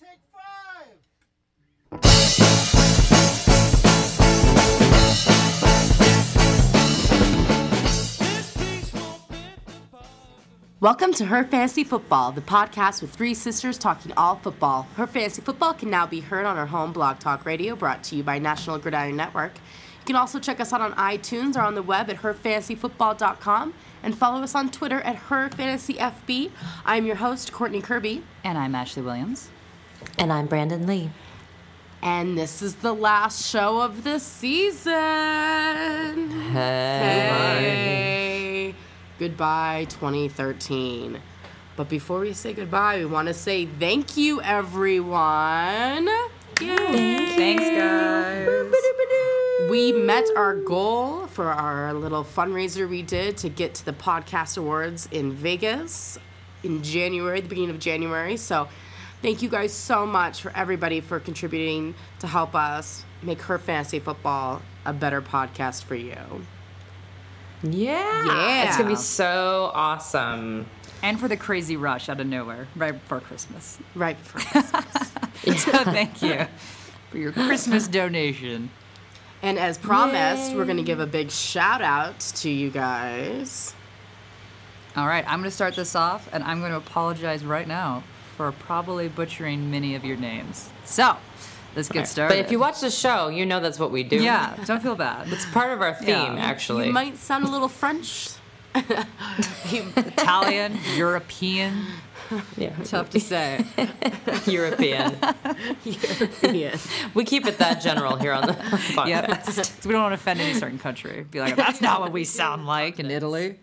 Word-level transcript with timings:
take 0.00 0.20
five. 0.32 2.04
Welcome 10.80 11.14
to 11.14 11.24
Her 11.26 11.44
Fantasy 11.44 11.82
Football, 11.84 12.32
the 12.32 12.42
podcast 12.42 13.00
with 13.00 13.10
three 13.10 13.32
sisters 13.32 13.78
talking 13.78 14.12
all 14.16 14.36
football. 14.36 14.86
Her 14.96 15.06
Fantasy 15.06 15.40
Football 15.40 15.74
can 15.74 15.88
now 15.88 16.06
be 16.06 16.20
heard 16.20 16.44
on 16.44 16.58
our 16.58 16.66
home 16.66 16.92
blog 16.92 17.18
talk 17.20 17.46
radio, 17.46 17.74
brought 17.74 18.02
to 18.04 18.16
you 18.16 18.22
by 18.22 18.38
National 18.38 18.78
Gridiron 18.78 19.16
Network. 19.16 19.54
You 19.54 20.06
can 20.06 20.16
also 20.16 20.38
check 20.38 20.60
us 20.60 20.72
out 20.74 20.82
on 20.82 20.92
iTunes 20.94 21.56
or 21.56 21.60
on 21.60 21.74
the 21.74 21.82
web 21.82 22.10
at 22.10 22.16
herfantasyfootball.com 22.16 23.72
and 24.02 24.18
follow 24.18 24.42
us 24.42 24.54
on 24.54 24.70
Twitter 24.70 25.00
at 25.00 25.16
herfantasyfb. 25.16 26.50
I'm 26.84 27.06
your 27.06 27.16
host, 27.16 27.52
Courtney 27.52 27.80
Kirby, 27.80 28.22
And 28.42 28.58
I'm 28.58 28.74
Ashley 28.74 29.02
Williams. 29.02 29.48
And 30.18 30.32
I'm 30.32 30.46
Brandon 30.46 30.86
Lee. 30.86 31.10
and 32.02 32.36
this 32.38 32.60
is 32.62 32.76
the 32.76 32.92
last 32.92 33.50
show 33.50 33.80
of 33.80 34.04
the 34.04 34.18
season. 34.20 34.92
Hey. 36.52 38.74
Goodbye 39.18 39.86
2013. 39.88 41.20
But 41.76 41.88
before 41.88 42.20
we 42.20 42.32
say 42.34 42.52
goodbye, 42.52 42.98
we 42.98 43.06
want 43.06 43.26
to 43.28 43.34
say 43.34 43.66
thank 43.66 44.16
you, 44.16 44.40
everyone. 44.42 46.08
Yay. 46.60 47.34
Thanks, 47.36 47.64
guys. 47.64 48.48
We 49.70 49.92
met 49.92 50.26
our 50.36 50.54
goal 50.56 51.26
for 51.26 51.46
our 51.46 51.92
little 51.94 52.22
fundraiser 52.22 52.88
we 52.88 53.02
did 53.02 53.36
to 53.38 53.48
get 53.48 53.74
to 53.76 53.84
the 53.84 53.92
podcast 53.92 54.56
awards 54.58 55.08
in 55.10 55.32
Vegas 55.32 56.18
in 56.62 56.82
January, 56.82 57.40
the 57.40 57.48
beginning 57.48 57.70
of 57.70 57.78
January. 57.80 58.36
So, 58.36 58.68
thank 59.24 59.40
you 59.40 59.48
guys 59.48 59.72
so 59.72 60.04
much 60.04 60.42
for 60.42 60.52
everybody 60.54 61.00
for 61.00 61.18
contributing 61.18 61.94
to 62.18 62.26
help 62.26 62.54
us 62.54 63.06
make 63.22 63.40
her 63.40 63.58
fantasy 63.58 63.98
football 63.98 64.60
a 64.84 64.92
better 64.92 65.22
podcast 65.22 65.82
for 65.84 65.94
you. 65.94 66.44
Yeah. 67.62 68.26
Yeah. 68.26 68.64
It's 68.66 68.76
going 68.76 68.90
to 68.90 68.94
be 68.94 69.00
so 69.00 69.70
awesome. 69.72 70.66
And 71.02 71.18
for 71.18 71.26
the 71.26 71.38
crazy 71.38 71.78
rush 71.78 72.10
out 72.10 72.20
of 72.20 72.26
nowhere 72.26 72.68
right 72.76 72.92
before 72.92 73.20
Christmas. 73.20 73.78
Right 73.94 74.18
before 74.18 74.42
Christmas. 74.42 75.10
So 75.62 75.72
thank 75.84 76.22
you 76.22 76.46
for 77.10 77.18
your 77.18 77.32
Christmas 77.32 77.86
donation. 77.88 78.70
and 79.42 79.58
as 79.58 79.76
promised, 79.76 80.54
we're 80.54 80.64
going 80.64 80.78
to 80.78 80.82
give 80.82 81.00
a 81.00 81.06
big 81.06 81.30
shout 81.30 81.82
out 81.82 82.18
to 82.36 82.48
you 82.48 82.70
guys. 82.70 83.74
All 84.96 85.06
right, 85.06 85.22
I'm 85.26 85.40
going 85.40 85.50
to 85.50 85.54
start 85.54 85.76
this 85.76 85.94
off, 85.94 86.30
and 86.32 86.42
I'm 86.44 86.60
going 86.60 86.70
to 86.70 86.78
apologize 86.78 87.44
right 87.44 87.68
now 87.68 88.04
for 88.36 88.52
probably 88.52 89.08
butchering 89.08 89.70
many 89.70 89.94
of 89.94 90.04
your 90.04 90.16
names. 90.16 90.70
So, 90.84 91.16
let's 91.76 91.88
get 91.88 92.06
started. 92.08 92.34
But 92.34 92.44
if 92.44 92.50
you 92.50 92.58
watch 92.58 92.80
the 92.80 92.90
show, 92.90 93.28
you 93.28 93.46
know 93.46 93.60
that's 93.60 93.78
what 93.78 93.90
we 93.90 94.02
do. 94.02 94.16
yeah, 94.22 94.56
don't 94.66 94.82
feel 94.82 94.96
bad. 94.96 95.28
It's 95.32 95.46
part 95.46 95.72
of 95.72 95.80
our 95.82 95.94
theme, 95.94 96.08
Yeah. 96.36 96.44
actually. 96.44 96.86
You 96.88 96.92
might 96.92 97.16
sound 97.16 97.44
a 97.44 97.50
little 97.50 97.68
French. 97.68 98.30
Italian, 99.72 100.78
European, 100.96 101.84
yeah. 102.56 102.74
tough 102.84 103.10
to 103.10 103.20
say. 103.20 103.64
European. 104.46 105.16
yeah. 106.42 106.76
we 107.14 107.24
keep 107.24 107.46
it 107.46 107.58
that 107.58 107.80
general 107.80 108.16
here 108.16 108.32
on 108.32 108.46
the 108.48 108.52
podcast. 108.54 109.06
Yep. 109.06 109.44
'Cause 109.44 109.72
we 109.86 109.92
don't 109.92 110.02
want 110.02 110.10
to 110.12 110.14
offend 110.20 110.40
any 110.40 110.54
certain 110.58 110.78
country. 110.80 111.24
Be 111.30 111.40
like, 111.40 111.54
that's 111.56 111.80
not 111.80 112.00
what 112.00 112.10
we 112.12 112.24
sound 112.24 112.66
like 112.66 112.98
in 112.98 113.10
Italy. 113.12 113.58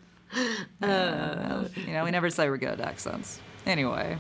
Uh, 0.82 1.66
you 1.86 1.92
know, 1.94 2.06
we 2.06 2.12
never 2.12 2.30
say 2.30 2.50
we're 2.50 2.56
good 2.58 2.70
at 2.70 2.82
accents. 2.82 3.40
Anyway, 3.66 4.18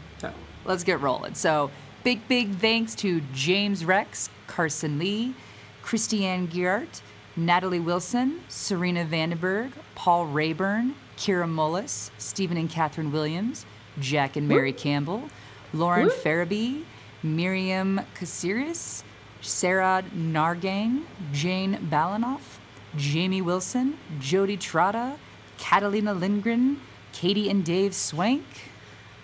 let's 0.65 0.83
get 0.83 1.01
rolling. 1.01 1.33
So, 1.33 1.71
big, 2.03 2.27
big 2.27 2.55
thanks 2.57 2.95
to 2.95 3.21
James 3.33 3.83
Rex, 3.85 4.29
Carson 4.47 4.99
Lee, 4.99 5.33
Christiane 5.81 6.47
Giart, 6.47 7.01
Natalie 7.35 7.79
Wilson, 7.79 8.41
Serena 8.49 9.05
Vandenberg, 9.05 9.71
Paul 9.95 10.27
Rayburn, 10.27 10.95
Kira 11.17 11.47
Mullis, 11.49 12.11
Stephen 12.17 12.57
and 12.57 12.69
Catherine 12.69 13.11
Williams, 13.11 13.65
Jack 13.99 14.35
and 14.35 14.47
Mary 14.47 14.73
Campbell, 14.73 15.29
Lauren 15.73 16.09
Farabee, 16.09 16.83
Miriam 17.23 18.01
Kasiris, 18.15 19.03
Sarah 19.41 20.03
Nargang, 20.15 21.03
Jane 21.31 21.77
Balanoff, 21.89 22.57
Jamie 22.95 23.41
Wilson, 23.41 23.97
Jody 24.19 24.57
Trotta, 24.57 25.17
Catalina 25.57 26.13
Lindgren, 26.13 26.81
Katie 27.13 27.49
and 27.49 27.63
Dave 27.63 27.93
Swank. 27.95 28.43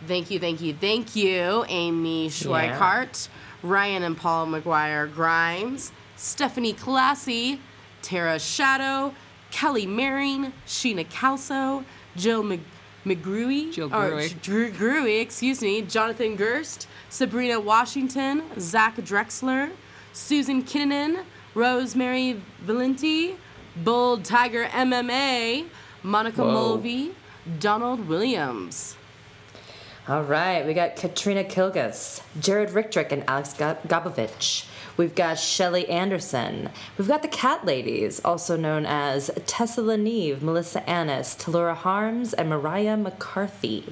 Thank 0.06 0.30
you, 0.32 0.40
thank 0.40 0.62
you, 0.62 0.74
thank 0.74 1.16
you, 1.16 1.66
Amy 1.68 2.30
Schweikart, 2.30 3.28
Ryan 3.64 4.04
and 4.04 4.16
Paul 4.18 4.48
McGuire 4.48 5.12
Grimes, 5.14 5.92
Stephanie 6.16 6.74
Classy, 6.74 7.60
Tara 8.02 8.40
Shadow, 8.40 9.14
Kelly 9.52 9.88
Maring, 9.88 10.52
Sheena 10.68 11.10
Calso, 11.10 11.84
Jill 12.16 12.44
Mc- 12.44 12.60
McGrewy, 13.06 13.72
Jill. 13.74 13.90
J- 13.90 14.72
Grewy, 14.72 15.20
excuse 15.22 15.62
me, 15.62 15.82
Jonathan 15.82 16.36
Gerst, 16.36 16.88
Sabrina 17.10 17.60
Washington, 17.60 18.44
Zach 18.60 18.98
Drexler, 18.98 19.72
Susan 20.14 20.62
Kinnanen, 20.62 21.24
Rosemary 21.56 22.42
Valenti, 22.62 23.36
Bull 23.78 24.20
Tiger 24.20 24.66
MMA, 24.66 25.66
Monica 26.04 26.44
Whoa. 26.44 26.52
Mulvey, 26.52 27.12
Donald 27.60 28.08
Williams. 28.08 28.96
All 30.10 30.24
right, 30.24 30.66
we 30.66 30.74
got 30.74 30.96
Katrina 30.96 31.44
Kilgus, 31.44 32.22
Jared 32.40 32.70
Ricktrick, 32.70 33.12
and 33.12 33.26
Alex 33.28 33.52
Ga- 33.52 33.76
Gabovich. 33.90 34.66
We've 34.96 35.14
got 35.14 35.38
Shelly 35.38 35.86
Anderson. 35.90 36.70
We've 36.98 37.10
got 37.10 37.24
the 37.24 37.28
Cat 37.28 37.66
Ladies, 37.66 38.22
also 38.24 38.56
known 38.56 38.86
as 38.86 39.30
Tessa 39.46 39.82
Leneve, 39.82 40.42
Melissa 40.42 40.90
Annis, 40.90 41.36
Talora 41.36 41.76
Harms, 41.76 42.34
and 42.34 42.48
Mariah 42.48 42.96
McCarthy. 42.96 43.84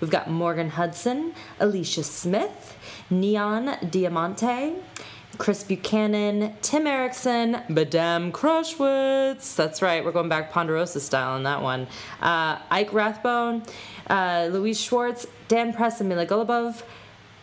We've 0.00 0.10
got 0.10 0.30
Morgan 0.30 0.70
Hudson, 0.70 1.34
Alicia 1.60 2.02
Smith, 2.02 2.74
Neon 3.10 3.76
Diamante, 3.90 4.74
Chris 5.36 5.62
Buchanan, 5.64 6.54
Tim 6.62 6.86
Erickson, 6.86 7.60
Madame 7.68 8.32
Crushwitz. 8.32 9.54
That's 9.54 9.82
right, 9.82 10.02
we're 10.02 10.12
going 10.12 10.30
back 10.30 10.50
Ponderosa 10.50 11.00
style 11.00 11.34
on 11.34 11.42
that 11.42 11.60
one. 11.60 11.86
Uh, 12.22 12.58
Ike 12.70 12.94
Rathbone, 12.94 13.64
uh, 14.08 14.48
Louise 14.50 14.80
Schwartz, 14.80 15.26
Dan 15.48 15.72
Press, 15.72 16.00
and 16.00 16.08
Mila 16.08 16.26
Golubov, 16.26 16.82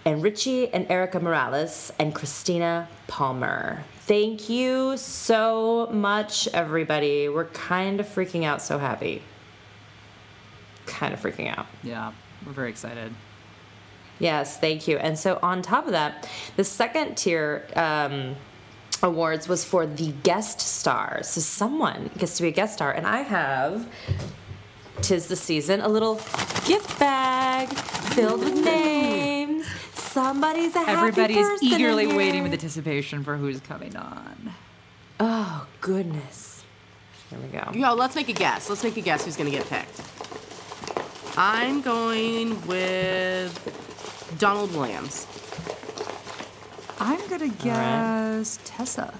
and 0.05 0.21
Richie 0.21 0.71
and 0.71 0.89
Erica 0.89 1.19
Morales, 1.19 1.91
and 1.97 2.13
Christina 2.13 2.87
Palmer. 3.07 3.83
Thank 4.01 4.49
you 4.49 4.95
so 4.97 5.89
much, 5.91 6.47
everybody. 6.49 7.27
We're 7.27 7.45
kind 7.45 7.99
of 7.99 8.05
freaking 8.05 8.43
out, 8.43 8.61
so 8.61 8.77
happy. 8.77 9.23
Kind 10.85 11.15
of 11.15 11.19
freaking 11.19 11.55
out. 11.57 11.65
Yeah, 11.81 12.11
we're 12.45 12.53
very 12.53 12.69
excited. 12.69 13.11
Yes, 14.19 14.59
thank 14.59 14.87
you. 14.87 14.97
And 14.97 15.17
so 15.17 15.39
on 15.41 15.63
top 15.63 15.87
of 15.87 15.91
that, 15.93 16.29
the 16.55 16.63
second 16.63 17.15
tier 17.15 17.67
um, 17.75 18.35
awards 19.01 19.47
was 19.47 19.65
for 19.65 19.87
the 19.87 20.11
guest 20.23 20.59
star. 20.61 21.21
So 21.23 21.41
someone 21.41 22.11
gets 22.17 22.37
to 22.37 22.43
be 22.43 22.49
a 22.49 22.51
guest 22.51 22.75
star, 22.75 22.91
and 22.91 23.07
I 23.07 23.21
have. 23.21 23.87
Tis 25.01 25.27
the 25.27 25.35
season, 25.35 25.81
a 25.81 25.87
little 25.87 26.15
gift 26.65 26.97
bag 26.99 27.67
filled 27.69 28.39
with 28.39 28.63
names. 28.63 29.65
Somebody's 29.93 30.75
a 30.75 30.79
happy 30.79 30.91
Everybody 30.91 31.37
is 31.37 31.47
person 31.47 31.67
in 31.67 31.73
eagerly 31.73 32.05
here. 32.07 32.15
waiting 32.17 32.43
with 32.43 32.53
anticipation 32.53 33.23
for 33.23 33.37
who's 33.37 33.59
coming 33.59 33.95
on. 33.95 34.53
Oh 35.19 35.67
goodness! 35.81 36.63
Here 37.29 37.39
we 37.39 37.47
go. 37.49 37.71
Yo, 37.73 37.93
let's 37.93 38.15
make 38.15 38.29
a 38.29 38.33
guess. 38.33 38.69
Let's 38.69 38.83
make 38.83 38.97
a 38.97 39.01
guess 39.01 39.25
who's 39.25 39.35
gonna 39.35 39.51
get 39.51 39.67
picked. 39.69 40.01
I'm 41.37 41.81
going 41.81 42.65
with 42.65 43.53
Donald 44.39 44.73
Williams. 44.73 45.27
I'm 46.99 47.27
gonna 47.29 47.49
guess 47.49 48.57
Tessa. 48.63 49.01
will 49.01 49.11
be 49.11 49.17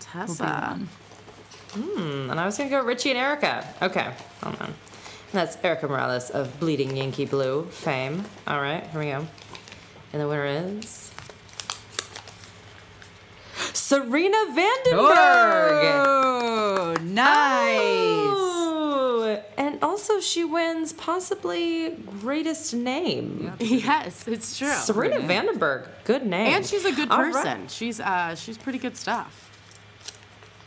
Tessa. 0.00 0.44
one. 0.44 0.88
Hmm, 1.74 2.30
and 2.30 2.40
I 2.40 2.44
was 2.46 2.56
gonna 2.58 2.70
go 2.70 2.82
Richie 2.82 3.10
and 3.10 3.18
Erica. 3.18 3.66
Okay, 3.82 4.12
hold 4.42 4.60
on. 4.60 4.74
That's 5.32 5.56
Erica 5.64 5.88
Morales 5.88 6.28
of 6.30 6.60
Bleeding 6.60 6.94
Yankee 6.94 7.24
Blue 7.24 7.64
fame. 7.64 8.24
All 8.46 8.60
right, 8.60 8.86
here 8.88 9.00
we 9.00 9.06
go. 9.06 9.26
And 10.12 10.20
the 10.20 10.28
winner 10.28 10.44
is 10.44 11.10
Serena 13.72 14.36
Vandenberg. 14.50 16.04
Oh, 16.04 16.96
nice. 17.00 17.80
Oh, 17.80 19.42
and 19.56 19.78
also 19.82 20.20
she 20.20 20.44
wins 20.44 20.92
possibly 20.92 21.90
greatest 22.20 22.74
name. 22.74 23.54
Yes, 23.58 24.28
it's 24.28 24.58
true. 24.58 24.68
Serena. 24.68 25.20
Vandenberg, 25.20 25.88
good 26.04 26.26
name. 26.26 26.52
And 26.54 26.66
she's 26.66 26.84
a 26.84 26.92
good 26.92 27.10
All 27.10 27.22
right. 27.22 27.32
person. 27.32 27.68
She's 27.68 28.00
uh 28.00 28.34
she's 28.34 28.58
pretty 28.58 28.78
good 28.78 28.98
stuff. 28.98 29.48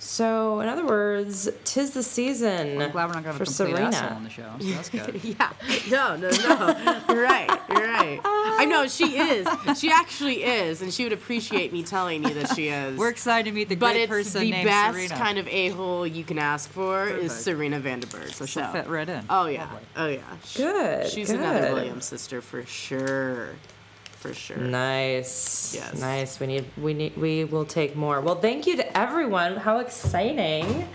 So, 0.07 0.60
in 0.60 0.69
other 0.69 0.86
words, 0.86 1.50
tis 1.63 1.92
the 1.92 2.04
season 2.04 2.80
I'm 2.80 2.92
glad 2.92 3.07
we're 3.07 3.13
not 3.13 3.24
going 3.24 3.38
to 3.40 3.44
for 3.46 3.52
have 3.63 3.69
a 3.69 3.74
complete 3.74 3.84
asshole 3.88 3.92
Serena. 3.92 4.16
on 4.16 4.24
the 4.24 4.30
show. 4.30 4.52
So 4.60 4.68
that's 4.68 4.90
good. 4.90 5.22
Yeah. 5.24 5.52
No, 5.90 6.16
no, 6.16 6.30
no. 6.30 7.02
You're 7.10 7.24
right. 7.24 7.50
You're 7.69 7.81
right. 7.88 8.19
I 8.24 8.66
know 8.66 8.88
she 8.88 9.18
is. 9.18 9.48
She 9.80 9.90
actually 9.90 10.44
is, 10.44 10.81
and 10.84 10.94
she 10.94 11.04
would 11.04 11.12
appreciate 11.13 11.74
me 11.74 11.81
telling 11.84 12.24
you 12.24 12.34
that 12.36 12.56
she 12.56 12.68
is. 12.68 12.98
We're 12.98 13.10
excited 13.10 13.50
to 13.50 13.56
meet 13.56 13.68
the 13.68 13.75
but 13.75 13.94
great 13.94 14.02
it's 14.04 14.10
person 14.10 14.42
the 14.42 14.52
named 14.52 14.68
best 14.68 15.10
kind 15.16 15.38
of 15.40 15.48
a 15.48 15.69
hole 15.69 16.06
you 16.06 16.24
can 16.24 16.38
ask 16.38 16.69
for 16.69 17.07
is 17.07 17.31
Perfect. 17.31 17.31
Serena 17.31 17.80
Vandenberg. 17.80 18.31
So, 18.34 18.46
She'll 18.46 18.68
fit 18.72 18.88
right 18.88 19.10
in. 19.10 19.25
Oh 19.30 19.48
yeah. 19.48 19.63
Lovely. 19.63 19.80
Oh 19.98 20.07
yeah. 20.07 20.22
Sh- 20.46 20.57
Good, 20.57 21.10
She's 21.10 21.30
another. 21.31 21.74
Williams 21.74 22.06
sister 22.06 22.42
for 22.42 22.63
sure. 22.66 23.50
For 24.25 24.33
sure. 24.33 24.57
Nice. 24.57 25.75
Yes. 25.75 26.00
Nice. 26.00 26.39
We 26.39 26.48
need 26.48 26.66
we 26.77 26.94
need 26.94 27.16
we 27.16 27.44
will 27.45 27.66
take 27.66 27.95
more. 27.95 28.22
Well, 28.22 28.39
thank 28.42 28.66
you 28.66 28.75
to 28.77 28.98
everyone. 28.98 29.57
How 29.57 29.80
exciting. 29.80 30.88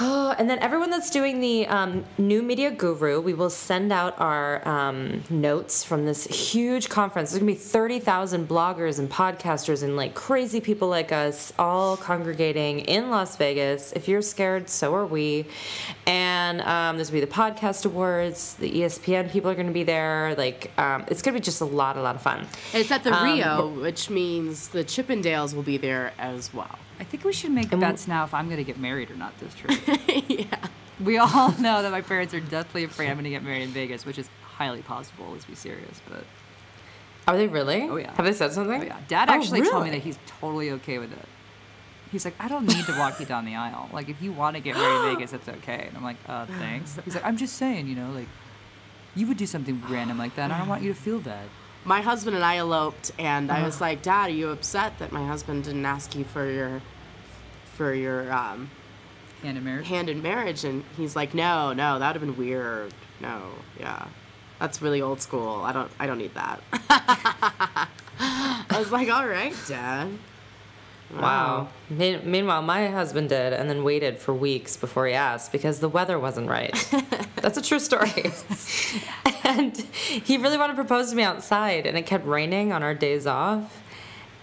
Oh, 0.00 0.34
and 0.38 0.48
then 0.48 0.58
everyone 0.58 0.90
that's 0.90 1.10
doing 1.10 1.40
the 1.40 1.66
um, 1.66 2.04
new 2.18 2.42
media 2.42 2.70
guru, 2.70 3.20
we 3.20 3.34
will 3.34 3.50
send 3.50 3.92
out 3.92 4.18
our 4.20 4.66
um, 4.68 5.22
notes 5.30 5.84
from 5.84 6.04
this 6.04 6.24
huge 6.24 6.88
conference. 6.88 7.30
There's 7.30 7.40
gonna 7.40 7.52
be 7.52 7.58
thirty 7.58 7.98
thousand 7.98 8.48
bloggers 8.48 8.98
and 8.98 9.10
podcasters 9.10 9.82
and 9.82 9.96
like 9.96 10.14
crazy 10.14 10.60
people 10.60 10.88
like 10.88 11.12
us, 11.12 11.52
all 11.58 11.96
congregating 11.96 12.80
in 12.80 13.10
Las 13.10 13.36
Vegas. 13.36 13.92
If 13.92 14.08
you're 14.08 14.22
scared, 14.22 14.68
so 14.68 14.94
are 14.94 15.06
we. 15.06 15.46
And 16.06 16.60
um, 16.62 16.96
there's 16.96 17.10
gonna 17.10 17.20
be 17.22 17.26
the 17.26 17.32
podcast 17.32 17.86
awards. 17.86 18.54
The 18.54 18.70
ESPN 18.70 19.30
people 19.30 19.50
are 19.50 19.54
gonna 19.54 19.72
be 19.72 19.84
there. 19.84 20.34
Like 20.36 20.70
um, 20.78 21.04
it's 21.08 21.22
gonna 21.22 21.36
be 21.36 21.40
just 21.40 21.60
a 21.60 21.64
lot, 21.64 21.96
a 21.96 22.02
lot 22.02 22.16
of 22.16 22.22
fun. 22.22 22.46
It's 22.72 22.90
at 22.90 23.04
the 23.04 23.12
Um, 23.12 23.24
Rio, 23.24 23.68
which 23.80 24.10
means 24.10 24.68
the 24.68 24.84
Chippendales 24.84 25.54
will 25.54 25.62
be 25.62 25.76
there 25.78 26.12
as 26.18 26.52
well. 26.52 26.78
I 26.98 27.04
think 27.04 27.24
we 27.24 27.32
should 27.32 27.50
make 27.50 27.72
And 27.72 27.80
bets 27.80 28.08
now 28.08 28.24
if 28.24 28.32
I'm 28.34 28.46
going 28.46 28.58
to 28.58 28.64
get 28.64 28.78
married 28.78 29.10
or 29.10 29.16
not 29.16 29.38
this 29.38 29.54
trip. 29.54 29.78
yeah. 30.28 30.46
we 31.00 31.18
all 31.18 31.52
know 31.60 31.82
that 31.82 31.90
my 31.92 32.00
parents 32.00 32.32
are 32.34 32.40
deathly 32.40 32.84
afraid 32.88 33.08
I'm 33.08 33.14
going 33.16 33.24
to 33.24 33.30
get 33.30 33.42
married 33.42 33.62
in 33.62 33.70
Vegas, 33.70 34.06
which 34.06 34.18
is 34.18 34.28
highly 34.42 34.82
possible. 34.82 35.26
Let's 35.32 35.44
be 35.44 35.54
serious, 35.54 36.00
but 36.08 36.24
Are 37.28 37.36
they 37.36 37.48
really? 37.48 37.82
Oh, 37.82 37.96
yeah. 37.96 38.12
Have 38.14 38.24
they 38.24 38.32
said 38.32 38.52
something? 38.52 38.80
oh 38.82 38.84
yeah, 38.84 38.98
Dad 39.08 39.28
Oh, 39.28 39.34
actually 39.34 39.62
told 39.62 39.84
me 39.84 39.90
that 39.90 40.00
he's 40.02 40.18
totally 40.40 40.70
okay 40.72 40.98
with 40.98 41.12
it. 41.12 41.28
He's 42.12 42.24
like, 42.24 42.34
I 42.38 42.48
don't 42.48 42.64
need 42.66 42.84
to 42.86 42.96
walk 42.98 43.18
you 43.20 43.26
down 43.26 43.44
the 43.44 43.56
aisle. 43.56 43.90
Like, 43.92 44.08
if 44.08 44.22
you 44.22 44.32
want 44.32 44.56
to 44.56 44.62
get 44.62 44.76
married 44.76 45.10
in 45.10 45.16
Vegas, 45.16 45.32
it's 45.32 45.48
okay. 45.48 45.86
And 45.88 45.96
I'm 45.96 46.04
like, 46.04 46.16
uh, 46.28 46.46
thanks. 46.46 46.96
He's 47.04 47.14
like, 47.16 47.24
I'm 47.24 47.36
just 47.36 47.56
saying, 47.56 47.88
you 47.88 47.96
know, 47.96 48.10
like, 48.12 48.28
you 49.16 49.26
would 49.26 49.36
do 49.36 49.44
something 49.46 49.82
random 49.88 50.16
like 50.16 50.36
that. 50.36 50.44
And 50.44 50.52
I 50.52 50.58
don't 50.58 50.68
want 50.68 50.82
you 50.82 50.92
to 50.94 50.98
feel 50.98 51.18
bad. 51.18 51.48
My 51.86 52.00
husband 52.02 52.34
and 52.36 52.44
I 52.44 52.56
eloped, 52.56 53.12
and 53.18 53.50
I 53.50 53.56
Uh-huh. 53.58 53.66
was 53.66 53.80
like, 53.80 54.02
"Dad, 54.02 54.26
are 54.28 54.34
you 54.34 54.48
upset 54.50 54.98
that 54.98 55.12
my 55.12 55.24
husband 55.26 55.64
didn't 55.64 55.86
ask 55.86 56.14
you 56.16 56.24
for 56.24 56.44
your, 56.50 56.82
for 57.76 57.94
your 57.94 58.30
um, 58.32 58.70
Hand 59.42 59.56
in 59.56 59.62
marriage. 59.64 59.86
hand 59.86 60.08
in 60.08 60.20
marriage?" 60.20 60.64
And 60.64 60.82
he's 60.96 61.14
like, 61.14 61.32
"No, 61.32 61.72
no, 61.72 61.98
that 62.00 62.08
would 62.08 62.20
have 62.20 62.28
been 62.28 62.36
weird. 62.36 62.92
No, 63.20 63.40
yeah, 63.78 64.06
that's 64.58 64.82
really 64.82 65.00
old 65.00 65.20
school. 65.22 65.62
I 65.62 65.72
don't, 65.72 65.90
I 66.00 66.06
don't 66.08 66.18
need 66.18 66.34
that." 66.34 66.60
I 68.68 68.78
was 68.78 68.90
like, 68.90 69.08
"All 69.08 69.26
right, 69.26 69.54
Dad." 69.68 70.08
Wow. 71.14 71.68
Me- 71.88 72.20
meanwhile, 72.24 72.62
my 72.62 72.88
husband 72.88 73.28
did 73.28 73.52
and 73.52 73.70
then 73.70 73.84
waited 73.84 74.18
for 74.18 74.34
weeks 74.34 74.76
before 74.76 75.06
he 75.06 75.14
asked 75.14 75.52
because 75.52 75.78
the 75.80 75.88
weather 75.88 76.18
wasn't 76.18 76.48
right. 76.48 76.72
That's 77.36 77.56
a 77.56 77.62
true 77.62 77.78
story. 77.78 78.32
and 79.44 79.76
he 79.76 80.36
really 80.36 80.58
wanted 80.58 80.72
to 80.72 80.76
propose 80.76 81.10
to 81.10 81.16
me 81.16 81.22
outside, 81.22 81.86
and 81.86 81.96
it 81.96 82.06
kept 82.06 82.26
raining 82.26 82.72
on 82.72 82.82
our 82.82 82.94
days 82.94 83.26
off. 83.26 83.82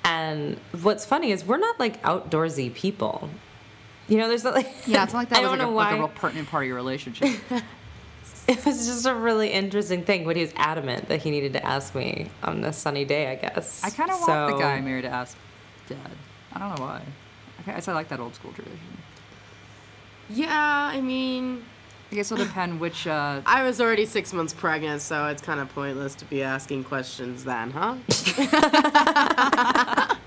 And 0.06 0.58
what's 0.82 1.06
funny 1.06 1.32
is 1.32 1.46
we're 1.46 1.58
not 1.58 1.80
like 1.80 2.02
outdoorsy 2.04 2.74
people. 2.74 3.30
You 4.08 4.18
know, 4.18 4.28
there's 4.28 4.44
not 4.44 4.54
like 4.54 4.68
Yeah, 4.86 5.04
it's 5.04 5.14
not 5.14 5.20
like 5.20 5.30
that 5.30 5.40
I 5.40 5.42
was 5.42 5.50
don't 5.60 5.60
like 5.60 5.68
a, 5.68 5.70
know 5.72 5.76
like 5.76 5.94
a 5.94 5.98
real 5.98 6.08
pertinent 6.10 6.50
part 6.50 6.64
of 6.64 6.68
your 6.68 6.76
relationship. 6.76 7.30
It 8.48 8.66
was 8.66 8.86
just 8.86 9.06
a 9.06 9.16
really 9.16 9.50
interesting 9.50 10.04
thing, 10.04 10.26
but 10.26 10.36
he 10.36 10.42
was 10.42 10.52
adamant 10.58 11.08
that 11.08 11.22
he 11.22 11.32
needed 11.32 11.54
to 11.54 11.66
ask 11.66 11.96
me 11.96 12.30
on 12.44 12.64
a 12.66 12.74
sunny 12.74 13.06
day, 13.06 13.32
I 13.32 13.36
guess. 13.36 13.82
I 13.84 13.90
kind 13.90 14.10
of 14.12 14.18
want 14.20 14.28
the 14.28 14.52
So- 14.52 14.60
guy 14.60 14.82
married 14.82 15.04
to 15.04 15.10
ask 15.10 15.38
dad. 15.88 15.98
I 16.54 16.60
don't 16.60 16.78
know 16.78 16.86
why. 16.86 17.02
I 17.60 17.72
guess 17.72 17.88
I 17.88 17.94
like 17.94 18.10
that 18.10 18.20
old 18.20 18.36
school 18.36 18.52
tradition. 18.52 18.80
Yeah, 20.30 20.50
I 20.94 21.02
mean, 21.02 21.64
I 22.12 22.16
guess 22.16 22.32
it'll 22.32 22.46
depend 22.46 22.80
which. 22.80 23.08
Uh, 23.08 23.42
I 23.46 23.64
was 23.64 23.82
already 23.82 24.06
six 24.06 24.34
months 24.34 24.54
pregnant, 24.54 25.02
so 25.02 25.28
it's 25.28 25.42
kind 25.42 25.60
of 25.60 25.74
pointless 25.74 26.16
to 26.16 26.26
be 26.26 26.44
asking 26.44 26.84
questions 26.86 27.44
then, 27.44 27.72
huh? 27.72 27.96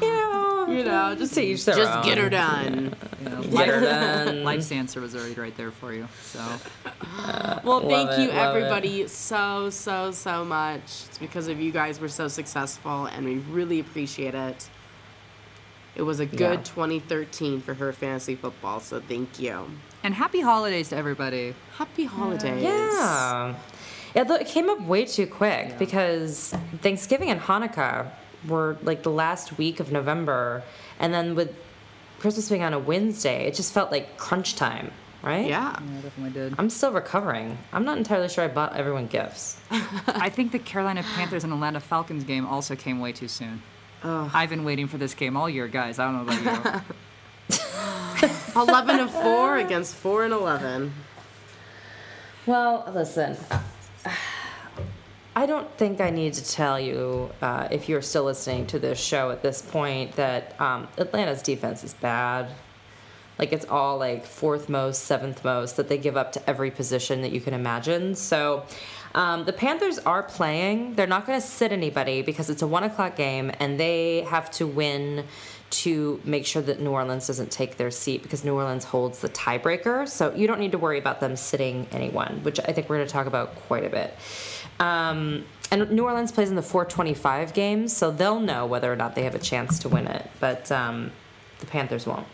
You 0.00 0.10
know, 0.10 0.66
You 0.68 0.84
know, 0.84 1.14
just 1.14 1.34
to 1.34 1.42
each 1.42 1.64
their 1.64 1.76
just 1.76 2.04
get 2.04 2.18
her 2.18 2.24
own. 2.24 2.30
done. 2.30 2.96
you 3.22 3.28
know, 3.28 3.42
Get 3.42 3.68
her 3.68 3.80
life- 3.80 3.84
done. 4.26 4.44
Life's 4.44 4.72
answer 4.72 5.00
was 5.00 5.14
already 5.14 5.34
right 5.34 5.56
there 5.56 5.70
for 5.70 5.92
you. 5.92 6.08
So 6.22 6.38
Well, 7.64 7.80
Love 7.80 7.88
thank 7.88 8.10
you 8.20 8.30
it, 8.30 8.34
love 8.34 8.56
it. 8.56 8.58
everybody 8.62 9.06
so 9.08 9.70
so 9.70 10.10
so 10.10 10.44
much. 10.44 10.80
It's 11.08 11.18
because 11.18 11.48
of 11.48 11.60
you 11.60 11.70
guys 11.70 12.00
we're 12.00 12.08
so 12.08 12.28
successful, 12.28 13.06
and 13.06 13.24
we 13.24 13.36
really 13.36 13.80
appreciate 13.80 14.34
it. 14.34 14.68
It 15.96 16.02
was 16.02 16.18
a 16.18 16.26
good 16.26 16.40
Yeah. 16.40 16.56
2013 16.62 17.60
for 17.60 17.74
her 17.74 17.92
fantasy 17.92 18.34
football, 18.34 18.80
so 18.80 19.00
thank 19.00 19.38
you. 19.38 19.66
and 20.02 20.12
happy 20.14 20.40
holidays 20.40 20.88
to 20.90 20.96
everybody. 20.96 21.54
Happy 21.78 22.04
holidays. 22.04 22.62
Yeah. 22.62 23.54
It, 24.14 24.30
it 24.30 24.46
came 24.46 24.68
up 24.70 24.80
way 24.82 25.04
too 25.04 25.26
quick 25.26 25.68
Yeah. 25.70 25.78
because 25.78 26.54
Thanksgiving 26.82 27.30
and 27.30 27.40
Hanukkah 27.40 28.10
were 28.46 28.76
like 28.82 29.02
the 29.02 29.10
last 29.10 29.58
week 29.58 29.80
of 29.80 29.90
November. 29.90 30.62
And 31.00 31.12
then 31.12 31.34
with 31.34 31.54
Christmas 32.20 32.48
being 32.48 32.62
on 32.62 32.72
a 32.72 32.78
Wednesday, 32.78 33.46
it 33.46 33.54
just 33.54 33.72
felt 33.72 33.90
like 33.90 34.16
crunch 34.16 34.54
time, 34.54 34.90
right? 35.22 35.46
Yeah. 35.48 35.78
Yeah, 35.80 36.00
definitely 36.02 36.30
did. 36.32 36.54
I'm 36.58 36.70
still 36.70 36.92
recovering. 36.92 37.58
I'm 37.72 37.84
not 37.84 37.98
entirely 37.98 38.28
sure 38.28 38.44
I 38.44 38.48
bought 38.48 38.76
everyone 38.76 39.08
gifts. 39.08 39.58
I 40.06 40.28
think 40.30 40.52
the 40.52 40.58
Carolina 40.60 41.02
Panthers 41.14 41.42
and 41.44 41.52
Atlanta 41.52 41.80
Falcons 41.80 42.22
game 42.24 42.46
also 42.46 42.76
came 42.76 43.00
way 43.00 43.12
too 43.12 43.28
soon. 43.28 43.62
I've 44.06 44.50
been 44.50 44.64
waiting 44.64 44.86
for 44.86 44.98
this 44.98 45.14
game 45.14 45.34
all 45.34 45.48
year, 45.48 45.66
guys. 45.66 45.98
I 45.98 46.04
don't 46.04 46.26
know 46.26 46.32
about 46.34 46.82
you. 47.48 47.60
11 48.60 49.00
and 49.00 49.10
4 49.10 49.56
against 49.56 49.94
4 49.96 50.24
and 50.24 50.34
11. 50.34 50.92
Well, 52.46 52.90
listen. 52.94 53.36
I 55.36 55.46
don't 55.46 55.68
think 55.76 56.00
I 56.00 56.10
need 56.10 56.34
to 56.34 56.44
tell 56.44 56.78
you, 56.78 57.28
uh, 57.42 57.66
if 57.70 57.88
you're 57.88 58.02
still 58.02 58.22
listening 58.22 58.66
to 58.68 58.78
this 58.78 59.00
show 59.00 59.30
at 59.30 59.42
this 59.42 59.62
point, 59.62 60.14
that 60.14 60.58
um, 60.60 60.86
Atlanta's 60.96 61.42
defense 61.42 61.82
is 61.82 61.92
bad. 61.94 62.50
Like 63.36 63.52
it's 63.52 63.66
all 63.66 63.98
like 63.98 64.24
fourth 64.24 64.68
most, 64.68 65.04
seventh 65.04 65.44
most 65.44 65.76
that 65.76 65.88
they 65.88 65.98
give 65.98 66.16
up 66.16 66.30
to 66.32 66.48
every 66.48 66.70
position 66.70 67.22
that 67.22 67.32
you 67.32 67.40
can 67.40 67.52
imagine. 67.52 68.14
So 68.14 68.64
um, 69.14 69.44
the 69.44 69.52
Panthers 69.52 69.98
are 69.98 70.22
playing. 70.22 70.94
They're 70.94 71.06
not 71.08 71.26
going 71.26 71.40
to 71.40 71.46
sit 71.46 71.72
anybody 71.72 72.22
because 72.22 72.48
it's 72.48 72.62
a 72.62 72.66
one 72.66 72.84
o'clock 72.84 73.16
game 73.16 73.50
and 73.58 73.78
they 73.78 74.20
have 74.22 74.50
to 74.52 74.68
win 74.68 75.24
to 75.82 76.20
make 76.24 76.46
sure 76.46 76.62
that 76.62 76.80
New 76.80 76.90
Orleans 76.90 77.26
doesn't 77.26 77.50
take 77.50 77.76
their 77.76 77.90
seat 77.90 78.22
because 78.22 78.44
New 78.44 78.54
Orleans 78.54 78.84
holds 78.84 79.18
the 79.20 79.28
tiebreaker. 79.28 80.08
So 80.08 80.32
you 80.34 80.46
don't 80.46 80.60
need 80.60 80.72
to 80.72 80.78
worry 80.78 80.98
about 80.98 81.20
them 81.20 81.36
sitting 81.36 81.86
anyone, 81.92 82.40
which 82.42 82.60
I 82.60 82.72
think 82.72 82.88
we're 82.88 82.96
going 82.96 83.06
to 83.08 83.12
talk 83.12 83.26
about 83.26 83.54
quite 83.54 83.84
a 83.84 83.90
bit. 83.90 84.14
Um, 84.80 85.44
and 85.70 85.90
New 85.90 86.04
Orleans 86.04 86.30
plays 86.32 86.50
in 86.50 86.56
the 86.56 86.62
425 86.62 87.54
games, 87.54 87.96
so 87.96 88.10
they'll 88.10 88.40
know 88.40 88.66
whether 88.66 88.92
or 88.92 88.96
not 88.96 89.14
they 89.14 89.22
have 89.24 89.34
a 89.34 89.38
chance 89.40 89.78
to 89.80 89.88
win 89.88 90.06
it. 90.06 90.30
But 90.40 90.70
um, 90.70 91.10
the 91.60 91.66
Panthers 91.66 92.06
won't. 92.06 92.26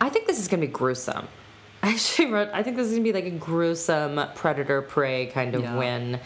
I 0.00 0.08
think 0.10 0.26
this 0.26 0.38
is 0.38 0.48
going 0.48 0.60
to 0.60 0.66
be 0.66 0.72
gruesome. 0.72 1.28
I 1.82 1.90
actually 1.90 2.30
wrote, 2.30 2.48
I 2.52 2.62
think 2.62 2.76
this 2.76 2.86
is 2.86 2.92
going 2.92 3.04
to 3.04 3.12
be 3.12 3.14
like 3.14 3.26
a 3.26 3.36
gruesome 3.36 4.20
predator 4.34 4.82
prey 4.82 5.26
kind 5.26 5.54
of 5.54 5.62
Yeah. 5.62 5.76
win. 5.78 6.20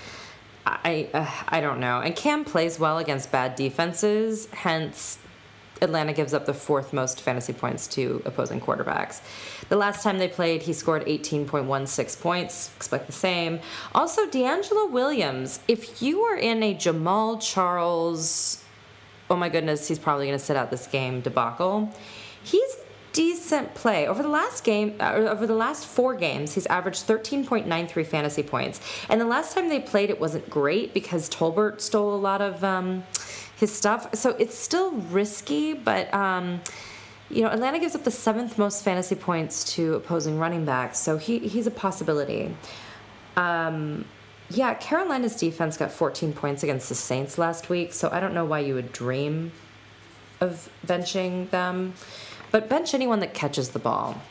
I 0.66 1.08
uh, 1.14 1.26
I 1.48 1.60
don't 1.62 1.80
know. 1.80 2.00
And 2.00 2.14
Cam 2.14 2.44
plays 2.44 2.78
well 2.78 2.98
against 2.98 3.32
bad 3.32 3.54
defenses, 3.56 4.48
hence 4.52 5.16
Atlanta 5.80 6.12
gives 6.12 6.34
up 6.34 6.46
the 6.46 6.54
fourth 6.54 6.92
most 6.92 7.20
fantasy 7.20 7.52
points 7.52 7.86
to 7.88 8.22
opposing 8.24 8.60
quarterbacks. 8.60 9.20
The 9.68 9.76
last 9.76 10.02
time 10.02 10.18
they 10.18 10.28
played, 10.28 10.62
he 10.62 10.72
scored 10.72 11.04
18.16 11.06 12.20
points. 12.20 12.70
Expect 12.76 13.06
the 13.06 13.12
same. 13.12 13.60
Also, 13.94 14.26
DeAngelo 14.26 14.90
Williams, 14.90 15.60
if 15.68 16.02
you 16.02 16.22
are 16.22 16.36
in 16.36 16.62
a 16.62 16.74
Jamaal 16.74 17.40
Charles, 17.40 18.64
oh 19.30 19.36
my 19.36 19.48
goodness, 19.48 19.88
he's 19.88 19.98
probably 19.98 20.26
going 20.26 20.38
to 20.38 20.44
sit 20.44 20.56
out 20.56 20.70
this 20.70 20.86
game 20.86 21.20
debacle, 21.20 21.92
he's 22.42 22.76
decent 23.12 23.74
play. 23.74 24.06
Over 24.06 24.22
the 24.22 24.28
last 24.28 24.64
game, 24.64 24.94
uh, 25.00 25.12
over 25.12 25.46
the 25.46 25.54
last 25.54 25.86
four 25.86 26.14
games, 26.14 26.54
he's 26.54 26.66
averaged 26.66 27.06
13.93 27.06 28.06
fantasy 28.06 28.42
points. 28.42 28.80
And 29.08 29.20
the 29.20 29.24
last 29.24 29.54
time 29.54 29.68
they 29.68 29.80
played, 29.80 30.10
it 30.10 30.20
wasn't 30.20 30.48
great 30.48 30.94
because 30.94 31.28
Tolbert 31.28 31.80
stole 31.80 32.14
a 32.14 32.16
lot 32.16 32.40
of 32.40 32.62
um, 32.62 33.02
his 33.58 33.74
stuff. 33.74 34.14
So 34.14 34.30
it's 34.30 34.56
still 34.56 34.92
risky, 34.92 35.74
but. 35.74 36.12
Um, 36.14 36.60
you 37.30 37.42
know, 37.42 37.48
Atlanta 37.48 37.78
gives 37.78 37.94
up 37.94 38.04
the 38.04 38.10
seventh 38.10 38.56
most 38.56 38.82
fantasy 38.82 39.14
points 39.14 39.74
to 39.74 39.92
opposing 39.94 40.38
running 40.38 40.64
backs, 40.64 40.98
so 40.98 41.18
he, 41.18 41.38
he's 41.40 41.66
a 41.66 41.70
possibility. 41.70 42.56
Um, 43.36 44.06
yeah, 44.50 44.72
Carolina's 44.74 45.36
defense 45.36 45.76
got 45.76 45.92
14 45.92 46.32
points 46.32 46.62
against 46.62 46.88
the 46.88 46.94
Saints 46.94 47.36
last 47.36 47.68
week, 47.68 47.92
so 47.92 48.08
I 48.10 48.20
don't 48.20 48.32
know 48.32 48.46
why 48.46 48.60
you 48.60 48.74
would 48.74 48.92
dream 48.92 49.52
of 50.40 50.70
benching 50.86 51.50
them. 51.50 51.92
But 52.50 52.68
bench 52.68 52.94
anyone 52.94 53.20
that 53.20 53.34
catches 53.34 53.70
the 53.70 53.78
ball. 53.78 54.22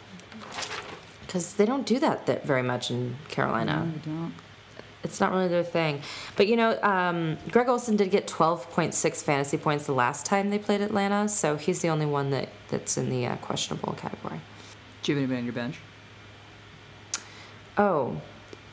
Because 1.22 1.54
they 1.54 1.66
don't 1.66 1.86
do 1.86 2.00
that, 2.00 2.26
that 2.26 2.46
very 2.46 2.64
much 2.64 2.90
in 2.90 3.18
Carolina. 3.28 3.92
Don't. 4.04 4.34
It's 5.08 5.20
not 5.20 5.32
really 5.32 5.48
their 5.48 5.64
thing. 5.64 6.02
But 6.36 6.48
you 6.48 6.56
know, 6.56 6.80
um, 6.82 7.38
Greg 7.50 7.70
Olsen 7.70 7.96
did 7.96 8.12
get 8.12 8.28
12.6 8.28 9.24
fantasy 9.24 9.58
points 9.58 9.86
the 9.86 9.94
last 9.94 10.26
time 10.26 10.50
they 10.50 10.60
played 10.60 10.82
Atlanta, 10.82 11.28
so 11.30 11.56
he's 11.56 11.82
the 11.82 11.90
only 11.90 12.06
one 12.06 12.30
that, 12.32 12.50
that's 12.70 12.98
in 12.98 13.10
the 13.10 13.26
uh, 13.26 13.36
questionable 13.38 13.94
category. 13.94 14.40
Do 15.02 15.12
you 15.12 15.18
have 15.18 15.24
anybody 15.24 15.40
on 15.40 15.46
your 15.46 15.54
bench? 15.54 15.80
Oh, 17.78 18.22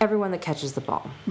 everyone 0.01 0.31
that 0.33 0.41
catches 0.41 0.73
the 0.73 0.81
ball. 0.81 1.11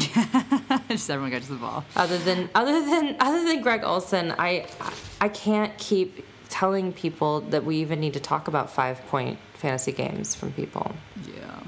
Just 0.90 1.10
everyone 1.10 1.32
catches 1.32 1.50
the 1.50 1.56
ball. 1.56 1.84
other 1.96 2.18
than 2.18 2.50
other 2.56 2.82
than 2.86 3.16
other 3.20 3.44
than 3.44 3.62
Greg 3.62 3.84
Olsen, 3.84 4.34
I 4.38 4.68
I 5.20 5.30
can't 5.30 5.78
keep 5.78 6.26
telling 6.50 6.94
people 6.94 7.42
that 7.42 7.66
we 7.66 7.78
even 7.78 8.00
need 8.00 8.14
to 8.14 8.20
talk 8.20 8.48
about 8.48 8.70
five 8.70 9.04
point 9.08 9.40
fantasy 9.56 9.92
games 9.92 10.36
from 10.36 10.52
people. 10.54 10.94
Yeah. 11.28 11.63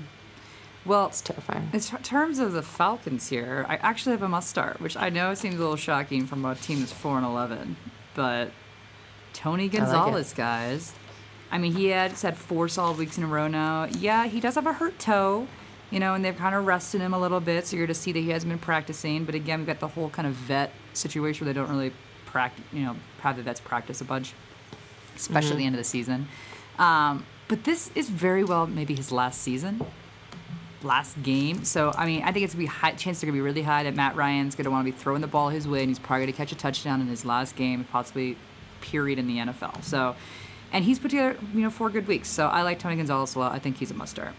Well, 0.86 1.08
It's 1.08 1.22
terrifying. 1.22 1.70
in 1.74 1.80
ter- 1.80 1.98
terms 1.98 2.38
of 2.39 2.54
the 2.54 2.62
Falcons 2.62 3.30
here, 3.30 3.65
I 3.68 3.77
actually 3.77 4.12
have 4.12 4.22
a 4.22 4.30
must 4.30 4.50
start, 4.50 4.80
which 4.80 4.96
I 4.96 5.10
know 5.10 5.34
seems 5.34 5.56
a 5.56 5.58
little 5.60 5.75
shocking 5.75 6.27
from 6.27 6.46
a 6.46 6.54
team 6.56 6.80
that's 6.80 6.92
4 6.94 7.18
and 7.18 7.25
11, 7.25 7.75
but 8.13 8.51
Tony 9.34 9.68
Gonzalez, 9.68 10.32
guys. 10.34 10.94
I 11.51 11.58
mean, 11.58 11.74
he 11.74 11.88
had, 11.88 12.12
had 12.12 12.38
four 12.38 12.68
solid 12.68 12.98
weeks 12.98 13.18
in 13.18 13.24
a 13.24 13.27
row 13.27 13.48
now. 13.48 13.86
Yeah, 13.86 14.27
he 14.27 14.39
does 14.39 14.56
have 14.56 14.68
a 14.68 14.74
hurt 14.74 14.98
toe, 15.00 15.48
you 15.92 16.00
know, 16.00 16.13
and 16.13 16.24
they've 16.24 16.36
kind 16.36 16.54
of 16.56 16.65
rested 16.65 17.01
him 17.01 17.13
a 17.13 17.20
little 17.20 17.39
bit, 17.39 17.65
so 17.65 17.77
you're 17.77 17.88
to 17.88 17.94
see 17.94 18.12
that 18.12 18.20
he 18.20 18.30
hasn't 18.30 18.50
been 18.50 18.60
practicing. 18.60 19.25
But 19.25 19.36
again, 19.36 19.60
we've 19.60 19.68
got 19.68 19.80
the 19.80 19.88
whole 19.88 20.10
kind 20.10 20.27
of 20.27 20.34
vet 20.34 20.72
situation 20.94 21.46
where 21.46 21.54
they 21.54 21.60
don't 21.60 21.70
really 21.70 21.94
practice, 22.25 22.63
you 22.72 22.84
know, 22.84 22.96
have 23.22 23.38
the 23.38 23.44
vets 23.44 23.60
practice 23.62 24.01
a 24.01 24.06
bunch, 24.06 24.34
especially 25.15 25.51
at 25.51 25.58
the 25.58 25.65
end 25.65 25.75
of 25.75 25.80
the 25.80 25.84
season. 25.84 26.27
Um, 26.77 27.25
but 27.48 27.63
this 27.63 27.89
is 27.96 28.10
very 28.10 28.44
well 28.44 28.68
maybe 28.68 28.96
his 28.96 29.12
last 29.12 29.42
season 29.42 29.86
last 30.86 31.22
game. 31.24 31.63
So 31.65 31.94
I 31.98 32.06
mean, 32.06 32.24
I 32.24 32.32
think 32.32 32.46
it's 32.46 32.54
gonna 32.54 32.63
be 32.63 32.68
high 32.68 32.92
are 32.92 32.96
gonna 32.96 33.34
be 33.34 33.42
really 33.42 33.62
high 33.62 33.84
that 33.84 33.96
Matt 33.96 34.15
Ryan's 34.15 34.56
gonna 34.56 34.72
want 34.72 34.86
to 34.86 34.92
be 34.92 34.98
throwing 34.98 35.22
the 35.22 35.27
ball 35.27 35.50
his 35.50 35.68
way, 35.68 35.82
and 35.82 35.89
he's 35.89 36.00
probably 36.00 36.25
gonna 36.25 36.38
catch 36.38 36.51
a 36.51 36.56
touchdown 36.56 37.01
in 37.01 37.08
his 37.08 37.25
last 37.25 37.56
game, 37.56 37.86
possibly 37.92 38.38
period 38.82 39.20
in 39.20 39.27
the 39.27 39.38
NFL. 39.38 39.84
So, 39.84 40.15
and 40.72 40.86
he's 40.86 41.00
put 41.00 41.12
together 41.12 41.38
you 41.54 41.62
know 41.62 41.70
four 41.70 41.89
good 41.89 42.08
weeks. 42.08 42.30
So 42.30 42.48
I 42.48 42.62
like 42.62 42.80
Tony 42.80 42.96
Gonzalez 42.96 43.36
a 43.36 43.39
lot. 43.39 43.51
I 43.51 43.60
think 43.60 43.77
he's 43.77 43.92
a 43.92 43.96
must 43.96 44.12
start. 44.12 44.34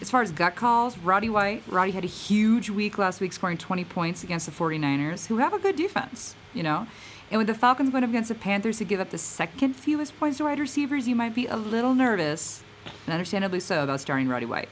As 0.00 0.10
far 0.10 0.20
as 0.20 0.30
gut 0.30 0.56
calls, 0.56 0.98
Roddy 0.98 1.30
White. 1.30 1.62
Roddy 1.66 1.92
had 1.92 2.04
a 2.04 2.08
huge 2.08 2.68
week 2.68 2.98
last 2.98 3.20
week, 3.20 3.32
scoring 3.32 3.56
20 3.56 3.84
points 3.84 4.22
against 4.22 4.44
the 4.44 4.52
49ers, 4.52 5.26
who 5.26 5.38
have 5.38 5.54
a 5.54 5.58
good 5.58 5.74
defense, 5.74 6.34
you 6.52 6.62
know. 6.62 6.86
And 7.30 7.38
with 7.38 7.46
the 7.46 7.54
Falcons 7.54 7.90
going 7.90 8.04
up 8.04 8.10
against 8.10 8.28
the 8.28 8.34
Panthers, 8.34 8.78
who 8.78 8.84
give 8.84 9.00
up 9.00 9.10
the 9.10 9.18
second 9.18 9.74
fewest 9.74 10.16
points 10.18 10.38
to 10.38 10.44
wide 10.44 10.60
receivers, 10.60 11.08
you 11.08 11.16
might 11.16 11.34
be 11.34 11.46
a 11.46 11.56
little 11.56 11.94
nervous, 11.94 12.62
and 13.06 13.14
understandably 13.14 13.58
so, 13.58 13.82
about 13.82 14.00
starting 14.00 14.28
Roddy 14.28 14.46
White. 14.46 14.68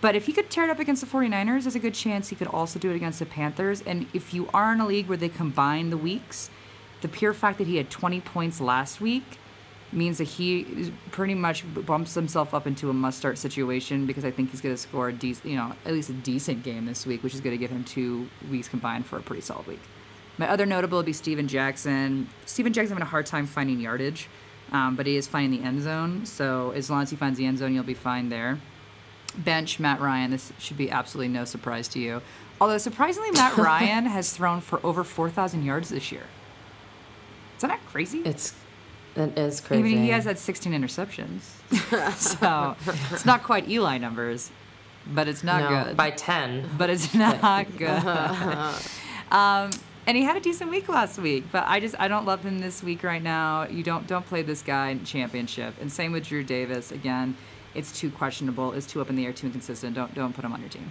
But 0.00 0.14
if 0.14 0.26
he 0.26 0.32
could 0.32 0.50
tear 0.50 0.64
it 0.64 0.70
up 0.70 0.78
against 0.78 1.00
the 1.00 1.06
49ers, 1.06 1.62
there's 1.62 1.74
a 1.74 1.80
good 1.80 1.94
chance 1.94 2.28
he 2.28 2.36
could 2.36 2.48
also 2.48 2.78
do 2.78 2.90
it 2.90 2.96
against 2.96 3.18
the 3.18 3.26
Panthers. 3.26 3.82
And 3.82 4.06
if 4.12 4.34
you 4.34 4.48
are 4.52 4.72
in 4.72 4.80
a 4.80 4.86
league 4.86 5.08
where 5.08 5.16
they 5.16 5.28
combine 5.28 5.90
the 5.90 5.96
weeks, 5.96 6.50
the 7.00 7.08
pure 7.08 7.32
fact 7.32 7.58
that 7.58 7.66
he 7.66 7.76
had 7.76 7.90
20 7.90 8.20
points 8.20 8.60
last 8.60 9.00
week 9.00 9.38
means 9.92 10.18
that 10.18 10.24
he 10.24 10.92
pretty 11.12 11.34
much 11.34 11.64
bumps 11.86 12.14
himself 12.14 12.52
up 12.52 12.66
into 12.66 12.90
a 12.90 12.92
must-start 12.92 13.38
situation 13.38 14.04
because 14.04 14.24
I 14.24 14.30
think 14.30 14.50
he's 14.50 14.60
going 14.60 14.74
to 14.74 14.80
score 14.80 15.08
a 15.08 15.12
you 15.12 15.56
know, 15.56 15.72
at 15.86 15.92
least 15.92 16.10
a 16.10 16.12
decent 16.12 16.62
game 16.62 16.84
this 16.86 17.06
week, 17.06 17.22
which 17.22 17.34
is 17.34 17.40
going 17.40 17.54
to 17.54 17.58
give 17.58 17.70
him 17.70 17.84
two 17.84 18.28
weeks 18.50 18.68
combined 18.68 19.06
for 19.06 19.16
a 19.18 19.22
pretty 19.22 19.42
solid 19.42 19.66
week. 19.66 19.80
My 20.38 20.50
other 20.50 20.66
notable 20.66 20.98
would 20.98 21.06
be 21.06 21.14
Steven 21.14 21.48
Jackson. 21.48 22.28
Steven 22.44 22.72
Jackson 22.72 22.90
having 22.90 23.06
a 23.06 23.10
hard 23.10 23.24
time 23.24 23.46
finding 23.46 23.80
yardage, 23.80 24.28
um, 24.72 24.96
but 24.96 25.06
he 25.06 25.16
is 25.16 25.26
finding 25.26 25.62
the 25.62 25.66
end 25.66 25.80
zone. 25.82 26.26
So 26.26 26.72
as 26.72 26.90
long 26.90 27.02
as 27.02 27.10
he 27.10 27.16
finds 27.16 27.38
the 27.38 27.46
end 27.46 27.58
zone, 27.58 27.72
you'll 27.72 27.84
be 27.84 27.94
fine 27.94 28.28
there 28.28 28.58
bench 29.36 29.78
Matt 29.78 30.00
Ryan. 30.00 30.30
This 30.30 30.52
should 30.58 30.76
be 30.76 30.90
absolutely 30.90 31.32
no 31.32 31.44
surprise 31.44 31.88
to 31.88 31.98
you. 31.98 32.22
Although 32.60 32.78
surprisingly, 32.78 33.30
Matt 33.32 33.56
Ryan 33.56 34.06
has 34.06 34.32
thrown 34.32 34.60
for 34.60 34.84
over 34.84 35.04
4,000 35.04 35.64
yards 35.64 35.90
this 35.90 36.10
year. 36.10 36.24
Isn't 37.58 37.68
that 37.68 37.84
crazy? 37.86 38.20
It's 38.20 38.54
it 39.14 39.38
is 39.38 39.62
I 39.70 39.80
mean, 39.80 40.02
he 40.02 40.10
has 40.10 40.24
had 40.24 40.38
16 40.38 40.72
interceptions, 40.72 41.40
so 42.16 42.76
it's 43.10 43.24
not 43.24 43.42
quite 43.42 43.66
Eli 43.66 43.96
numbers, 43.96 44.50
but 45.06 45.26
it's 45.26 45.42
not 45.42 45.70
no, 45.70 45.84
good. 45.84 45.96
by 45.96 46.10
10. 46.10 46.68
but 46.76 46.90
it's 46.90 47.14
not 47.14 47.66
good. 47.78 47.88
um, 49.32 49.70
and 50.06 50.16
he 50.16 50.22
had 50.22 50.36
a 50.36 50.40
decent 50.40 50.70
week 50.70 50.88
last 50.88 51.18
week, 51.18 51.44
but 51.50 51.64
I 51.66 51.80
just 51.80 51.94
I 51.98 52.08
don't 52.08 52.26
love 52.26 52.44
him 52.44 52.58
this 52.60 52.82
week 52.82 53.02
right 53.02 53.22
now. 53.22 53.66
You 53.66 53.82
don't 53.82 54.06
don't 54.06 54.24
play 54.26 54.42
this 54.42 54.62
guy 54.62 54.90
in 54.90 55.04
championship. 55.04 55.74
And 55.80 55.90
same 55.90 56.12
with 56.12 56.26
Drew 56.26 56.44
Davis. 56.44 56.92
Again, 56.92 57.36
it's 57.76 57.98
too 57.98 58.10
questionable. 58.10 58.72
It's 58.72 58.86
too 58.86 59.00
up 59.00 59.10
in 59.10 59.16
the 59.16 59.24
air. 59.26 59.32
Too 59.32 59.46
inconsistent. 59.46 59.94
Don't 59.94 60.14
don't 60.14 60.32
put 60.34 60.44
him 60.44 60.52
on 60.52 60.60
your 60.60 60.70
team. 60.70 60.90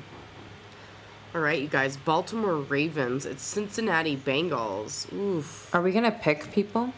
All 1.34 1.42
right, 1.42 1.62
you 1.62 1.68
guys. 1.68 1.98
Baltimore 1.98 2.56
Ravens. 2.56 3.26
It's 3.26 3.44
Cincinnati 3.44 4.16
Bengals. 4.16 5.12
Oof. 5.14 5.74
Are 5.76 5.82
we 5.82 5.92
going 5.92 6.06
to 6.06 6.12
pick 6.12 6.50
people? 6.54 6.94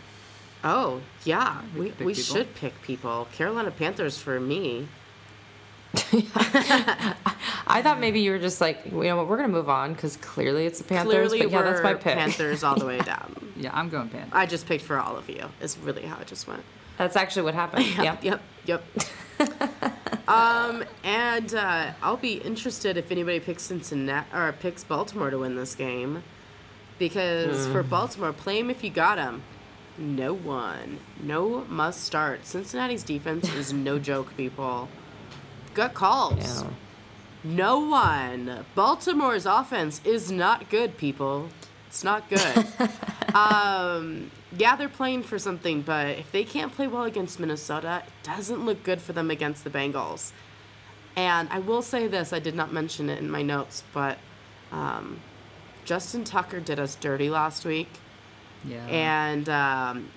Oh, 0.63 1.01
yeah. 1.23 1.61
We 1.73 1.79
We, 1.81 1.85
could 1.89 1.97
pick 1.97 2.07
we 2.07 2.13
should 2.13 2.53
pick 2.55 2.79
people. 2.83 3.27
Carolina 3.33 3.71
Panthers 3.71 4.19
for 4.19 4.39
me. 4.39 4.87
I 5.95 7.81
thought 7.81 7.99
maybe 7.99 8.19
you 8.21 8.31
were 8.31 8.39
just 8.39 8.61
like, 8.61 8.85
you 8.85 8.91
know 9.03 9.17
what, 9.17 9.27
we're 9.27 9.37
going 9.37 9.49
to 9.49 9.55
move 9.55 9.69
on 9.69 9.93
because 9.93 10.17
clearly 10.17 10.65
it's 10.65 10.77
the 10.79 10.83
Panthers. 10.85 11.29
Clearly, 11.29 11.41
but 11.41 11.51
yeah, 11.51 11.61
that's 11.63 11.81
my 11.83 11.93
pick. 11.95 12.15
Panthers 12.15 12.63
all 12.63 12.75
the 12.75 12.85
way 12.85 12.99
down. 13.13 13.35
Yeah, 13.55 13.71
I'm 13.73 13.89
going 13.89 14.09
Panthers. 14.09 14.31
I 14.33 14.45
just 14.45 14.67
picked 14.67 14.83
for 14.83 14.99
all 14.99 15.17
of 15.17 15.29
you. 15.29 15.45
Is 15.61 15.77
really 15.79 16.03
how 16.03 16.19
it 16.19 16.27
just 16.27 16.47
went. 16.47 16.61
That's 16.97 17.15
actually 17.15 17.43
what 17.43 17.53
happened. 17.55 17.85
Yep, 17.97 18.23
Yep. 18.23 18.23
yep, 18.23 18.41
yep. 18.65 18.83
Um, 20.27 20.83
and 21.03 21.53
uh, 21.55 21.91
I'll 22.01 22.17
be 22.17 22.33
interested 22.35 22.97
if 22.97 23.11
anybody 23.11 23.39
picks 23.39 23.63
Cincinnati 23.63 24.27
or 24.33 24.51
picks 24.51 24.83
Baltimore 24.83 25.29
to 25.29 25.39
win 25.39 25.55
this 25.55 25.75
game, 25.75 26.23
because 26.99 27.67
for 27.67 27.83
Baltimore, 27.83 28.33
play 28.33 28.59
'em 28.59 28.69
if 28.69 28.83
you 28.83 28.89
got 28.89 29.17
'em. 29.17 29.43
No 29.97 30.33
one, 30.33 30.99
no 31.21 31.65
must 31.69 32.03
start. 32.03 32.45
Cincinnati's 32.45 33.03
defense 33.03 33.51
is 33.53 33.73
no 33.73 33.97
joke, 34.09 34.35
people. 34.37 34.89
Gut 35.73 35.93
calls. 35.93 36.61
Yeah. 36.63 36.69
No 37.43 37.79
one. 37.79 38.65
Baltimore's 38.75 39.45
offense 39.45 40.01
is 40.03 40.31
not 40.31 40.69
good, 40.69 40.97
people. 40.97 41.49
It's 41.87 42.03
not 42.03 42.29
good. 42.29 42.67
um, 43.33 44.31
yeah, 44.55 44.75
they're 44.75 44.87
playing 44.87 45.23
for 45.23 45.37
something, 45.37 45.81
but 45.81 46.17
if 46.17 46.31
they 46.31 46.43
can't 46.43 46.73
play 46.73 46.87
well 46.87 47.03
against 47.03 47.39
Minnesota, 47.39 48.03
it 48.05 48.13
doesn't 48.23 48.65
look 48.65 48.83
good 48.83 49.01
for 49.01 49.13
them 49.13 49.29
against 49.29 49.63
the 49.63 49.69
Bengals. 49.69 50.31
And 51.15 51.49
I 51.49 51.59
will 51.59 51.81
say 51.81 52.07
this 52.07 52.31
I 52.31 52.39
did 52.39 52.55
not 52.55 52.71
mention 52.71 53.09
it 53.09 53.19
in 53.19 53.29
my 53.29 53.41
notes, 53.41 53.83
but 53.93 54.19
um, 54.71 55.19
Justin 55.83 56.23
Tucker 56.23 56.59
did 56.59 56.79
us 56.79 56.95
dirty 56.95 57.29
last 57.29 57.65
week. 57.65 57.89
Yeah. 58.63 58.85
And 58.87 59.49
um, 59.49 60.09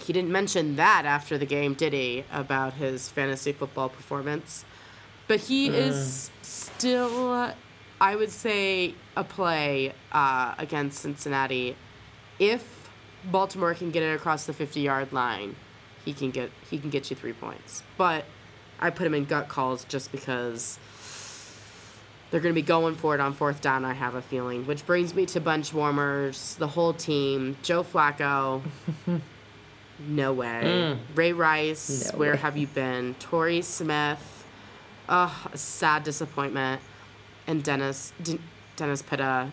he 0.00 0.12
didn't 0.12 0.30
mention 0.30 0.76
that 0.76 1.04
after 1.06 1.38
the 1.38 1.46
game, 1.46 1.74
did 1.74 1.92
he, 1.92 2.24
about 2.32 2.74
his 2.74 3.08
fantasy 3.08 3.52
football 3.52 3.88
performance? 3.88 4.64
But 5.28 5.40
he 5.40 5.68
is 5.68 6.30
still, 6.42 7.52
I 8.00 8.16
would 8.16 8.30
say, 8.30 8.94
a 9.16 9.24
play 9.24 9.92
uh, 10.12 10.54
against 10.58 11.00
Cincinnati. 11.00 11.74
If 12.38 12.75
Baltimore 13.30 13.74
can 13.74 13.90
get 13.90 14.02
it 14.02 14.14
across 14.14 14.46
the 14.46 14.52
50 14.52 14.80
yard 14.80 15.12
line, 15.12 15.56
he 16.04 16.12
can 16.12 16.30
get 16.30 16.50
he 16.70 16.78
can 16.78 16.90
get 16.90 17.10
you 17.10 17.16
three 17.16 17.32
points. 17.32 17.82
But 17.96 18.24
I 18.78 18.90
put 18.90 19.06
him 19.06 19.14
in 19.14 19.24
gut 19.24 19.48
calls 19.48 19.84
just 19.84 20.12
because 20.12 20.78
they're 22.30 22.40
going 22.40 22.54
to 22.54 22.60
be 22.60 22.66
going 22.66 22.94
for 22.96 23.14
it 23.14 23.20
on 23.20 23.32
fourth 23.32 23.60
down, 23.60 23.84
I 23.84 23.92
have 23.94 24.14
a 24.16 24.22
feeling. 24.22 24.66
Which 24.66 24.84
brings 24.84 25.14
me 25.14 25.26
to 25.26 25.40
bench 25.40 25.72
warmers, 25.72 26.56
the 26.56 26.66
whole 26.66 26.92
team. 26.92 27.56
Joe 27.62 27.84
Flacco. 27.84 28.62
no 30.00 30.32
way. 30.32 30.60
Mm. 30.64 30.98
Ray 31.14 31.32
Rice, 31.32 32.12
No 32.12 32.18
where 32.18 32.32
way. 32.32 32.38
have 32.38 32.56
you 32.56 32.66
been? 32.66 33.14
Torrey 33.20 33.62
Smith. 33.62 34.44
Ugh, 35.08 35.50
a 35.52 35.56
sad 35.56 36.02
disappointment. 36.02 36.80
And 37.46 37.62
Dennis 37.62 38.12
D- 38.22 38.40
Dennis 38.74 39.02
Pitta. 39.02 39.50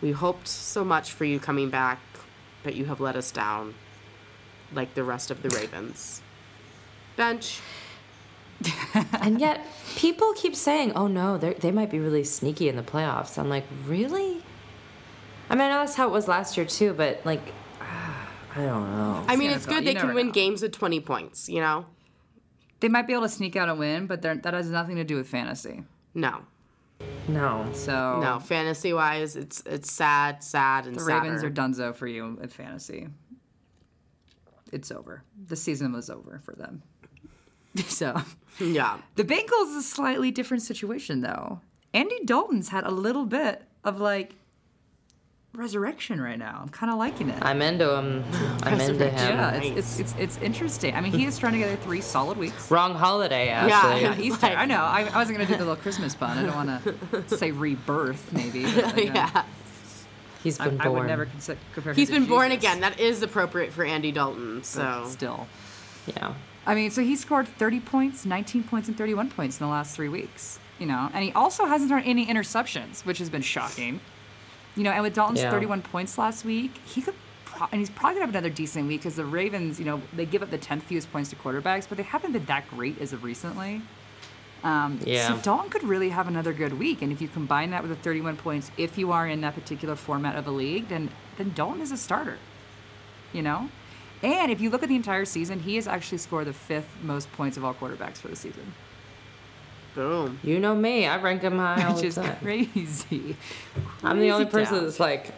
We 0.00 0.12
hoped 0.12 0.48
so 0.48 0.84
much 0.84 1.12
for 1.12 1.24
you 1.26 1.38
coming 1.38 1.68
back, 1.70 1.98
but 2.64 2.74
you 2.74 2.86
have 2.86 3.00
let 3.00 3.14
us 3.14 3.30
down. 3.30 3.74
Like 4.72 4.94
the 4.94 5.04
rest 5.04 5.30
of 5.30 5.42
the 5.42 5.50
Ravens. 5.50 6.20
Bench. 7.16 7.60
And 9.20 9.40
yet, 9.40 9.60
people 9.96 10.32
keep 10.34 10.54
saying, 10.54 10.92
"Oh 10.94 11.06
no, 11.06 11.36
they 11.38 11.54
they 11.54 11.70
might 11.72 11.90
be 11.90 11.98
really 11.98 12.24
sneaky 12.24 12.68
in 12.68 12.76
the 12.76 12.82
playoffs." 12.82 13.38
I'm 13.38 13.48
like, 13.48 13.64
really? 13.86 14.42
I 15.50 15.54
mean, 15.54 15.62
I 15.62 15.68
know 15.70 15.78
that's 15.80 15.94
how 15.96 16.06
it 16.08 16.12
was 16.12 16.28
last 16.28 16.56
year 16.56 16.64
too, 16.66 16.92
but 16.94 17.20
like, 17.24 17.42
I 17.80 18.64
don't 18.64 18.90
know. 18.90 19.24
I 19.28 19.36
mean, 19.36 19.50
Yeah, 19.50 19.56
it's 19.56 19.66
good 19.66 19.84
they 19.84 19.94
can 19.94 20.14
win 20.14 20.28
know. 20.28 20.32
games 20.32 20.62
with 20.62 20.72
20 20.72 21.00
points, 21.00 21.48
you 21.48 21.60
know? 21.60 21.86
they 22.80 22.88
might 22.88 23.06
be 23.06 23.12
able 23.14 23.22
to 23.22 23.28
sneak 23.30 23.56
out 23.56 23.68
a 23.68 23.74
win, 23.74 24.06
but 24.06 24.20
that 24.22 24.44
has 24.44 24.68
nothing 24.70 24.96
to 24.96 25.04
do 25.04 25.16
with 25.16 25.26
fantasy. 25.26 25.84
No. 26.14 26.40
No. 27.28 27.68
So 27.72 28.20
No, 28.20 28.38
fantasy 28.38 28.92
wise, 28.92 29.36
it's 29.36 29.62
it's 29.66 29.90
sad, 29.92 30.42
sad, 30.42 30.86
and 30.86 30.96
the 30.96 31.00
sadder. 31.00 31.22
Ravens 31.22 31.42
are 31.44 31.50
donezo 31.50 31.94
for 31.94 32.06
you 32.06 32.38
in 32.40 32.48
fantasy. 32.48 33.08
It's 34.72 34.90
over. 34.90 35.22
The 35.46 35.56
season 35.56 35.92
was 35.92 36.10
over 36.10 36.40
for 36.44 36.54
them. 36.54 36.82
So 37.88 38.14
Yeah, 38.60 38.98
the 39.16 39.24
Bengals 39.24 39.70
is 39.70 39.76
a 39.76 39.82
slightly 39.82 40.30
different 40.30 40.62
situation 40.62 41.22
though. 41.22 41.60
Andy 41.92 42.24
Dalton's 42.24 42.68
had 42.68 42.84
a 42.84 42.90
little 42.90 43.26
bit 43.26 43.62
of 43.84 44.00
like 44.00 44.34
resurrection 45.54 46.20
right 46.20 46.38
now. 46.38 46.58
I'm 46.62 46.68
kind 46.68 46.90
of 46.92 46.98
liking 46.98 47.28
it. 47.30 47.38
I'm 47.42 47.62
into 47.62 47.94
him. 47.96 48.24
I'm 48.62 48.80
into 48.80 49.08
him. 49.08 49.38
yeah, 49.38 49.52
it's, 49.54 49.98
it's 49.98 50.00
it's 50.00 50.14
it's 50.18 50.38
interesting. 50.38 50.94
I 50.94 51.00
mean, 51.00 51.12
he 51.12 51.24
is 51.24 51.38
trying 51.38 51.52
to 51.54 51.58
together 51.60 51.76
three 51.82 52.00
solid 52.00 52.36
weeks. 52.38 52.70
Wrong 52.70 52.94
holiday, 52.94 53.46
Yeah, 53.46 53.96
Yeah, 53.96 54.18
Easter. 54.18 54.46
like- 54.46 54.56
I 54.58 54.66
know. 54.66 54.82
I, 54.82 55.08
I 55.12 55.16
wasn't 55.16 55.38
gonna 55.38 55.48
do 55.48 55.54
the 55.54 55.60
little 55.64 55.76
Christmas 55.76 56.14
pun. 56.14 56.36
I 56.38 56.42
don't 56.46 56.54
want 56.54 56.84
to 57.28 57.36
say 57.36 57.50
rebirth, 57.52 58.32
maybe. 58.32 58.64
but, 58.64 58.96
you 58.98 59.06
know, 59.06 59.14
yeah. 59.14 59.44
He's 60.42 60.60
I, 60.60 60.68
been 60.68 60.80
I 60.80 60.84
born. 60.84 60.96
I 60.96 61.00
would 61.00 61.08
never 61.08 61.26
consider, 61.26 61.58
compare. 61.72 61.92
him 61.92 61.96
He's 61.96 62.08
to 62.08 62.14
been 62.14 62.26
born 62.26 62.52
again. 62.52 62.80
That 62.80 63.00
is 63.00 63.22
appropriate 63.22 63.72
for 63.72 63.84
Andy 63.84 64.12
Dalton. 64.12 64.56
but 64.56 64.66
So 64.66 65.06
still. 65.08 65.46
Yeah. 66.06 66.34
I 66.66 66.74
mean, 66.74 66.90
so 66.90 67.02
he 67.02 67.14
scored 67.16 67.46
30 67.48 67.80
points, 67.80 68.24
19 68.26 68.64
points, 68.64 68.88
and 68.88 68.96
31 68.96 69.30
points 69.30 69.60
in 69.60 69.66
the 69.66 69.70
last 69.70 69.94
three 69.96 70.08
weeks. 70.08 70.58
You 70.78 70.86
know, 70.86 71.08
and 71.14 71.22
he 71.24 71.30
also 71.32 71.66
hasn't 71.66 71.88
thrown 71.88 72.02
any 72.02 72.26
interceptions, 72.26 73.04
which 73.06 73.18
has 73.18 73.30
been 73.30 73.42
shocking. 73.42 74.00
You 74.76 74.82
know, 74.84 74.90
and 74.90 75.02
with 75.02 75.14
Dalton's 75.14 75.40
Yeah. 75.40 75.50
31 75.50 75.82
points 75.82 76.18
last 76.18 76.44
week, 76.44 76.72
he 76.84 77.00
could, 77.00 77.14
pro- 77.44 77.68
and 77.70 77.80
he's 77.80 77.90
probably 77.90 78.14
gonna 78.14 78.26
have 78.26 78.34
another 78.34 78.50
decent 78.50 78.88
week 78.88 79.00
because 79.00 79.16
the 79.16 79.24
Ravens, 79.24 79.78
you 79.78 79.84
know, 79.84 80.02
they 80.12 80.26
give 80.26 80.42
up 80.42 80.50
the 80.50 80.58
10th 80.58 80.82
fewest 80.82 81.10
points 81.12 81.30
to 81.30 81.36
quarterbacks, 81.36 81.88
but 81.88 81.96
they 81.96 82.02
haven't 82.04 82.32
been 82.32 82.44
that 82.46 82.68
great 82.70 83.00
as 83.00 83.12
of 83.12 83.22
recently. 83.24 83.82
Um, 84.64 84.98
Yeah. 85.04 85.28
So 85.28 85.36
Dalton 85.38 85.70
could 85.70 85.84
really 85.84 86.08
have 86.08 86.26
another 86.26 86.52
good 86.52 86.78
week, 86.78 87.02
and 87.02 87.12
if 87.12 87.20
you 87.20 87.28
combine 87.28 87.70
that 87.70 87.82
with 87.82 87.90
the 87.90 87.96
31 88.02 88.36
points, 88.36 88.70
if 88.78 88.96
you 88.98 89.12
are 89.12 89.28
in 89.28 89.42
that 89.42 89.54
particular 89.54 89.94
format 89.94 90.36
of 90.36 90.46
a 90.46 90.50
league, 90.50 90.88
then 90.88 91.10
then 91.36 91.52
Dalton 91.54 91.80
is 91.82 91.90
a 91.92 91.96
starter. 91.96 92.38
You 93.32 93.42
know, 93.42 93.68
and 94.22 94.50
if 94.52 94.60
you 94.60 94.70
look 94.70 94.82
at 94.84 94.88
the 94.88 94.94
entire 94.96 95.24
season, 95.24 95.60
he 95.60 95.74
has 95.76 95.86
actually 95.88 96.18
scored 96.18 96.46
the 96.46 96.52
fifth 96.52 96.88
most 97.02 97.30
points 97.32 97.56
of 97.56 97.64
all 97.64 97.74
quarterbacks 97.74 98.18
for 98.18 98.28
the 98.28 98.36
season, 98.36 98.72
boom. 99.94 100.38
You 100.42 100.58
know 100.60 100.74
me. 100.74 101.06
I 101.06 101.20
rank 101.20 101.42
him 101.42 101.58
high 101.58 101.84
all 101.84 101.92
which 101.94 102.02
the 102.02 102.06
is 102.08 102.14
time. 102.16 102.36
crazy. 102.42 103.36
I'm 104.02 104.20
the 104.20 104.30
only 104.30 104.46
person 104.46 104.74
town. 104.76 104.84
that's 104.84 105.00
like, 105.00 105.32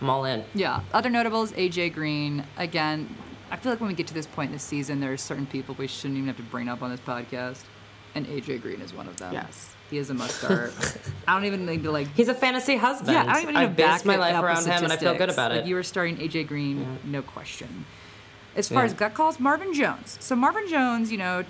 I'm 0.00 0.10
all 0.10 0.24
in. 0.24 0.44
Yeah. 0.54 0.80
Other 0.92 1.10
notables, 1.10 1.52
AJ 1.52 1.94
Green. 1.94 2.44
Again, 2.56 3.08
I 3.50 3.56
feel 3.56 3.72
like 3.72 3.80
when 3.80 3.88
we 3.88 3.94
get 3.94 4.06
to 4.08 4.14
this 4.14 4.26
point 4.26 4.48
in 4.48 4.52
the 4.52 4.58
season, 4.58 5.00
there 5.00 5.12
are 5.12 5.16
certain 5.16 5.46
people 5.46 5.74
we 5.78 5.86
shouldn't 5.86 6.16
even 6.16 6.26
have 6.28 6.36
to 6.36 6.42
bring 6.44 6.68
up 6.68 6.82
on 6.82 6.90
this 6.90 7.00
podcast, 7.00 7.62
and 8.14 8.26
AJ 8.26 8.62
Green 8.62 8.80
is 8.80 8.92
one 8.94 9.08
of 9.08 9.16
them. 9.16 9.32
Yes. 9.32 9.74
He 9.90 9.96
is 9.96 10.10
a 10.10 10.14
must 10.14 10.36
start. 10.36 10.74
I 11.26 11.32
don't 11.34 11.46
even 11.46 11.64
need 11.64 11.82
to 11.84 11.90
like. 11.90 12.08
He's 12.14 12.28
a 12.28 12.34
fantasy 12.34 12.76
husband. 12.76 13.12
Yeah, 13.12 13.22
I 13.26 13.32
don't 13.34 13.42
even 13.44 13.54
need 13.54 13.60
I've 13.62 13.70
to 13.76 13.82
back 13.82 13.94
based 13.96 14.04
my 14.04 14.14
it 14.16 14.18
life 14.18 14.34
up 14.34 14.42
with 14.42 14.50
around 14.50 14.64
him, 14.66 14.84
and 14.84 14.92
I 14.92 14.96
feel 14.98 15.12
good 15.14 15.30
statistics. 15.30 15.34
about 15.34 15.50
like 15.52 15.60
it. 15.62 15.66
You 15.66 15.74
were 15.76 15.82
starting 15.82 16.16
AJ 16.18 16.46
Green, 16.46 16.98
no 17.04 17.22
question. 17.22 17.86
As 18.54 18.68
far 18.68 18.80
Yeah. 18.80 18.84
as 18.86 18.92
gut 18.92 19.14
calls, 19.14 19.40
Marvin 19.40 19.72
Jones. 19.72 20.18
So 20.20 20.36
Marvin 20.36 20.68
Jones, 20.68 21.10
you 21.10 21.16
know, 21.16 21.42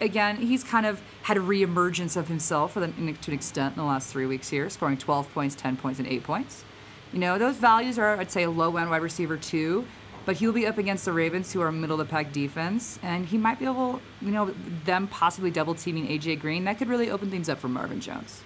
again, 0.00 0.36
he's 0.36 0.64
kind 0.64 0.86
of 0.86 1.00
had 1.22 1.36
a 1.36 1.40
reemergence 1.40 2.16
of 2.16 2.28
himself 2.28 2.74
to 2.74 2.82
an 2.82 3.08
extent 3.08 3.74
in 3.74 3.78
the 3.78 3.86
last 3.86 4.10
three 4.10 4.26
weeks 4.26 4.48
here, 4.48 4.68
scoring 4.70 4.96
12 4.96 5.32
points, 5.32 5.54
10 5.54 5.76
points, 5.76 5.98
and 5.98 6.08
8 6.08 6.22
points. 6.22 6.64
You 7.12 7.18
know, 7.18 7.38
those 7.38 7.56
values 7.56 7.98
are, 7.98 8.16
I'd 8.16 8.30
say, 8.30 8.42
a 8.42 8.50
low 8.50 8.76
end 8.76 8.90
wide 8.90 9.02
receiver 9.02 9.36
too, 9.36 9.86
but 10.26 10.36
he'll 10.36 10.52
be 10.52 10.66
up 10.66 10.78
against 10.78 11.04
the 11.04 11.12
Ravens, 11.12 11.52
who 11.52 11.60
are 11.62 11.72
middle 11.72 12.00
of 12.00 12.06
the 12.06 12.10
pack 12.10 12.32
defense, 12.32 12.98
and 13.02 13.24
he 13.24 13.38
might 13.38 13.58
be 13.58 13.64
able, 13.64 14.00
you 14.20 14.30
know, 14.30 14.54
them 14.84 15.08
possibly 15.08 15.50
double 15.50 15.74
teaming 15.74 16.06
AJ 16.06 16.40
Green. 16.40 16.64
That 16.64 16.78
could 16.78 16.88
really 16.88 17.10
open 17.10 17.30
things 17.30 17.48
up 17.48 17.58
for 17.58 17.68
Marvin 17.68 18.00
Jones. 18.00 18.42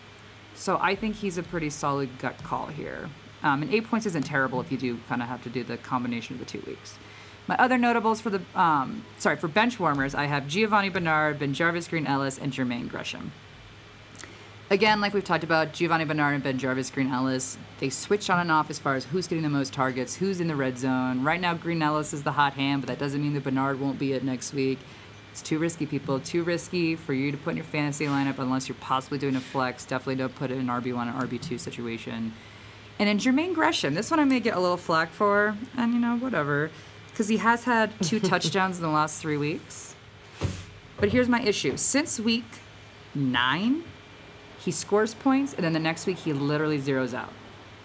So 0.54 0.78
I 0.80 0.94
think 0.94 1.16
he's 1.16 1.38
a 1.38 1.42
pretty 1.42 1.70
solid 1.70 2.08
gut 2.18 2.38
call 2.44 2.66
here. 2.66 3.08
Um, 3.42 3.62
and 3.62 3.74
eight 3.74 3.88
points 3.88 4.06
isn't 4.06 4.22
terrible 4.22 4.60
if 4.60 4.70
you 4.70 4.78
do 4.78 4.98
kind 5.08 5.20
of 5.20 5.28
have 5.28 5.42
to 5.42 5.50
do 5.50 5.64
the 5.64 5.76
combination 5.76 6.34
of 6.34 6.40
the 6.40 6.46
two 6.46 6.62
weeks. 6.66 6.98
My 7.48 7.56
other 7.56 7.76
notables 7.76 8.20
for 8.20 8.30
the 8.30 8.40
um, 8.54 9.04
sorry 9.18 9.36
for 9.36 9.48
bench 9.48 9.80
warmers, 9.80 10.14
I 10.14 10.26
have 10.26 10.44
Giovani 10.44 10.92
Bernard, 10.92 11.38
BenJarvus, 11.38 11.88
Green 11.88 12.06
Ellis, 12.06 12.38
and 12.38 12.52
Jermaine 12.52 12.88
Gresham. 12.88 13.32
Again, 14.70 15.02
like 15.02 15.12
we've 15.12 15.24
talked 15.24 15.44
about, 15.44 15.72
Giovani 15.72 16.06
Bernard 16.06 16.34
and 16.34 16.44
BenJarvus, 16.44 16.92
Green 16.92 17.10
Ellis, 17.10 17.58
they 17.78 17.90
switch 17.90 18.30
on 18.30 18.38
and 18.38 18.50
off 18.50 18.70
as 18.70 18.78
far 18.78 18.94
as 18.94 19.04
who's 19.04 19.26
getting 19.26 19.42
the 19.42 19.50
most 19.50 19.72
targets, 19.72 20.14
who's 20.14 20.40
in 20.40 20.46
the 20.46 20.56
red 20.56 20.78
zone. 20.78 21.22
Right 21.22 21.40
now, 21.40 21.52
Green 21.52 21.82
Ellis 21.82 22.14
is 22.14 22.22
the 22.22 22.32
hot 22.32 22.54
hand, 22.54 22.80
but 22.80 22.88
that 22.88 22.98
doesn't 22.98 23.20
mean 23.20 23.34
that 23.34 23.44
Bernard 23.44 23.80
won't 23.80 23.98
be 23.98 24.14
it 24.14 24.24
next 24.24 24.54
week. 24.54 24.78
It's 25.30 25.42
too 25.42 25.58
risky, 25.58 25.84
people. 25.84 26.20
Too 26.20 26.42
risky 26.42 26.94
for 26.94 27.12
you 27.12 27.32
to 27.32 27.36
put 27.36 27.50
in 27.50 27.56
your 27.56 27.64
fantasy 27.64 28.06
lineup 28.06 28.38
unless 28.38 28.68
you're 28.68 28.76
possibly 28.80 29.18
doing 29.18 29.36
a 29.36 29.40
flex. 29.40 29.84
Definitely 29.84 30.16
don't 30.16 30.34
put 30.34 30.50
it 30.50 30.54
in 30.54 30.70
an 30.70 30.82
RB1 30.82 31.20
or 31.20 31.26
RB2 31.26 31.58
situation. 31.58 32.32
And 32.98 33.08
then 33.08 33.18
Jermaine 33.18 33.54
Gresham, 33.54 33.94
this 33.94 34.10
one 34.10 34.20
I 34.20 34.24
may 34.24 34.40
get 34.40 34.56
a 34.56 34.60
little 34.60 34.76
flack 34.76 35.10
for, 35.10 35.56
and 35.76 35.92
you 35.92 35.98
know, 35.98 36.16
whatever, 36.16 36.70
because 37.12 37.28
he 37.28 37.36
has 37.36 37.64
had 37.64 37.92
two 38.02 38.18
touchdowns 38.32 38.78
in 38.78 38.82
the 38.82 38.90
last 38.90 39.20
three 39.20 39.36
weeks. 39.36 39.94
But 40.98 41.10
here's 41.10 41.28
my 41.28 41.42
issue. 41.42 41.76
Since 41.76 42.18
week 42.18 42.44
nine, 43.14 43.84
he 44.58 44.70
scores 44.70 45.14
points, 45.14 45.54
and 45.54 45.64
then 45.64 45.72
the 45.72 45.80
next 45.80 46.06
week 46.06 46.18
he 46.18 46.32
literally 46.32 46.80
zeroes 46.80 47.14
out. 47.14 47.32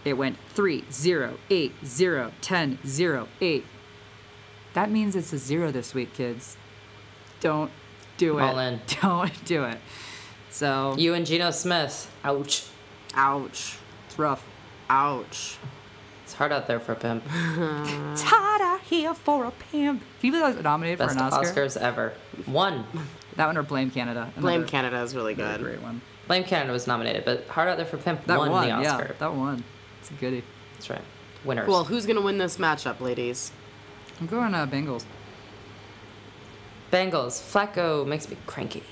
It 0.05 0.13
went 0.13 0.37
3, 0.49 0.85
0, 0.91 1.37
8, 1.49 1.73
0, 1.85 2.31
10, 2.41 2.79
0, 2.85 3.27
8. 3.41 3.65
That 4.73 4.91
means 4.91 5.15
it's 5.15 5.33
a 5.33 5.37
zero 5.37 5.71
this 5.71 5.93
week, 5.95 6.13
kids. 6.13 6.55
Don't 7.39 7.71
do 8.17 8.37
it. 8.37 8.43
All 8.43 8.59
in. 8.59 8.79
Don't 9.01 9.45
do 9.45 9.63
it. 9.63 9.79
So, 10.51 10.95
You 10.97 11.15
and 11.15 11.25
Geno 11.25 11.51
Smith. 11.51 12.11
Ouch. 12.23 12.67
Ouch. 13.15 13.77
it's 14.05 14.19
rough. 14.19 14.45
Ouch. 14.89 15.57
It's 16.27 16.33
hard 16.33 16.51
out 16.51 16.67
there 16.67 16.81
for 16.81 16.91
a 16.91 16.95
pimp. 16.97 17.23
It's 18.11 18.21
hot 18.21 18.59
out 18.59 18.81
here 18.81 19.13
for 19.13 19.45
a 19.45 19.51
pimp. 19.51 20.01
Can 20.01 20.25
you 20.27 20.31
believe 20.33 20.43
I 20.43 20.49
was 20.55 20.61
nominated 20.61 20.99
Best 20.99 21.13
for 21.17 21.23
an 21.23 21.33
Oscar? 21.33 21.53
Oscars 21.65 21.77
ever. 21.77 22.11
One. 22.45 22.83
That 23.37 23.45
one 23.45 23.57
or 23.57 23.63
Blame 23.63 23.89
Canada? 23.91 24.29
Blame 24.35 24.65
Canada 24.65 25.01
is 25.03 25.15
really 25.15 25.35
really 25.35 25.51
good. 25.53 25.61
Great 25.61 25.81
one. 25.81 26.01
Blame 26.27 26.43
Canada 26.43 26.73
was 26.73 26.85
nominated, 26.85 27.23
but 27.23 27.47
Hard 27.47 27.69
Out 27.69 27.77
There 27.77 27.85
for 27.85 27.95
Pimp 27.95 28.25
That 28.25 28.39
won 28.39 28.51
one, 28.51 28.67
the 28.67 28.73
Oscar. 28.73 29.05
yeah, 29.05 29.17
that 29.19 29.33
one. 29.33 29.63
It's 30.01 30.11
a 30.11 30.15
goodie. 30.15 30.43
That's 30.73 30.89
right. 30.89 31.01
Winners. 31.45 31.69
Well, 31.69 31.85
who's 31.85 32.05
gonna 32.05 32.19
win 32.19 32.39
this 32.39 32.57
matchup, 32.57 32.99
ladies? 32.99 33.53
I'm 34.19 34.27
going 34.27 34.53
uh, 34.53 34.67
Bengals. 34.67 35.05
Bengals. 36.91 37.41
Flacco 37.41 38.05
makes 38.05 38.29
me 38.29 38.35
cranky. 38.45 38.83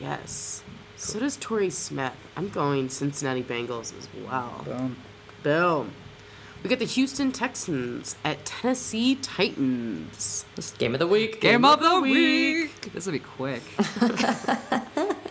Yes. 0.00 0.62
So 0.96 1.18
does 1.18 1.36
Torrey 1.36 1.68
Smith. 1.68 2.14
I'm 2.34 2.48
going 2.48 2.88
Cincinnati 2.88 3.42
Bengals 3.42 3.92
as 3.98 4.08
well. 4.26 4.62
Boom. 4.64 4.96
Boom. 5.42 5.92
We 6.66 6.70
got 6.70 6.80
the 6.80 6.84
Houston 6.84 7.30
Texans 7.30 8.16
at 8.24 8.44
Tennessee 8.44 9.14
Titans. 9.14 10.44
This 10.56 10.72
game 10.72 10.94
of 10.94 10.98
the 10.98 11.06
week. 11.06 11.40
Game 11.40 11.64
of 11.64 11.78
the 11.78 12.00
week. 12.00 12.92
This 12.92 13.06
will 13.06 13.12
be 13.12 13.20
quick. 13.20 13.62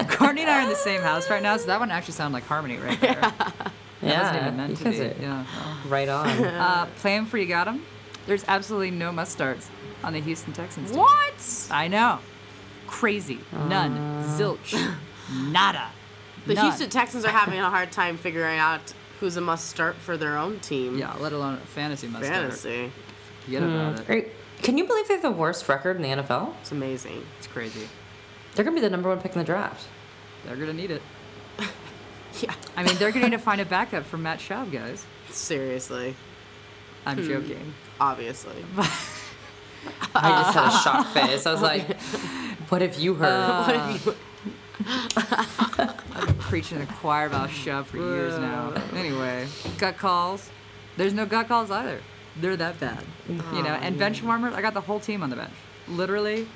Courtney 0.07 0.43
and 0.43 0.49
I 0.49 0.59
are 0.59 0.61
in 0.61 0.69
the 0.69 0.77
same 0.77 1.01
house 1.01 1.29
right 1.29 1.43
now, 1.43 1.57
so 1.57 1.65
that 1.65 1.77
one 1.81 1.91
actually 1.91 2.13
sounded 2.13 2.35
like 2.35 2.45
harmony 2.45 2.77
right 2.77 2.97
there. 3.01 3.15
That 3.15 3.73
Yeah. 4.01 4.21
wasn't 4.21 4.41
even 4.43 4.55
meant 4.55 4.69
you 4.69 4.75
to 4.77 4.83
guys 4.85 4.97
be. 4.97 5.05
are 5.07 5.15
Yeah. 5.21 5.43
Right 5.89 6.07
on. 6.07 6.29
Uh, 6.29 6.85
playing 6.99 7.25
for 7.25 7.37
you 7.37 7.47
got 7.47 7.67
'em. 7.67 7.81
There's 8.27 8.45
absolutely 8.47 8.91
no 8.91 9.11
must 9.11 9.33
starts 9.33 9.67
on 10.05 10.13
the 10.13 10.21
Houston 10.21 10.53
Texans. 10.53 10.91
team. 10.91 10.99
What? 11.01 11.67
I 11.69 11.89
know. 11.89 12.19
Crazy. 12.87 13.39
None. 13.51 14.23
Zilch. 14.37 14.73
Nada. 15.33 15.89
The 16.47 16.53
None. 16.53 16.65
Houston 16.67 16.89
Texans 16.89 17.25
are 17.25 17.31
having 17.31 17.59
a 17.59 17.69
hard 17.69 17.91
time 17.91 18.15
figuring 18.17 18.57
out 18.57 18.93
who's 19.19 19.37
a 19.37 19.41
must 19.41 19.67
start 19.67 19.95
for 19.95 20.17
their 20.17 20.37
own 20.37 20.59
team. 20.59 20.97
Yeah, 20.97 21.13
let 21.19 21.33
alone 21.33 21.55
a 21.55 21.57
fantasy 21.57 22.07
must 22.07 22.25
start. 22.25 22.41
Fantasy. 22.41 22.91
Forget 23.45 23.63
about 23.63 23.99
it. 23.99 24.05
Great. 24.07 24.27
Can 24.61 24.77
you 24.77 24.85
believe 24.85 25.07
they 25.07 25.13
have 25.15 25.21
the 25.23 25.31
worst 25.31 25.67
record 25.69 25.97
in 25.97 26.01
the 26.01 26.23
NFL? 26.23 26.53
It's 26.61 26.71
amazing. 26.71 27.23
It's 27.37 27.47
crazy. 27.47 27.87
They're 28.53 28.63
gonna 28.65 28.75
be 28.75 28.81
the 28.81 28.89
number 28.89 29.09
one 29.09 29.19
pick 29.21 29.33
in 29.33 29.39
the 29.39 29.45
draft. 29.45 29.87
They're 30.45 30.55
gonna 30.55 30.73
need 30.73 30.91
it. 30.91 31.01
Yeah. 32.41 32.53
I 32.75 32.83
mean, 32.83 32.97
they're 32.97 33.11
gonna 33.13 33.27
need 33.29 33.31
to 33.31 33.37
find 33.37 33.61
a 33.61 33.65
backup 33.65 34.03
for 34.05 34.17
Matt 34.17 34.39
Schaub, 34.39 34.69
guys. 34.69 35.05
Seriously. 35.29 36.13
I'm 37.05 37.17
Hmm. 37.17 37.27
joking. 37.29 37.73
Obviously. 37.97 38.55
I 40.13 40.41
just 40.43 40.53
had 40.53 40.67
a 40.67 40.71
shocked 40.83 41.09
face. 41.13 41.45
I 41.45 41.51
was 41.53 41.61
like, 41.61 41.97
"What 42.69 42.81
have 42.81 42.95
you 42.95 43.13
heard?" 43.13 43.49
what 43.67 43.75
have 43.75 44.05
you 44.05 44.15
I've 44.85 46.25
been 46.27 46.35
preaching 46.35 46.79
to 46.79 46.85
the 46.85 46.93
choir 46.93 47.27
about 47.27 47.49
Schaub 47.49 47.85
for 47.85 47.97
years 47.97 48.37
now. 48.37 48.73
Anyway, 48.93 49.47
gut 49.77 49.97
calls. 49.97 50.49
There's 50.97 51.13
no 51.13 51.25
gut 51.25 51.47
calls 51.47 51.71
either. 51.71 52.01
They're 52.37 52.57
that 52.57 52.79
bad. 52.79 53.03
You 53.29 53.35
know, 53.35 53.69
oh, 53.69 53.81
and 53.81 53.97
bench 53.97 54.21
warmers, 54.21 54.53
I 54.53 54.61
got 54.61 54.73
the 54.73 54.81
whole 54.81 54.99
team 54.99 55.23
on 55.23 55.29
the 55.29 55.35
bench. 55.35 55.53
Literally, 55.87 56.47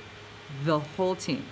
the 0.66 0.80
whole 0.80 1.16
team. 1.16 1.46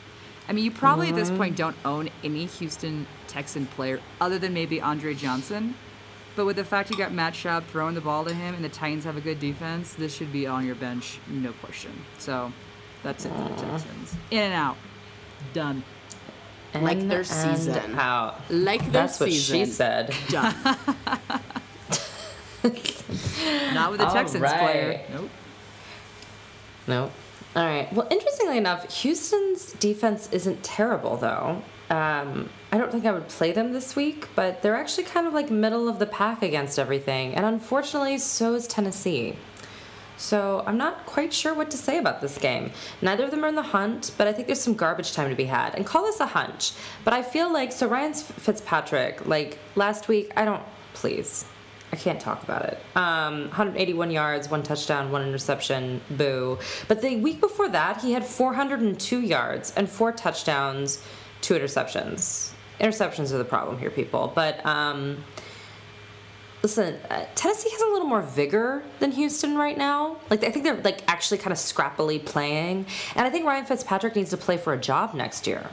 I 0.49 0.53
mean, 0.53 0.63
you 0.63 0.71
probably 0.71 1.09
at 1.09 1.15
this 1.15 1.29
point 1.29 1.57
don't 1.57 1.75
own 1.83 2.09
any 2.23 2.45
Houston 2.45 3.05
Texan 3.27 3.65
player 3.65 3.99
other 4.21 4.39
than 4.39 4.53
maybe 4.53 4.81
Andre 4.81 5.13
Johnson. 5.13 5.75
But 6.35 6.45
with 6.45 6.55
the 6.55 6.63
fact 6.63 6.91
you 6.91 6.97
got 6.97 7.11
Matt 7.11 7.33
Schaub 7.33 7.65
throwing 7.65 7.95
the 7.95 8.01
ball 8.01 8.23
to 8.23 8.33
him 8.33 8.53
and 8.53 8.63
the 8.63 8.69
Titans 8.69 9.03
have 9.05 9.17
a 9.17 9.21
good 9.21 9.39
defense, 9.39 9.93
this 9.93 10.15
should 10.15 10.31
be 10.31 10.45
on 10.45 10.65
your 10.65 10.75
bench, 10.75 11.19
no 11.27 11.51
question. 11.53 11.91
So 12.19 12.53
that's 13.01 13.25
it 13.25 13.29
for 13.29 13.49
the 13.49 13.55
Texans. 13.55 14.15
In 14.31 14.39
and 14.43 14.53
out. 14.53 14.77
Done. 15.53 15.83
Like 16.83 17.07
their 17.07 17.23
season. 17.23 17.95
out. 17.95 18.39
Like 18.49 18.81
their 18.83 18.91
That's 18.91 19.19
what 19.19 19.29
season. 19.29 19.55
she 19.59 19.65
said. 19.65 20.13
Done. 20.29 20.55
Not 23.73 23.91
with 23.91 23.99
the 23.99 24.07
All 24.07 24.13
Texans 24.13 24.41
player. 24.43 24.87
right. 24.89 25.09
Nope. 25.13 25.29
No. 26.87 27.11
All 27.55 27.65
right. 27.65 27.91
Well, 27.93 28.07
interestingly 28.09 28.57
enough, 28.57 28.91
Houston's 29.01 29.73
defense 29.73 30.29
isn't 30.31 30.63
terrible, 30.63 31.17
though. 31.17 31.61
Um, 31.89 32.49
I 32.71 32.77
don't 32.77 32.91
think 32.91 33.05
I 33.05 33.11
would 33.13 33.27
play 33.29 33.51
them 33.53 33.71
this 33.71 33.95
week, 33.95 34.27
but 34.35 34.61
they're 34.61 34.75
actually 34.75 35.05
kind 35.05 35.25
of 35.25 35.33
like 35.33 35.49
middle 35.49 35.87
of 35.87 35.99
the 35.99 36.05
pack 36.05 36.43
against 36.43 36.77
everything. 36.77 37.33
And 37.33 37.45
unfortunately, 37.45 38.17
so 38.17 38.53
is 38.55 38.67
Tennessee. 38.67 39.35
So 40.17 40.63
I'm 40.65 40.77
not 40.77 41.05
quite 41.05 41.31
sure 41.31 41.53
what 41.53 41.71
to 41.71 41.77
say 41.77 41.99
about 41.99 42.21
this 42.21 42.37
game. 42.37 42.71
Neither 43.01 43.23
of 43.23 43.31
them 43.31 43.45
are 43.45 43.47
in 43.47 43.55
the 43.55 43.61
hunt, 43.61 44.11
but 44.17 44.27
I 44.27 44.33
think 44.33 44.47
there's 44.47 44.61
some 44.61 44.73
garbage 44.73 45.13
time 45.13 45.29
to 45.29 45.35
be 45.35 45.45
had. 45.45 45.75
And 45.75 45.85
call 45.85 46.03
this 46.03 46.19
a 46.19 46.25
hunch. 46.25 46.73
But 47.03 47.13
I 47.13 47.21
feel 47.21 47.53
like, 47.53 47.71
so 47.71 47.87
Ryan 47.87 48.13
Fitzpatrick, 48.13 49.25
like 49.27 49.59
last 49.75 50.07
week, 50.07 50.31
I 50.35 50.43
don't, 50.43 50.63
please. 50.93 51.45
I 51.93 51.95
can't 51.95 52.19
talk 52.19 52.43
about 52.43 52.65
it. 52.65 52.79
Um, 52.95 53.43
181 53.43 54.11
yards, 54.11 54.49
one 54.49 54.61
touchdown, 54.61 55.09
one 55.11 55.25
interception, 55.25 56.01
boo. 56.11 56.59
But 56.87 57.01
the 57.01 57.15
week 57.17 57.39
before 57.39 57.69
that, 57.69 58.01
he 58.01 58.11
had 58.11 58.25
402 58.25 59.21
yards 59.21 59.73
and 59.75 59.89
four 59.89 60.11
touchdowns, 60.11 61.01
two 61.41 61.53
interceptions. 61.53 62.51
Interceptions 62.81 63.31
are 63.33 63.37
the 63.37 63.45
problem 63.45 63.79
here, 63.79 63.89
people. 63.89 64.31
But 64.35 64.63
um, 64.65 65.23
listen, 66.61 66.95
uh, 67.09 67.25
Tennessee 67.35 67.69
has 67.69 67.81
a 67.81 67.87
little 67.87 68.07
more 68.07 68.21
vigor 68.21 68.83
than 68.99 69.11
Houston 69.11 69.57
right 69.57 69.77
now. 69.77 70.17
Like 70.29 70.43
I 70.43 70.51
think 70.51 70.65
they're 70.65 70.81
like 70.81 71.03
actually 71.07 71.37
kind 71.37 71.51
of 71.51 71.57
scrappily 71.57 72.23
playing, 72.23 72.85
and 73.15 73.25
I 73.25 73.29
think 73.29 73.45
Ryan 73.45 73.65
Fitzpatrick 73.65 74.15
needs 74.15 74.31
to 74.31 74.37
play 74.37 74.57
for 74.57 74.73
a 74.73 74.77
job 74.77 75.13
next 75.13 75.47
year. 75.47 75.69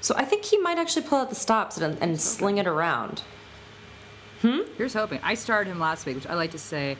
So 0.00 0.14
I 0.16 0.24
think 0.24 0.44
he 0.44 0.58
might 0.58 0.78
actually 0.78 1.06
pull 1.06 1.18
out 1.18 1.28
the 1.28 1.34
stops 1.34 1.78
and, 1.78 1.98
and 2.00 2.20
sling 2.20 2.58
it 2.58 2.66
around. 2.66 3.22
Hmm. 4.42 4.60
Here's 4.76 4.94
hoping. 4.94 5.18
I 5.22 5.34
started 5.34 5.70
him 5.70 5.80
last 5.80 6.06
week, 6.06 6.14
which 6.14 6.26
I 6.26 6.34
like 6.34 6.52
to 6.52 6.58
say, 6.58 6.96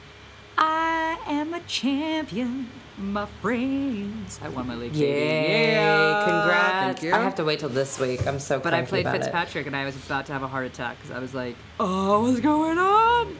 I 0.57 1.17
am 1.25 1.53
a 1.53 1.61
champion, 1.61 2.69
my 2.99 3.25
friends. 3.41 4.39
I 4.43 4.49
won 4.49 4.67
my 4.67 4.75
league. 4.75 4.93
Yay! 4.93 5.71
Yeah. 5.71 6.25
Congrats! 6.27 6.99
Thank 6.99 7.03
you. 7.03 7.13
I 7.13 7.23
have 7.23 7.35
to 7.35 7.43
wait 7.43 7.59
till 7.59 7.69
this 7.69 7.99
week. 7.99 8.25
I'm 8.27 8.39
so. 8.39 8.59
But 8.59 8.73
I 8.73 8.83
played 8.83 9.05
about 9.05 9.15
it. 9.15 9.19
Fitzpatrick, 9.23 9.67
and 9.67 9.75
I 9.75 9.85
was 9.85 9.95
about 9.95 10.25
to 10.27 10.33
have 10.33 10.43
a 10.43 10.47
heart 10.47 10.65
attack 10.65 10.97
because 10.97 11.11
I 11.15 11.19
was 11.19 11.33
like, 11.33 11.55
"Oh, 11.79 12.23
what's 12.23 12.39
going 12.39 12.77
on?" 12.77 13.35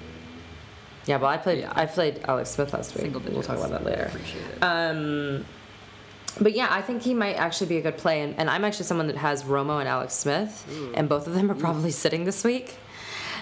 Yeah, 1.06 1.18
well, 1.18 1.30
I 1.30 1.38
played. 1.38 1.60
Yeah. 1.60 1.74
I 1.76 1.86
played 1.86 2.22
Alex 2.28 2.52
Smith 2.52 2.74
last 2.74 2.94
week. 2.96 3.04
Single 3.04 3.22
We'll 3.22 3.44
talk 3.44 3.58
about 3.58 3.72
that 3.72 3.84
later. 3.84 4.06
Appreciate 4.06 4.44
it. 4.44 4.64
Um, 4.64 5.46
but 6.40 6.54
yeah, 6.54 6.68
I 6.70 6.82
think 6.82 7.02
he 7.02 7.14
might 7.14 7.34
actually 7.36 7.68
be 7.68 7.78
a 7.78 7.82
good 7.82 7.98
play, 7.98 8.22
and, 8.22 8.38
and 8.38 8.50
I'm 8.50 8.64
actually 8.64 8.86
someone 8.86 9.08
that 9.08 9.18
has 9.18 9.44
Romo 9.44 9.80
and 9.80 9.90
Alex 9.90 10.14
Smith, 10.14 10.66
and 10.96 11.10
both 11.10 11.28
of 11.28 11.34
them 11.34 11.50
are 11.50 11.56
probably 11.56 11.92
sitting 11.92 12.26
this 12.26 12.44
week. 12.44 12.76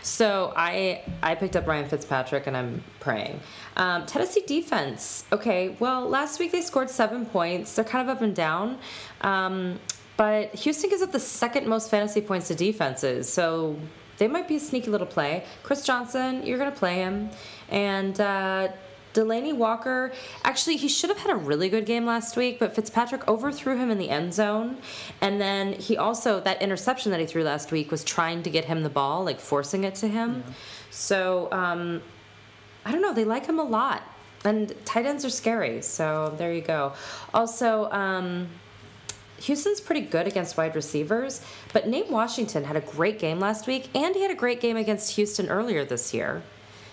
So 0.01 0.53
I 0.55 1.03
I 1.21 1.35
picked 1.35 1.55
up 1.57 1.67
Ryan 1.67 1.89
Fitzpatrick, 1.89 2.47
and 2.47 2.55
I'm 2.55 2.83
praying. 3.01 3.41
Um, 3.77 4.05
Tennessee 4.05 4.43
defense. 4.45 5.23
Okay, 5.31 5.75
well, 5.79 6.09
last 6.09 6.39
week 6.39 6.51
they 6.51 6.61
scored 6.61 6.89
seven 6.89 7.25
points. 7.25 7.75
They're 7.75 7.85
kind 7.85 8.09
of 8.09 8.15
up 8.15 8.21
and 8.21 8.35
down. 8.35 8.79
Um, 9.21 9.79
but 10.17 10.53
Houston 10.55 10.89
gives 10.89 11.03
up 11.03 11.11
the 11.11 11.19
second 11.19 11.67
most 11.67 11.91
fantasy 11.91 12.21
points 12.21 12.47
to 12.47 12.55
defenses, 12.55 13.31
so 13.31 13.77
they 14.17 14.27
might 14.27 14.47
be 14.47 14.55
a 14.55 14.59
sneaky 14.59 14.89
little 14.89 15.05
play. 15.05 15.43
Chris 15.61 15.85
Johnson, 15.85 16.43
you're 16.43 16.57
going 16.57 16.71
to 16.71 16.77
play 16.77 16.95
him. 16.95 17.29
And 17.69 18.19
uh, 18.19 18.69
Delanie 19.13 19.55
Walker, 19.55 20.11
actually, 20.43 20.77
he 20.77 20.87
should 20.87 21.11
have 21.11 21.19
had 21.19 21.31
a 21.31 21.35
really 21.35 21.69
good 21.69 21.85
game 21.85 22.05
last 22.05 22.35
week, 22.35 22.57
but 22.59 22.75
Fitzpatrick 22.75 23.27
overthrew 23.27 23.77
him 23.77 23.91
in 23.91 23.99
the 23.99 24.09
end 24.09 24.33
zone. 24.33 24.77
And 25.21 25.39
then 25.39 25.73
he 25.73 25.97
also, 25.97 26.39
that 26.39 26.61
interception 26.63 27.11
that 27.11 27.19
he 27.19 27.27
threw 27.27 27.43
last 27.43 27.71
week 27.71 27.91
was 27.91 28.03
trying 28.03 28.41
to 28.41 28.49
get 28.49 28.65
him 28.65 28.81
the 28.81 28.89
ball, 28.89 29.23
like 29.23 29.39
forcing 29.39 29.83
it 29.83 29.93
to 29.95 30.07
him. 30.07 30.43
So, 30.89 31.47
um, 31.51 32.01
I 32.87 32.91
don't 32.93 33.01
know, 33.01 33.13
they 33.13 33.25
like 33.25 33.45
him 33.45 33.59
a 33.59 33.63
lot. 33.63 34.01
And 34.45 34.73
tight 34.85 35.05
ends 35.05 35.25
are 35.25 35.29
scary, 35.29 35.81
so 35.81 36.33
there 36.37 36.53
you 36.53 36.61
go. 36.61 36.93
Also, 37.33 37.91
um, 37.91 38.47
Houston's 39.41 39.81
pretty 39.81 40.01
good 40.01 40.25
against 40.25 40.55
wide 40.55 40.73
receivers, 40.73 41.41
but 41.73 41.87
Nate 41.87 42.09
Washington 42.09 42.63
had 42.63 42.77
a 42.77 42.81
great 42.81 43.19
game 43.19 43.41
last 43.41 43.67
week, 43.67 43.89
and 43.93 44.15
he 44.15 44.21
had 44.21 44.31
a 44.31 44.35
great 44.35 44.61
game 44.61 44.77
against 44.77 45.15
Houston 45.17 45.49
earlier 45.49 45.83
this 45.83 46.13
year. 46.13 46.43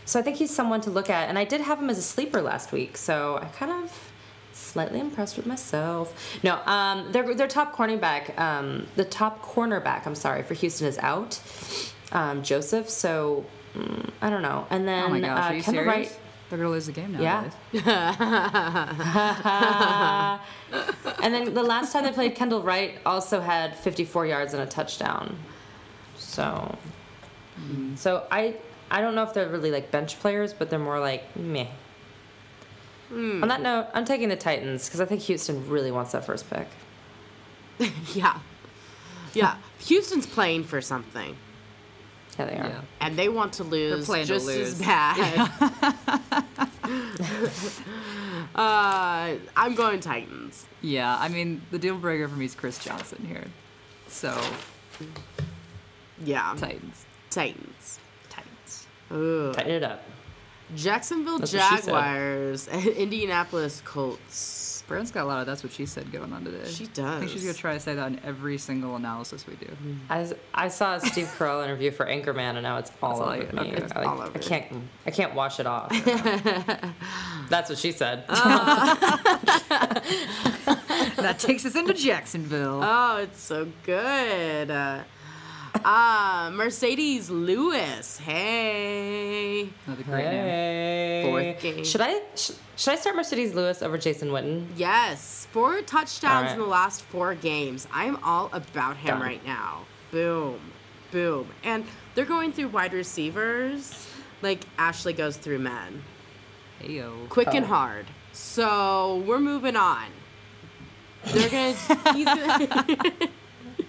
So 0.04 0.18
I 0.18 0.22
think 0.22 0.36
he's 0.36 0.54
someone 0.54 0.80
to 0.80 0.90
look 0.90 1.08
at, 1.08 1.28
and 1.28 1.38
I 1.38 1.44
did 1.44 1.60
have 1.60 1.78
him 1.78 1.88
as 1.88 1.98
a 1.98 2.02
sleeper 2.02 2.42
last 2.42 2.72
week, 2.72 2.96
so 2.96 3.38
I 3.40 3.44
kind 3.56 3.70
of 3.70 4.10
slightly 4.52 4.98
impressed 4.98 5.36
with 5.36 5.46
myself. 5.46 6.12
No, 6.42 6.56
um, 6.66 7.12
their 7.12 7.34
their 7.34 7.48
top 7.48 7.74
cornerback, 7.74 8.36
um, 8.38 8.88
the 8.96 9.04
top 9.04 9.42
cornerback, 9.42 10.06
I'm 10.06 10.16
sorry, 10.16 10.42
for 10.42 10.54
Houston 10.54 10.88
is 10.88 10.98
out, 10.98 11.40
um, 12.10 12.42
Joseph. 12.42 12.90
So 12.90 13.44
mm, 13.74 14.10
I 14.20 14.30
don't 14.30 14.42
know, 14.42 14.66
and 14.70 14.86
then 14.86 15.04
oh 15.04 15.08
my 15.08 15.20
gosh, 15.20 15.38
uh, 15.38 15.42
are 15.42 15.54
you 15.54 15.62
Kendall 15.62 15.84
serious? 15.84 16.10
Wright. 16.10 16.20
They're 16.48 16.58
gonna 16.58 16.70
lose 16.70 16.86
the 16.86 16.92
game 16.92 17.12
now. 17.12 17.20
Yeah. 17.20 17.50
and 21.22 21.34
then 21.34 21.54
the 21.54 21.62
last 21.62 21.92
time 21.92 22.04
they 22.04 22.12
played, 22.12 22.34
Kendall 22.34 22.62
Wright 22.62 22.98
also 23.06 23.40
had 23.40 23.76
54 23.76 24.26
yards 24.26 24.52
and 24.52 24.62
a 24.62 24.66
touchdown. 24.66 25.36
So, 26.16 26.76
so 27.96 28.26
I 28.30 28.56
I 28.90 29.00
don't 29.00 29.14
know 29.14 29.22
if 29.22 29.32
they're 29.32 29.48
really 29.48 29.70
like 29.70 29.90
bench 29.90 30.20
players, 30.20 30.52
but 30.52 30.70
they're 30.70 30.78
more 30.78 31.00
like 31.00 31.34
meh. 31.34 31.66
On 33.10 33.48
that 33.48 33.62
note, 33.62 33.88
I'm 33.94 34.04
taking 34.04 34.28
the 34.28 34.36
Titans 34.36 34.86
because 34.86 35.00
I 35.00 35.04
think 35.04 35.22
Houston 35.22 35.68
really 35.68 35.90
wants 35.90 36.12
that 36.12 36.24
first 36.24 36.48
pick. 36.50 36.66
yeah. 38.14 38.38
Yeah. 39.34 39.56
Houston's 39.86 40.26
playing 40.26 40.64
for 40.64 40.80
something. 40.80 41.36
Yeah, 42.38 42.44
they 42.46 42.56
are. 42.56 42.66
Yeah. 42.68 42.80
And 43.00 43.16
they 43.16 43.28
want 43.28 43.52
to 43.54 43.64
lose 43.64 44.06
playing 44.06 44.26
to 44.26 44.32
just 44.32 44.46
lose. 44.46 44.80
as 44.80 44.80
bad. 44.80 45.50
uh, 48.54 49.34
I'm 49.56 49.74
going 49.74 50.00
Titans. 50.00 50.66
Yeah, 50.82 51.16
I 51.18 51.28
mean 51.28 51.62
the 51.70 51.78
deal 51.78 51.96
breaker 51.96 52.28
for 52.28 52.36
me 52.36 52.44
is 52.46 52.54
Chris 52.54 52.78
Johnson 52.82 53.24
here. 53.26 53.44
So 54.08 54.38
Yeah. 56.24 56.54
Titans. 56.56 57.04
Titans. 57.30 57.98
Titans. 58.28 58.86
Ugh. 59.10 59.54
Tighten 59.54 59.72
it 59.72 59.82
up. 59.82 60.02
Jacksonville 60.74 61.38
That's 61.38 61.52
what 61.52 61.62
she 61.62 61.76
said. 61.82 61.84
Jaguars 61.92 62.68
and 62.68 62.86
Indianapolis 63.04 63.82
Colts. 63.84 64.63
Brandon's 64.86 65.10
got 65.10 65.24
a 65.24 65.26
lot 65.28 65.40
of 65.40 65.46
that's 65.46 65.62
what 65.62 65.72
she 65.72 65.86
said 65.86 66.12
going 66.12 66.32
on 66.32 66.44
today. 66.44 66.68
She 66.68 66.86
does. 66.88 67.04
I 67.06 67.18
think 67.20 67.30
she's 67.30 67.42
gonna 67.42 67.54
try 67.54 67.72
to 67.74 67.80
say 67.80 67.94
that 67.94 68.06
in 68.06 68.20
every 68.24 68.58
single 68.58 68.96
analysis 68.96 69.46
we 69.46 69.54
do. 69.56 69.66
I, 70.10 70.30
I 70.52 70.68
saw 70.68 70.96
a 70.96 71.00
Steve 71.00 71.26
Carell 71.38 71.64
interview 71.64 71.90
for 71.90 72.04
Anchorman, 72.04 72.54
and 72.56 72.62
now 72.62 72.76
it's 72.78 72.92
all 73.02 73.18
That's 73.18 73.20
all 73.20 73.28
over 73.32 73.42
you- 73.42 73.52
me. 73.52 73.72
okay. 73.74 73.82
It's 73.82 73.92
I, 73.92 73.98
like, 74.00 74.08
all 74.08 74.20
over 74.22 74.38
I 74.38 74.40
can't 74.40 74.66
I 75.06 75.10
can't 75.10 75.34
wash 75.34 75.58
it 75.58 75.66
off. 75.66 75.88
That's 77.48 77.70
what 77.70 77.78
she 77.78 77.92
said. 77.92 78.24
that 81.16 81.36
takes 81.38 81.64
us 81.64 81.74
into 81.76 81.94
Jacksonville. 81.94 82.80
Oh, 82.82 83.16
it's 83.18 83.40
so 83.40 83.66
good. 83.84 84.70
Uh, 84.70 85.00
uh, 85.84 86.50
Marcedes 86.50 87.30
Lewis. 87.30 88.18
Hey. 88.18 89.68
Another 89.86 90.02
great 90.04 90.24
name. 90.24 90.44
Hey. 90.44 91.22
Fourth 91.26 91.62
game. 91.62 91.84
Should 91.84 92.00
I 92.00 92.20
sh- 92.36 92.52
should 92.76 92.92
I 92.92 92.96
start 92.96 93.16
Marcedes 93.16 93.54
Lewis 93.54 93.82
over 93.82 93.96
Jason 93.98 94.28
Witten? 94.30 94.66
Yes, 94.76 95.46
four 95.52 95.80
touchdowns 95.82 96.24
All 96.34 96.42
right. 96.42 96.52
in 96.52 96.58
the 96.58 96.66
last 96.66 97.02
four 97.02 97.34
games. 97.34 97.86
I'm 97.92 98.16
all 98.24 98.48
about 98.52 98.96
him 98.96 99.18
Done. 99.18 99.22
right 99.22 99.44
now. 99.46 99.84
Boom, 100.10 100.58
boom. 101.12 101.48
And 101.62 101.84
they're 102.14 102.24
going 102.24 102.52
through 102.52 102.68
wide 102.68 102.92
receivers 102.92 104.08
like 104.42 104.64
Ashley 104.78 105.12
goes 105.12 105.36
through 105.36 105.58
men. 105.60 106.02
Heyo. 106.82 107.28
Quick 107.28 107.54
and 107.54 107.64
Oh. 107.64 107.68
hard. 107.68 108.06
So 108.32 109.22
we're 109.26 109.38
moving 109.40 109.76
on. 109.76 110.06
They're 111.26 111.48
gonna. 111.48 111.72
He's 112.14 112.24
gonna 112.26 113.12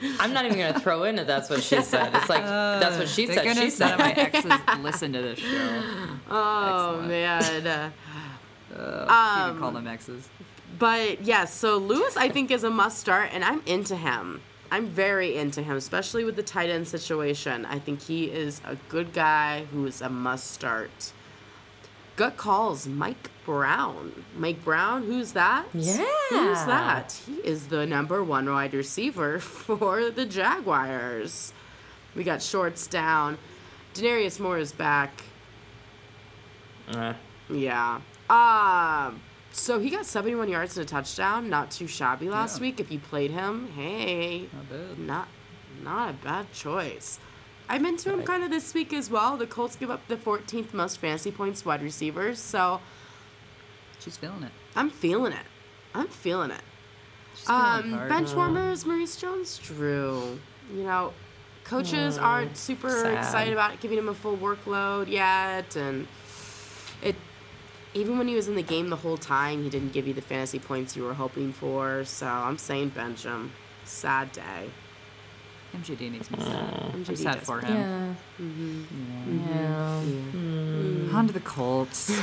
I'm 0.19 0.33
not 0.33 0.45
even 0.45 0.57
gonna 0.57 0.79
throw 0.79 1.03
in 1.03 1.15
that 1.15 1.25
that's 1.27 1.49
what 1.49 1.63
she 1.63 1.81
said. 1.81 2.13
It's 2.15 2.29
like 2.29 2.43
uh, 2.43 2.79
that's 2.79 2.97
what 2.97 3.07
she 3.09 3.27
said. 3.27 3.39
She 3.39 3.47
goodness 3.47 3.79
none 3.79 3.89
said. 3.89 3.93
of 3.93 3.99
my 3.99 4.11
exes 4.11 4.83
listen 4.83 5.13
to 5.13 5.21
this 5.21 5.39
show. 5.39 5.47
oh 6.29 6.99
Excellent. 7.01 7.63
man. 7.63 7.93
Uh, 8.75 9.05
you 9.47 9.51
Um, 9.53 9.59
call 9.59 9.71
them 9.71 9.87
exes. 9.87 10.27
But 10.77 11.23
yes, 11.23 11.53
so 11.53 11.77
Lewis 11.77 12.17
I 12.17 12.29
think 12.29 12.51
is 12.51 12.63
a 12.63 12.69
must 12.69 12.97
start, 12.99 13.29
and 13.31 13.43
I'm 13.43 13.61
into 13.65 13.95
him. 13.95 14.41
I'm 14.71 14.87
very 14.87 15.37
into 15.37 15.61
him, 15.61 15.77
especially 15.77 16.23
with 16.25 16.35
the 16.35 16.43
tight 16.43 16.69
end 16.69 16.87
situation. 16.87 17.65
I 17.65 17.79
think 17.79 18.01
he 18.01 18.25
is 18.25 18.59
a 18.65 18.75
good 18.89 19.13
guy 19.13 19.65
who 19.71 19.85
is 19.85 20.01
a 20.01 20.09
must 20.09 20.51
start. 20.51 21.13
Gut 22.17 22.35
calls 22.37 22.87
Mike 22.87 23.29
Brown. 23.45 24.25
Mike 24.37 24.63
Brown, 24.65 25.03
who's 25.03 25.33
that? 25.33 25.65
Yeah. 25.73 26.03
Who's 26.29 26.65
that? 26.65 27.19
He 27.25 27.35
is 27.35 27.67
the 27.67 27.85
number 27.85 28.23
one 28.23 28.49
wide 28.49 28.73
receiver 28.73 29.39
for 29.67 30.09
the 30.09 30.25
Jaguars. 30.25 31.53
We 32.15 32.23
got 32.23 32.41
shorts 32.41 32.87
down. 32.87 33.37
Denarius 33.93 34.39
Moore 34.39 34.57
is 34.57 34.71
back. 34.73 35.23
Uh, 36.89 37.13
Yeah. 37.49 37.99
Um. 38.29 39.21
So 39.51 39.79
he 39.79 39.89
got 39.89 40.05
71 40.05 40.49
yards 40.49 40.77
and 40.77 40.85
a 40.85 40.89
touchdown. 40.89 41.49
Not 41.49 41.71
too 41.71 41.87
shabby 41.87 42.29
last 42.29 42.57
Yeah. 42.57 42.61
week. 42.63 42.79
If 42.81 42.91
you 42.91 42.99
played 42.99 43.31
him, 43.31 43.69
hey, 43.75 44.49
Not 44.53 44.69
bad. 44.69 44.99
not 44.99 45.27
not 45.83 46.09
a 46.09 46.13
bad 46.13 46.51
choice. 46.53 47.19
I'm 47.69 47.85
into 47.85 48.09
him 48.11 48.17
Right. 48.19 48.27
kind 48.27 48.43
of 48.43 48.49
this 48.51 48.73
week 48.73 48.91
as 48.93 49.09
well. 49.09 49.37
The 49.37 49.47
Colts 49.47 49.75
give 49.75 49.89
up 49.89 50.07
the 50.07 50.17
14th 50.17 50.73
most 50.73 50.99
fantasy 50.99 51.31
points 51.31 51.65
wide 51.65 51.81
receivers, 51.81 52.39
so 52.39 52.81
She's 53.99 54.17
feeling 54.17 54.43
it. 54.43 54.51
I'm 54.75 54.89
feeling 54.89 55.31
it. 55.33 55.45
I'm 55.95 56.07
feeling 56.07 56.51
it. 56.51 56.61
She's 57.35 57.49
Um, 57.49 57.91
bench 58.07 58.33
warmers, 58.33 58.85
Maurice 58.85 59.15
Jones-Drew. 59.15 60.39
You 60.73 60.83
know, 60.83 61.13
coaches 61.63 62.17
aren't 62.17 62.55
super 62.57 62.89
sad. 62.89 63.17
excited 63.17 63.51
about 63.53 63.79
giving 63.79 63.97
him 63.97 64.09
a 64.09 64.13
full 64.13 64.37
workload 64.37 65.07
yet, 65.09 65.75
and. 65.75 66.07
Even 67.95 68.17
when 68.17 68.27
he 68.27 68.35
was 68.35 68.47
in 68.47 68.55
the 68.55 68.61
game 68.61 68.89
the 68.89 68.97
whole 68.97 69.17
time, 69.17 69.63
he 69.63 69.69
didn't 69.69 69.93
give 69.93 70.05
you 70.07 70.13
the 70.13 70.21
fantasy 70.21 70.59
points 70.59 70.95
you 70.95 71.03
were 71.03 71.13
hoping 71.15 71.51
for. 71.53 72.03
So 72.05 72.27
I'm 72.27 72.57
saying 72.57 72.89
bench 72.89 73.23
him. 73.23 73.53
Sad 73.85 74.31
day. 74.33 74.69
MJD 75.75 76.11
needs 76.11 76.27
to 76.27 76.37
be 76.37 76.43
sad. 76.43 76.73
Mm. 76.73 76.93
I'm 77.09 77.15
sad 77.15 77.39
for 77.41 77.59
him. 77.61 78.17
Mm-hmm. 78.39 79.49
Yeah. 79.49 80.01
Yeah. 80.03 81.17
On 81.17 81.27
to 81.27 81.33
the 81.33 81.39
Colts. 81.39 82.17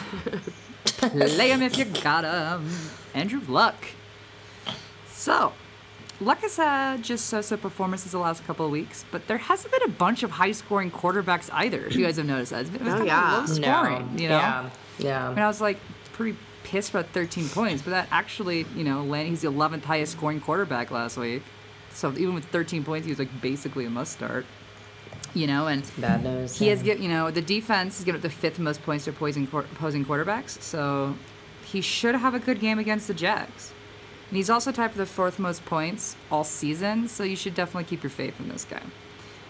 Play 0.84 1.50
him 1.50 1.62
if 1.62 1.76
you 1.78 1.84
got 1.86 2.24
him. 2.24 2.68
Andrew 3.14 3.40
Luck. 3.48 3.74
So, 5.08 5.52
Luck 6.20 6.38
has 6.40 6.56
had 6.56 7.02
just 7.02 7.26
so-so 7.26 7.56
performances 7.56 8.12
the 8.12 8.18
last 8.18 8.44
couple 8.46 8.64
of 8.66 8.72
weeks, 8.72 9.04
but 9.10 9.26
there 9.28 9.38
hasn't 9.38 9.72
been 9.72 9.82
a 9.84 9.88
bunch 9.92 10.22
of 10.22 10.32
high-scoring 10.32 10.90
quarterbacks 10.90 11.48
either. 11.52 11.84
If 11.86 11.94
you 11.96 12.04
guys 12.04 12.16
have 12.16 12.26
noticed 12.26 12.52
that, 12.52 12.62
it's 12.62 12.70
been, 12.70 12.82
it's 12.86 12.94
Oh, 12.94 12.98
been 12.98 13.06
yeah. 13.06 13.36
low 13.38 13.46
scoring. 13.46 14.18
You 14.18 14.28
know, 14.30 14.38
Yeah. 14.38 14.70
Yeah. 14.98 15.26
I 15.26 15.30
mean, 15.30 15.38
I 15.38 15.46
was 15.48 15.60
like 15.60 15.78
pretty 16.12 16.36
pissed 16.64 16.90
about 16.90 17.06
13 17.08 17.48
points, 17.48 17.82
but 17.82 17.90
that 17.90 18.08
actually, 18.10 18.66
you 18.76 18.84
know, 18.84 19.02
land, 19.04 19.28
he's 19.28 19.42
the 19.42 19.52
11th 19.52 19.84
highest 19.84 20.12
scoring 20.12 20.40
quarterback 20.40 20.90
last 20.90 21.16
week. 21.16 21.42
So 21.92 22.10
even 22.12 22.34
with 22.34 22.44
13 22.46 22.84
points, 22.84 23.06
he 23.06 23.12
was 23.12 23.18
like 23.18 23.40
basically 23.40 23.84
a 23.84 23.90
must 23.90 24.12
start. 24.12 24.46
You 25.34 25.46
know, 25.46 25.66
and 25.66 25.82
Bad 25.96 26.24
news. 26.24 26.58
he 26.58 26.68
has 26.68 26.80
yeah. 26.80 26.84
given, 26.84 27.02
you 27.04 27.08
know, 27.08 27.30
the 27.30 27.40
defense 27.40 27.96
has 27.96 28.04
given 28.04 28.18
up 28.18 28.22
the 28.22 28.30
fifth 28.30 28.58
most 28.58 28.82
points 28.82 29.04
to 29.04 29.10
opposing, 29.10 29.44
opposing 29.44 30.04
quarterbacks. 30.04 30.60
So 30.60 31.14
he 31.64 31.80
should 31.80 32.14
have 32.14 32.34
a 32.34 32.38
good 32.38 32.60
game 32.60 32.78
against 32.78 33.08
the 33.08 33.14
Jags. 33.14 33.72
And 34.28 34.36
he's 34.36 34.50
also 34.50 34.72
tied 34.72 34.90
for 34.92 34.98
the 34.98 35.06
fourth 35.06 35.38
most 35.38 35.64
points 35.64 36.16
all 36.30 36.44
season. 36.44 37.08
So 37.08 37.24
you 37.24 37.36
should 37.36 37.54
definitely 37.54 37.84
keep 37.84 38.02
your 38.02 38.10
faith 38.10 38.38
in 38.40 38.48
this 38.48 38.64
guy. 38.64 38.82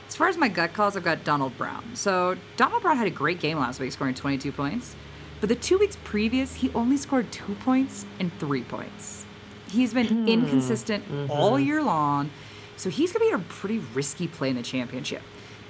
As 0.06 0.14
far 0.16 0.28
as 0.28 0.36
my 0.36 0.48
gut 0.48 0.72
calls, 0.72 0.96
I've 0.96 1.04
got 1.04 1.24
Donald 1.24 1.56
Brown. 1.56 1.84
So 1.94 2.36
Donald 2.56 2.82
Brown 2.82 2.96
had 2.96 3.06
a 3.06 3.10
great 3.10 3.40
game 3.40 3.58
last 3.58 3.80
week, 3.80 3.90
scoring 3.92 4.14
22 4.14 4.52
points. 4.52 4.94
But 5.42 5.48
the 5.48 5.56
two 5.56 5.76
weeks 5.76 5.98
previous, 6.04 6.54
he 6.54 6.70
only 6.72 6.96
scored 6.96 7.32
two 7.32 7.56
points 7.56 8.06
and 8.20 8.32
three 8.38 8.62
points. 8.62 9.26
He's 9.68 9.92
been 9.92 10.06
hmm. 10.06 10.28
inconsistent 10.28 11.04
mm-hmm. 11.04 11.32
all 11.32 11.58
year 11.58 11.82
long. 11.82 12.30
So 12.76 12.90
he's 12.90 13.12
going 13.12 13.28
to 13.28 13.36
be 13.36 13.42
a 13.42 13.48
pretty 13.48 13.78
risky 13.92 14.28
play 14.28 14.50
in 14.50 14.56
the 14.56 14.62
championship. 14.62 15.20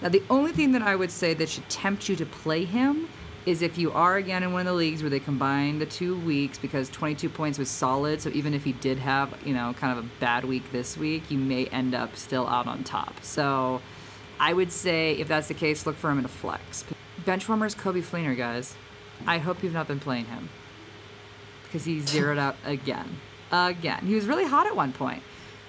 Now, 0.03 0.11
the 0.11 0.23
only 0.29 0.53
thing 0.53 0.73
that 0.73 0.83
I 0.83 0.95
would 0.95 1.11
say 1.11 1.33
that 1.33 1.49
should 1.49 1.67
tempt 1.71 2.07
you 2.11 2.17
to 2.17 2.27
play 2.27 2.67
him 2.67 3.09
is 3.47 3.63
if 3.63 3.79
you 3.79 3.91
are 3.93 4.17
again 4.17 4.43
in 4.43 4.53
one 4.53 4.61
of 4.61 4.67
the 4.67 4.75
leagues 4.75 5.03
where 5.03 5.09
they 5.09 5.19
combine 5.19 5.79
the 5.79 5.87
two 5.87 6.19
weeks 6.21 6.59
because 6.59 6.91
22 6.91 7.31
points 7.31 7.59
was 7.59 7.71
solid. 7.71 8.21
So 8.21 8.29
even 8.29 8.53
if 8.53 8.65
he 8.65 8.73
did 8.73 8.99
have, 8.99 9.35
you 9.43 9.55
know, 9.55 9.73
kind 9.79 9.99
of 9.99 10.05
a 10.05 10.09
bad 10.21 10.45
week 10.45 10.71
this 10.71 10.99
week, 10.99 11.31
you 11.31 11.39
may 11.39 11.65
end 11.69 11.95
up 11.95 12.15
still 12.17 12.47
out 12.47 12.67
on 12.67 12.85
top. 12.85 13.15
So 13.23 13.81
I 14.39 14.53
would 14.53 14.71
say 14.71 15.13
if 15.13 15.29
that's 15.29 15.49
the 15.49 15.55
case, 15.55 15.87
look 15.87 15.97
for 15.97 16.11
him 16.11 16.19
in 16.19 16.27
a 16.27 16.29
flex. 16.29 16.85
Benchwarmers 17.25 17.75
Coby 17.75 18.03
Fleener, 18.03 18.37
guys. 18.37 18.75
I 19.27 19.39
hope 19.39 19.63
you've 19.63 19.73
not 19.73 19.89
been 19.89 20.01
playing 20.01 20.27
him 20.27 20.49
because 21.65 21.85
he 21.85 22.01
zeroed 22.07 22.39
out 22.39 22.57
again. 22.65 23.19
Again. 23.51 24.07
He 24.07 24.15
was 24.15 24.27
really 24.27 24.47
hot 24.47 24.67
at 24.67 24.75
one 24.75 24.93
point. 24.93 25.23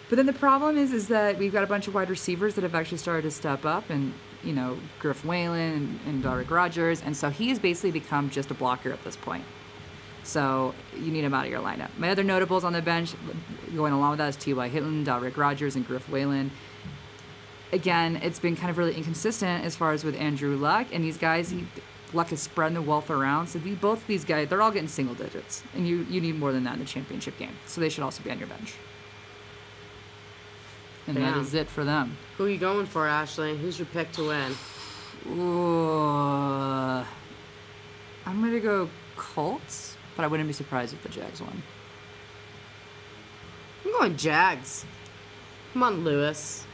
But 0.09 0.17
then 0.17 0.25
the 0.25 0.33
problem 0.33 0.77
is 0.77 0.93
is 0.93 1.07
that 1.07 1.37
we've 1.37 1.51
got 1.51 1.63
a 1.63 1.67
bunch 1.67 1.87
of 1.87 1.93
wide 1.93 2.09
receivers 2.09 2.55
that 2.55 2.63
have 2.63 2.75
actually 2.75 2.99
started 2.99 3.23
to 3.23 3.31
step 3.31 3.65
up 3.65 3.89
and 3.89 4.13
you 4.43 4.53
know, 4.53 4.77
Griff 4.99 5.23
Whalen 5.25 5.59
and, 5.59 5.99
and 6.05 6.23
Da'Rick 6.23 6.49
Rogers, 6.49 7.01
and 7.01 7.15
so 7.15 7.29
he 7.29 7.49
has 7.49 7.59
basically 7.59 7.91
become 7.91 8.29
just 8.29 8.51
a 8.51 8.53
blocker 8.53 8.91
at 8.91 9.03
this 9.03 9.15
point. 9.15 9.45
So 10.23 10.73
you 10.97 11.11
need 11.11 11.23
him 11.23 11.33
out 11.33 11.45
of 11.45 11.51
your 11.51 11.61
lineup. 11.61 11.89
My 11.97 12.09
other 12.09 12.23
notables 12.23 12.63
on 12.63 12.73
the 12.73 12.81
bench, 12.81 13.13
going 13.75 13.93
along 13.93 14.11
with 14.11 14.19
that, 14.19 14.29
is 14.29 14.35
T.Y. 14.35 14.67
Hilton, 14.69 15.05
Da'Rick 15.05 15.37
Rogers, 15.37 15.75
and 15.75 15.85
Griff 15.85 16.07
Whalen. 16.09 16.51
Again, 17.71 18.17
it's 18.17 18.39
been 18.39 18.55
kind 18.55 18.69
of 18.69 18.77
really 18.77 18.95
inconsistent 18.95 19.65
as 19.65 19.75
far 19.75 19.93
as 19.93 20.03
with 20.03 20.15
Andrew 20.15 20.55
Luck, 20.55 20.87
and 20.91 21.03
these 21.03 21.17
guys, 21.17 21.49
he, 21.49 21.65
Luck 22.13 22.31
is 22.31 22.41
spreading 22.41 22.75
the 22.75 22.81
wealth 22.81 23.09
around. 23.09 23.47
So 23.47 23.59
we, 23.59 23.75
both 23.75 24.01
of 24.01 24.07
these 24.07 24.23
guys, 24.23 24.47
they're 24.47 24.61
all 24.61 24.71
getting 24.71 24.87
single 24.87 25.15
digits, 25.15 25.63
and 25.75 25.87
you, 25.87 26.05
you 26.09 26.21
need 26.21 26.37
more 26.37 26.51
than 26.51 26.63
that 26.65 26.75
in 26.75 26.81
a 26.81 26.85
championship 26.85 27.37
game. 27.37 27.55
So 27.65 27.81
they 27.81 27.89
should 27.89 28.03
also 28.03 28.23
be 28.23 28.29
on 28.31 28.37
your 28.39 28.47
bench. 28.47 28.73
And 31.07 31.17
that 31.17 31.35
Yeah. 31.35 31.41
is 31.41 31.53
it 31.53 31.67
for 31.69 31.83
them. 31.83 32.17
Who 32.37 32.45
are 32.45 32.49
you 32.49 32.57
going 32.57 32.85
for, 32.85 33.07
Ashley? 33.07 33.57
Who's 33.57 33.77
your 33.77 33.87
pick 33.87 34.11
to 34.13 34.27
win? 34.27 34.55
Ooh, 35.27 37.03
I'm 38.25 38.41
gonna 38.41 38.59
go 38.59 38.89
Colts, 39.15 39.95
but 40.15 40.23
I 40.23 40.27
wouldn't 40.27 40.47
be 40.47 40.53
surprised 40.53 40.93
if 40.93 41.01
the 41.03 41.09
Jags 41.09 41.41
won. 41.41 41.61
I'm 43.85 43.91
going 43.91 44.15
Jags. 44.17 44.85
Come 45.73 45.83
on, 45.83 46.03
Lewis. 46.03 46.65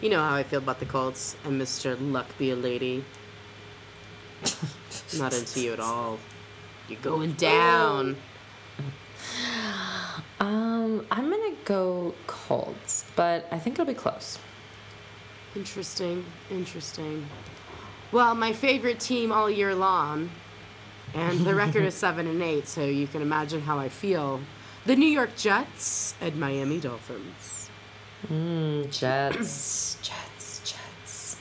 You 0.00 0.10
know 0.10 0.20
how 0.22 0.34
I 0.34 0.42
feel 0.42 0.58
about 0.58 0.80
the 0.80 0.86
Colts 0.86 1.36
and 1.44 1.60
Mr. 1.60 1.96
Luck 2.12 2.26
be 2.38 2.50
a 2.50 2.56
lady. 2.56 3.04
Not 5.18 5.34
into 5.34 5.60
you 5.60 5.72
at 5.72 5.80
all. 5.80 6.18
You're 6.88 7.00
going 7.00 7.32
down. 7.32 8.16
Um, 10.40 11.06
I'm 11.10 11.30
gonna 11.30 11.54
go 11.64 12.14
Colts, 12.26 13.04
but 13.14 13.46
I 13.52 13.58
think 13.58 13.76
it'll 13.76 13.86
be 13.86 13.94
close. 13.94 14.38
Interesting. 15.54 16.24
Interesting. 16.50 17.26
Well, 18.10 18.34
my 18.34 18.52
favorite 18.52 19.00
team 19.00 19.30
all 19.32 19.48
year 19.48 19.74
long, 19.74 20.30
and 21.14 21.40
the 21.40 21.54
record 21.54 21.84
is 21.84 21.94
seven 22.06 22.26
and 22.26 22.42
eight, 22.42 22.66
so 22.66 22.84
you 22.84 23.06
can 23.06 23.22
imagine 23.22 23.60
how 23.60 23.78
I 23.78 23.88
feel. 23.88 24.40
The 24.84 24.96
New 24.96 25.06
York 25.06 25.36
Jets 25.36 26.14
and 26.20 26.34
Miami 26.40 26.80
Dolphins. 26.80 27.70
Mm, 28.28 28.90
Jets, 28.90 29.96
Jets, 30.02 30.60
Jets. 30.64 31.36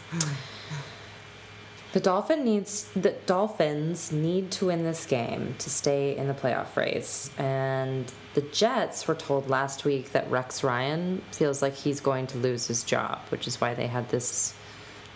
The 1.93 1.99
Dolphin 1.99 2.45
needs 2.45 2.89
the 2.95 3.12
Dolphins 3.25 4.13
need 4.13 4.49
to 4.51 4.67
win 4.67 4.84
this 4.84 5.06
game 5.06 5.56
to 5.60 5.69
stay 5.69 6.15
in 6.15 6.27
the 6.27 6.34
playoff 6.34 6.75
race. 6.77 7.30
And 7.38 8.12
the 8.34 8.41
Jets 8.41 9.08
were 9.08 9.15
told 9.15 9.49
last 9.49 9.84
week 9.84 10.13
that 10.13 10.30
Rex 10.32 10.63
Ryan 10.63 11.21
feels 11.32 11.62
like 11.62 11.75
he's 11.75 11.99
going 11.99 12.27
to 12.27 12.38
lose 12.38 12.67
his 12.67 12.84
job, 12.84 13.19
which 13.30 13.45
is 13.45 13.60
why 13.60 13.73
they 13.73 13.88
had 13.88 14.08
this 14.10 14.54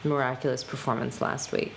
miraculous 0.03 0.63
performance 0.65 1.21
last 1.21 1.53
week. 1.53 1.71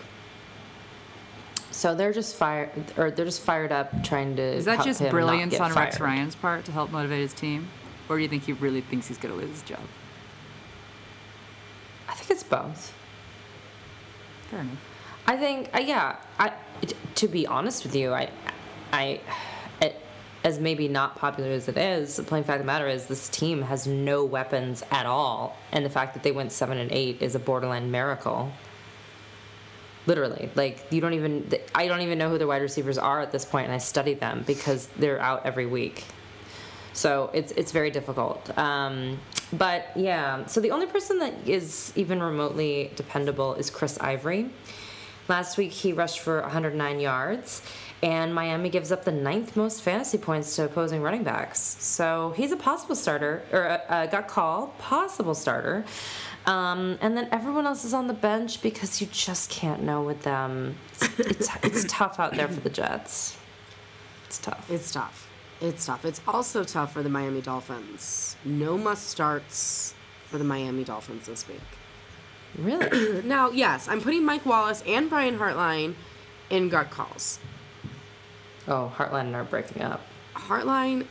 So 1.71 1.95
they're 1.95 2.13
just 2.13 2.35
fired, 2.35 2.71
or 2.97 3.13
they're 3.13 3.25
just 3.25 3.43
fired 3.43 3.71
up, 3.71 4.03
trying 4.03 4.35
to. 4.35 4.43
Is 4.43 4.65
that 4.65 4.85
just 4.85 5.01
brilliance 5.11 5.61
on 5.61 5.73
Rex. 5.75 6.01
Ryan's 6.01 6.35
part 6.35 6.65
to 6.65 6.73
help 6.73 6.91
motivate 6.91 7.21
his 7.21 7.33
team? 7.33 7.69
Or 8.09 8.17
do 8.17 8.23
you 8.23 8.29
think 8.29 8.45
he 8.45 8.53
really 8.55 8.81
thinks 8.81 9.07
he's 9.07 9.19
going 9.19 9.33
to 9.33 9.41
lose 9.41 9.51
his 9.51 9.63
job? 9.63 9.81
I 12.09 12.15
think 12.15 12.31
it's 12.33 12.43
both. 12.43 12.93
Fair 14.49 14.61
enough. 14.61 14.79
I 15.27 15.37
think, 15.37 15.71
uh, 15.75 15.79
yeah. 15.79 16.17
I 16.39 16.53
t- 16.81 16.97
to 17.17 17.29
be 17.29 17.47
honest 17.47 17.85
with 17.85 17.95
you, 17.95 18.13
I, 18.13 18.31
I, 18.93 19.21
it, 19.83 20.01
as 20.43 20.59
maybe 20.59 20.89
not 20.89 21.17
popular 21.17 21.51
as 21.51 21.69
it 21.69 21.77
is, 21.77 22.17
the 22.17 22.23
plain 22.23 22.45
fact 22.45 22.61
of 22.61 22.63
the 22.63 22.67
matter 22.67 22.89
is 22.89 23.07
this 23.07 23.29
team 23.29 23.61
has 23.63 23.87
no 23.87 24.25
weapons 24.25 24.83
at 24.91 25.05
all, 25.05 25.57
and 25.73 25.85
the 25.85 25.91
fact 25.91 26.15
that 26.15 26.23
they 26.23 26.33
went 26.33 26.53
seven 26.53 26.79
and 26.79 26.91
eight 26.93 27.21
is 27.21 27.35
a 27.35 27.39
borderline 27.39 27.91
miracle. 27.91 28.51
Literally, 30.07 30.49
like 30.55 30.87
you 30.91 31.03
don't 31.03 31.13
even, 31.13 31.53
I 31.75 31.87
don't 31.87 32.01
even 32.01 32.17
know 32.17 32.31
who 32.31 32.39
the 32.39 32.47
wide 32.47 32.63
receivers 32.63 32.97
are 32.97 33.21
at 33.21 33.31
this 33.31 33.45
point, 33.45 33.67
and 33.67 33.75
I 33.75 33.79
study 33.79 34.15
them 34.15 34.43
because 34.47 34.87
they're 34.97 35.21
out 35.21 35.45
every 35.45 35.67
week. 35.67 36.07
So 36.99 37.31
it's 37.33 37.53
it's 37.53 37.71
very 37.71 37.93
difficult. 37.93 38.59
Um, 38.59 39.21
but 39.53 39.93
yeah, 39.95 40.45
so 40.47 40.61
the 40.61 40.73
only 40.73 40.87
person 40.87 41.21
that 41.21 41.33
is 41.47 41.93
even 41.95 42.21
remotely 42.21 42.91
dependable 42.97 43.55
is 43.55 43.71
Chris 43.71 44.01
Ivory. 44.01 44.51
Last 45.29 45.59
week 45.59 45.71
he 45.71 45.93
rushed 45.93 46.19
for 46.19 46.41
109 46.41 46.99
yards, 46.99 47.63
and 48.03 48.35
Miami 48.35 48.69
gives 48.69 48.91
up 48.91 49.05
the 49.05 49.13
ninth 49.13 49.55
most 49.55 49.83
fantasy 49.83 50.19
points 50.19 50.57
to 50.57 50.65
opposing 50.65 51.01
running 51.01 51.23
backs. 51.23 51.61
So 51.79 52.35
he's 52.37 52.51
a 52.51 52.57
possible 52.57 52.97
starter, 52.97 53.45
or 53.53 53.69
uh, 53.69 53.77
uh, 53.89 54.07
got 54.07 54.27
called 54.27 54.77
possible 54.79 55.37
starter. 55.37 55.85
Um, 56.47 56.99
and 57.01 57.17
then 57.17 57.29
everyone 57.31 57.65
else 57.65 57.85
is 57.85 57.95
on 57.95 58.09
the 58.09 58.15
bench 58.15 58.61
because 58.61 59.01
you 59.01 59.07
just 59.13 59.51
can't 59.51 59.85
know 59.85 60.03
with 60.03 60.23
them. 60.23 60.75
It's, 61.01 61.19
it's, 61.19 61.49
it's 61.63 61.85
tough 61.87 62.19
out 62.19 62.35
there 62.35 62.49
for 62.49 62.61
the 62.61 62.71
Jets. 62.71 63.37
It's 64.27 64.39
tough. 64.39 64.69
It's 64.69 64.91
tough. 64.91 65.28
It's 65.61 65.87
tough. 65.87 66.05
It's 66.05 66.21
also 66.27 66.65
tough 66.65 66.93
for 66.93 67.03
the 67.03 67.09
Miami 67.09 67.41
Dolphins. 67.41 68.37
No 68.45 68.79
must 68.79 69.09
starts 69.09 69.95
for 70.27 70.39
the 70.39 70.45
Miami 70.45 70.85
Dolphins 70.85 71.27
this 71.27 71.47
week. 71.49 71.61
Really? 72.57 73.23
Now, 73.27 73.51
yes, 73.51 73.89
I'm 73.89 74.01
putting 74.01 74.25
Mike 74.25 74.47
Wallace 74.47 74.83
and 74.87 75.11
Brian 75.11 75.39
Hartline 75.39 75.95
in 76.51 76.69
gut 76.69 76.91
calls. 76.91 77.39
Oh, 78.67 78.93
Hartline 78.97 79.27
and 79.27 79.37
I 79.37 79.41
are 79.41 79.45
breaking 79.45 79.83
up. 79.83 80.03
Hartline, 80.35 81.07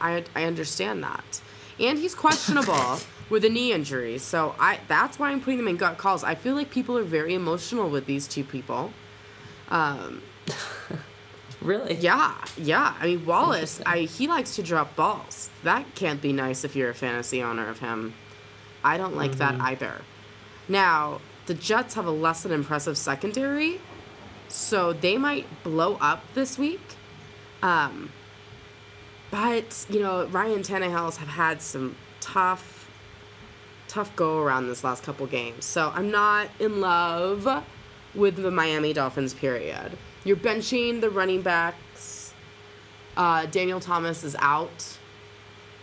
I, 0.00 0.24
I 0.34 0.44
understand 0.44 1.02
that. 1.02 1.40
And 1.78 1.98
he's 1.98 2.14
questionable. 2.14 2.98
with 3.28 3.44
a 3.44 3.48
knee 3.48 3.72
injury. 3.72 4.18
So 4.18 4.54
I 4.58 4.78
that's 4.88 5.18
why 5.18 5.30
I'm 5.30 5.40
putting 5.40 5.58
them 5.58 5.68
in 5.68 5.76
gut 5.76 5.98
calls. 5.98 6.24
I 6.24 6.34
feel 6.34 6.54
like 6.54 6.70
people 6.70 6.96
are 6.96 7.04
very 7.04 7.34
emotional 7.34 7.88
with 7.88 8.06
these 8.06 8.26
two 8.26 8.44
people. 8.44 8.92
Um, 9.68 10.22
Really? 11.66 11.94
yeah, 11.96 12.34
yeah. 12.56 12.94
I 13.00 13.06
mean 13.06 13.26
Wallace, 13.26 13.80
I 13.84 14.00
he 14.00 14.28
likes 14.28 14.54
to 14.56 14.62
drop 14.62 14.94
balls. 14.94 15.50
That 15.64 15.84
can't 15.96 16.22
be 16.22 16.32
nice 16.32 16.64
if 16.64 16.76
you're 16.76 16.90
a 16.90 16.94
fantasy 16.94 17.42
owner 17.42 17.68
of 17.68 17.80
him. 17.80 18.14
I 18.84 18.96
don't 18.96 19.16
like 19.16 19.32
that 19.38 19.60
either. 19.60 20.02
Now, 20.68 21.20
the 21.46 21.54
Jets 21.54 21.94
have 21.94 22.06
a 22.06 22.10
less 22.10 22.44
than 22.44 22.52
impressive 22.52 22.96
secondary, 22.96 23.80
so 24.48 24.92
they 24.92 25.18
might 25.18 25.46
blow 25.64 25.96
up 26.00 26.22
this 26.34 26.56
week. 26.56 26.80
Um, 27.62 28.10
but 29.32 29.86
you 29.90 29.98
know, 29.98 30.26
Ryan 30.26 30.62
Tannehill's 30.62 31.16
have 31.16 31.28
had 31.28 31.60
some 31.60 31.96
tough, 32.20 32.88
tough 33.88 34.14
go 34.14 34.38
around 34.38 34.68
this 34.68 34.84
last 34.84 35.02
couple 35.02 35.26
games. 35.26 35.64
So 35.64 35.90
I'm 35.92 36.12
not 36.12 36.48
in 36.60 36.80
love 36.80 37.64
with 38.14 38.36
the 38.36 38.52
Miami 38.52 38.92
Dolphins. 38.92 39.34
Period. 39.34 39.98
You're 40.26 40.36
benching 40.36 41.00
the 41.00 41.08
running 41.08 41.40
backs. 41.40 42.34
Uh, 43.16 43.46
Daniel 43.46 43.78
Thomas 43.78 44.24
is 44.24 44.34
out, 44.40 44.98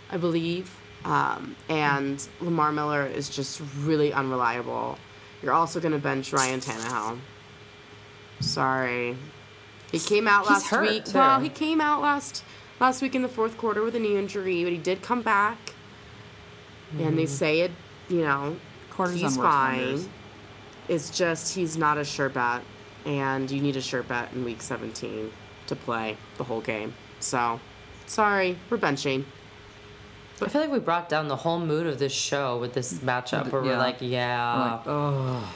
I 0.10 0.18
believe, 0.18 0.70
um, 1.06 1.56
and 1.70 2.28
Lamar 2.42 2.74
Miller 2.74 3.06
is 3.08 3.30
just 3.30 3.62
really 3.80 4.12
unreliable. 4.12 4.98
You're 5.42 5.54
also 5.54 5.80
going 5.80 5.94
to 5.94 5.98
bench 5.98 6.34
Ryan 6.34 6.60
Tannehill. 6.60 7.20
Sorry, 8.42 9.16
he 9.94 10.00
came 10.00 10.28
out 10.28 10.42
He's 10.42 10.50
last 10.50 10.68
hurt, 10.68 10.90
week. 10.90 11.06
too. 11.06 11.18
Well, 11.18 11.40
he 11.40 11.48
came 11.50 11.80
out 11.80 12.02
last 12.02 12.44
last 12.82 13.02
week 13.02 13.16
in 13.16 13.22
the 13.22 13.30
fourth 13.30 13.58
quarter 13.58 13.82
with 13.82 13.96
a 13.96 14.00
knee 14.00 14.18
injury, 14.18 14.64
but 14.64 14.74
he 14.74 14.78
did 14.78 15.02
come 15.02 15.22
back. 15.22 15.58
And 17.00 17.18
they 17.18 17.26
say 17.26 17.62
it, 17.62 17.72
you 18.10 18.22
know, 18.22 18.58
Cortisone 18.92 19.14
he's 19.16 19.38
fine. 19.38 20.10
It's 20.90 21.18
just 21.18 21.56
he's 21.56 21.78
not 21.78 21.98
a 21.98 22.04
sure 22.04 22.30
bet, 22.30 22.62
and 23.06 23.50
you 23.52 23.62
need 23.62 23.76
a 23.76 23.82
sure 23.82 24.04
bet 24.04 24.32
in 24.34 24.44
week 24.46 24.62
17 24.62 25.32
to 25.68 25.76
play 25.76 26.18
the 26.38 26.44
whole 26.44 26.62
game. 26.62 26.94
So, 27.20 27.60
sorry, 28.06 28.58
we're 28.70 28.78
benching. 28.78 29.26
I 30.42 30.50
feel 30.50 30.62
like 30.62 30.72
we 30.72 30.80
brought 30.80 31.08
down 31.10 31.28
the 31.30 31.36
whole 31.38 31.60
mood 31.60 31.88
of 31.88 32.00
this 32.00 32.12
show 32.12 32.58
with 32.58 32.74
this 32.74 32.94
matchup 32.96 33.52
where 33.52 33.62
we're 33.62 33.72
Yeah. 33.72 33.78
like, 33.78 33.98
yeah. 34.02 34.72
Like, 34.78 34.88
oh. 34.88 35.54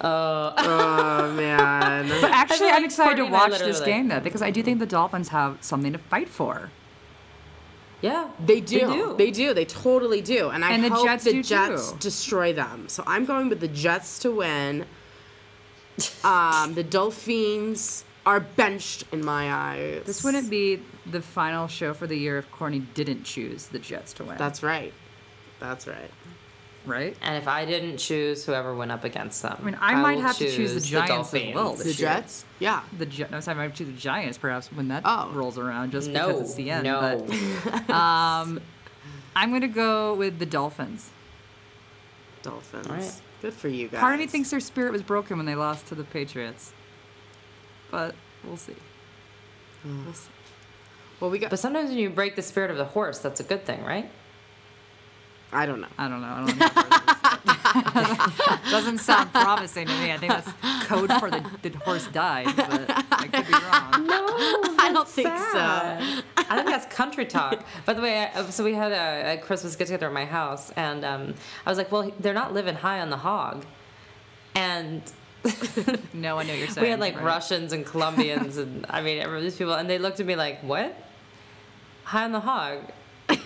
uh, 0.00 0.52
Oh 0.58 1.32
man. 1.34 2.08
But 2.20 2.30
actually, 2.30 2.66
like 2.66 2.74
I'm 2.76 2.84
excited 2.84 3.16
to 3.16 3.22
Courtney 3.22 3.26
and 3.26 3.36
I 3.36 3.48
watch 3.48 3.58
this 3.58 3.80
game 3.80 4.08
though 4.08 4.20
because 4.20 4.40
I 4.42 4.50
do 4.50 4.62
think 4.62 4.78
the 4.78 4.86
Dolphins 4.86 5.28
have 5.30 5.58
something 5.62 5.92
to 5.92 5.98
fight 5.98 6.28
for. 6.28 6.70
yeah. 8.02 8.28
They 8.44 8.60
do. 8.60 8.80
do. 8.80 9.14
They 9.18 9.30
do. 9.30 9.52
They 9.52 9.64
totally 9.64 10.20
do. 10.22 10.50
And 10.50 10.64
I 10.64 10.72
And 10.72 10.84
the 10.84 10.90
hope 10.90 11.04
Jets 11.06 11.24
the 11.24 11.32
do 11.32 11.42
Jets 11.42 11.92
too. 11.92 11.98
destroy 11.98 12.52
them. 12.52 12.88
So 12.88 13.02
I'm 13.06 13.24
going 13.24 13.48
with 13.48 13.60
the 13.60 13.68
Jets 13.68 14.18
to 14.20 14.30
win. 14.30 14.86
Um, 16.24 16.74
the 16.74 16.82
Dolphins 16.84 18.04
are 18.26 18.40
benched 18.40 19.04
in 19.12 19.24
my 19.24 19.52
eyes. 19.52 20.02
This 20.04 20.22
wouldn't 20.22 20.50
be 20.50 20.80
the 21.06 21.22
final 21.22 21.66
show 21.68 21.94
for 21.94 22.06
the 22.06 22.16
year 22.16 22.38
if 22.38 22.50
Courtney 22.52 22.80
didn't 22.94 23.24
choose 23.24 23.66
the 23.66 23.78
Jets 23.78 24.12
to 24.14 24.24
win. 24.24 24.36
That's 24.38 24.62
right. 24.62 24.92
That's 25.58 25.86
right. 25.86 26.10
right. 26.86 27.16
And 27.22 27.36
if 27.36 27.48
I 27.48 27.64
didn't 27.64 27.96
choose 27.98 28.44
whoever 28.44 28.74
went 28.74 28.92
up 28.92 29.04
against 29.04 29.42
them, 29.42 29.56
I 29.60 29.64
mean, 29.64 29.78
I 29.80 29.94
might 29.94 30.16
will 30.16 30.22
have 30.22 30.36
to 30.38 30.50
choose 30.50 30.74
the 30.74 30.80
Giants 30.80 31.32
as 31.34 31.54
well 31.54 31.74
The 31.74 31.84
this 31.84 31.98
year. 31.98 32.08
Jets? 32.08 32.44
Yeah. 32.58 32.82
The 32.96 33.06
Gi- 33.06 33.26
no, 33.30 33.40
sorry, 33.40 33.58
I 33.58 33.66
might 33.66 33.74
choose 33.74 33.88
the 33.88 33.92
Giants 33.94 34.38
perhaps 34.38 34.68
when 34.72 34.88
that 34.88 35.02
Oh. 35.04 35.30
rolls 35.32 35.58
around, 35.58 35.92
just 35.92 36.08
No, 36.10 36.26
because 36.28 36.40
it's 36.42 36.54
the 36.54 36.70
end. 36.70 36.84
no. 36.84 37.26
But, 37.64 37.90
um, 37.94 38.60
I'm 39.36 39.52
gonna 39.52 39.68
go 39.68 40.14
with 40.14 40.38
the 40.38 40.46
Dolphins. 40.46 41.10
Dolphins. 42.42 43.20
All 43.42 43.48
right. 43.48 43.52
Good 43.52 43.54
for 43.54 43.68
you 43.68 43.88
guys. 43.88 44.00
Part 44.00 44.14
of 44.14 44.20
me 44.20 44.26
thinks 44.26 44.50
their 44.50 44.60
spirit 44.60 44.92
was 44.92 45.02
broken 45.02 45.36
when 45.36 45.46
they 45.46 45.54
lost 45.54 45.86
to 45.88 45.94
the 45.94 46.04
Patriots, 46.04 46.72
but 47.90 48.14
we'll 48.44 48.56
see. 48.56 48.74
Mm. 49.86 50.04
We'll 50.04 50.14
see. 50.14 50.30
Well, 51.20 51.30
we 51.30 51.38
got. 51.38 51.50
But 51.50 51.58
sometimes 51.58 51.90
when 51.90 51.98
you 51.98 52.10
break 52.10 52.36
the 52.36 52.42
spirit 52.42 52.70
of 52.70 52.76
the 52.76 52.84
horse, 52.84 53.18
that's 53.18 53.40
a 53.40 53.44
good 53.44 53.64
thing, 53.64 53.82
right? 53.84 54.10
I 55.52 55.66
don't 55.66 55.80
know. 55.80 55.88
I 55.98 56.08
don't 56.08 56.20
know. 56.20 56.28
I 56.28 56.46
don't 56.46 56.58
know. 56.58 56.96
Doesn't 58.70 58.98
sound 58.98 59.32
promising 59.32 59.86
to 59.86 59.92
me. 60.00 60.12
I 60.12 60.16
think 60.18 60.32
that's 60.32 60.50
code 60.86 61.12
for 61.14 61.30
the, 61.30 61.44
the 61.62 61.76
horse 61.78 62.06
died, 62.08 62.54
but 62.56 62.90
I 63.12 63.28
could 63.28 63.46
be 63.46 63.52
wrong. 63.52 64.06
No, 64.06 64.26
I 64.78 64.90
don't 64.92 65.08
think 65.08 65.28
so. 65.28 65.34
I 65.56 66.56
think 66.56 66.66
that's 66.66 66.86
country 66.94 67.26
talk. 67.26 67.64
By 67.86 67.92
the 67.92 68.02
way, 68.02 68.28
I, 68.34 68.44
so 68.50 68.64
we 68.64 68.74
had 68.74 68.92
a, 68.92 69.34
a 69.34 69.38
Christmas 69.38 69.76
get 69.76 69.86
together 69.86 70.06
at 70.06 70.12
my 70.12 70.24
house, 70.24 70.70
and 70.72 71.04
um, 71.04 71.34
I 71.64 71.70
was 71.70 71.78
like, 71.78 71.92
"Well, 71.92 72.12
they're 72.18 72.34
not 72.34 72.52
living 72.52 72.74
high 72.74 73.00
on 73.00 73.10
the 73.10 73.18
hog," 73.18 73.64
and 74.54 75.02
No, 76.12 76.38
I 76.38 76.42
know 76.42 76.50
what 76.50 76.58
you're 76.58 76.68
saying. 76.68 76.84
we 76.84 76.90
had 76.90 77.00
like 77.00 77.16
right? 77.16 77.24
Russians 77.24 77.72
and 77.72 77.86
Colombians, 77.86 78.56
and 78.56 78.84
I 78.90 79.00
mean, 79.00 79.26
these 79.42 79.56
people, 79.56 79.74
and 79.74 79.88
they 79.88 79.98
looked 79.98 80.20
at 80.20 80.26
me 80.26 80.36
like, 80.36 80.60
"What? 80.62 80.96
High 82.04 82.24
on 82.24 82.32
the 82.32 82.40
hog?" 82.40 82.92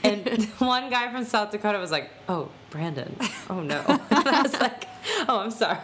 And 0.03 0.45
one 0.59 0.91
guy 0.91 1.11
from 1.13 1.25
South 1.25 1.51
Dakota 1.51 1.79
was 1.79 1.91
like, 1.91 2.11
"Oh, 2.29 2.49
Brandon. 2.71 3.17
Oh 3.51 3.61
no." 3.61 3.83
I 4.11 4.43
was 4.43 4.59
like, 4.61 4.87
"Oh, 5.29 5.39
I'm 5.39 5.51
sorry. 5.51 5.79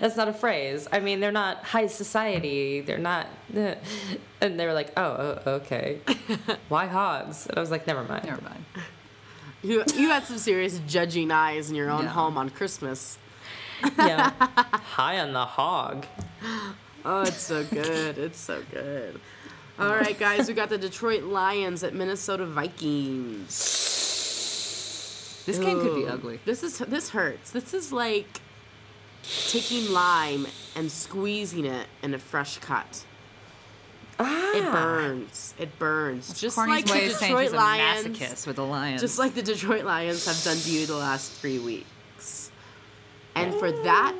That's 0.00 0.16
not 0.16 0.28
a 0.28 0.32
phrase. 0.32 0.88
I 0.92 1.00
mean, 1.00 1.20
they're 1.20 1.32
not 1.32 1.64
high 1.64 1.86
society. 1.86 2.80
They're 2.80 2.98
not." 2.98 3.26
uh," 3.56 3.74
And 4.40 4.58
they 4.58 4.66
were 4.66 4.74
like, 4.74 4.92
"Oh, 4.96 5.40
oh 5.46 5.50
okay. 5.52 6.00
Why 6.68 6.86
hogs?" 6.86 7.46
And 7.46 7.58
I 7.58 7.60
was 7.60 7.70
like, 7.70 7.86
"Never 7.86 8.04
mind." 8.04 8.24
Never 8.24 8.42
mind. 8.42 8.64
You, 9.62 9.82
you 9.96 10.08
had 10.08 10.24
some 10.24 10.38
serious 10.38 10.80
judging 10.86 11.32
eyes 11.32 11.68
in 11.68 11.74
your 11.74 11.90
own 11.90 12.04
Yeah. 12.04 12.10
home 12.10 12.38
on 12.38 12.48
Christmas. 12.50 13.18
Yeah. 13.98 14.30
High 14.60 15.18
on 15.18 15.32
the 15.32 15.44
hog. 15.44 16.06
Oh, 17.04 17.22
it's 17.22 17.40
so 17.40 17.64
good. 17.64 18.18
It's 18.18 18.38
so 18.38 18.62
good. 18.70 19.20
All 19.78 19.94
right, 19.94 20.18
guys, 20.18 20.48
we 20.48 20.54
got 20.54 20.70
the 20.70 20.78
Detroit 20.78 21.22
Lions 21.22 21.84
at 21.84 21.94
Minnesota 21.94 22.44
Vikings. 22.44 23.46
This 25.46 25.58
game 25.58 25.80
could 25.80 25.94
be 25.94 26.06
ugly. 26.06 26.40
This 26.44 26.62
is 26.62 26.78
this 26.78 27.10
hurts. 27.10 27.52
This 27.52 27.72
is 27.72 27.92
like 27.92 28.40
taking 29.22 29.92
lime 29.92 30.46
and 30.74 30.90
squeezing 30.90 31.64
it 31.64 31.86
in 32.02 32.12
a 32.12 32.18
fresh 32.18 32.58
cut. 32.58 33.04
Ah. 34.20 34.52
It 34.56 34.64
burns. 34.72 35.54
It 35.58 35.78
burns. 35.78 36.38
Just 36.38 36.56
Corny's 36.56 36.84
like 36.84 36.94
way 36.94 37.08
the 37.08 37.14
Detroit 37.14 37.52
Lions. 37.52 38.46
with 38.46 38.56
the 38.56 38.64
Lions. 38.64 39.00
Just 39.00 39.18
like 39.18 39.34
the 39.34 39.42
Detroit 39.42 39.84
Lions 39.84 40.26
have 40.26 40.42
done 40.42 40.56
to 40.62 40.70
you 40.72 40.86
the 40.86 40.96
last 40.96 41.32
three 41.32 41.58
weeks. 41.58 42.50
And 43.34 43.54
for 43.54 43.70
that, 43.70 44.16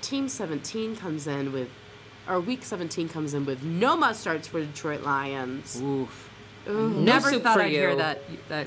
Team 0.00 0.28
17 0.28 0.96
comes 0.96 1.26
in 1.26 1.52
with, 1.52 1.68
or 2.28 2.40
Week 2.40 2.64
17 2.64 3.08
comes 3.08 3.34
in 3.34 3.44
with 3.44 3.62
no 3.62 3.96
must 3.96 4.20
starts 4.20 4.46
for 4.48 4.60
Detroit 4.60 5.02
Lions. 5.02 5.80
Oof. 5.80 6.30
Ooh. 6.68 6.90
No 6.90 7.00
Never 7.00 7.30
soup 7.30 7.42
thought 7.42 7.60
I'd 7.60 7.70
hear 7.70 7.96
that 7.96 8.20
that 8.48 8.66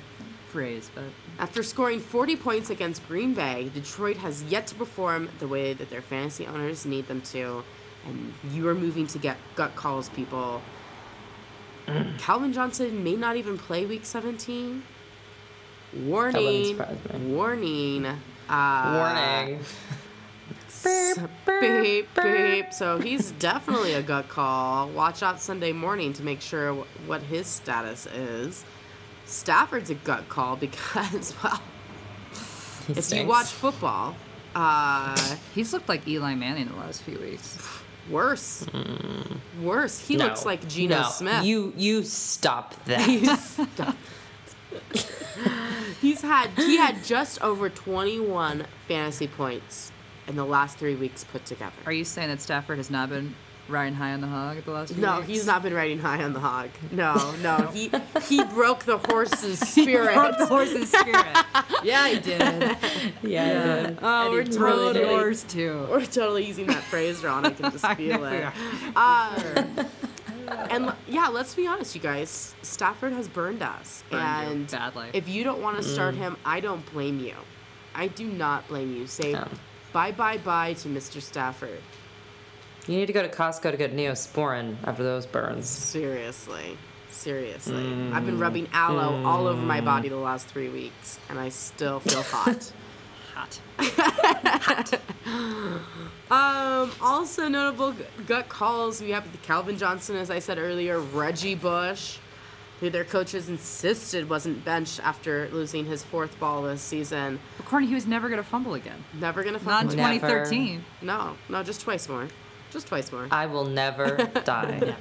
phrase, 0.49 0.89
but 0.93 1.05
After 1.39 1.63
scoring 1.63 1.99
40 1.99 2.35
points 2.35 2.69
against 2.69 3.07
Green 3.07 3.33
Bay, 3.33 3.71
Detroit 3.73 4.17
has 4.17 4.43
yet 4.43 4.67
to 4.67 4.75
perform 4.75 5.29
the 5.39 5.47
way 5.47 5.73
that 5.73 5.89
their 5.89 6.01
fantasy 6.01 6.45
owners 6.45 6.85
need 6.85 7.07
them 7.07 7.21
to. 7.21 7.63
And 8.05 8.33
you 8.51 8.67
are 8.67 8.75
moving 8.75 9.07
to 9.07 9.17
get 9.17 9.37
gut 9.55 9.75
calls, 9.75 10.09
people. 10.09 10.61
Calvin 12.17 12.51
Johnson 12.51 13.03
may 13.03 13.15
not 13.15 13.37
even 13.37 13.57
play 13.57 13.85
week 13.85 14.05
17. 14.05 14.83
Warning. 15.93 16.65
surprise 16.65 16.97
me. 17.13 17.33
Warning. 17.33 18.05
Uh, 18.49 19.43
Warning. 19.47 19.59
Beep, 21.61 22.07
beep. 22.15 22.73
So 22.73 22.99
he's 22.99 23.31
definitely 23.33 23.93
a 23.93 24.01
gut 24.01 24.29
call. 24.29 24.89
Watch 24.89 25.21
out 25.23 25.39
Sunday 25.41 25.71
morning 25.71 26.13
to 26.13 26.23
make 26.23 26.41
sure 26.41 26.73
wh- 26.73 27.07
what 27.09 27.21
his 27.23 27.47
status 27.47 28.05
is. 28.07 28.63
Stafford's 29.25 29.89
a 29.89 29.95
gut 29.95 30.27
call 30.29 30.55
because, 30.57 31.33
well, 31.43 31.61
He 32.87 32.93
if 32.93 33.11
you 33.13 33.25
watch 33.27 33.47
football, 33.47 34.15
uh, 34.55 35.35
he's 35.53 35.71
looked 35.73 35.87
like 35.89 36.07
Eli 36.07 36.35
Manning 36.35 36.67
the 36.67 36.75
last 36.75 37.03
few 37.03 37.19
weeks. 37.19 37.57
worse. 38.09 38.65
Worse. 39.61 39.99
He 40.07 40.15
No. 40.15 40.25
looks 40.25 40.45
like 40.45 40.67
Geno 40.67 41.01
no. 41.01 41.09
Smith. 41.09 41.45
You 41.45 41.73
you 41.77 42.03
stop 42.03 42.73
that. 42.85 43.39
Stop. 43.75 43.95
He's 46.01 46.21
had 46.21 46.49
he 46.55 46.77
had 46.77 47.03
just 47.03 47.41
over 47.41 47.69
21 47.69 48.65
fantasy 48.87 49.27
points 49.27 49.91
in 50.31 50.37
the 50.37 50.45
last 50.45 50.77
three 50.77 50.95
weeks 50.95 51.23
put 51.25 51.45
together. 51.45 51.73
Are 51.85 51.91
you 51.93 52.03
saying 52.05 52.29
that 52.29 52.41
Stafford 52.41 52.77
has 52.77 52.89
not 52.89 53.09
been 53.09 53.35
riding 53.67 53.93
high 53.93 54.11
on 54.13 54.21
the 54.21 54.27
hog 54.27 54.57
at 54.57 54.65
the 54.65 54.71
last 54.71 54.93
few 54.93 55.01
No, 55.01 55.17
weeks? 55.17 55.27
he's 55.27 55.45
not 55.45 55.61
been 55.61 55.73
riding 55.73 55.99
high 55.99 56.23
on 56.23 56.33
the 56.33 56.39
hog. 56.39 56.69
No, 56.91 57.33
no, 57.43 57.57
he 57.73 57.91
he 58.27 58.43
broke 58.45 58.85
the 58.85 58.97
horse's 58.97 59.59
spirit. 59.69 60.15
Broke 60.15 60.37
the 60.37 60.45
horse's 60.47 60.89
spirit. 60.91 61.37
yeah, 61.83 62.07
he 62.07 62.19
did. 62.19 62.77
yeah. 63.23 63.93
Oh, 64.01 64.25
and 64.25 64.31
we're 64.33 64.43
he 64.43 64.57
rode 64.57 64.93
totally, 64.95 65.13
yours 65.15 65.43
too. 65.43 65.85
we're 65.89 66.05
totally 66.05 66.45
using 66.45 66.67
that 66.67 66.83
phrase 66.83 67.23
wrong. 67.23 67.45
I 67.45 67.51
can 67.51 67.71
just 67.71 67.83
I 67.85 67.95
feel 67.95 68.19
know 68.19 68.25
it. 68.25 68.43
are. 68.43 68.53
Uh, 68.95 69.83
and 70.69 70.93
yeah, 71.07 71.27
let's 71.27 71.53
be 71.55 71.67
honest, 71.67 71.93
you 71.95 72.01
guys. 72.01 72.55
Stafford 72.61 73.13
has 73.13 73.27
burned 73.27 73.61
us, 73.61 74.03
Burned 74.09 74.21
you 74.47 74.51
and 74.53 74.67
badly. 74.71 75.07
if 75.13 75.29
you 75.29 75.43
don't 75.43 75.61
want 75.61 75.77
to 75.77 75.83
start 75.83 76.15
him, 76.15 76.35
I 76.45 76.59
don't 76.61 76.89
blame 76.93 77.19
you. 77.19 77.35
I 77.95 78.07
do 78.07 78.25
not 78.27 78.67
blame 78.67 78.93
you. 78.95 79.07
Say 79.07 79.33
No. 79.33 79.47
Bye, 79.93 80.11
bye, 80.11 80.37
bye 80.37 80.73
to 80.73 80.87
Mr. 80.89 81.21
Stafford. 81.21 81.79
You 82.87 82.97
need 82.97 83.05
to 83.07 83.13
go 83.13 83.21
to 83.21 83.29
Costco 83.29 83.71
to 83.71 83.77
get 83.77 83.95
Neosporin 83.95 84.75
after 84.85 85.03
those 85.03 85.25
burns. 85.25 85.69
Seriously, 85.69 86.77
seriously. 87.09 87.85
I've 88.11 88.25
been 88.25 88.39
rubbing 88.39 88.67
aloe 88.73 89.23
all 89.23 89.45
over 89.47 89.61
my 89.61 89.81
body 89.81 90.09
the 90.09 90.15
last 90.15 90.47
three 90.47 90.69
weeks, 90.69 91.19
and 91.29 91.39
I 91.39 91.49
still 91.49 91.99
feel 91.99 92.23
hot. 92.23 92.71
Hot. 93.35 94.99
Um, 96.31 96.89
also 97.01 97.49
notable 97.49 97.93
gut 98.25 98.47
calls. 98.47 99.01
We 99.01 99.09
have 99.09 99.27
Calvin 99.43 99.77
Johnson, 99.77 100.15
as 100.15 100.31
I 100.31 100.39
said 100.39 100.57
earlier, 100.57 101.01
Reggie 101.01 101.55
Bush, 101.55 102.19
who 102.81 102.89
their 102.89 103.05
coaches 103.05 103.47
insisted 103.47 104.27
wasn't 104.29 104.65
benched 104.65 104.99
after 105.03 105.47
losing 105.53 105.85
his 105.85 106.03
fourth 106.03 106.37
ball 106.39 106.63
this 106.63 106.81
season. 106.81 107.39
But 107.55 107.65
Courtney, 107.67 107.87
he 107.87 107.93
was 107.95 108.05
never 108.07 108.27
going 108.27 108.41
to 108.41 108.47
fumble 108.47 108.73
again. 108.73 109.03
Never 109.13 109.43
gonna 109.43 109.59
fumble. 109.59 109.95
Not 109.95 110.13
in 110.13 110.19
fumble. 110.19 110.27
Never. 110.35 110.45
2013. 110.45 110.83
No, 111.03 111.37
no, 111.47 111.63
just 111.63 111.79
twice 111.81 112.09
more. 112.09 112.27
Just 112.71 112.87
twice 112.87 113.11
more. 113.11 113.27
I 113.31 113.45
will 113.45 113.65
never 113.65 114.17
die. 114.45 114.95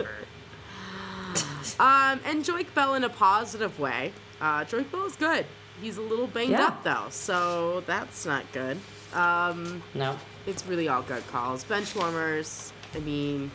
Um, 1.79 2.21
and 2.27 2.45
Joique 2.45 2.73
Bell 2.75 2.95
in 2.95 3.05
a 3.05 3.09
positive 3.09 3.79
way. 3.79 4.13
Uh, 4.41 4.65
Joique 4.65 4.91
Bell 4.91 5.07
is 5.07 5.17
good. 5.17 5.47
He's 5.81 5.97
a 5.97 6.03
little 6.03 6.27
banged 6.27 6.51
Yeah. 6.51 6.67
up 6.67 6.85
though, 6.85 7.07
so 7.11 7.83
that's 7.87 8.27
not 8.27 8.45
good. 8.53 8.79
Um, 9.15 9.83
No. 9.95 10.17
it's 10.47 10.67
really 10.67 10.89
all 10.89 11.03
gut 11.03 11.27
calls. 11.29 11.65
Bench 11.65 11.95
warmers, 11.97 12.73
I 12.95 12.99
mean, 12.99 13.51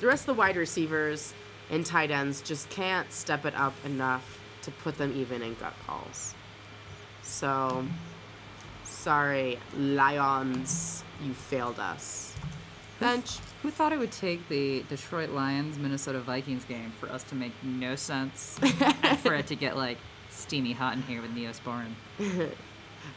the 0.00 0.06
rest 0.06 0.22
of 0.22 0.26
the 0.26 0.34
wide 0.34 0.56
receivers 0.56 1.34
and 1.70 1.84
tight 1.84 2.10
ends 2.10 2.40
just 2.42 2.68
can't 2.70 3.10
step 3.12 3.44
it 3.44 3.54
up 3.54 3.74
enough 3.84 4.40
to 4.62 4.70
put 4.70 4.98
them 4.98 5.12
even 5.16 5.42
in 5.42 5.54
gut 5.54 5.74
calls. 5.86 6.34
So, 7.22 7.84
sorry, 8.84 9.58
Lions, 9.76 11.02
you 11.22 11.32
failed 11.34 11.78
us. 11.78 12.34
Bench, 12.98 13.38
Who 13.62 13.70
thought 13.70 13.92
it 13.92 13.98
would 13.98 14.12
take 14.12 14.48
the 14.48 14.82
Detroit 14.88 15.30
Lions 15.30 15.76
Minnesota 15.78 16.18
Vikings 16.20 16.64
game 16.64 16.92
for 16.98 17.08
us 17.10 17.22
to 17.24 17.34
make 17.34 17.52
no 17.62 17.94
sense 17.94 18.58
for 19.22 19.34
it 19.34 19.46
to 19.48 19.54
get 19.56 19.76
like 19.76 19.98
steamy 20.30 20.72
hot 20.72 20.94
in 20.96 21.02
here 21.02 21.20
with 21.20 21.34
Neosporin? 21.34 21.92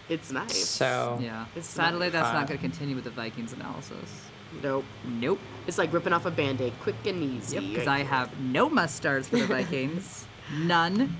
it's 0.10 0.32
nice. 0.32 0.66
So 0.68 1.18
Yeah. 1.22 1.46
It's 1.56 1.68
Sadly, 1.68 2.08
not 2.08 2.12
that's 2.12 2.28
fun. 2.28 2.36
not 2.42 2.48
going 2.48 2.58
to 2.60 2.62
continue 2.62 2.96
with 2.96 3.06
the 3.06 3.10
Vikings 3.12 3.54
analysis. 3.54 4.26
Nope. 4.62 4.84
Nope. 5.06 5.40
It's 5.70 5.78
like 5.78 5.94
ripping 5.94 6.14
off 6.14 6.26
a 6.26 6.32
band 6.32 6.62
aid, 6.62 6.74
quick 6.82 6.96
and 7.06 7.22
easy. 7.22 7.58
Yep, 7.58 7.64
because 7.70 7.88
I 7.88 8.00
have 8.00 8.40
no 8.40 8.72
must 8.72 8.96
starts 8.96 9.28
for 9.28 9.38
the 9.38 9.46
Vikings. 9.56 10.26
None. 10.58 11.16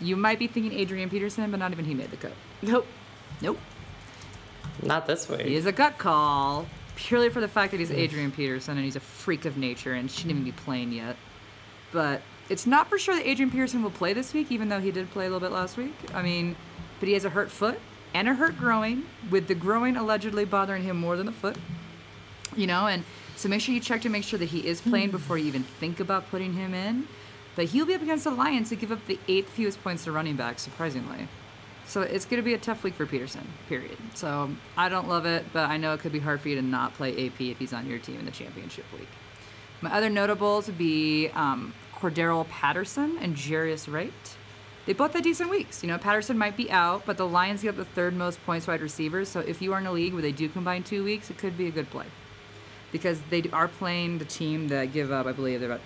You 0.00 0.14
might 0.14 0.38
be 0.38 0.46
thinking 0.46 0.72
Adrian 0.72 1.10
Peterson, 1.10 1.50
but 1.50 1.58
not 1.58 1.72
even 1.72 1.84
he 1.84 1.94
made 1.94 2.12
the 2.12 2.16
cut. 2.16 2.30
Nope. 2.62 2.86
Nope. 3.42 3.58
not 4.84 5.08
this 5.08 5.28
week. 5.28 5.40
He 5.40 5.56
is 5.56 5.66
a 5.66 5.72
gut 5.72 5.98
call 5.98 6.66
purely 6.94 7.28
for 7.28 7.40
the 7.40 7.48
fact 7.48 7.72
that 7.72 7.80
he's 7.80 7.90
Adrian 7.90 8.30
Peterson 8.30 8.76
and 8.76 8.84
he's 8.84 8.94
a 8.94 9.00
freak 9.00 9.44
of 9.46 9.56
nature 9.56 9.94
and 9.94 10.08
shouldn't 10.08 10.30
even 10.30 10.44
be 10.44 10.52
playing 10.52 10.92
yet. 10.92 11.16
But 11.90 12.22
it's 12.48 12.68
not 12.68 12.88
for 12.88 13.00
sure 13.00 13.16
that 13.16 13.26
Adrian 13.26 13.50
Peterson 13.50 13.82
will 13.82 13.90
play 13.90 14.12
this 14.12 14.32
week, 14.32 14.52
even 14.52 14.68
though 14.68 14.78
he 14.78 14.92
did 14.92 15.10
play 15.10 15.26
a 15.26 15.28
little 15.28 15.40
bit 15.40 15.50
last 15.52 15.76
week. 15.76 15.94
I 16.14 16.22
mean, 16.22 16.54
but 17.00 17.08
he 17.08 17.14
has 17.14 17.24
a 17.24 17.30
hurt 17.30 17.50
foot 17.50 17.80
and 18.14 18.28
a 18.28 18.34
hurt 18.34 18.56
growing, 18.56 19.06
with 19.28 19.48
the 19.48 19.56
growing 19.56 19.96
allegedly 19.96 20.44
bothering 20.44 20.84
him 20.84 20.96
more 20.98 21.16
than 21.16 21.26
the 21.26 21.32
foot. 21.32 21.56
You 22.56 22.68
know, 22.68 22.86
and 22.86 23.02
so 23.38 23.48
make 23.48 23.60
sure 23.60 23.72
you 23.72 23.80
check 23.80 24.02
to 24.02 24.08
make 24.08 24.24
sure 24.24 24.36
that 24.40 24.48
he 24.48 24.66
is 24.66 24.80
playing 24.80 25.12
before 25.12 25.38
you 25.38 25.46
even 25.46 25.62
think 25.62 26.00
about 26.00 26.28
putting 26.28 26.54
him 26.54 26.74
in. 26.74 27.06
But 27.54 27.66
he'll 27.66 27.86
be 27.86 27.94
up 27.94 28.02
against 28.02 28.24
the 28.24 28.30
Lions, 28.30 28.70
who 28.70 28.76
give 28.76 28.90
up 28.90 29.06
the 29.06 29.18
eighth 29.28 29.50
fewest 29.50 29.80
points 29.80 30.02
to 30.04 30.12
running 30.12 30.34
backs, 30.34 30.62
surprisingly. 30.62 31.28
So 31.86 32.02
it's 32.02 32.24
going 32.24 32.42
to 32.42 32.44
be 32.44 32.54
a 32.54 32.58
tough 32.58 32.82
week 32.82 32.94
for 32.94 33.06
Peterson, 33.06 33.46
period. 33.68 33.96
So 34.14 34.50
I 34.76 34.88
don't 34.88 35.08
love 35.08 35.24
it, 35.24 35.46
but 35.52 35.70
I 35.70 35.76
know 35.76 35.94
it 35.94 36.00
could 36.00 36.10
be 36.10 36.18
hard 36.18 36.40
for 36.40 36.48
you 36.48 36.56
to 36.56 36.62
not 36.62 36.94
play 36.94 37.12
AP 37.26 37.40
if 37.40 37.58
he's 37.58 37.72
on 37.72 37.88
your 37.88 38.00
team 38.00 38.18
in 38.18 38.24
the 38.24 38.32
championship 38.32 38.84
week. 38.92 39.08
My 39.82 39.94
other 39.94 40.10
notables 40.10 40.66
would 40.66 40.76
be 40.76 41.28
um, 41.28 41.74
Cordarrelle 41.94 42.48
Patterson 42.48 43.18
and 43.20 43.36
Jarius 43.36 43.90
Wright. 43.90 44.12
They 44.86 44.94
both 44.94 45.12
had 45.12 45.22
decent 45.22 45.48
weeks. 45.48 45.84
You 45.84 45.88
know, 45.88 45.98
Patterson 45.98 46.36
might 46.36 46.56
be 46.56 46.72
out, 46.72 47.06
but 47.06 47.16
the 47.16 47.26
Lions 47.26 47.62
give 47.62 47.78
up 47.78 47.86
the 47.86 47.92
third 47.92 48.16
most 48.16 48.44
points 48.44 48.66
wide 48.66 48.80
receivers. 48.80 49.28
So 49.28 49.40
if 49.40 49.62
you 49.62 49.72
are 49.74 49.78
in 49.78 49.86
a 49.86 49.92
league 49.92 50.12
where 50.12 50.22
they 50.22 50.32
do 50.32 50.48
combine 50.48 50.82
two 50.82 51.04
weeks, 51.04 51.30
it 51.30 51.38
could 51.38 51.56
be 51.56 51.68
a 51.68 51.70
good 51.70 51.88
play. 51.88 52.06
Because 52.92 53.20
they 53.30 53.44
are 53.52 53.68
playing 53.68 54.18
the 54.18 54.24
team 54.24 54.68
that 54.68 54.92
give 54.92 55.12
up, 55.12 55.26
I 55.26 55.32
believe, 55.32 55.60
they're 55.60 55.70
about 55.70 55.82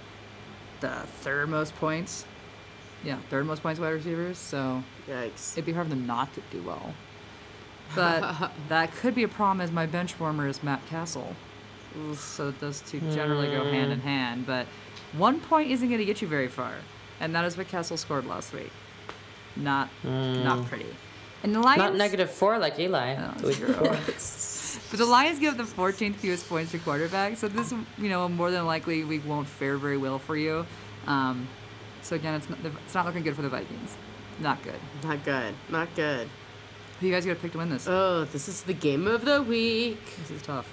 the 0.81 1.07
third 1.21 1.49
most 1.49 1.75
points. 1.77 2.25
Yeah, 3.05 3.19
third 3.31 3.47
most 3.47 3.63
points 3.63 3.81
wide 3.81 3.91
receivers. 3.91 4.39
So 4.39 4.83
Yikes. 5.09 5.53
it'd 5.53 5.65
be 5.65 5.73
hard 5.73 5.87
for 5.87 5.91
them 5.91 6.07
not 6.07 6.33
to 6.35 6.43
do 6.51 6.63
well. 6.63 6.95
But 7.95 8.53
that 8.69 8.93
could 8.93 9.15
be 9.15 9.23
a 9.23 9.29
problem 9.29 9.61
as 9.61 9.71
my 9.71 9.87
bench 9.87 10.19
warmer 10.21 10.47
is 10.47 10.63
Matt 10.63 10.85
Cassel. 10.87 11.35
So 12.15 12.51
those 12.53 12.81
two 12.81 13.01
generally 13.13 13.49
go 13.49 13.65
hand 13.65 13.93
in 13.93 14.01
hmm. 14.01 14.07
hand. 14.07 14.47
But 14.47 14.67
one 15.13 15.41
point 15.41 15.71
isn't 15.71 15.89
going 15.89 15.99
to 15.99 16.05
get 16.05 16.23
you 16.23 16.29
very 16.29 16.49
far. 16.49 16.73
And 17.21 17.35
that 17.35 17.45
is 17.45 17.57
what 17.57 17.69
Cassel 17.69 17.97
scored 17.97 18.27
last 18.27 18.53
week. 18.53 18.71
Not 19.57 19.91
not 20.05 20.59
hmm. 20.59 20.65
pretty. 20.65 20.87
And 21.43 21.55
the 21.55 21.61
Lions 21.61 21.79
Not 21.79 21.97
negative 21.97 22.31
four 22.31 22.59
like 22.59 22.79
Eli. 22.79 23.17
Oh, 23.17 23.35
no, 23.43 23.97
the 24.75 24.81
week 24.81 24.85
zero. 24.89 24.89
before. 24.89 24.91
But 24.91 24.99
the 24.99 25.07
Lions 25.07 25.39
give 25.39 25.57
the 25.57 25.63
14th 25.65 26.15
fewest 26.17 26.49
points 26.49 26.73
to 26.73 26.79
quarterback, 26.79 27.37
so 27.37 27.49
this, 27.49 27.73
you 27.99 28.09
know, 28.09 28.29
more 28.29 28.51
than 28.51 28.67
likely 28.67 29.05
we 29.05 29.19
won't 29.21 29.49
fare 29.49 29.77
very 29.77 29.97
well 29.97 30.19
for 30.19 30.37
you. 30.37 30.67
Um, 31.07 31.49
so 32.03 32.17
again, 32.17 32.35
it's 32.35 32.49
not, 32.49 32.59
it's 32.85 32.95
not 32.95 33.07
looking 33.07 33.23
good 33.23 33.37
for 33.37 33.43
the 33.43 33.49
Vikings. 33.49 33.97
Not 34.41 34.63
good. 34.63 34.81
Not 35.05 35.25
good. 35.25 35.55
Not 35.69 35.95
good. 35.95 36.29
Who 37.01 37.07
you 37.07 37.13
guys 37.13 37.27
got 37.27 37.35
to 37.35 37.41
pick 37.41 37.53
to 37.53 37.59
win 37.59 37.71
this? 37.71 37.87
Oh, 37.89 38.25
this 38.25 38.49
is 38.49 38.63
the 38.63 38.75
game 38.75 39.07
of 39.07 39.25
the 39.25 39.43
week. 39.43 40.01
This 40.19 40.31
is 40.31 40.43
tough. 40.43 40.69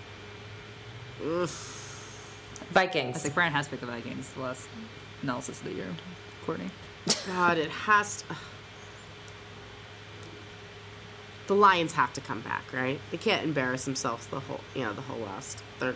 Oof. 1.23 1.75
I 2.75 2.87
think 2.87 3.33
Brian 3.33 3.53
has 3.53 3.67
picked 3.67 3.81
the 3.81 3.87
Vikings 3.87 4.29
the 4.29 4.41
last 4.41 4.67
analysis 5.23 5.59
of 5.59 5.65
the 5.65 5.73
year. 5.73 5.87
Courtney. 6.45 6.69
God, 7.27 7.57
it 7.57 7.69
has 7.69 8.21
to. 8.21 8.35
The 11.49 11.55
Lions 11.55 11.93
have 11.93 12.13
to 12.13 12.21
come 12.21 12.41
back, 12.41 12.61
right? 12.71 12.99
They 13.09 13.17
can't 13.17 13.43
embarrass 13.43 13.83
themselves 13.83 14.27
the 14.27 14.39
whole, 14.39 14.59
you 14.75 14.83
know, 14.83 14.93
the 14.93 15.01
whole 15.01 15.17
last 15.17 15.63
third 15.79 15.95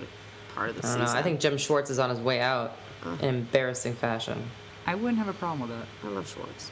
part 0.56 0.72
of 0.72 0.82
the 0.82 0.88
I 0.88 0.90
season. 0.94 1.06
know. 1.06 1.12
I 1.12 1.22
think 1.22 1.40
Jim 1.40 1.60
Schwartz 1.60 1.92
is 1.92 2.00
on 2.00 2.10
his 2.10 2.18
way 2.20 2.42
out 2.42 2.76
in 3.22 3.30
embarrassing 3.36 3.94
fashion. 3.94 4.50
I 4.88 4.96
wouldn't 4.96 5.20
have 5.20 5.28
a 5.28 5.34
problem 5.34 5.70
with 5.70 5.78
that. 5.78 5.86
I 6.04 6.08
love 6.12 6.28
Schwartz. 6.28 6.72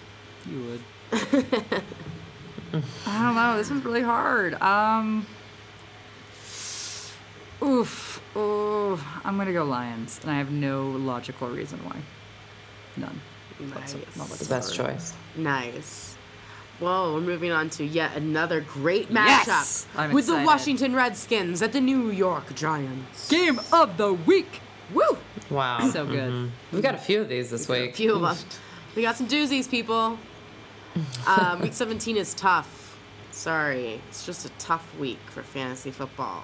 You 0.49 0.63
would. 0.65 0.82
I 3.05 3.21
don't 3.23 3.36
know. 3.36 3.55
This 3.55 3.69
was 3.69 3.86
really 3.86 4.01
hard. 4.01 4.55
Um. 4.55 5.27
Oof. 7.61 8.19
Oh, 8.36 8.99
I'm 9.23 9.38
gonna 9.38 9.53
go 9.53 9.63
Lions, 9.63 10.19
and 10.23 10.32
I 10.32 10.39
have 10.39 10.49
no 10.49 10.89
logical 10.89 11.49
reason 11.49 11.77
why. 11.86 11.97
None. 12.97 13.21
Nice. 13.59 13.93
not 14.17 14.27
The 14.27 14.45
best 14.45 14.73
Sorry. 14.73 14.93
choice. 14.93 15.13
Nice. 15.36 16.11
Well, 16.82 17.13
we're 17.13 17.21
moving 17.21 17.51
on 17.51 17.69
to 17.71 17.86
yet 17.86 18.15
another 18.17 18.59
great 18.61 19.11
Yes! 19.11 19.86
matchup 19.95 19.99
I'm 19.99 20.11
with 20.13 20.25
the. 20.25 20.41
Washington 20.43 20.95
Redskins 20.95 21.61
at 21.61 21.73
the 21.73 21.79
New 21.79 22.09
York 22.09 22.55
Giants. 22.55 23.29
Game 23.29 23.59
of 23.71 23.97
the 23.97 24.13
week. 24.13 24.61
Woo! 24.91 25.17
Wow. 25.51 25.88
So 25.91 26.07
good. 26.07 26.51
We've 26.71 26.82
got 26.82 26.95
a 26.95 26.97
few 26.97 27.21
of 27.21 27.29
these 27.29 27.51
this 27.51 27.69
A 27.69 27.71
week. 27.71 27.91
A 27.91 27.93
few 27.93 28.15
of 28.15 28.21
them. 28.21 28.36
We 28.95 29.03
got 29.03 29.15
some 29.15 29.27
doozies, 29.27 29.69
people. 29.69 30.17
Um, 31.27 31.59
week 31.61 31.73
17 31.73 32.17
is 32.17 32.34
tough. 32.34 32.97
Sorry. 33.29 34.01
It's 34.09 34.25
just 34.25 34.45
a 34.45 34.49
tough 34.57 34.97
week 34.97 35.19
for 35.27 35.43
fantasy 35.43 35.91
football. 35.91 36.43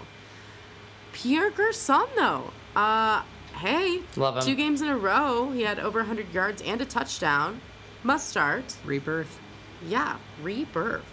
Pierre 1.13 1.49
Garcon, 1.49 2.07
though. 2.15 2.51
Uh, 2.75 3.23
hey. 3.55 4.01
Love 4.15 4.37
him. 4.37 4.43
Two 4.43 4.55
games 4.55 4.81
in 4.81 4.87
a 4.87 4.97
row. 4.97 5.49
He 5.49 5.63
had 5.63 5.79
over 5.79 5.99
100 5.99 6.31
yards 6.31 6.61
and 6.61 6.79
a 6.79 6.85
touchdown. 6.85 7.59
Must 8.03 8.29
start. 8.29 8.75
Rebirth. 8.85 9.39
Yeah, 9.85 10.17
rebirth. 10.41 11.03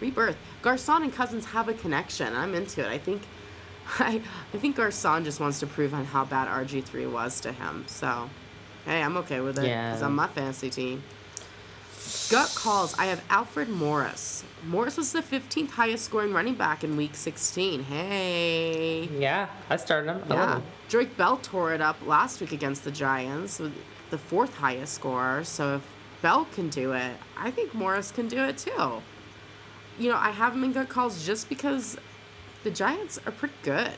Rebirth. 0.00 0.36
Garcon 0.62 1.02
and 1.02 1.12
Cousins 1.12 1.46
have 1.46 1.68
a 1.68 1.74
connection. 1.74 2.34
I'm 2.34 2.54
into 2.54 2.80
it. 2.80 2.88
I 2.88 2.98
think 2.98 3.22
I 3.98 4.20
I 4.52 4.58
think 4.58 4.76
Garcon 4.76 5.24
just 5.24 5.40
wants 5.40 5.60
to 5.60 5.66
prove 5.66 5.92
on 5.94 6.04
how 6.06 6.24
bad 6.24 6.48
RG3 6.48 7.10
was 7.10 7.40
to 7.40 7.52
him. 7.52 7.84
So, 7.86 8.28
hey, 8.84 9.02
I'm 9.02 9.16
okay 9.18 9.40
with 9.40 9.58
it 9.58 9.66
Yeah. 9.66 9.90
because 9.90 10.02
I'm 10.02 10.14
my 10.14 10.26
fantasy 10.28 10.70
team. 10.70 11.02
Gut 12.30 12.52
calls. 12.54 12.94
I 12.98 13.06
have 13.06 13.22
Alfred 13.30 13.68
Morris. 13.68 14.44
Morris 14.66 14.96
was 14.96 15.12
the 15.12 15.22
15th 15.22 15.70
highest 15.70 16.04
scoring 16.04 16.32
running 16.32 16.54
back 16.54 16.84
in 16.84 16.96
week 16.96 17.14
16. 17.14 17.84
Hey. 17.84 19.08
Yeah, 19.18 19.48
I 19.70 19.76
started 19.76 20.10
him. 20.10 20.22
I 20.30 20.34
Yeah. 20.34 20.56
him. 20.56 20.62
Drake 20.88 21.16
Bell 21.16 21.38
tore 21.38 21.72
it 21.72 21.80
up 21.80 21.96
last 22.06 22.40
week 22.40 22.52
against 22.52 22.84
the 22.84 22.90
Giants 22.90 23.58
with 23.58 23.72
the 24.10 24.18
fourth 24.18 24.56
highest 24.56 24.94
scorer. 24.94 25.44
So 25.44 25.76
if 25.76 25.82
Bell 26.24 26.46
can 26.54 26.70
do 26.70 26.92
it, 26.94 27.12
I 27.36 27.50
think 27.50 27.74
Morris 27.74 28.10
can 28.10 28.28
do 28.28 28.42
it 28.44 28.56
too. 28.56 29.02
You 29.98 30.10
know, 30.10 30.16
I 30.16 30.30
have 30.30 30.54
him 30.54 30.64
in 30.64 30.72
good 30.72 30.88
calls 30.88 31.26
just 31.26 31.50
because 31.50 31.98
the 32.62 32.70
Giants 32.70 33.18
are 33.26 33.30
pretty 33.30 33.52
good. 33.62 33.90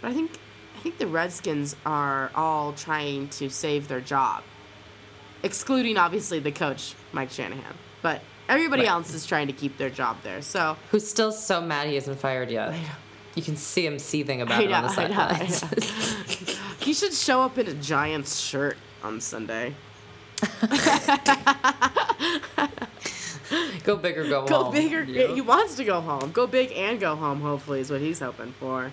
But 0.00 0.10
I 0.10 0.14
think 0.14 0.32
I 0.76 0.80
think 0.80 0.98
the 0.98 1.06
Redskins 1.06 1.76
are 1.86 2.32
all 2.34 2.72
trying 2.72 3.28
to 3.38 3.48
save 3.50 3.86
their 3.86 4.00
job, 4.00 4.42
excluding 5.44 5.96
obviously 5.96 6.40
the 6.40 6.50
coach 6.50 6.94
Mike 7.12 7.30
Shanahan. 7.30 7.74
But 8.02 8.20
everybody 8.48 8.82
Right. 8.82 8.90
else 8.90 9.14
is 9.14 9.24
trying 9.24 9.46
to 9.46 9.52
keep 9.52 9.78
their 9.78 9.90
job 9.90 10.16
there. 10.24 10.42
So 10.42 10.76
Who's 10.90 11.08
still 11.08 11.30
so 11.30 11.60
mad 11.60 11.86
he 11.86 11.94
isn't 11.96 12.18
fired 12.18 12.50
yet. 12.50 12.74
You 13.36 13.42
can 13.44 13.56
see 13.56 13.86
him 13.86 14.00
seething 14.00 14.42
about 14.42 14.60
I 14.60 14.64
it 14.64 14.72
on 14.72 14.82
the 14.82 14.88
know, 14.88 14.94
sidelines. 14.94 16.58
he 16.80 16.92
should 16.92 17.14
show 17.14 17.42
up 17.42 17.58
in 17.58 17.68
a 17.68 17.74
Giants 17.74 18.40
shirt 18.40 18.76
on 19.04 19.20
Sunday. 19.20 19.74
go 23.84 23.96
big 23.96 24.18
or 24.18 24.24
go, 24.28 24.46
Go 24.46 24.64
home. 24.64 24.72
big 24.74 24.92
or 24.92 25.02
yeah. 25.04 25.34
he 25.34 25.40
wants 25.40 25.74
to 25.76 25.84
go 25.84 26.00
home. 26.00 26.30
Go 26.32 26.46
big 26.46 26.72
and 26.72 27.00
go 27.00 27.16
home. 27.16 27.40
Hopefully, 27.40 27.80
is 27.80 27.90
what 27.90 28.00
he's 28.00 28.20
hoping 28.20 28.52
for. 28.60 28.92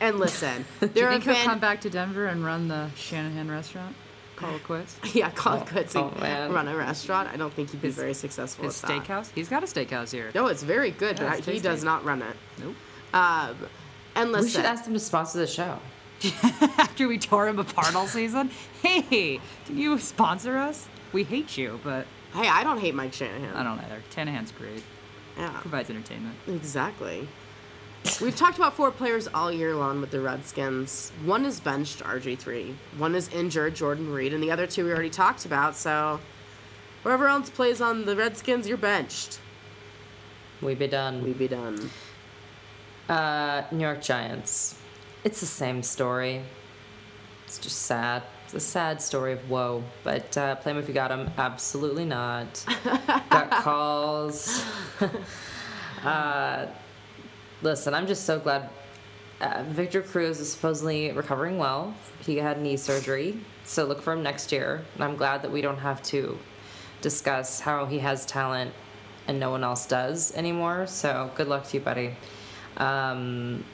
And 0.00 0.18
listen, 0.18 0.64
Do 0.80 0.88
there 0.88 1.04
you 1.04 1.08
are 1.08 1.12
think 1.12 1.24
he'll 1.24 1.34
fan- 1.34 1.44
come 1.46 1.58
back 1.60 1.80
to 1.82 1.90
Denver 1.90 2.26
and 2.26 2.44
run 2.44 2.68
the 2.68 2.90
Shanahan 2.96 3.50
restaurant? 3.50 3.94
Call 4.36 4.56
it 4.56 4.64
quits. 4.64 4.96
Yeah, 5.14 5.30
call 5.30 5.58
it 5.58 5.62
Oh, 5.62 5.66
quits 5.70 5.94
oh, 5.94 6.08
and 6.20 6.52
run 6.52 6.66
a 6.66 6.76
restaurant. 6.76 7.28
I 7.32 7.36
don't 7.36 7.52
think 7.54 7.70
he'd 7.70 7.80
be 7.80 7.88
His- 7.88 7.96
very 7.96 8.14
successful 8.14 8.64
His 8.64 8.82
at 8.82 8.88
that. 8.88 9.04
steakhouse? 9.04 9.30
He's 9.34 9.48
got 9.48 9.62
a 9.62 9.66
steakhouse 9.66 10.10
here. 10.10 10.30
No, 10.34 10.48
it's 10.48 10.62
very 10.64 10.90
good, 10.90 11.18
Yeah, 11.18 11.28
but 11.30 11.38
it's 11.38 11.46
he 11.46 11.60
does 11.60 11.84
not 11.84 12.04
run 12.04 12.22
it. 12.22 12.36
Nope. 12.58 12.74
Um, 13.14 13.56
and 14.16 14.32
We 14.32 14.48
should 14.48 14.64
ask 14.64 14.84
them 14.84 14.94
to 14.94 14.98
sponsor 15.00 15.38
the 15.38 15.46
show. 15.46 15.78
After 16.78 17.08
we 17.08 17.18
tore 17.18 17.48
him 17.48 17.58
apart 17.58 17.94
all 17.94 18.06
season, 18.06 18.50
hey, 18.82 19.40
can 19.66 19.78
you 19.78 19.98
sponsor 19.98 20.56
us? 20.56 20.88
We 21.12 21.24
hate 21.24 21.56
you, 21.58 21.80
but 21.82 22.06
hey, 22.34 22.48
I 22.48 22.62
don't 22.64 22.78
hate 22.78 22.94
Mike 22.94 23.12
Shanahan. 23.12 23.54
I 23.54 23.62
don't 23.62 23.78
either. 23.80 24.02
Shanahan's 24.14 24.52
great. 24.52 24.82
Yeah, 25.36 25.58
Provides 25.60 25.90
entertainment. 25.90 26.36
exactly. 26.46 27.26
We've 28.20 28.36
talked 28.36 28.56
about 28.58 28.74
four 28.74 28.90
players 28.90 29.28
all 29.28 29.50
year 29.52 29.74
long 29.76 30.00
with 30.00 30.10
the 30.10 30.20
Redskins. 30.20 31.12
One 31.24 31.46
is 31.46 31.60
benched, 31.60 32.00
RG3. 32.02 32.74
One 32.98 33.14
is 33.14 33.28
injured, 33.28 33.74
Jordan 33.76 34.12
Reed, 34.12 34.34
and 34.34 34.42
the 34.42 34.50
other 34.50 34.66
two 34.66 34.84
we 34.84 34.90
already 34.92 35.08
talked 35.10 35.46
about. 35.46 35.76
So, 35.76 36.18
whoever 37.04 37.28
else 37.28 37.48
plays 37.48 37.80
on 37.80 38.04
the 38.04 38.16
Redskins, 38.16 38.66
you're 38.68 38.76
benched. 38.76 39.38
We 40.60 40.74
be 40.74 40.88
done. 40.88 41.22
We 41.24 41.32
be 41.32 41.48
done. 41.48 41.90
Uh, 43.08 43.62
New 43.70 43.84
York 43.84 44.02
Giants. 44.02 44.78
It's 45.24 45.40
the 45.40 45.46
same 45.46 45.82
story. 45.82 46.42
It's 47.46 47.58
just 47.58 47.82
sad. 47.82 48.22
It's 48.44 48.54
a 48.54 48.60
sad 48.60 49.00
story 49.00 49.32
of 49.32 49.48
woe. 49.48 49.84
But 50.02 50.36
uh, 50.36 50.56
play 50.56 50.72
'em 50.72 50.78
if 50.78 50.88
you 50.88 50.94
got 50.94 51.12
'em. 51.12 51.30
Absolutely 51.38 52.04
not. 52.04 52.64
got 53.30 53.50
calls. 53.50 54.64
uh, 56.04 56.66
listen, 57.62 57.94
I'm 57.94 58.06
just 58.06 58.24
so 58.24 58.38
glad. 58.38 58.68
Uh, 59.40 59.64
Victor 59.68 60.02
Cruz 60.02 60.40
is 60.40 60.52
supposedly 60.52 61.12
recovering 61.12 61.58
well. 61.58 61.94
He 62.20 62.36
had 62.36 62.60
knee 62.60 62.76
surgery, 62.76 63.38
so 63.64 63.84
look 63.84 64.00
for 64.00 64.12
him 64.12 64.22
next 64.22 64.52
year. 64.52 64.84
And 64.94 65.04
I'm 65.04 65.16
glad 65.16 65.42
that 65.42 65.50
we 65.50 65.60
don't 65.60 65.78
have 65.78 66.02
to 66.04 66.38
discuss 67.00 67.60
how 67.60 67.86
he 67.86 67.98
has 67.98 68.24
talent 68.24 68.72
and 69.28 69.38
no 69.38 69.50
one 69.50 69.62
else 69.64 69.86
does 69.86 70.34
anymore. 70.36 70.86
So 70.86 71.30
good 71.34 71.48
luck 71.48 71.66
to 71.68 71.76
you, 71.76 71.82
buddy. 71.82 72.14
Um, 72.76 73.64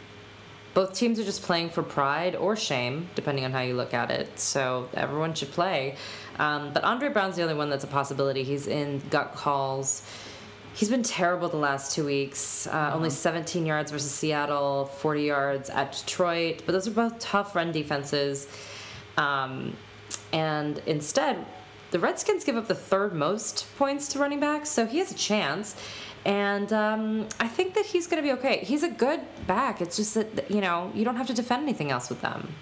both 0.78 0.94
teams 0.94 1.18
are 1.18 1.24
just 1.24 1.42
playing 1.42 1.68
for 1.68 1.82
pride 1.82 2.36
or 2.36 2.54
shame, 2.54 3.08
depending 3.16 3.44
on 3.44 3.50
how 3.50 3.60
you 3.60 3.74
look 3.74 3.92
at 3.94 4.12
it. 4.12 4.38
So 4.38 4.88
everyone 4.94 5.34
should 5.34 5.50
play. 5.50 5.96
Um, 6.38 6.72
but 6.72 6.84
Andre 6.84 7.08
Brown's 7.08 7.34
the 7.34 7.42
only 7.42 7.56
one 7.56 7.68
that's 7.68 7.82
a 7.82 7.88
possibility. 7.88 8.44
He's 8.44 8.68
in 8.68 9.02
gut 9.10 9.34
calls. 9.34 10.04
He's 10.76 10.88
been 10.88 11.02
terrible 11.02 11.48
the 11.48 11.56
last 11.56 11.96
two 11.96 12.04
weeks. 12.04 12.68
Uh, 12.68 12.92
Only 12.94 13.10
17 13.10 13.66
yards 13.66 13.90
versus 13.90 14.12
Seattle, 14.12 14.84
40 14.84 15.22
yards 15.22 15.68
at 15.68 15.90
Detroit. 15.94 16.62
But 16.64 16.70
those 16.74 16.86
are 16.86 16.92
both 16.92 17.18
tough 17.18 17.56
run 17.56 17.72
defenses. 17.72 18.46
Um, 19.16 19.76
and 20.32 20.80
instead, 20.86 21.44
the 21.90 21.98
Redskins 21.98 22.44
give 22.44 22.56
up 22.56 22.68
the 22.68 22.76
third 22.76 23.14
most 23.14 23.66
points 23.78 24.06
to 24.08 24.20
running 24.20 24.38
backs, 24.38 24.68
so 24.68 24.86
he 24.86 24.98
has 24.98 25.10
a 25.10 25.16
chance. 25.16 25.74
And 26.28 26.74
um, 26.74 27.26
I 27.40 27.48
think 27.48 27.72
that 27.72 27.86
he's 27.86 28.06
going 28.06 28.22
to 28.22 28.26
be 28.26 28.38
okay. 28.38 28.58
He's 28.58 28.82
a 28.82 28.90
good 28.90 29.20
back. 29.46 29.80
It's 29.80 29.96
just 29.96 30.12
that, 30.12 30.50
you 30.50 30.60
know, 30.60 30.92
you 30.94 31.02
don't 31.02 31.16
have 31.16 31.26
to 31.28 31.32
defend 31.32 31.62
anything 31.62 31.90
else 31.90 32.10
with 32.10 32.20
them. 32.20 32.52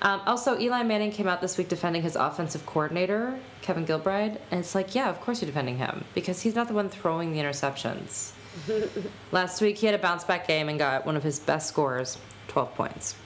Um, 0.00 0.22
also, 0.24 0.58
Eli 0.58 0.82
Manning 0.84 1.12
came 1.12 1.28
out 1.28 1.42
this 1.42 1.58
week 1.58 1.68
defending 1.68 2.00
his 2.00 2.16
offensive 2.16 2.64
coordinator, 2.64 3.38
Kevin 3.60 3.84
Gilbride. 3.84 4.38
And 4.50 4.60
it's 4.60 4.74
like, 4.74 4.94
yeah, 4.94 5.10
of 5.10 5.20
course 5.20 5.42
you're 5.42 5.46
defending 5.46 5.76
him 5.76 6.04
because 6.14 6.40
he's 6.40 6.54
not 6.54 6.66
the 6.66 6.72
one 6.72 6.88
throwing 6.88 7.34
the 7.34 7.40
interceptions. 7.40 8.32
Last 9.32 9.60
week, 9.60 9.76
he 9.76 9.84
had 9.84 9.94
a 9.94 9.98
bounce 9.98 10.24
back 10.24 10.48
game 10.48 10.70
and 10.70 10.78
got 10.78 11.04
one 11.04 11.14
of 11.14 11.22
his 11.22 11.38
best 11.38 11.68
scores 11.68 12.16
12 12.48 12.74
points. 12.74 13.16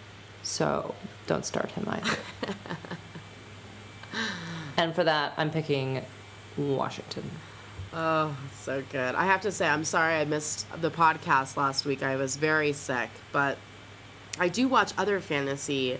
So 0.42 0.96
don't 1.28 1.46
start 1.46 1.70
him 1.70 1.86
either. 1.88 2.16
and 4.76 4.92
for 4.92 5.04
that, 5.04 5.34
I'm 5.36 5.52
picking 5.52 6.04
Washington. 6.56 7.30
Oh, 8.00 8.36
so 8.60 8.80
good. 8.92 9.16
I 9.16 9.26
have 9.26 9.40
to 9.40 9.50
say, 9.50 9.66
I'm 9.66 9.82
sorry 9.82 10.14
I 10.14 10.24
missed 10.24 10.68
the 10.80 10.88
podcast 10.88 11.56
last 11.56 11.84
week. 11.84 12.00
I 12.00 12.14
was 12.14 12.36
very 12.36 12.72
sick, 12.72 13.10
but 13.32 13.58
I 14.38 14.46
do 14.46 14.68
watch 14.68 14.92
other 14.96 15.18
fantasy 15.18 15.98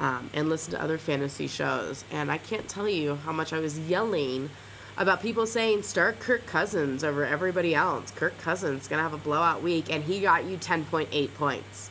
um, 0.00 0.30
and 0.34 0.48
listen 0.48 0.72
to 0.72 0.82
other 0.82 0.98
fantasy 0.98 1.46
shows, 1.46 2.04
and 2.10 2.32
I 2.32 2.38
can't 2.38 2.68
tell 2.68 2.88
you 2.88 3.14
how 3.14 3.30
much 3.30 3.52
I 3.52 3.60
was 3.60 3.78
yelling 3.78 4.50
about 4.96 5.22
people 5.22 5.46
saying 5.46 5.84
start 5.84 6.18
Kirk 6.18 6.44
Cousins 6.44 7.04
over 7.04 7.24
everybody 7.24 7.72
else. 7.72 8.10
Kirk 8.10 8.36
Cousins 8.38 8.88
gonna 8.88 9.02
have 9.02 9.14
a 9.14 9.18
blowout 9.18 9.62
week, 9.62 9.92
and 9.92 10.02
he 10.02 10.18
got 10.18 10.44
you 10.44 10.56
10.8 10.56 11.34
points. 11.34 11.88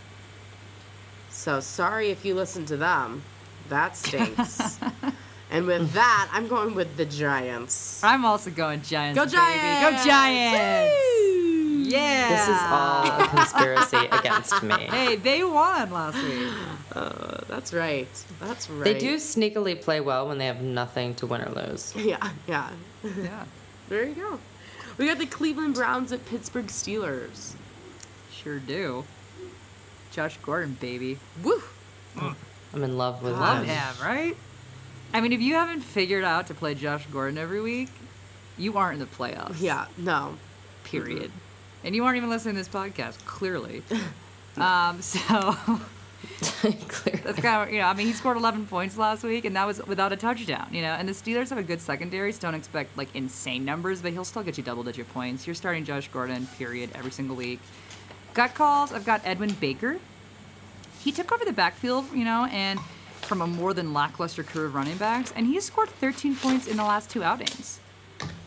So 1.29 1.61
sorry 1.61 2.09
if 2.09 2.25
you 2.25 2.35
listen 2.35 2.65
to 2.65 2.75
them. 2.75 3.23
That 3.69 3.95
stinks. 3.95 4.77
and 5.49 5.65
with 5.65 5.91
that, 5.93 6.29
I'm 6.31 6.47
going 6.47 6.75
with 6.75 6.97
the 6.97 7.05
Giants. 7.05 8.03
I'm 8.03 8.25
also 8.25 8.49
going 8.51 8.81
Giants. 8.81 9.17
Go 9.17 9.25
baby. 9.25 9.37
Giants! 9.37 10.03
Go 10.03 10.09
Giants! 10.09 10.93
Woo! 10.93 11.83
Yeah. 11.87 12.29
This 12.29 12.47
is 12.49 12.61
all 12.63 13.21
a 13.23 13.27
conspiracy 13.29 14.07
against 14.11 14.61
me. 14.61 14.75
Hey, 14.75 15.15
they 15.15 15.41
won 15.43 15.89
last 15.89 16.21
week. 16.21 16.49
Uh, 16.93 17.37
that's 17.47 17.71
right. 17.73 18.07
That's 18.41 18.69
right. 18.69 18.83
They 18.83 18.97
do 18.99 19.15
sneakily 19.15 19.81
play 19.81 20.01
well 20.01 20.27
when 20.27 20.37
they 20.37 20.47
have 20.47 20.61
nothing 20.61 21.15
to 21.15 21.25
win 21.27 21.41
or 21.41 21.49
lose. 21.49 21.93
Yeah, 21.97 22.29
yeah. 22.45 22.69
Yeah, 23.03 23.45
There 23.87 24.03
you 24.03 24.15
go. 24.15 24.39
We 24.97 25.05
got 25.07 25.17
the 25.17 25.27
Cleveland 25.27 25.75
Browns 25.75 26.11
at 26.11 26.25
Pittsburgh 26.25 26.67
Steelers. 26.67 27.53
sure 28.33 28.59
do. 28.59 29.05
Josh 30.11 30.37
Gordon, 30.41 30.75
baby. 30.81 31.19
Woo! 31.41 31.61
I'm 32.19 32.83
in 32.83 32.97
love 32.97 33.21
with 33.23 33.33
Love 33.33 33.63
him. 33.65 33.75
him, 33.75 33.95
right? 34.03 34.35
I 35.13 35.21
mean, 35.21 35.33
if 35.33 35.41
you 35.41 35.53
haven't 35.55 35.81
figured 35.81 36.23
out 36.23 36.47
to 36.47 36.53
play 36.53 36.75
Josh 36.75 37.05
Gordon 37.11 37.37
every 37.37 37.61
week, 37.61 37.89
you 38.57 38.77
aren't 38.77 38.95
in 38.95 38.99
the 38.99 39.05
playoffs. 39.15 39.61
Yeah, 39.61 39.85
no. 39.97 40.37
Period. 40.83 41.31
And 41.83 41.95
you 41.95 42.03
aren't 42.05 42.17
even 42.17 42.29
listening 42.29 42.55
to 42.55 42.59
this 42.59 42.67
podcast, 42.67 43.23
clearly. 43.25 43.83
um, 44.57 45.01
so 45.01 45.55
Clearly. 46.87 47.21
that's 47.23 47.39
kind 47.39 47.67
of 47.67 47.73
you 47.73 47.79
know. 47.79 47.87
I 47.87 47.93
mean, 47.93 48.07
he 48.07 48.13
scored 48.13 48.37
11 48.37 48.67
points 48.67 48.97
last 48.97 49.23
week, 49.23 49.45
and 49.45 49.55
that 49.55 49.65
was 49.65 49.85
without 49.85 50.11
a 50.11 50.15
touchdown. 50.15 50.67
You 50.71 50.81
know, 50.81 50.93
and 50.93 51.07
the 51.07 51.13
Steelers 51.13 51.49
have 51.49 51.57
a 51.57 51.63
good 51.63 51.79
secondary, 51.79 52.31
so 52.31 52.41
don't 52.41 52.55
expect 52.55 52.97
like 52.97 53.09
insane 53.15 53.63
numbers, 53.65 54.01
but 54.01 54.13
he'll 54.13 54.25
still 54.25 54.43
get 54.43 54.57
you 54.57 54.63
double-digit 54.63 55.11
points. 55.13 55.45
You're 55.45 55.55
starting 55.55 55.85
Josh 55.85 56.07
Gordon, 56.09 56.47
period, 56.57 56.89
every 56.95 57.11
single 57.11 57.35
week. 57.35 57.59
Gut 58.33 58.53
calls. 58.55 58.91
I've 58.93 59.05
got 59.05 59.21
Edwin 59.25 59.53
Baker. 59.53 59.99
He 60.99 61.11
took 61.11 61.31
over 61.31 61.45
the 61.45 61.53
backfield, 61.53 62.05
you 62.13 62.25
know, 62.25 62.45
and 62.45 62.79
from 63.27 63.41
a 63.41 63.47
more 63.47 63.73
than 63.73 63.93
lackluster 63.93 64.43
crew 64.43 64.65
of 64.65 64.73
running 64.75 64.97
backs, 64.97 65.31
and 65.35 65.45
he's 65.45 65.65
scored 65.65 65.89
13 65.89 66.35
points 66.35 66.67
in 66.67 66.77
the 66.77 66.83
last 66.83 67.09
two 67.09 67.23
outings. 67.23 67.79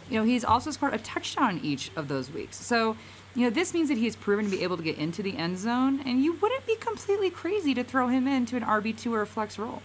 You 0.09 0.19
know, 0.19 0.25
he's 0.25 0.45
also 0.45 0.71
scored 0.71 0.95
a 0.95 0.99
touchdown 0.99 1.59
in 1.59 1.65
each 1.65 1.91
of 1.95 2.09
those 2.09 2.31
weeks. 2.33 2.57
So, 2.57 2.97
you 3.35 3.45
know, 3.45 3.51
this 3.51 3.73
means 3.75 3.89
that 3.91 3.99
he's 3.99 4.17
proven 4.17 4.47
to 4.47 4.51
be 4.51 4.63
able 4.65 4.77
to 4.77 4.83
get 4.83 4.99
into 4.99 5.23
the 5.23 5.37
end 5.37 5.59
zone, 5.59 6.01
and 6.05 6.25
you 6.25 6.33
wouldn't 6.35 6.67
be 6.67 6.75
completely 6.77 7.31
crazy 7.31 7.75
to 7.75 7.85
throw 7.85 8.09
him 8.09 8.27
into 8.27 8.57
an 8.57 8.63
RB2 8.65 9.13
or 9.13 9.23
a 9.23 9.27
flex 9.27 9.59
role. 9.59 9.83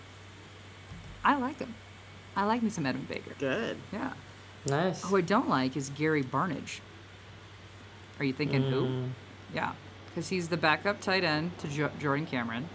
I 1.24 1.36
like 1.38 1.60
him. 1.60 1.76
I 2.36 2.46
like 2.46 2.64
me 2.64 2.70
some 2.70 2.86
Edwin 2.86 3.06
Baker. 3.06 3.32
Good. 3.38 3.78
Yeah. 3.94 4.14
Nice. 4.66 5.04
Who 5.04 5.18
I 5.18 5.22
don't 5.22 5.48
like 5.48 5.78
is 5.78 5.90
Gary 5.90 6.24
Barnidge. 6.24 6.80
Are 8.20 8.26
you 8.26 8.34
thinking 8.34 8.64
who? 8.64 8.82
Mm. 8.88 9.10
Yeah, 9.54 9.74
because 10.08 10.30
he's 10.30 10.48
the 10.48 10.58
backup 10.58 11.02
tight 11.02 11.24
end 11.24 11.58
to 11.60 11.68
jo- 11.68 11.92
Jordan 12.00 12.26
Cameron. 12.26 12.68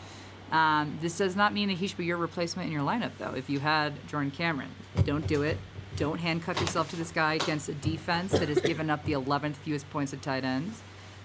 Um, 0.53 0.99
this 1.01 1.17
does 1.17 1.37
not 1.37 1.53
mean 1.55 1.69
that 1.69 1.79
he 1.79 1.87
should 1.87 1.99
be 1.99 2.05
your 2.07 2.17
replacement 2.17 2.67
in 2.67 2.73
your 2.73 2.83
lineup, 2.83 3.13
though. 3.19 3.35
If 3.35 3.49
you 3.49 3.61
had 3.61 3.93
Jordan 4.09 4.31
Cameron, 4.31 4.71
don't 5.05 5.27
do 5.27 5.43
it. 5.43 5.59
Don't 5.97 6.19
handcuff 6.19 6.61
yourself 6.61 6.91
to 6.91 6.97
this 6.97 7.11
guy 7.13 7.35
against 7.35 7.69
a 7.69 7.75
defense 7.75 8.33
that 8.33 8.49
has 8.49 8.61
given 8.61 8.91
up 8.91 9.05
the 9.05 9.13
11th 9.13 9.57
fewest 9.57 9.89
points 9.91 10.13
of 10.13 10.21
tight 10.23 10.45
ends. 10.45 10.81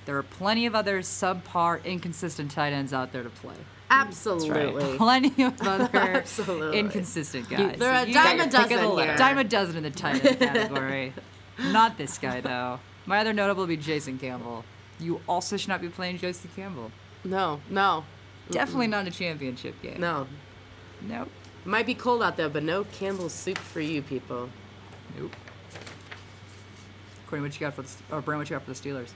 There 0.06 0.18
are 0.18 0.24
plenty 0.24 0.66
of 0.66 0.76
other 0.76 1.00
subpar, 1.00 1.84
inconsistent 1.84 2.52
tight 2.52 2.74
ends 2.74 2.94
out 2.94 3.12
there 3.12 3.24
to 3.24 3.30
play. 3.30 3.56
Absolutely. 3.90 4.98
Plenty 4.98 5.44
of 5.44 5.60
other 5.68 5.90
Absolutely. 5.98 6.80
inconsistent 6.80 7.50
guys. 7.50 7.78
They're 7.80 8.06
So 8.06 8.10
a 8.12 8.14
dime 8.14 8.40
a 8.40 8.44
your 8.44 8.46
pick 8.46 8.46
of 8.46 8.52
dozen 8.70 8.78
the 8.82 8.88
litter. 8.90 9.08
here. 9.12 9.18
Dime 9.18 9.38
a 9.38 9.44
dozen 9.44 9.78
in 9.78 9.84
the 9.84 9.92
tight 9.92 10.24
end 10.26 10.40
category. 10.40 11.14
not 11.72 11.98
this 11.98 12.18
guy 12.18 12.42
though. 12.42 12.80
My 13.06 13.20
other 13.20 13.34
notable 13.34 13.62
would 13.64 13.70
be 13.70 13.78
Jason 13.78 14.18
Campbell. 14.18 14.64
You 15.00 15.22
also 15.28 15.58
should 15.58 15.70
not 15.70 15.82
be 15.82 15.90
playing 15.90 16.18
Jason 16.18 16.50
Campbell. 16.56 16.92
No, 17.24 17.60
no. 17.70 18.04
Definitely 18.52 18.88
not 18.88 19.08
a 19.08 19.12
championship 19.12 19.82
game. 19.82 20.00
No. 20.00 20.28
Nope. 21.02 21.30
It 21.66 21.68
might 21.68 21.86
be 21.86 21.96
cold 21.96 22.22
out 22.22 22.38
there, 22.38 22.50
but 22.50 22.64
no 22.64 22.84
Campbell's 22.84 23.34
soup 23.34 23.58
for 23.58 23.82
you 23.82 24.02
people. 24.02 24.50
Nope. 25.18 25.36
Courtney, 27.28 27.48
what 27.48 27.56
you 27.56 27.60
got 27.60 27.74
for 27.74 27.82
the 27.82 27.90
or 28.12 28.22
Brent, 28.22 28.40
what 28.40 28.50
you 28.50 28.56
got 28.56 28.64
for 28.66 28.74
the 28.74 28.78
Steelers? 28.78 29.10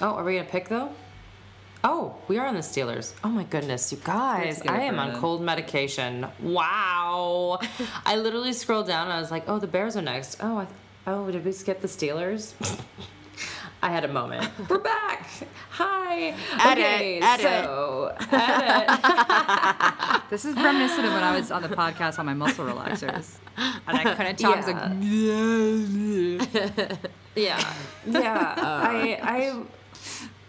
Oh, 0.00 0.14
are 0.14 0.24
we 0.24 0.36
gonna 0.36 0.48
pick 0.48 0.68
though? 0.68 0.92
Oh, 1.82 2.16
we 2.28 2.38
are 2.38 2.46
on 2.46 2.54
the 2.54 2.60
Steelers. 2.60 3.12
Oh 3.22 3.28
my 3.28 3.44
goodness, 3.44 3.92
you 3.92 3.98
guys! 4.02 4.60
I 4.66 4.82
am 4.82 4.98
on 4.98 5.16
cold 5.16 5.42
medication. 5.42 6.26
Wow! 6.40 7.60
I 8.04 8.16
literally 8.16 8.52
scrolled 8.52 8.86
down 8.86 9.04
and 9.04 9.12
I 9.12 9.20
was 9.20 9.30
like, 9.30 9.44
"Oh, 9.48 9.58
the 9.58 9.66
Bears 9.66 9.96
are 9.96 10.02
next." 10.02 10.38
Oh, 10.40 10.58
I 10.58 10.64
th- 10.64 10.76
oh, 11.06 11.30
did 11.30 11.44
we 11.44 11.52
skip 11.52 11.80
the 11.80 11.88
Steelers? 11.88 12.54
I 13.86 13.90
had 13.90 14.04
a 14.04 14.08
moment. 14.08 14.50
We're 14.68 14.78
back. 14.78 15.28
Hi. 15.70 16.34
Edit, 16.58 16.84
okay, 16.84 17.20
edit. 17.22 17.40
so 17.46 18.12
edit. 18.32 20.22
This 20.30 20.44
is 20.44 20.56
reminiscent 20.56 21.06
of 21.06 21.12
when 21.12 21.22
I 21.22 21.36
was 21.36 21.52
on 21.52 21.62
the 21.62 21.68
podcast 21.68 22.18
on 22.18 22.26
my 22.26 22.34
muscle 22.34 22.66
relaxers, 22.66 23.36
and 23.56 23.96
I 23.96 24.12
couldn't 24.16 24.40
talk. 24.40 24.54
I 24.54 24.56
was 24.56 24.66
like, 24.66 24.76
Yeah, 27.36 27.76
yeah. 28.06 28.54
Uh, 28.56 28.60
I 28.60 29.20
I 29.22 29.62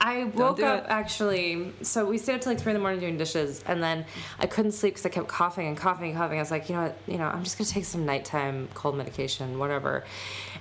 I 0.07 0.23
woke 0.23 0.57
do 0.57 0.65
up 0.65 0.85
it. 0.85 0.89
actually. 0.89 1.73
So 1.81 2.05
we 2.05 2.17
stayed 2.17 2.35
up 2.35 2.41
till 2.41 2.53
like 2.53 2.61
three 2.61 2.71
in 2.71 2.75
the 2.75 2.79
morning 2.79 3.01
doing 3.01 3.17
dishes, 3.17 3.61
and 3.67 3.83
then 3.83 4.05
I 4.39 4.47
couldn't 4.47 4.71
sleep 4.71 4.93
because 4.93 5.05
I 5.05 5.09
kept 5.09 5.27
coughing 5.27 5.67
and 5.67 5.75
coughing 5.75 6.09
and 6.09 6.17
coughing. 6.17 6.37
I 6.37 6.41
was 6.41 6.49
like, 6.49 6.69
you 6.69 6.75
know 6.75 6.83
what, 6.83 6.97
you 7.07 7.17
know, 7.17 7.27
I'm 7.27 7.43
just 7.43 7.57
gonna 7.57 7.69
take 7.69 7.83
some 7.83 8.05
nighttime 8.05 8.69
cold 8.73 8.95
medication, 8.95 9.59
whatever. 9.59 10.05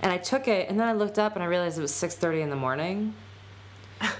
And 0.03 0.11
I 0.11 0.19
took 0.19 0.49
it, 0.49 0.69
and 0.69 0.81
then 0.81 0.89
I 0.89 0.95
looked 0.95 1.19
up 1.19 1.35
and 1.35 1.45
I 1.45 1.47
realized 1.47 1.79
it 1.79 1.83
was 1.83 1.93
6:30 1.93 2.43
in 2.43 2.51
the 2.51 2.57
morning. 2.57 3.15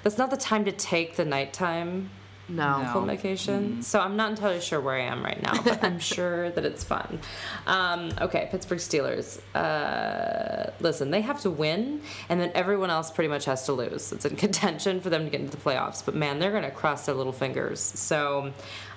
That's 0.05 0.17
not 0.17 0.31
the 0.31 0.37
time 0.37 0.65
to 0.65 0.73
take 0.73 1.17
the 1.17 1.25
nighttime 1.25 2.11
No. 2.49 2.83
No. 2.83 2.93
cold 2.93 3.07
medication. 3.07 3.83
So 3.83 4.01
I'm 4.01 4.17
not 4.17 4.31
entirely 4.31 4.61
sure 4.61 4.81
where 4.81 4.95
I 4.95 5.03
am 5.03 5.25
right 5.25 5.41
now, 5.43 5.61
but 5.63 5.83
I'm 5.83 5.99
sure 6.15 6.51
that 6.51 6.65
it's 6.65 6.85
fun. 6.85 7.19
Um, 7.67 8.11
okay, 8.21 8.49
Pittsburgh 8.51 8.79
Steelers. 8.79 9.41
Uh, 9.55 10.71
listen, 10.81 11.11
they 11.11 11.23
have 11.23 11.41
to 11.43 11.51
win, 11.51 12.01
and 12.29 12.41
then 12.41 12.53
everyone 12.55 12.91
else 12.91 13.11
pretty 13.11 13.29
much 13.29 13.45
has 13.47 13.65
to 13.67 13.73
lose. 13.73 14.13
It's 14.13 14.25
in 14.25 14.37
contention 14.37 15.01
for 15.01 15.11
them 15.11 15.25
to 15.25 15.31
get 15.31 15.41
into 15.41 15.57
the 15.57 15.63
playoffs, 15.63 16.05
but 16.05 16.15
man, 16.15 16.39
they're 16.39 16.53
going 16.53 16.63
to 16.63 16.71
cross 16.71 17.07
their 17.07 17.15
little 17.15 17.33
fingers. 17.33 17.81
So 17.81 18.53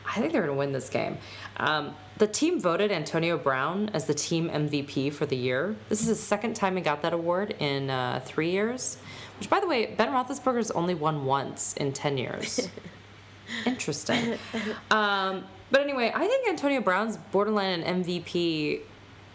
I 0.07 0.19
think 0.19 0.31
they're 0.31 0.41
going 0.43 0.53
to 0.53 0.59
win 0.59 0.71
this 0.71 0.89
game. 0.89 1.17
Um, 1.57 1.95
the 2.17 2.27
team 2.27 2.59
voted 2.59 2.91
Antonio 2.91 3.37
Brown 3.37 3.89
as 3.93 4.05
the 4.05 4.13
team 4.13 4.49
MVP 4.49 5.13
for 5.13 5.25
the 5.25 5.35
year. 5.37 5.75
This 5.87 6.01
is 6.01 6.07
the 6.07 6.15
second 6.15 6.55
time 6.55 6.75
he 6.75 6.81
got 6.81 7.01
that 7.01 7.13
award 7.13 7.55
in 7.59 7.89
uh, 7.89 8.21
three 8.25 8.51
years. 8.51 8.97
Which, 9.39 9.49
by 9.49 9.59
the 9.59 9.67
way, 9.67 9.95
Ben 9.97 10.09
Roethlisberger's 10.09 10.71
only 10.71 10.93
won 10.95 11.25
once 11.25 11.73
in 11.75 11.93
10 11.93 12.17
years. 12.17 12.69
Interesting. 13.65 14.37
Um, 14.91 15.43
but 15.71 15.81
anyway, 15.81 16.11
I 16.15 16.27
think 16.27 16.49
Antonio 16.49 16.81
Brown's 16.81 17.17
borderline 17.31 17.81
an 17.81 18.03
MVP 18.03 18.81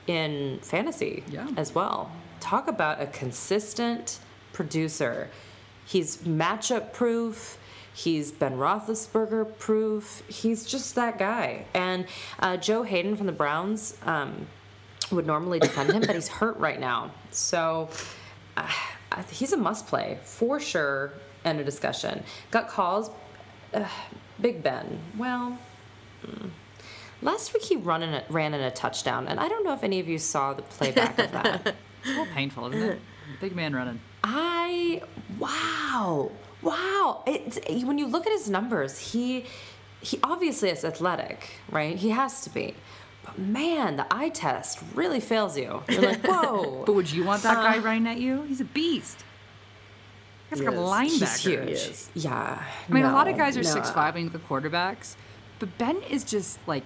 in 0.08 0.58
fantasy 0.62 1.22
Yeah. 1.28 1.48
as 1.56 1.74
well. 1.74 2.10
Talk 2.40 2.66
about 2.68 3.00
a 3.00 3.06
consistent 3.06 4.18
producer. 4.52 5.28
He's 5.86 6.18
matchup 6.18 6.92
proof. 6.92 7.56
He's 7.94 8.32
Ben 8.32 8.56
Roethlisberger 8.56 9.56
proof. 9.58 10.22
He's 10.28 10.64
just 10.64 10.96
that 10.96 11.18
guy. 11.18 11.66
And 11.74 12.06
uh, 12.40 12.56
Joe 12.56 12.82
Haden 12.82 13.16
from 13.16 13.26
the 13.26 13.32
Browns 13.32 13.96
um, 14.04 14.46
would 15.12 15.26
normally 15.26 15.60
defend 15.60 15.92
him, 15.92 16.00
but 16.00 16.14
he's 16.16 16.28
hurt 16.40 16.56
right 16.56 16.80
now. 16.80 17.12
So 17.30 17.88
uh, 18.56 18.68
he's 19.30 19.52
a 19.52 19.56
must 19.56 19.86
play 19.86 20.18
for 20.24 20.58
sure. 20.58 21.12
End 21.44 21.60
of 21.60 21.66
discussion. 21.66 22.24
Got 22.50 22.68
calls. 22.68 23.10
Uh, 23.74 23.88
Big 24.40 24.62
Ben. 24.62 24.98
Well, 25.16 25.58
mm. 26.26 26.50
last 27.22 27.52
week 27.52 27.62
he 27.62 27.76
run 27.76 28.02
in 28.02 28.14
a, 28.14 28.24
ran 28.28 28.54
in 28.54 28.60
a 28.60 28.70
touchdown, 28.70 29.28
and 29.28 29.38
I 29.38 29.48
don't 29.48 29.64
know 29.64 29.72
if 29.72 29.84
any 29.84 30.00
of 30.00 30.08
you 30.08 30.18
saw 30.18 30.54
the 30.54 30.62
playback 30.62 31.18
of 31.18 31.32
that. 31.32 31.76
It's 32.04 32.12
a 32.12 32.18
little 32.18 32.34
painful, 32.34 32.66
isn't 32.66 32.82
it? 32.82 33.00
Big 33.40 33.56
man 33.56 33.74
running. 33.74 33.98
I 34.22 35.00
wow 35.38 36.30
wow. 36.64 37.22
It's, 37.26 37.58
when 37.84 37.98
you 37.98 38.06
look 38.06 38.26
at 38.26 38.32
his 38.32 38.50
numbers, 38.50 38.98
he 38.98 39.44
he 40.00 40.18
obviously 40.22 40.68
is 40.68 40.84
athletic, 40.84 41.50
right? 41.70 41.96
He 41.96 42.10
has 42.10 42.42
to 42.42 42.50
be. 42.50 42.74
But 43.24 43.38
man, 43.38 43.96
the 43.96 44.06
eye 44.10 44.28
test 44.28 44.80
really 44.94 45.20
fails 45.20 45.56
you. 45.56 45.82
You're 45.88 46.02
like, 46.02 46.22
whoa. 46.26 46.82
But 46.84 46.94
would 46.94 47.10
you 47.10 47.24
want 47.24 47.42
that 47.44 47.54
guy 47.54 47.78
running 47.78 48.06
at 48.06 48.18
you? 48.18 48.42
He's 48.42 48.60
a 48.60 48.66
beast. 48.66 49.24
He's 50.51 50.61
like 50.61 50.68
a 50.68 50.72
Yes. 50.72 50.80
linebacker. 50.80 51.11
He's 51.11 51.45
huge. 51.45 51.70
is. 51.70 52.11
Yeah. 52.14 52.62
I 52.88 52.92
mean, 52.92 53.05
a 53.05 53.12
lot 53.12 53.28
of 53.28 53.36
guys 53.36 53.57
are 53.57 53.62
no. 53.62 53.68
six 53.68 53.90
five 53.90 54.14
when 54.14 54.24
you 54.24 54.30
the 54.30 54.38
quarterbacks, 54.38 55.16
but 55.59 55.76
Ben 55.78 55.97
is 56.11 56.24
just 56.24 56.59
like 56.66 56.84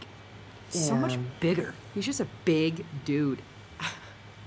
so 0.71 0.95
much 0.95 1.19
bigger. 1.41 1.75
He's 1.95 2.07
just 2.07 2.21
a 2.21 2.27
big 2.45 2.85
dude. 3.05 3.41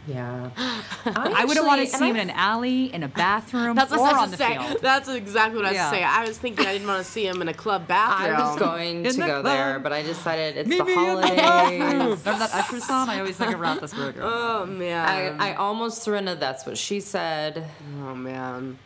Yeah. 0.07 0.49
I 1.05 1.45
wouldn't 1.45 1.68
want 1.68 1.82
to 1.82 1.86
see 1.88 2.05
him 2.09 2.16
and 2.16 2.24
in 2.24 2.30
an 2.32 2.36
alley, 2.36 2.91
in 2.91 3.03
a 3.03 3.07
bathroom, 3.07 3.76
That's 3.76 3.91
what 3.91 3.99
or 3.99 4.07
I 4.07 4.12
was 4.14 4.18
on 4.22 4.26
to 4.26 4.32
the 4.32 4.38
say. 4.38 4.57
field. 4.57 4.82
That's 4.82 5.07
exactly 5.07 5.57
what 5.57 5.66
I 5.66 5.70
was 5.70 5.76
Yeah. 5.76 5.91
saying. 5.91 6.03
I 6.07 6.26
was 6.28 6.38
thinking 6.39 6.66
I 6.66 6.74
didn't 6.74 6.88
want 6.88 7.05
to 7.05 7.12
see 7.12 7.28
him 7.28 7.39
in 7.39 7.47
a 7.47 7.53
club 7.53 7.88
bathroom. 7.88 8.36
I 8.36 8.49
was 8.49 8.57
going 8.59 9.03
to 9.03 9.12
the 9.14 9.18
go 9.20 9.26
club. 9.41 9.45
there, 9.45 9.78
but 9.80 9.93
I 9.93 10.01
decided 10.01 10.57
it's 10.57 10.68
Meet 10.68 10.80
the 10.80 10.86
me 10.86 10.95
the 10.95 10.99
holidays. 10.99 11.80
Remember 11.80 12.16
that 12.24 12.49
Usher 12.51 12.80
song? 12.80 13.09
I 13.09 13.20
always 13.20 13.38
think 13.38 13.53
of 13.53 13.59
Roethlisberger. 13.59 14.22
Oh 14.22 14.66
man. 14.66 15.39
I, 15.39 15.51
I 15.51 15.53
almost 15.55 16.01
threw 16.03 16.16
in 16.18 16.28
a 16.28 16.36
that's 16.36 16.66
what 16.66 16.80
she 16.80 16.99
said, 16.99 17.68
oh 18.01 18.16
man. 18.16 18.80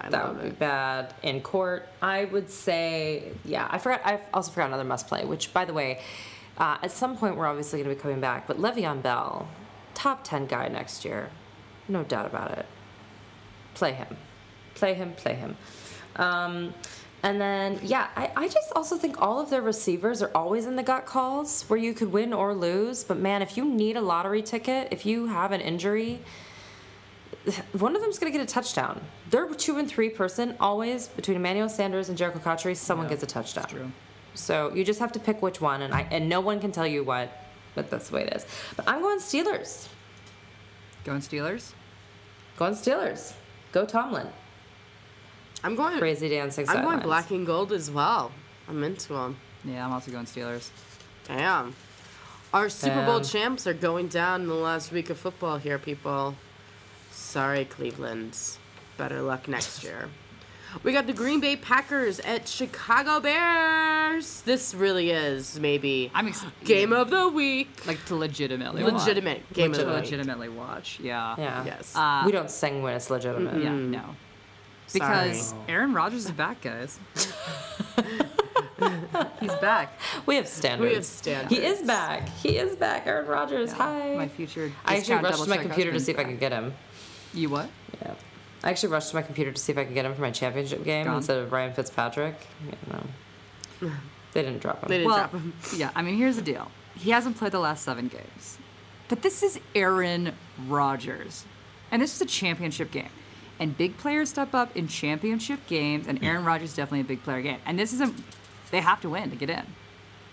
I 0.00 0.08
that 0.10 0.34
would 0.34 0.42
be 0.42 0.50
bad 0.50 1.14
in 1.22 1.40
court. 1.40 1.88
I 2.02 2.24
would 2.26 2.50
say, 2.50 3.32
yeah, 3.44 3.68
I 3.70 3.78
forgot. 3.78 4.00
I 4.04 4.20
also 4.32 4.50
forgot 4.50 4.68
another 4.68 4.84
must 4.84 5.06
play, 5.08 5.24
which, 5.24 5.52
by 5.52 5.64
the 5.64 5.72
way, 5.72 6.00
uh, 6.58 6.78
at 6.82 6.90
some 6.90 7.16
point 7.16 7.36
we're 7.36 7.46
obviously 7.46 7.82
going 7.82 7.90
to 7.90 7.96
be 7.96 8.00
coming 8.00 8.20
back. 8.20 8.46
But 8.46 8.58
Le'Veon 8.58 9.02
Bell, 9.02 9.48
top 9.94 10.24
ten 10.24 10.46
guy 10.46 10.68
next 10.68 11.04
year, 11.04 11.30
no 11.88 12.04
doubt 12.04 12.26
about 12.26 12.52
it. 12.58 12.66
Play 13.74 13.92
him, 13.92 14.16
play 14.74 14.94
him, 14.94 15.12
play 15.14 15.34
him. 15.34 15.56
Um, 16.16 16.74
and 17.22 17.40
then, 17.40 17.80
yeah, 17.82 18.08
I, 18.14 18.30
I 18.36 18.48
just 18.48 18.70
also 18.76 18.96
think 18.96 19.20
all 19.20 19.40
of 19.40 19.48
their 19.48 19.62
receivers 19.62 20.22
are 20.22 20.30
always 20.34 20.66
in 20.66 20.76
the 20.76 20.82
gut 20.82 21.06
calls 21.06 21.62
where 21.68 21.78
you 21.78 21.94
could 21.94 22.12
win 22.12 22.32
or 22.32 22.54
lose. 22.54 23.02
But 23.02 23.18
man, 23.18 23.42
if 23.42 23.56
you 23.56 23.64
need 23.64 23.96
a 23.96 24.00
lottery 24.00 24.42
ticket, 24.42 24.88
if 24.90 25.06
you 25.06 25.26
have 25.26 25.50
an 25.50 25.60
injury, 25.60 26.20
one 27.72 27.94
of 27.94 28.02
them's 28.02 28.18
going 28.18 28.32
to 28.32 28.38
get 28.38 28.42
a 28.48 28.50
touchdown. 28.50 29.00
They're 29.30 29.46
two 29.54 29.76
and 29.78 29.88
three 29.88 30.08
person 30.08 30.56
always 30.60 31.08
between 31.08 31.36
Emmanuel 31.36 31.68
Sanders 31.68 32.08
and 32.08 32.16
Jerricho 32.18 32.42
Cotchery. 32.42 32.74
Someone 32.74 33.06
Yeah, 33.06 33.10
gets 33.10 33.22
a 33.22 33.26
touchdown. 33.26 33.66
true. 33.68 33.92
So 34.34 34.72
you 34.74 34.84
just 34.84 34.98
have 35.00 35.12
to 35.12 35.20
pick 35.20 35.42
which 35.42 35.60
one, 35.60 35.82
and 35.82 35.94
I 35.94 36.06
and 36.10 36.28
no 36.28 36.40
one 36.40 36.58
can 36.60 36.72
tell 36.72 36.86
you 36.86 37.04
what, 37.04 37.30
but 37.74 37.90
that's 37.90 38.08
the 38.08 38.16
way 38.16 38.22
it 38.24 38.32
is. 38.34 38.46
But 38.76 38.88
I'm 38.88 39.00
going 39.00 39.18
Steelers. 39.18 39.86
Going 41.04 41.20
Steelers? 41.20 41.72
Going 42.56 42.74
Steelers. 42.74 43.34
Go 43.72 43.84
Tomlin. 43.84 44.26
I'm 45.62 45.76
going. 45.76 45.98
Crazy 45.98 46.28
dancing. 46.28 46.66
I'm 46.68 46.74
going 46.76 46.84
sidelines. 46.84 47.02
black 47.04 47.30
and 47.30 47.46
gold 47.46 47.72
as 47.72 47.90
well. 47.90 48.32
I'm 48.68 48.82
into 48.82 49.12
them. 49.12 49.36
Yeah, 49.64 49.86
I'm 49.86 49.92
also 49.92 50.10
going 50.10 50.24
Steelers. 50.26 50.70
Damn. 51.28 51.74
Our 52.52 52.68
Super 52.68 53.04
Bowl 53.04 53.20
Damn. 53.20 53.28
champs 53.28 53.66
are 53.66 53.74
going 53.74 54.08
down 54.08 54.42
in 54.42 54.46
the 54.48 54.54
last 54.54 54.92
week 54.92 55.10
of 55.10 55.18
football 55.18 55.58
here, 55.58 55.78
people. 55.78 56.34
Sorry, 57.18 57.64
Cleveland. 57.64 58.38
Better 58.96 59.22
luck 59.22 59.48
next 59.48 59.82
year. 59.82 60.08
We 60.82 60.92
got 60.92 61.06
the 61.06 61.12
Green 61.12 61.38
Bay 61.40 61.54
Packers 61.54 62.18
at 62.20 62.48
Chicago 62.48 63.20
Bears. 63.20 64.40
This 64.42 64.74
really 64.74 65.10
is 65.10 65.58
maybe 65.60 66.10
I'm 66.12 66.26
ex- 66.28 66.44
game 66.64 66.92
of 66.92 67.10
the 67.10 67.28
week. 67.28 67.86
like 67.86 68.04
to 68.06 68.16
legitimately 68.16 68.82
Legitimate 68.82 69.38
watch. 69.38 69.52
game 69.52 69.72
to 69.72 69.80
of 69.80 69.86
the 69.86 69.92
week. 69.94 70.02
legitimately 70.02 70.48
watch. 70.48 70.98
Yeah. 71.00 71.36
Yeah. 71.38 71.64
Yes. 71.64 71.94
Uh, 71.94 72.22
we 72.26 72.32
don't 72.32 72.50
sing 72.50 72.82
when 72.82 72.94
it's 72.94 73.08
legitimate. 73.08 73.62
Yeah. 73.62 73.70
No. 73.70 74.16
Because 74.92 75.48
Sorry. 75.50 75.62
Aaron 75.68 75.92
Rodgers 75.94 76.24
is 76.26 76.32
back, 76.32 76.60
guys. 76.60 76.98
He's 79.40 79.54
back. 79.56 79.98
We 80.26 80.36
have 80.36 80.48
standards. 80.48 80.88
We 80.90 80.94
have 80.96 81.04
standards. 81.04 81.54
He 81.54 81.64
is 81.64 81.82
back. 81.86 82.28
He 82.42 82.56
is 82.58 82.76
back. 82.76 83.06
Aaron 83.06 83.26
Rodgers. 83.26 83.72
Hi. 83.72 84.14
My 84.16 84.28
future. 84.28 84.72
I 84.84 84.96
actually 84.96 85.00
discount 85.18 85.24
rushed 85.24 85.42
to 85.44 85.48
my 85.48 85.56
computer 85.58 85.90
to 85.90 85.94
husband. 85.96 86.04
see 86.06 86.12
if 86.12 86.18
I 86.18 86.24
could 86.24 86.40
get 86.40 86.52
him. 86.52 86.74
You 87.34 87.50
what? 87.50 87.68
Yeah. 88.00 88.14
I 88.62 88.70
actually 88.70 88.92
rushed 88.92 89.10
to 89.10 89.16
my 89.16 89.22
computer 89.22 89.52
to 89.52 89.60
see 89.60 89.72
if 89.72 89.78
I 89.78 89.84
could 89.84 89.94
get 89.94 90.06
him 90.06 90.14
for 90.14 90.22
my 90.22 90.30
championship 90.30 90.84
game 90.84 91.04
Gone. 91.04 91.16
instead 91.16 91.36
of 91.38 91.52
Ryan 91.52 91.74
Fitzpatrick. 91.74 92.34
You 92.64 92.92
know. 92.92 93.90
They 94.32 94.42
didn't 94.42 94.62
drop 94.62 94.82
him. 94.82 94.88
They 94.88 94.98
didn't 94.98 95.10
well, 95.10 95.18
drop 95.18 95.32
him. 95.32 95.52
yeah. 95.76 95.92
I 95.94 96.02
mean, 96.02 96.16
here's 96.16 96.34
the 96.34 96.42
deal. 96.42 96.68
He 96.96 97.10
hasn't 97.10 97.36
played 97.36 97.52
the 97.52 97.60
last 97.60 97.84
seven 97.84 98.08
games, 98.08 98.58
but 99.08 99.22
this 99.22 99.44
is 99.44 99.60
Aaron 99.76 100.32
Rodgers, 100.66 101.44
and 101.92 102.02
this 102.02 102.16
is 102.16 102.20
a 102.20 102.26
championship 102.26 102.90
game. 102.90 103.10
And 103.60 103.78
big 103.78 103.96
players 103.96 104.30
step 104.30 104.52
up 104.52 104.76
in 104.76 104.88
championship 104.88 105.64
games, 105.68 106.08
and 106.08 106.20
Aaron 106.24 106.44
Rodgers 106.44 106.70
is 106.70 106.76
definitely 106.76 107.02
a 107.02 107.04
big 107.04 107.22
player 107.22 107.42
game. 107.42 107.58
And 107.64 107.78
this 107.78 107.92
isn't. 107.92 108.24
They 108.72 108.80
have 108.80 109.00
to 109.02 109.10
win 109.10 109.30
to 109.30 109.36
get 109.36 109.50
in. 109.50 109.62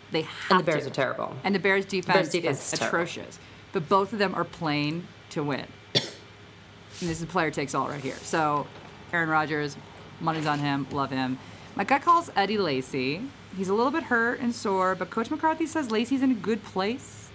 They 0.09 0.23
have 0.23 0.49
And 0.49 0.59
the 0.61 0.63
Bears 0.63 0.83
to. 0.85 0.89
are 0.89 0.93
terrible. 0.93 1.35
And 1.43 1.53
the 1.53 1.59
Bears 1.59 1.85
defense, 1.85 2.29
defense 2.29 2.59
is 2.59 2.73
is 2.73 2.81
atrocious. 2.81 3.37
But 3.71 3.87
both 3.87 4.13
of 4.13 4.19
them 4.19 4.33
are 4.33 4.43
playing 4.43 5.07
to 5.29 5.43
win. 5.43 5.67
And 7.01 7.09
this 7.09 7.19
is 7.19 7.25
player 7.25 7.51
takes 7.51 7.73
all 7.75 7.87
right 7.87 8.01
here. 8.01 8.15
So 8.21 8.67
Aaron 9.11 9.29
Rodgers, 9.29 9.75
money's 10.19 10.45
on 10.45 10.59
him, 10.59 10.87
love 10.91 11.09
him. 11.11 11.37
My 11.75 11.83
gut 11.83 12.01
calls 12.03 12.29
Eddie 12.35 12.57
Lacy. 12.57 13.21
He's 13.57 13.69
a 13.69 13.73
little 13.73 13.91
bit 13.91 14.03
hurt 14.03 14.39
and 14.39 14.53
sore, 14.53 14.95
but 14.95 15.09
Coach 15.09 15.29
McCarthy 15.29 15.65
says 15.65 15.91
Lacy's 15.91 16.21
in 16.21 16.31
a 16.31 16.35
good 16.35 16.63
place. 16.63 17.29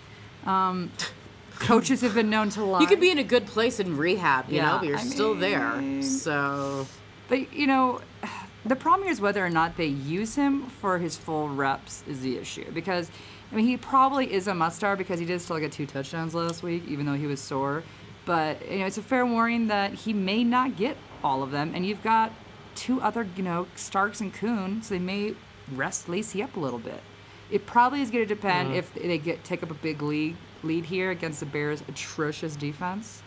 Um, 0.45 0.91
coaches 1.59 2.01
have 2.03 2.14
been 2.14 2.31
known 2.31 2.49
to 2.51 2.64
lie. 2.64 2.81
You 2.81 2.87
could 2.87 3.01
be 3.01 3.11
in 3.11 3.19
a 3.19 3.25
good 3.25 3.47
place 3.47 3.81
in 3.81 3.97
rehab, 3.97 4.49
you 4.49 4.57
Yeah, 4.57 4.73
know, 4.73 4.79
but 4.79 4.87
you're 4.89 4.99
I 4.99 5.03
still 5.03 5.35
mean- 5.35 5.41
there. 6.01 6.03
So 6.03 6.87
But 7.29 7.53
you 7.53 7.67
know, 7.67 8.01
the 8.64 8.77
problem 8.77 9.03
here 9.05 9.12
is 9.12 9.21
whether 9.21 9.45
or 9.45 9.51
not 9.51 9.77
they 9.77 9.87
use 9.87 10.37
him 10.37 10.67
for 10.67 10.99
his 10.99 11.17
full 11.17 11.49
reps 11.49 12.05
is 12.07 12.21
the 12.21 12.37
issue. 12.39 12.71
Because 12.73 13.11
I 13.51 13.55
mean, 13.57 13.67
he 13.67 13.77
probably 13.77 14.33
is 14.33 14.49
a 14.49 14.55
must 14.55 14.77
star 14.77 14.97
because 14.97 15.19
he 15.21 15.27
did 15.27 15.41
still 15.41 15.59
get 15.59 15.73
two 15.73 15.87
touchdowns 15.87 16.35
last 16.35 16.62
week, 16.62 16.83
even 16.89 17.07
though 17.07 17.14
he 17.14 17.27
was 17.27 17.41
sore. 17.41 17.83
But 18.27 18.70
you 18.70 18.81
know, 18.81 18.87
it's 18.87 18.99
a 18.99 19.03
fair 19.03 19.24
warning 19.24 19.68
that 19.68 19.95
he 19.95 20.12
may 20.12 20.45
not 20.45 20.77
get 20.77 20.99
all 21.24 21.43
of 21.43 21.51
them, 21.51 21.72
and 21.74 21.87
you've 21.87 22.03
got 22.03 22.33
two 22.74 23.01
other, 23.01 23.27
you 23.37 23.43
know, 23.43 23.66
Starks 23.74 24.20
and 24.20 24.35
Kuhn, 24.35 24.83
so 24.83 24.95
they 24.95 25.01
may 25.01 25.35
rest 25.74 26.09
Lacy 26.09 26.43
up 26.43 26.57
a 26.57 26.61
little 26.61 26.79
bit. 26.79 27.01
It 27.51 27.64
probably 27.64 28.03
is 28.03 28.11
going 28.11 28.27
to 28.27 28.35
depend 28.35 28.74
if 28.74 28.93
they 28.93 29.18
get 29.18 29.45
take 29.45 29.62
up 29.62 29.70
a 29.70 29.74
big 29.74 30.03
lead 30.03 30.37
lead 30.62 30.85
here 30.85 31.11
against 31.11 31.41
the 31.41 31.47
Bears' 31.47 31.83
atrocious 31.89 32.57
defense. 32.57 33.22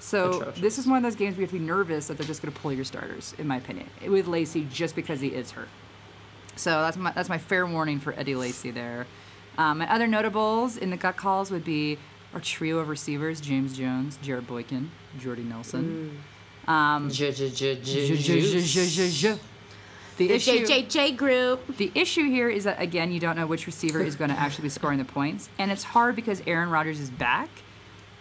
So 0.00 0.40
Atrocious. 0.40 0.60
this 0.60 0.78
is 0.78 0.86
one 0.86 0.96
of 0.96 1.02
those 1.02 1.16
games 1.16 1.36
where 1.36 1.42
you 1.42 1.46
have 1.46 1.52
to 1.52 1.58
be 1.58 1.64
nervous 1.64 2.06
that 2.06 2.16
they're 2.16 2.26
just 2.26 2.40
going 2.40 2.52
to 2.52 2.58
pull 2.58 2.72
your 2.72 2.84
starters, 2.84 3.34
in 3.36 3.46
my 3.46 3.56
opinion, 3.56 3.88
with 4.06 4.26
Lacy 4.26 4.66
just 4.72 4.94
because 4.96 5.20
he 5.20 5.28
is 5.28 5.50
hurt. 5.50 5.68
So 6.56 6.70
that's 6.80 6.96
my 6.96 7.12
that's 7.12 7.28
my 7.28 7.38
fair 7.38 7.66
warning 7.66 8.00
for 8.00 8.14
Eddie 8.14 8.34
Lacy 8.34 8.70
there. 8.70 9.06
Um, 9.58 9.78
my 9.78 9.92
other 9.92 10.06
notables 10.06 10.76
in 10.76 10.90
the 10.90 10.96
gut 10.96 11.16
calls 11.16 11.50
would 11.50 11.64
be 11.64 11.98
our 12.34 12.40
trio 12.40 12.78
of 12.78 12.88
receivers: 12.88 13.40
James 13.40 13.76
Jones, 13.76 14.18
Jarrett 14.22 14.46
Boykin, 14.46 14.90
Jordy 15.18 15.42
Nelson. 15.44 16.18
Um, 16.66 17.08
The 20.18 20.32
issue, 20.32 20.66
JJJ 20.66 21.16
group. 21.16 21.76
the 21.76 21.92
issue 21.94 22.24
here 22.28 22.50
is 22.50 22.64
that 22.64 22.80
again, 22.82 23.12
you 23.12 23.20
don't 23.20 23.36
know 23.36 23.46
which 23.46 23.66
receiver 23.66 24.00
is 24.00 24.16
going 24.16 24.30
to 24.30 24.36
actually 24.38 24.64
be 24.64 24.68
scoring 24.68 24.98
the 24.98 25.04
points, 25.04 25.48
and 25.58 25.70
it's 25.70 25.84
hard 25.84 26.16
because 26.16 26.42
Aaron 26.46 26.70
Rodgers 26.70 26.98
is 27.00 27.08
back. 27.08 27.48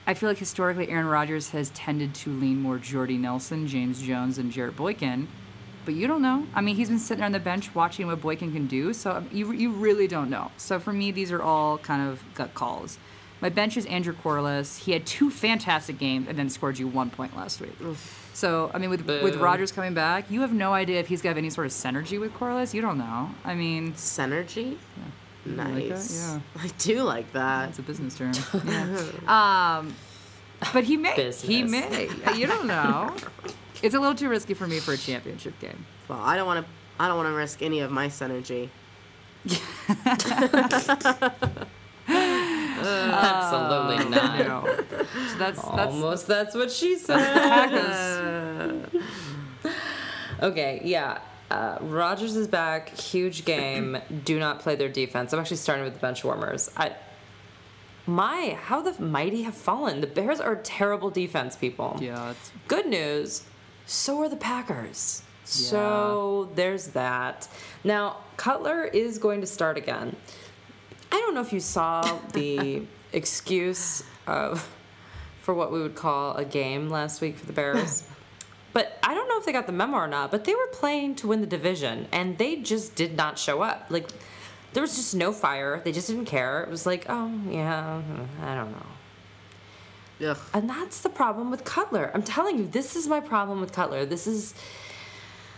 I 0.06 0.14
feel 0.14 0.30
like 0.30 0.38
historically 0.38 0.88
Aaron 0.90 1.08
Rodgers 1.08 1.50
has 1.50 1.70
tended 1.72 2.14
to 2.16 2.30
lean 2.30 2.62
more 2.62 2.78
Jordy 2.78 3.18
Nelson, 3.18 3.68
James 3.68 4.02
Jones, 4.02 4.38
and 4.38 4.52
Jarrett 4.52 4.78
Boykin, 4.78 5.28
but 5.86 5.96
you 5.96 6.08
don't 6.08 6.22
know. 6.22 6.46
I 6.56 6.62
mean, 6.62 6.76
he's 6.78 6.88
been 6.88 7.00
sitting 7.00 7.24
on 7.26 7.32
the 7.34 7.40
bench 7.40 7.74
watching 7.76 8.08
what 8.08 8.22
Boykin 8.22 8.54
can 8.54 8.68
do, 8.68 8.94
so 8.94 9.12
um, 9.12 9.30
you 9.34 9.52
you 9.52 9.72
really 9.72 10.08
don't 10.08 10.30
know. 10.30 10.52
So 10.58 10.80
for 10.80 10.94
me, 10.94 11.12
these 11.12 11.32
are 11.32 11.42
all 11.42 11.80
kind 11.80 12.08
of 12.10 12.24
gut 12.36 12.54
calls. 12.54 13.00
My 13.42 13.50
bench 13.50 13.78
is 13.78 13.86
Andrew 13.86 14.14
Quarless. 14.14 14.78
He 14.78 14.94
had 14.94 15.06
two 15.06 15.30
fantastic 15.30 16.00
games 16.00 16.28
and 16.28 16.38
then 16.38 16.50
scored 16.50 16.80
you 16.80 16.88
one 16.88 17.10
point 17.10 17.38
last 17.38 17.62
week. 17.62 17.74
So 18.34 18.72
I 18.74 18.78
mean, 18.78 18.90
with 18.90 19.06
with 19.06 19.36
Boo. 19.36 19.40
Rodgers 19.40 19.72
coming 19.72 19.94
back, 19.94 20.30
you 20.30 20.42
have 20.42 20.54
no 20.54 20.74
idea 20.74 21.00
if 21.00 21.08
he's 21.08 21.22
got 21.22 21.38
any 21.38 21.50
sort 21.50 21.68
of 21.68 21.74
synergy 21.74 22.20
with 22.20 22.34
Quarless. 22.34 22.74
You 22.74 22.82
don't 22.82 22.98
know. 22.98 23.30
I 23.46 23.56
mean, 23.56 23.94
Synergy. 23.94 24.78
Like? 25.46 25.68
Nice. 25.68 26.34
Yeah. 26.34 26.40
I 26.62 26.68
do 26.78 27.04
like 27.04 27.32
that. 27.34 27.68
That's 27.68 27.80
a 27.80 27.84
business 27.84 28.16
term. 28.16 28.34
Yeah. 28.66 29.78
um, 29.80 29.96
but 30.74 30.84
he 30.84 30.98
may. 30.98 31.16
Business. 31.16 31.48
He 31.48 31.64
may. 31.64 32.10
You 32.36 32.48
don't 32.48 32.68
know. 32.68 33.16
It's 33.84 33.94
a 33.94 34.00
little 34.00 34.16
too 34.16 34.30
risky 34.30 34.56
for 34.56 34.66
me 34.68 34.80
for 34.80 34.94
a 34.94 34.98
championship 34.98 35.58
game. 35.60 35.86
Well, 36.08 36.20
I 36.20 36.36
don't 36.36 36.48
want 36.48 36.66
to. 36.66 36.72
I 37.00 37.08
don't 37.08 37.18
want 37.18 37.30
to 37.30 37.34
risk 37.34 37.62
any 37.62 37.82
of 37.82 37.92
my 37.92 38.08
synergy. 38.08 38.70
Absolutely 42.78 44.04
You 44.06 44.10
not. 44.10 44.40
know. 44.40 44.76
So 44.88 45.38
that's 45.38 45.62
that's 45.62 45.64
Almost 45.64 46.28
that's 46.28 46.56
what 46.56 46.72
she 46.72 46.98
said. 46.98 48.90
Okay, 50.40 50.82
yeah. 50.84 51.20
Uh, 51.50 51.80
Rodgers 51.82 52.36
is 52.36 52.48
back. 52.48 52.90
Huge 52.90 53.44
game. 53.44 53.98
Do 54.24 54.38
not 54.38 54.60
play 54.60 54.76
their 54.76 54.90
defense. 54.90 55.34
I'm 55.34 55.40
actually 55.40 55.58
starting 55.58 55.84
with 55.84 55.94
the 55.96 56.00
bench 56.00 56.24
warmers. 56.24 56.70
I, 56.78 56.96
my, 58.06 58.56
how 58.62 58.82
the 58.84 59.02
mighty 59.02 59.42
have 59.44 59.56
fallen. 59.56 60.00
The 60.02 60.06
Bears 60.08 60.40
are 60.40 60.58
terrible 60.58 61.10
defense, 61.10 61.56
people. 61.56 61.98
Yeah. 62.00 62.32
It's, 62.32 62.52
Good 62.68 62.86
news. 62.86 63.44
So 63.88 64.20
are 64.22 64.30
the 64.30 64.36
Packers. 64.36 65.24
So 65.44 66.52
there's 66.56 66.88
that. 66.90 67.48
Now 67.84 68.18
Cutler 68.36 68.84
is 68.84 69.18
going 69.18 69.42
to 69.42 69.48
start 69.48 69.78
again. 69.78 70.16
I 71.12 71.16
don't 71.16 71.34
know 71.34 71.42
if 71.42 71.54
you 71.54 71.60
saw 71.60 72.20
the 72.34 72.84
excuse 73.14 74.04
of 74.26 74.68
for 75.42 75.54
what 75.54 75.72
we 75.72 75.82
would 75.82 75.96
call 75.96 76.36
a 76.36 76.46
game 76.46 76.90
last 76.90 77.22
week 77.22 77.38
for 77.38 77.46
the 77.46 77.54
Bears. 77.54 78.04
But 78.74 79.00
I 79.02 79.16
don't 79.16 79.28
know 79.28 79.40
if 79.40 79.46
they 79.46 79.54
got 79.54 79.66
the 79.66 79.72
memo 79.72 79.98
or 79.98 80.08
not, 80.08 80.30
but 80.30 80.44
they 80.44 80.54
were 80.54 80.68
playing 80.72 81.16
to 81.16 81.28
win 81.28 81.42
the 81.42 81.48
division 81.48 82.08
and 82.12 82.38
they 82.38 82.58
just 82.58 82.94
did 82.94 83.18
not 83.18 83.40
show 83.40 83.64
up. 83.64 83.88
Like 83.90 84.08
there 84.74 84.82
was 84.82 84.96
just 84.96 85.16
no 85.16 85.32
fire. 85.32 85.82
They 85.84 85.92
just 85.92 86.08
didn't 86.10 86.26
care. 86.26 86.62
It 86.62 86.70
was 86.70 86.86
like, 86.86 87.08
oh 87.10 87.32
yeah, 87.50 88.00
I 88.44 88.54
don't 88.54 88.72
know. 88.72 90.30
Ugh. 90.30 90.38
And 90.54 90.70
that's 90.70 91.02
the 91.02 91.10
problem 91.10 91.50
with 91.50 91.64
Cutler. 91.64 92.12
I'm 92.14 92.22
telling 92.22 92.60
you, 92.60 92.68
this 92.68 92.96
is 92.96 93.08
my 93.08 93.20
problem 93.20 93.62
with 93.62 93.74
Cutler. 93.74 94.06
This 94.06 94.28
is 94.28 94.54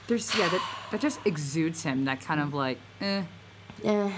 there's 0.07 0.33
yeah 0.37 0.47
that 0.49 0.61
that 0.91 1.01
just 1.01 1.19
exudes 1.25 1.83
him 1.83 2.05
that 2.05 2.21
kind 2.21 2.39
of 2.39 2.53
like 2.53 2.77
eh. 3.01 3.23
eh, 3.83 4.11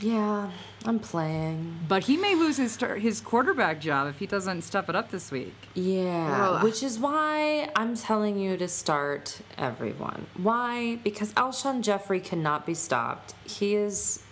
yeah, 0.00 0.50
I'm 0.84 0.98
playing. 0.98 1.78
But 1.88 2.04
he 2.04 2.16
may 2.16 2.34
lose 2.34 2.56
his 2.56 2.72
start, 2.72 3.00
his 3.00 3.20
quarterback 3.20 3.80
job 3.80 4.08
if 4.08 4.18
he 4.18 4.26
doesn't 4.26 4.62
step 4.62 4.88
it 4.88 4.96
up 4.96 5.10
this 5.10 5.30
week. 5.30 5.54
Yeah, 5.74 6.56
Ugh. 6.56 6.64
which 6.64 6.82
is 6.82 6.98
why 6.98 7.70
I'm 7.76 7.96
telling 7.96 8.38
you 8.38 8.56
to 8.56 8.68
start 8.68 9.40
everyone. 9.58 10.26
Why? 10.36 10.96
Because 11.04 11.32
Alshon 11.34 11.82
Jeffery 11.82 12.20
cannot 12.20 12.66
be 12.66 12.74
stopped. 12.74 13.34
He 13.44 13.74
is 13.74 14.22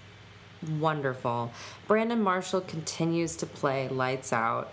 wonderful. 0.79 1.53
Brandon 1.87 2.21
Marshall 2.23 2.63
continues 2.63 3.37
to 3.37 3.47
play 3.47 3.89
lights 3.89 4.33
out. 4.33 4.73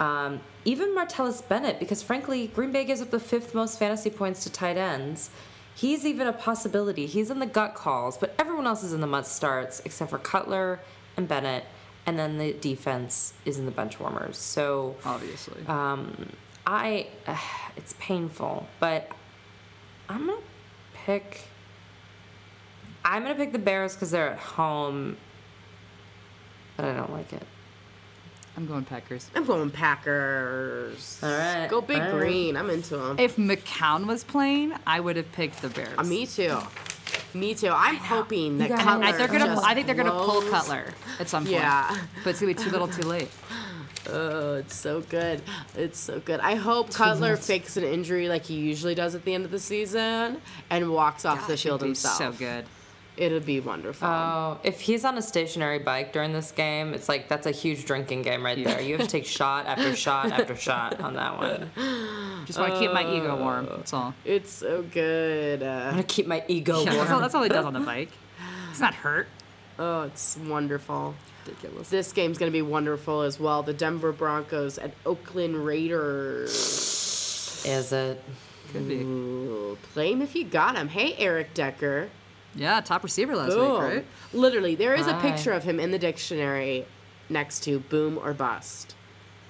Um, 0.00 0.40
even 0.64 0.94
Martellus 0.94 1.46
Bennett, 1.46 1.78
because 1.78 2.02
frankly, 2.02 2.48
Green 2.48 2.72
Bay 2.72 2.84
gives 2.84 3.00
up 3.00 3.10
the 3.10 3.20
fifth 3.20 3.54
most 3.54 3.78
fantasy 3.78 4.10
points 4.10 4.42
to 4.44 4.50
tight 4.50 4.76
ends. 4.76 5.30
He's 5.74 6.06
even 6.06 6.26
a 6.26 6.32
possibility. 6.32 7.06
He's 7.06 7.30
in 7.30 7.40
the 7.40 7.46
gut 7.46 7.74
calls, 7.74 8.16
but 8.16 8.34
everyone 8.38 8.66
else 8.66 8.82
is 8.84 8.92
in 8.92 9.00
the 9.00 9.06
must 9.06 9.34
starts 9.34 9.80
except 9.84 10.10
for 10.10 10.18
Cutler 10.18 10.80
and 11.16 11.26
Bennett, 11.26 11.64
and 12.06 12.18
then 12.18 12.38
the 12.38 12.52
defense 12.52 13.32
is 13.44 13.58
in 13.58 13.64
the 13.66 13.72
bench 13.72 13.98
warmers. 13.98 14.36
So 14.38 14.96
Obviously. 15.04 15.66
um, 15.66 16.30
I, 16.66 17.08
it's 17.76 17.94
painful, 17.98 18.66
but 18.78 19.10
I'm 20.08 20.26
gonna 20.26 20.38
pick. 20.92 21.40
I'm 23.04 23.22
gonna 23.22 23.34
pick 23.34 23.52
the 23.52 23.58
Bears 23.58 23.94
because 23.94 24.10
they're 24.12 24.30
at 24.30 24.38
home, 24.38 25.16
but 26.76 26.86
I 26.86 26.94
don't 26.94 27.12
like 27.12 27.32
it. 27.32 27.42
I'm 28.56 28.66
going 28.66 28.84
Packers. 28.84 29.28
I'm 29.34 29.44
going 29.44 29.70
Packers. 29.70 31.18
All 31.22 31.28
right, 31.30 31.66
Go 31.68 31.80
big 31.80 31.96
all 32.00 32.02
right. 32.10 32.12
green. 32.18 32.56
I'm 32.56 32.70
into 32.70 32.96
them. 32.96 33.18
If 33.18 33.36
McCown 33.36 34.06
was 34.06 34.22
playing, 34.24 34.74
I 34.86 35.00
would 35.00 35.16
have 35.16 35.30
picked 35.32 35.60
the 35.62 35.68
Bears. 35.68 35.98
Uh, 35.98 36.04
me 36.04 36.26
too. 36.26 36.58
Me 37.32 37.54
too. 37.54 37.70
I'm 37.70 37.96
hoping 37.96 38.58
that 38.58 38.70
Cutler 38.78 39.04
I, 39.06 39.12
they're 39.12 39.26
gonna. 39.26 39.46
just 39.46 39.64
I 39.66 39.74
think 39.74 39.86
they're 39.86 39.96
gonna 39.96 40.10
pull 40.10 40.40
blows- 40.40 40.50
Cutler 40.50 40.84
at 41.18 41.28
some 41.28 41.44
point. 41.44 41.54
Yeah. 41.56 41.96
but 42.22 42.30
it's 42.30 42.40
gonna 42.40 42.54
be 42.54 42.62
too 42.62 42.70
little, 42.70 42.88
too 42.88 43.06
late. 43.08 43.30
Oh, 44.06 44.56
it's 44.56 44.76
so 44.76 45.00
good. 45.00 45.40
It's 45.74 45.98
so 45.98 46.20
good. 46.20 46.38
I 46.40 46.56
hope 46.56 46.92
Cutler 46.92 47.38
fakes 47.38 47.78
an 47.78 47.84
injury 47.84 48.28
like 48.28 48.44
he 48.44 48.52
usually 48.56 48.94
does 48.94 49.14
at 49.14 49.24
the 49.24 49.32
end 49.32 49.46
of 49.46 49.50
the 49.50 49.58
season 49.58 50.42
and 50.68 50.92
walks 50.92 51.24
off 51.24 51.46
the 51.46 51.54
Gosh, 51.54 51.62
field 51.62 51.80
himself. 51.80 52.18
So 52.18 52.32
good. 52.32 52.66
It'll 53.16 53.38
be 53.38 53.60
wonderful. 53.60 54.08
Oh, 54.08 54.58
if 54.64 54.80
he's 54.80 55.04
on 55.04 55.16
a 55.16 55.22
stationary 55.22 55.78
bike 55.78 56.12
during 56.12 56.32
this 56.32 56.50
game, 56.50 56.92
it's 56.94 57.08
like 57.08 57.28
that's 57.28 57.46
a 57.46 57.52
huge 57.52 57.84
drinking 57.84 58.22
game 58.22 58.44
right 58.44 58.62
there. 58.64 58.80
You 58.80 58.96
have 58.96 59.06
to 59.06 59.10
take 59.12 59.24
shot 59.38 59.66
after 59.66 59.94
shot 59.94 60.32
after 60.32 60.56
shot 60.56 60.98
on 61.00 61.14
that 61.14 61.38
one. 61.38 61.70
Just 62.44 62.58
want 62.58 62.72
to 62.74 62.78
keep 62.80 62.92
my 62.92 63.02
ego 63.02 63.36
warm. 63.38 63.66
That's 63.66 63.92
all. 63.92 64.14
it's 64.24 64.50
so 64.52 64.82
good. 64.82 65.62
Uh, 65.62 65.90
gonna 65.92 66.02
keep 66.02 66.26
my 66.26 66.42
ego 66.48 66.80
Yeah, 66.82 66.86
that's, 66.86 66.98
all 66.98 67.06
warm. 67.08 67.22
that's 67.22 67.34
all 67.36 67.42
he 67.44 67.48
does 67.50 67.64
on 67.64 67.72
the 67.72 67.80
bike. 67.94 68.10
He's 68.70 68.80
not 68.80 68.94
hurt. 68.94 69.28
oh, 69.78 70.02
it's 70.02 70.36
wonderful. 70.38 71.14
Ridiculous. 71.46 71.90
This 71.90 72.12
game's 72.12 72.38
going 72.38 72.50
to 72.50 72.56
be 72.56 72.62
wonderful 72.62 73.20
as 73.20 73.38
well. 73.38 73.62
The 73.62 73.74
Denver 73.74 74.12
Broncos 74.12 74.78
and 74.78 74.92
Oakland 75.04 75.64
Raiders. 75.64 76.50
Is 77.66 77.92
it? 77.92 78.22
Could 78.72 78.88
be. 78.88 78.96
Ooh, 78.96 79.78
play 79.92 80.12
him 80.12 80.22
if 80.22 80.34
you 80.34 80.44
got 80.44 80.74
him. 80.76 80.88
Hey, 80.88 81.14
Eric 81.18 81.54
Decker. 81.54 82.08
Yeah, 82.54 82.80
top 82.80 83.02
receiver 83.02 83.34
last 83.34 83.54
Boom. 83.54 83.72
week, 83.72 83.80
right? 83.80 84.06
Literally, 84.32 84.74
there 84.74 84.94
is 84.94 85.06
a 85.06 85.14
picture 85.14 85.52
of 85.52 85.64
him 85.64 85.80
in 85.80 85.90
the 85.90 85.98
dictionary 85.98 86.86
next 87.28 87.60
to 87.64 87.80
boom 87.80 88.18
or 88.18 88.32
bust. 88.32 88.94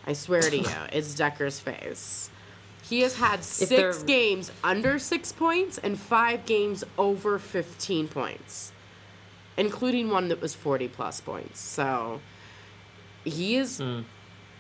I 0.07 0.13
swear 0.13 0.43
to 0.43 0.57
you, 0.57 0.69
it's 0.93 1.15
Decker's 1.23 1.61
face. 1.61 2.31
He 2.83 3.01
has 3.01 3.17
had 3.17 3.43
6 3.43 4.03
games 4.03 4.51
under 4.63 4.99
6 4.99 5.33
points 5.33 5.79
and 5.79 5.99
5 5.99 6.45
games 6.45 6.85
over 6.99 7.39
15 7.39 8.09
points, 8.09 8.73
including 9.57 10.11
one 10.11 10.29
that 10.29 10.41
was 10.41 10.55
40 10.55 10.89
plus 10.89 11.21
points. 11.21 11.61
So, 11.61 12.21
he 13.25 13.57
is 13.57 13.79
Hmm. 13.79 14.01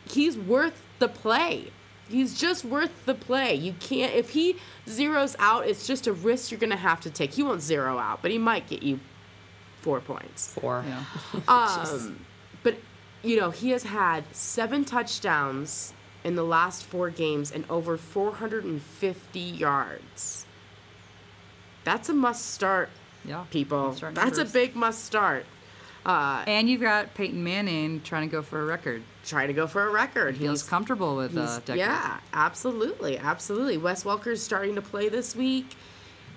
he's 0.09 0.37
worth 0.39 0.83
the 0.99 1.09
play. 1.09 1.71
He's 2.09 2.39
just 2.39 2.65
worth 2.65 3.07
the 3.07 3.15
play. 3.15 3.55
You 3.55 3.75
can't 3.81 4.13
if 4.15 4.31
he 4.31 4.57
zeroes 4.87 5.35
out, 5.39 5.67
it's 5.67 5.87
just 5.87 6.07
a 6.07 6.13
risk 6.13 6.51
you're 6.51 6.61
gonna 6.61 6.77
have 6.77 7.01
to 7.03 7.11
take. 7.11 7.33
He 7.35 7.43
won't 7.43 7.63
zero 7.63 7.99
out, 7.99 8.21
but 8.23 8.31
he 8.31 8.39
might 8.39 8.69
get 8.69 8.83
you 8.83 9.01
four 9.81 10.01
points. 10.01 10.53
Four. 10.55 10.85
Yeah. 10.87 11.05
Um, 11.49 12.25
but 12.63 12.77
you 13.23 13.37
know 13.37 13.51
he 13.51 13.71
has 13.71 13.85
had 13.85 14.25
seven 14.35 14.85
touchdowns 14.85 15.93
in 16.25 16.35
the 16.37 16.45
last 16.45 16.85
four 16.85 17.11
games 17.11 17.51
and 17.53 17.65
over 17.71 17.97
450 17.97 19.39
yards. 19.41 20.47
That's 21.85 22.09
a 22.09 22.15
must 22.15 22.47
start, 22.53 22.89
Yeah. 23.27 23.45
people. 23.51 23.89
Must 23.89 23.99
start 23.99 24.15
That's 24.15 24.39
a 24.39 24.45
big 24.47 24.75
must 24.75 25.05
start. 25.05 25.45
Uh, 26.07 26.45
And 26.47 26.69
you've 26.69 26.83
got 26.83 27.15
Peyton 27.15 27.43
Manning 27.43 28.01
trying 28.03 28.29
to 28.29 28.33
go 28.33 28.43
for 28.43 28.61
a 28.61 28.65
record. 28.67 29.03
trying 29.25 29.49
to 29.49 29.55
go 29.55 29.67
for 29.67 29.87
a 29.87 29.91
record. 29.91 30.35
He 30.37 30.45
Feels 30.45 30.61
He's 30.63 30.69
comfortable 30.69 31.17
with 31.17 31.37
uh, 31.37 31.61
Decker. 31.65 31.79
yeah, 31.79 32.19
absolutely, 32.33 33.19
absolutely. 33.19 33.79
Wes 33.79 34.05
Welker's 34.05 34.43
starting 34.43 34.75
to 34.75 34.83
play 34.83 35.09
this 35.09 35.35
week, 35.35 35.75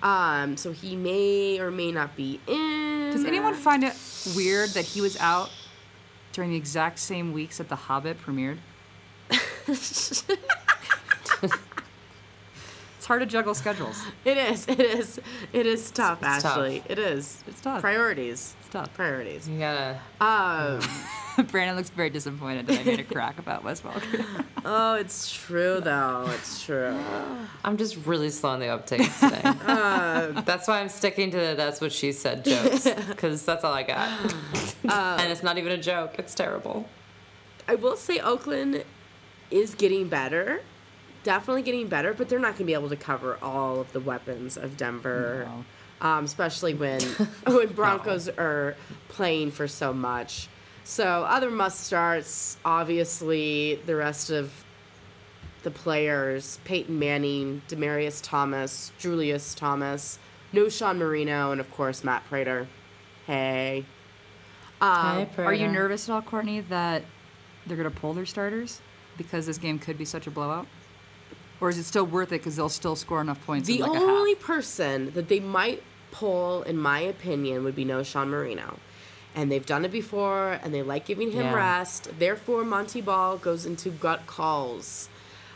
um, 0.02 0.56
so 0.56 0.72
he 0.72 0.96
may 0.96 1.60
or 1.60 1.70
may 1.70 1.92
not 1.92 2.16
be 2.16 2.40
in. 2.46 3.10
Does 3.12 3.24
anyone 3.26 3.52
find 3.54 3.84
it 3.84 3.94
weird 4.34 4.70
that 4.70 4.86
he 4.86 5.02
was 5.02 5.18
out 5.18 5.50
during 6.32 6.50
the 6.50 6.56
exact 6.56 6.98
same 6.98 7.32
weeks 7.34 7.58
that 7.58 7.68
The 7.68 7.76
Hobbit 7.76 8.16
premiered? 8.24 8.56
it's 13.08 13.10
hard 13.10 13.20
to 13.22 13.26
juggle 13.26 13.54
schedules. 13.54 14.04
It 14.26 14.36
is. 14.36 14.68
It 14.68 14.80
is. 14.80 15.18
It 15.54 15.64
is 15.64 15.90
tough. 15.90 16.18
It's 16.20 16.42
tough. 16.42 16.58
Ashley, 16.58 16.82
it 16.90 16.98
is. 16.98 17.42
It's 17.46 17.58
tough. 17.58 17.80
Priorities. 17.80 18.54
It's 18.60 18.68
tough. 18.68 18.92
Priorities. 18.92 19.48
You 19.48 19.58
gotta. 19.58 19.98
Um. 20.20 21.46
Brandon 21.46 21.74
looks 21.74 21.88
very 21.88 22.10
disappointed 22.10 22.66
that 22.66 22.80
I 22.80 22.82
made 22.84 23.00
a 23.00 23.04
crack 23.04 23.38
about 23.38 23.64
Wes 23.64 23.80
Welker. 23.80 24.26
oh, 24.66 24.96
it's 24.96 25.32
true 25.32 25.80
though. 25.80 26.26
It's 26.34 26.62
true. 26.62 26.94
I'm 27.64 27.78
just 27.78 27.96
really 28.04 28.28
slow 28.28 28.50
on 28.50 28.60
the 28.60 28.68
uptake 28.68 29.10
today. 29.18 29.40
that's 30.44 30.68
why 30.68 30.80
I'm 30.80 30.90
sticking 30.90 31.30
to 31.30 31.38
the 31.38 31.54
that's 31.56 31.80
what 31.80 31.92
she 31.92 32.12
said 32.12 32.44
jokes 32.44 32.90
because 33.08 33.42
that's 33.42 33.64
all 33.64 33.72
I 33.72 33.84
got. 33.84 34.34
and 34.84 35.32
it's 35.32 35.42
not 35.42 35.56
even 35.56 35.72
a 35.72 35.78
joke. 35.78 36.16
It's 36.18 36.34
terrible. 36.34 36.86
I 37.66 37.74
will 37.76 37.96
say 37.96 38.18
Oakland 38.18 38.84
is 39.50 39.74
getting 39.74 40.10
better. 40.10 40.60
Definitely 41.24 41.62
getting 41.62 41.88
better, 41.88 42.14
but 42.14 42.28
they're 42.28 42.38
not 42.38 42.52
going 42.52 42.58
to 42.58 42.64
be 42.64 42.74
able 42.74 42.88
to 42.88 42.96
cover 42.96 43.38
all 43.42 43.80
of 43.80 43.92
the 43.92 44.00
weapons 44.00 44.56
of 44.56 44.76
Denver, 44.76 45.48
um, 46.00 46.24
especially 46.24 46.74
when 46.74 47.00
when 47.46 47.68
Broncos 47.72 48.28
are 48.28 48.76
playing 49.08 49.50
for 49.50 49.66
so 49.66 49.92
much. 49.92 50.48
So 50.84 51.24
other 51.24 51.50
must 51.50 51.80
starts, 51.80 52.56
obviously, 52.64 53.80
the 53.84 53.96
rest 53.96 54.30
of 54.30 54.64
the 55.64 55.70
players: 55.70 56.60
Peyton 56.64 56.98
Manning, 56.98 57.62
Demaryius 57.68 58.20
Thomas, 58.22 58.92
Julius 58.98 59.54
Thomas, 59.54 60.18
Knowshon 60.54 60.98
Moreno, 60.98 61.52
and 61.52 61.60
of 61.60 61.70
course 61.70 62.04
Matt 62.04 62.24
Prater. 62.26 62.68
Hey. 63.26 63.84
Um, 64.80 65.26
Hi, 65.26 65.28
Are 65.38 65.54
you 65.54 65.66
nervous 65.68 66.08
at 66.08 66.12
all, 66.12 66.22
Courtney, 66.22 66.60
that 66.60 67.02
they're 67.66 67.76
going 67.76 67.90
to 67.92 68.00
pull 68.00 68.14
their 68.14 68.24
starters 68.24 68.80
because 69.16 69.46
this 69.46 69.58
game 69.58 69.78
could 69.78 69.98
be 69.98 70.04
such 70.04 70.26
a 70.26 70.30
blowout? 70.30 70.66
Or 71.60 71.68
is 71.68 71.78
it 71.78 71.84
still 71.84 72.04
worth 72.06 72.28
it 72.28 72.40
because 72.40 72.56
they'll 72.56 72.68
still 72.68 72.94
score 72.96 73.20
enough 73.20 73.44
points? 73.44 73.68
in 73.68 73.76
The 73.76 73.82
like 73.82 74.00
only 74.00 74.34
person 74.36 75.12
that 75.12 75.28
they 75.28 75.40
might 75.40 75.82
pull, 76.10 76.62
in 76.62 76.76
my 76.76 77.00
opinion, 77.00 77.64
would 77.64 77.74
be 77.76 77.84
Knowshon 77.84 78.28
Moreno. 78.28 78.78
And 79.34 79.50
they've 79.52 79.64
done 79.66 79.84
it 79.84 79.90
before, 79.92 80.58
and 80.62 80.72
they 80.72 80.82
like 80.82 81.04
giving 81.04 81.32
him 81.32 81.46
Yeah. 81.46 81.54
rest. 81.54 82.08
Therefore, 82.18 82.64
Montee 82.64 83.00
Ball 83.00 83.36
goes 83.38 83.66
into 83.66 83.90
gut 83.90 84.26
calls. 84.26 85.08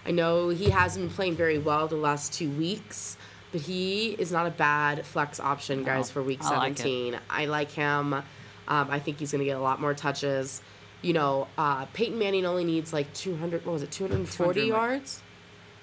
I 0.06 0.10
know 0.10 0.48
he 0.50 0.70
hasn't 0.70 1.06
been 1.06 1.14
playing 1.14 1.36
very 1.36 1.58
well 1.58 1.86
the 1.88 1.96
last 1.96 2.32
two 2.32 2.50
weeks, 2.50 3.16
but 3.52 3.62
he 3.62 4.10
is 4.18 4.32
not 4.32 4.46
a 4.46 4.50
bad 4.50 5.06
flex 5.06 5.38
option, 5.38 5.84
guys, 5.84 6.08
No, 6.08 6.14
for 6.14 6.22
week 6.22 6.40
I 6.42 6.56
like 6.56 6.76
17. 6.78 7.18
I 7.30 7.46
like 7.46 7.70
him. 7.70 8.14
Um, 8.14 8.24
I 8.68 8.98
think 8.98 9.18
he's 9.18 9.32
going 9.32 9.40
to 9.40 9.44
get 9.44 9.56
a 9.56 9.60
lot 9.60 9.80
more 9.80 9.94
touches. 9.94 10.62
You 11.00 11.12
know, 11.12 11.48
uh, 11.58 11.86
Peyton 11.92 12.18
Manning 12.18 12.44
only 12.46 12.64
needs 12.64 12.92
like 12.92 13.12
200, 13.14 13.64
what 13.66 13.72
was 13.72 13.82
it, 13.82 13.90
240 13.90 14.60
200, 14.60 14.60
like- 14.60 14.68
yards? 14.90 15.22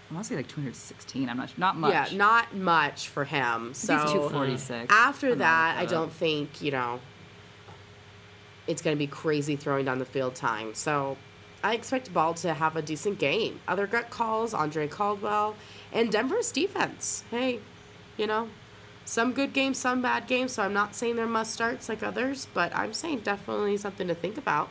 I 0.09 0.13
want 0.13 0.25
to 0.25 0.29
say 0.29 0.35
like 0.37 0.47
216. 0.47 1.29
I'm 1.29 1.37
not 1.37 1.57
not 1.57 1.77
much. 1.77 2.11
Yeah, 2.11 2.17
not 2.17 2.55
much 2.55 3.09
for 3.09 3.25
him. 3.25 3.73
So 3.73 3.95
he's 3.97 4.11
246. 4.11 4.87
after 4.89 5.35
that, 5.35 5.77
I 5.77 5.85
don't 5.85 6.11
think 6.11 6.61
you 6.61 6.71
know. 6.71 6.99
It's 8.67 8.83
going 8.83 8.95
to 8.95 8.99
be 8.99 9.07
crazy 9.07 9.55
throwing 9.55 9.85
down 9.85 9.97
the 9.97 10.05
field 10.05 10.35
time. 10.35 10.75
So 10.75 11.17
I 11.63 11.73
expect 11.73 12.13
Ball 12.13 12.35
to 12.35 12.53
have 12.53 12.75
a 12.75 12.83
decent 12.83 13.17
game. 13.17 13.59
Other 13.67 13.87
gut 13.87 14.09
calls: 14.09 14.53
Andre 14.53 14.87
Caldwell 14.87 15.55
and 15.91 16.11
Denver's 16.11 16.51
defense. 16.51 17.23
Hey, 17.31 17.59
you 18.17 18.27
know, 18.27 18.49
some 19.05 19.33
good 19.33 19.53
games, 19.53 19.77
some 19.77 20.01
bad 20.01 20.27
games. 20.27 20.53
So 20.53 20.63
I'm 20.63 20.73
not 20.73 20.95
saying 20.95 21.15
they're 21.15 21.27
must 21.27 21.51
starts 21.53 21.89
like 21.89 22.03
others, 22.03 22.47
but 22.53 22.75
I'm 22.75 22.93
saying 22.93 23.21
definitely 23.21 23.77
something 23.77 24.07
to 24.07 24.15
think 24.15 24.37
about. 24.37 24.69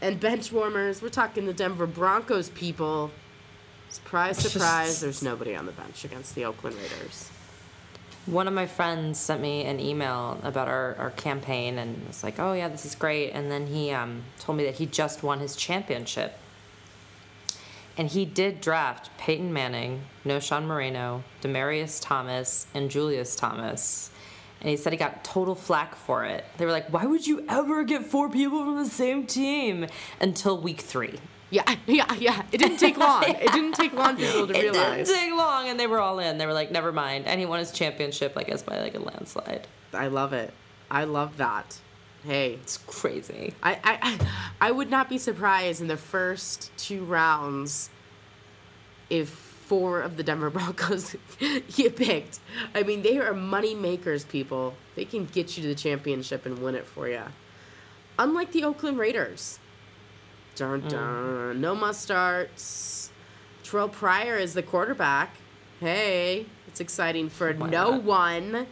And 0.00 0.20
bench 0.20 0.52
warmers, 0.52 1.02
we're 1.02 1.08
talking 1.08 1.46
the 1.46 1.52
Denver 1.52 1.86
Broncos 1.86 2.50
people. 2.50 3.10
Surprise, 3.90 4.38
surprise, 4.38 5.00
there's 5.00 5.22
nobody 5.22 5.56
on 5.56 5.64
the 5.64 5.72
bench 5.72 6.04
against 6.04 6.34
the 6.34 6.44
Oakland 6.44 6.76
Raiders. 6.76 7.30
One 8.26 8.46
of 8.46 8.52
my 8.52 8.66
friends 8.66 9.18
sent 9.18 9.40
me 9.40 9.64
an 9.64 9.80
email 9.80 10.38
about 10.42 10.68
our, 10.68 10.94
our 10.96 11.10
campaign 11.12 11.78
and 11.78 12.06
was 12.06 12.22
like, 12.22 12.38
oh, 12.38 12.52
yeah, 12.52 12.68
this 12.68 12.84
is 12.84 12.94
great. 12.94 13.30
And 13.30 13.50
then 13.50 13.66
he 13.66 13.90
um, 13.90 14.24
told 14.38 14.58
me 14.58 14.64
that 14.64 14.74
he 14.74 14.84
just 14.84 15.22
won 15.22 15.40
his 15.40 15.56
championship. 15.56 16.36
And 17.96 18.08
he 18.08 18.26
did 18.26 18.60
draft 18.60 19.10
Peyton 19.16 19.52
Manning, 19.52 20.02
Knowshon 20.26 20.66
Moreno, 20.66 21.24
Demaryius 21.40 21.98
Thomas, 22.02 22.66
and 22.74 22.90
Julius 22.90 23.34
Thomas. 23.34 24.10
And 24.60 24.68
he 24.68 24.76
said 24.76 24.92
he 24.92 24.98
got 24.98 25.24
total 25.24 25.54
flack 25.54 25.94
for 25.94 26.26
it. 26.26 26.44
They 26.58 26.66
were 26.66 26.72
like, 26.72 26.92
why 26.92 27.06
would 27.06 27.26
you 27.26 27.46
ever 27.48 27.84
get 27.84 28.04
four 28.04 28.28
people 28.28 28.62
from 28.64 28.76
the 28.76 28.90
same 28.90 29.26
team 29.26 29.86
until 30.20 30.60
week 30.60 30.82
three? 30.82 31.18
Yeah, 31.50 31.62
yeah, 31.86 32.12
yeah. 32.14 32.42
It 32.52 32.58
didn't 32.58 32.78
take 32.78 32.96
long. 32.96 33.24
It 33.28 33.52
didn't 33.52 33.72
take 33.74 33.92
long 33.92 34.16
for 34.16 34.22
people 34.22 34.46
to 34.48 34.56
It 34.58 34.62
realize. 34.62 35.08
It 35.08 35.12
didn't 35.12 35.30
take 35.30 35.38
long, 35.38 35.68
and 35.68 35.78
they 35.80 35.86
were 35.86 35.98
all 36.00 36.18
in. 36.18 36.38
They 36.38 36.46
were 36.46 36.52
like, 36.52 36.70
never 36.70 36.92
mind. 36.92 37.26
And 37.26 37.40
he 37.40 37.46
won 37.46 37.58
his 37.58 37.72
championship, 37.72 38.34
I 38.36 38.42
guess, 38.42 38.62
by 38.62 38.80
like 38.80 38.94
a 38.94 38.98
landslide. 39.00 39.66
I 39.92 40.08
love 40.08 40.32
it. 40.32 40.52
I 40.90 41.04
love 41.04 41.36
that. 41.38 41.78
Hey, 42.24 42.54
It's 42.54 42.78
crazy. 42.78 43.54
I, 43.62 43.74
I, 43.74 43.98
I- 44.02 44.28
I 44.68 44.70
would 44.72 44.90
not 44.90 45.08
be 45.08 45.18
surprised 45.18 45.80
in 45.80 45.86
the 45.86 45.96
first 45.96 46.70
two 46.76 47.04
rounds 47.04 47.90
if 49.08 49.28
four 49.30 50.00
of 50.00 50.16
the 50.16 50.22
Denver 50.22 50.50
Broncos 50.50 51.14
get 51.74 51.96
picked. 51.96 52.40
I 52.74 52.82
mean, 52.82 53.02
they 53.02 53.18
are 53.18 53.32
money 53.34 53.74
makers, 53.74 54.24
people. 54.24 54.74
They 54.96 55.04
can 55.04 55.26
get 55.26 55.56
you 55.56 55.62
to 55.62 55.68
the 55.68 55.74
championship 55.74 56.44
and 56.46 56.58
win 56.58 56.74
it 56.74 56.86
for 56.86 57.08
you. 57.08 57.22
Unlike 58.18 58.52
the 58.52 58.64
Oakland 58.64 58.98
Raiders. 58.98 59.58
Dun 60.58 60.82
mm. 60.82 60.88
dun. 60.88 61.60
No 61.60 61.74
must 61.74 62.02
starts. 62.02 63.10
Terrell 63.62 63.88
Pryor 63.88 64.36
is 64.36 64.54
the 64.54 64.62
quarterback. 64.62 65.36
Hey, 65.78 66.46
it's 66.66 66.80
exciting 66.80 67.28
for 67.28 67.52
Why 67.52 67.68
no 67.68 67.92
not? 67.92 68.02
one, 68.02 68.66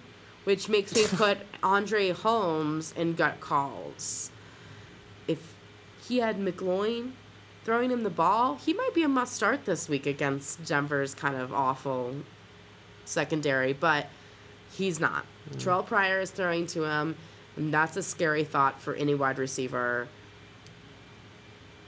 which 0.45 0.69
makes 0.69 0.95
me 0.95 1.07
put 1.07 1.39
Andre 1.63 2.11
Holmes 2.11 2.93
in 2.97 3.15
gut 3.15 3.39
calls. 3.41 4.31
If 5.29 5.55
he 6.07 6.19
had 6.19 6.39
McGloin 6.39 7.13
throwing 7.65 7.91
him 7.91 8.03
the 8.03 8.11
ball, 8.11 8.57
he 8.57 8.73
might 8.73 8.95
be 8.95 9.03
a 9.03 9.09
must 9.09 9.35
start 9.35 9.65
this 9.65 9.89
week 9.89 10.07
against 10.07 10.65
Denver's 10.65 11.15
kind 11.15 11.37
of 11.37 11.53
awful 11.53 12.17
secondary, 13.05 13.73
but 13.73 14.09
he's 14.73 14.99
not. 14.99 15.25
Mm. 15.51 15.59
Terrell 15.63 15.83
Pryor 15.85 16.21
is 16.21 16.33
throwing 16.33 16.67
to 16.69 16.85
him, 16.85 17.17
and 17.57 17.73
that's 17.73 17.97
a 17.97 18.03
scary 18.03 18.43
thought 18.43 18.81
for 18.81 18.95
any 18.95 19.15
wide 19.15 19.39
receiver. 19.39 20.09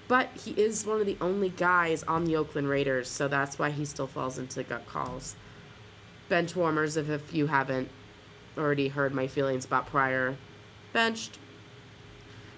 But 0.09 0.30
he 0.42 0.52
is 0.52 0.86
one 0.86 1.00
of 1.00 1.06
the 1.06 1.18
only 1.20 1.50
guys 1.50 2.02
on 2.04 2.24
the 2.24 2.34
Oakland 2.34 2.68
Raiders, 2.68 3.09
so 3.09 3.28
that's 3.28 3.59
why 3.59 3.70
he 3.70 3.84
still 3.84 4.06
falls 4.06 4.38
into 4.38 4.62
gut 4.62 4.86
calls. 4.86 5.36
Bench 6.30 6.56
warmers, 6.56 6.96
if, 6.96 7.11
if 7.11 7.34
you 7.34 7.46
haven't 7.46 7.90
already 8.56 8.88
heard 8.88 9.14
my 9.14 9.26
feelings 9.26 9.66
about 9.66 9.86
Pryor, 9.86 10.36
benched. 10.94 11.38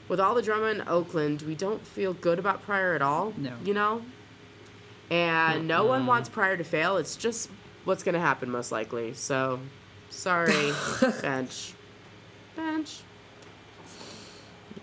With 0.08 0.20
all 0.20 0.34
the 0.34 0.42
drama 0.42 0.66
in 0.66 0.82
Oakland, 0.88 1.42
we 1.42 1.54
don't 1.54 1.84
feel 1.86 2.12
good 2.12 2.38
about 2.38 2.62
Pryor 2.62 2.94
at 2.94 3.02
all. 3.02 3.32
No. 3.36 3.52
You 3.64 3.74
know? 3.74 4.02
And 5.10 5.66
no 5.66 5.84
one 5.86 6.06
wants 6.06 6.28
Pryor 6.28 6.56
to 6.56 6.64
fail. 6.64 6.96
It's 6.96 7.16
just 7.16 7.50
what's 7.84 8.04
going 8.04 8.14
to 8.14 8.20
happen, 8.20 8.48
most 8.48 8.70
likely. 8.70 9.12
So, 9.14 9.58
sorry, 10.08 10.72
bench. 11.22 11.74
Bench. 12.54 13.00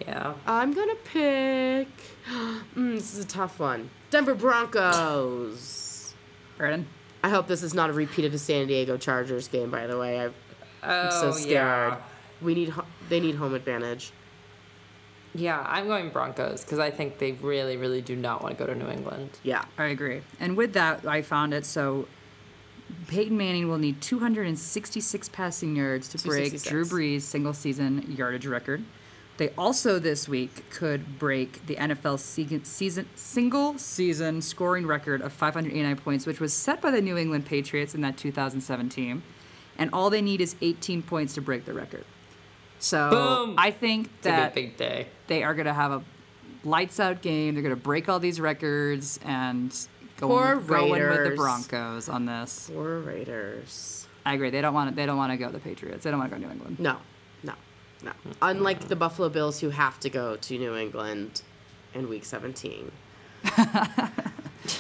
Yeah. 0.06 0.34
I'm 0.46 0.74
gonna 0.74 0.96
pick. 1.06 1.88
Mm, 2.76 2.98
this 2.98 3.14
is 3.14 3.24
a 3.24 3.28
tough 3.28 3.58
one. 3.60 3.90
Denver 4.10 4.36
Broncos. 4.36 6.14
Brandon? 6.58 6.86
I 7.24 7.30
hope 7.30 7.48
this 7.48 7.64
is 7.64 7.74
not 7.74 7.90
a 7.90 7.94
repeat 7.94 8.26
of 8.26 8.32
the 8.32 8.38
San 8.38 8.68
Diego 8.68 8.98
Chargers 8.98 9.48
game. 9.48 9.72
By 9.72 9.88
the 9.88 9.98
way, 9.98 10.20
I've, 10.20 10.34
I'm 10.84 11.12
so 11.12 11.28
Oh, 11.30 11.32
scared. 11.32 11.52
yeah. 11.94 11.98
We 12.42 12.54
need. 12.54 12.74
They 13.10 13.20
need 13.20 13.36
home 13.36 13.54
advantage. 13.56 14.12
Yeah, 15.34 15.64
I'm 15.68 15.88
going 15.88 16.10
Broncos 16.10 16.64
because 16.64 16.80
I 16.80 16.92
think 16.92 17.18
they 17.20 17.32
really, 17.34 17.78
really 17.78 18.02
do 18.02 18.16
not 18.16 18.42
want 18.44 18.58
to 18.58 18.64
go 18.64 18.72
to 18.72 18.78
New 18.78 18.90
England. 18.90 19.30
Yeah. 19.44 19.66
I 19.78 19.86
agree. 19.86 20.22
And 20.40 20.58
with 20.58 20.74
that, 20.74 21.06
I 21.08 21.22
found 21.22 21.54
it 21.54 21.66
so 21.66 22.08
Peyton 23.08 23.38
Manning 23.38 23.68
will 23.70 23.78
need 23.78 24.02
266 24.02 25.30
passing 25.30 25.76
yards 25.76 26.08
to 26.10 26.18
break 26.28 26.62
Drew 26.64 26.86
Brees' 26.86 27.22
single 27.22 27.54
season 27.54 28.14
yardage 28.18 28.46
record. 28.48 28.84
They 29.38 29.50
also 29.58 30.00
this 30.00 30.28
week 30.28 30.68
could 30.72 31.20
break 31.20 31.66
the 31.68 31.76
NFL 31.76 32.20
season, 32.20 32.66
season 32.66 33.08
single 33.16 33.78
season 33.78 34.42
scoring 34.42 34.88
record 34.88 35.22
of 35.22 35.32
589 35.32 35.98
points, 35.98 36.26
which 36.26 36.40
was 36.40 36.54
set 36.54 36.82
by 36.82 36.90
the 36.90 37.02
New 37.02 37.18
England 37.18 37.46
Patriots 37.46 37.94
in 37.94 38.02
that 38.02 38.18
2007 38.18 38.90
team. 38.90 39.22
And 39.78 39.92
all 39.94 40.10
they 40.10 40.24
need 40.24 40.42
is 40.42 40.56
18 40.62 41.04
points 41.04 41.36
to 41.36 41.42
break 41.42 41.66
the 41.66 41.74
record. 41.74 42.04
So 42.80 43.10
Boom. 43.10 43.56
I 43.58 43.72
think 43.72 44.22
that 44.22 44.56
big, 44.56 44.70
big 44.70 44.78
day. 44.78 45.08
they 45.28 45.44
are 45.44 45.54
going 45.54 45.68
to 45.68 45.74
have 45.74 45.92
a 45.92 46.04
lights 46.64 47.00
out 47.00 47.22
game. 47.22 47.54
They're 47.54 47.64
going 47.64 47.76
to 47.76 47.82
break 47.82 48.10
all 48.10 48.20
these 48.20 48.40
records 48.40 49.20
and 49.24 49.72
go 50.18 50.28
Poor 50.28 50.56
going 50.58 50.92
with 50.92 51.24
the 51.30 51.36
Broncos 51.36 52.10
on 52.10 52.26
this. 52.26 52.70
Poor 52.74 53.00
Raiders. 53.00 54.08
I 54.26 54.34
agree. 54.34 54.50
They 54.50 54.62
don't 54.62 54.74
want 54.74 54.90
to. 54.90 54.96
They 54.96 55.06
don't 55.06 55.18
want 55.18 55.32
to 55.32 55.38
go 55.38 55.50
the 55.50 55.60
Patriots. 55.60 56.04
They 56.04 56.12
don't 56.12 56.20
want 56.20 56.32
to 56.32 56.38
go 56.38 56.46
New 56.46 56.52
England. 56.52 56.80
No, 56.80 56.98
no. 58.04 58.12
Unlike 58.42 58.88
the 58.88 58.96
Buffalo 58.96 59.30
Bills, 59.30 59.60
who 59.60 59.70
have 59.70 60.00
to 60.02 60.10
go 60.10 60.36
to 60.36 60.58
New 60.58 60.76
England 60.76 61.42
in 61.94 62.10
Week 62.10 62.26
17. 62.26 62.92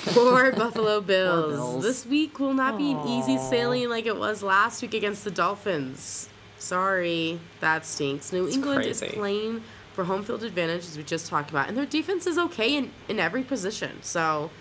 Poor 0.07 0.51
Buffalo 0.51 1.01
Bills. 1.01 1.55
Bills. 1.55 1.83
This 1.83 2.05
week 2.05 2.39
will 2.39 2.53
not 2.53 2.77
be 2.77 2.91
an 2.91 3.07
easy 3.07 3.37
sailing 3.37 3.89
like 3.89 4.05
it 4.05 4.17
was 4.17 4.43
last 4.43 4.81
week 4.81 4.93
against 4.93 5.23
the 5.23 5.31
Dolphins. 5.31 6.29
Sorry, 6.59 7.39
that 7.59 7.85
stinks. 7.85 8.33
New 8.33 8.49
England 8.49 8.85
is 8.85 9.01
playing 9.01 9.63
for 9.93 10.03
home 10.03 10.23
field 10.23 10.43
advantage, 10.43 10.85
as 10.85 10.97
we 10.97 11.03
just 11.03 11.27
talked 11.27 11.49
about, 11.49 11.67
and 11.67 11.77
their 11.77 11.85
defense 11.85 12.27
is 12.27 12.37
okay 12.37 12.75
in, 12.75 12.91
in 13.07 13.19
every 13.19 13.43
position. 13.43 14.01
So 14.01 14.51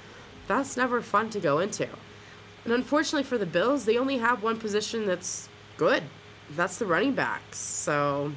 that's 0.46 0.76
never 0.76 1.00
fun 1.02 1.30
to 1.30 1.40
go 1.40 1.58
into. 1.58 1.88
And 2.64 2.72
unfortunately 2.72 3.22
for 3.22 3.38
the 3.38 3.46
Bills, 3.46 3.84
they 3.84 3.98
only 3.98 4.18
have 4.18 4.42
one 4.42 4.58
position 4.58 5.06
that's 5.06 5.48
good. 5.76 6.02
That's 6.50 6.78
the 6.78 6.86
running 6.86 7.14
backs. 7.14 7.58
So 7.58 8.32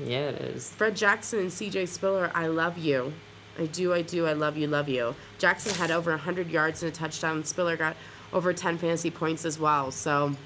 Yeah, 0.00 0.28
it 0.28 0.40
is. 0.40 0.70
Fred 0.70 0.96
Jackson 0.96 1.40
and 1.40 1.50
CJ 1.50 1.88
Spiller, 1.88 2.30
I 2.34 2.46
love 2.46 2.78
you. 2.78 3.12
I 3.58 3.66
do, 3.66 3.92
I 3.92 4.02
do, 4.02 4.26
I 4.26 4.34
love 4.34 4.56
you, 4.56 4.68
love 4.68 4.88
you. 4.88 5.14
Jackson 5.38 5.74
had 5.74 5.90
over 5.90 6.12
100 6.12 6.48
yards 6.48 6.82
and 6.82 6.92
a 6.92 6.94
touchdown. 6.94 7.36
And 7.36 7.46
Spiller 7.46 7.76
got 7.76 7.96
over 8.32 8.52
10 8.52 8.78
fantasy 8.78 9.10
points 9.10 9.44
as 9.44 9.58
well. 9.58 9.90
So 9.90 10.36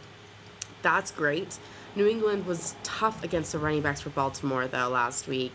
that's 0.81 1.11
great. 1.11 1.59
New 1.95 2.07
England 2.07 2.47
was 2.47 2.75
tough 2.83 3.23
against 3.23 3.53
the 3.53 3.59
running 3.59 3.83
backs 3.83 4.01
for 4.01 4.11
Baltimore, 4.11 4.67
though, 4.67 4.89
last 4.89 5.29
week. 5.29 5.53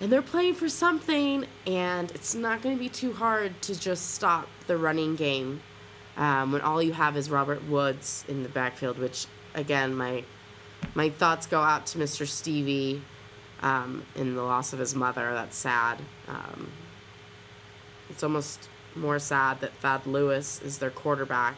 And 0.00 0.12
they're 0.12 0.22
playing 0.22 0.54
for 0.54 0.68
something, 0.68 1.46
and 1.66 2.10
it's 2.10 2.34
not 2.34 2.60
going 2.60 2.76
to 2.76 2.82
be 2.82 2.90
too 2.90 3.12
hard 3.14 3.62
to 3.62 3.78
just 3.78 4.10
stop 4.10 4.48
the 4.66 4.76
running 4.76 5.16
game 5.16 5.62
um, 6.16 6.52
when 6.52 6.60
all 6.60 6.82
you 6.82 6.92
have 6.92 7.16
is 7.16 7.30
Robert 7.30 7.66
Woods 7.68 8.24
in 8.28 8.42
the 8.42 8.48
backfield, 8.48 8.98
which, 8.98 9.26
again, 9.54 9.94
my 9.94 10.24
my 10.94 11.10
thoughts 11.10 11.46
go 11.46 11.60
out 11.60 11.86
to 11.86 11.98
Mr. 11.98 12.26
Stevie 12.26 13.02
um, 13.62 14.04
in 14.14 14.34
the 14.34 14.42
loss 14.42 14.72
of 14.72 14.78
his 14.78 14.94
mother. 14.94 15.32
That's 15.34 15.56
sad. 15.56 15.98
Um, 16.28 16.70
it's 18.10 18.22
almost 18.22 18.68
more 18.94 19.18
sad 19.18 19.60
that 19.60 19.72
Thad 19.74 20.06
Lewis 20.06 20.60
is 20.62 20.78
their 20.78 20.90
quarterback. 20.90 21.56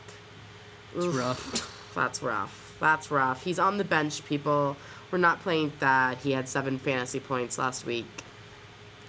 It's 0.95 1.07
rough. 1.07 1.73
That's 1.95 2.23
rough. 2.23 2.77
That's 2.81 3.11
rough. 3.11 3.43
He's 3.43 3.59
on 3.59 3.79
the 3.79 3.85
bench, 3.85 4.25
people. 4.25 4.77
We're 5.11 5.19
not 5.19 5.41
playing 5.41 5.71
Thad. 5.71 6.19
He 6.19 6.33
had 6.33 6.49
seven 6.49 6.79
fantasy 6.79 7.21
points 7.21 7.59
last 7.59 7.87
week. 7.87 8.07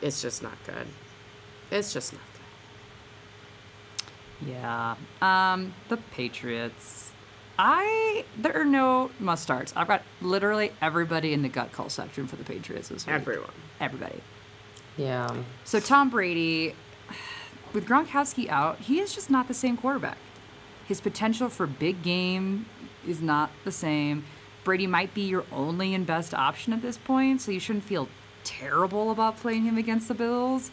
It's 0.01 0.21
just 0.21 0.41
not 0.43 0.57
good. 0.65 0.87
It's 1.71 1.91
just 1.91 2.13
not 2.13 2.21
good. 4.41 4.49
Yeah. 4.49 4.95
Um, 5.21 5.73
the 5.89 5.97
Patriots. 5.97 7.06
I 7.59 8.25
there 8.37 8.59
are 8.59 8.65
no 8.65 9.11
must 9.19 9.43
starts. 9.43 9.73
I've 9.75 9.87
got 9.87 10.03
literally 10.21 10.71
everybody 10.81 11.33
in 11.33 11.41
the 11.41 11.49
gut 11.49 11.71
call 11.71 11.89
section 11.89 12.27
for 12.27 12.35
the 12.35 12.43
Patriots 12.43 12.89
this 12.89 13.05
week. 13.05 13.15
Everyone. 13.15 13.49
Everybody. 13.79 14.21
Yeah. 14.97 15.35
So 15.63 15.79
Tom 15.79 16.09
Brady, 16.09 16.75
with 17.73 17.87
Gronkowski 17.87 18.49
out, 18.49 18.79
he 18.79 18.99
is 18.99 19.13
just 19.13 19.29
not 19.29 19.47
the 19.47 19.53
same 19.53 19.77
quarterback. 19.77 20.17
His 20.87 21.01
potential 21.01 21.49
for 21.49 21.67
big 21.67 22.01
game 22.01 22.65
is 23.07 23.21
not 23.21 23.51
the 23.63 23.71
same. 23.71 24.25
Brady 24.63 24.87
might 24.87 25.13
be 25.13 25.21
your 25.21 25.45
only 25.51 25.93
and 25.93 26.05
best 26.05 26.33
option 26.33 26.73
at 26.73 26.81
this 26.81 26.97
point, 26.97 27.41
so 27.41 27.51
you 27.51 27.59
shouldn't 27.59 27.85
feel 27.85 28.09
terrible 28.43 29.11
about 29.11 29.37
playing 29.37 29.63
him 29.63 29.77
against 29.77 30.07
the 30.07 30.13
Bills. 30.13 30.71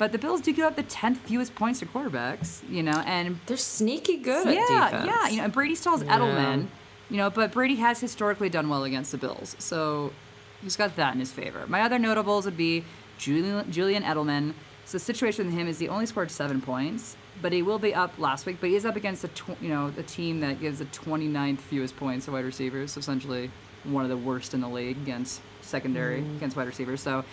But 0.00 0.12
the 0.12 0.18
Bills 0.18 0.40
do 0.40 0.50
give 0.54 0.64
up 0.64 0.76
the 0.76 0.82
tenth 0.82 1.18
fewest 1.18 1.54
points 1.54 1.80
to 1.80 1.86
quarterbacks, 1.86 2.66
you 2.70 2.82
know, 2.82 3.02
and 3.04 3.38
They're 3.44 3.58
sneaky 3.58 4.16
good 4.16 4.46
yeah, 4.46 4.60
at 4.62 4.90
defense. 4.92 5.06
yeah, 5.06 5.28
you 5.28 5.36
know, 5.36 5.44
and 5.44 5.52
Brady 5.52 5.74
still 5.74 5.92
has 5.92 6.02
Yeah. 6.02 6.18
Edelman, 6.18 6.68
you 7.10 7.18
know, 7.18 7.28
but 7.28 7.52
Brady 7.52 7.76
has 7.76 8.00
historically 8.00 8.48
done 8.48 8.70
well 8.70 8.84
against 8.84 9.12
the 9.12 9.18
Bills, 9.18 9.56
so 9.58 10.14
he's 10.62 10.74
got 10.74 10.96
that 10.96 11.12
in 11.12 11.20
his 11.20 11.30
favor. 11.32 11.66
My 11.66 11.82
other 11.82 11.98
notables 11.98 12.46
would 12.46 12.56
be 12.56 12.82
Julian, 13.18 13.70
Julian 13.70 14.02
Edelman. 14.02 14.54
So 14.86 14.96
the 14.96 15.04
situation 15.04 15.44
with 15.44 15.54
him 15.54 15.68
is 15.68 15.78
he 15.78 15.86
only 15.86 16.06
scored 16.06 16.30
seven 16.30 16.62
points, 16.62 17.18
but 17.42 17.52
he 17.52 17.60
will 17.60 17.78
be 17.78 17.94
up 17.94 18.18
last 18.18 18.46
week. 18.46 18.56
But 18.58 18.70
he 18.70 18.76
is 18.76 18.86
up 18.86 18.96
against 18.96 19.22
a 19.24 19.28
tw- 19.28 19.60
you 19.60 19.68
know 19.68 19.92
a 19.98 20.02
team 20.02 20.40
that 20.40 20.62
gives 20.62 20.78
the 20.78 20.86
29th 20.86 21.58
fewest 21.58 21.94
points 21.98 22.24
to 22.24 22.32
wide 22.32 22.46
receivers, 22.46 22.92
so 22.92 23.00
essentially 23.00 23.50
one 23.84 24.04
of 24.04 24.08
the 24.08 24.16
worst 24.16 24.54
in 24.54 24.62
the 24.62 24.68
league 24.68 24.96
against 24.96 25.42
secondary 25.60 26.22
mm. 26.22 26.36
against 26.36 26.56
wide 26.56 26.66
receivers. 26.66 27.02
So, 27.02 27.24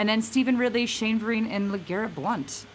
and 0.00 0.08
then 0.08 0.22
Stevan 0.22 0.56
Ridley, 0.56 0.86
Shane 0.86 1.20
Vereen, 1.20 1.48
and 1.48 1.70
LeGarrette 1.70 2.14
Blunt 2.14 2.66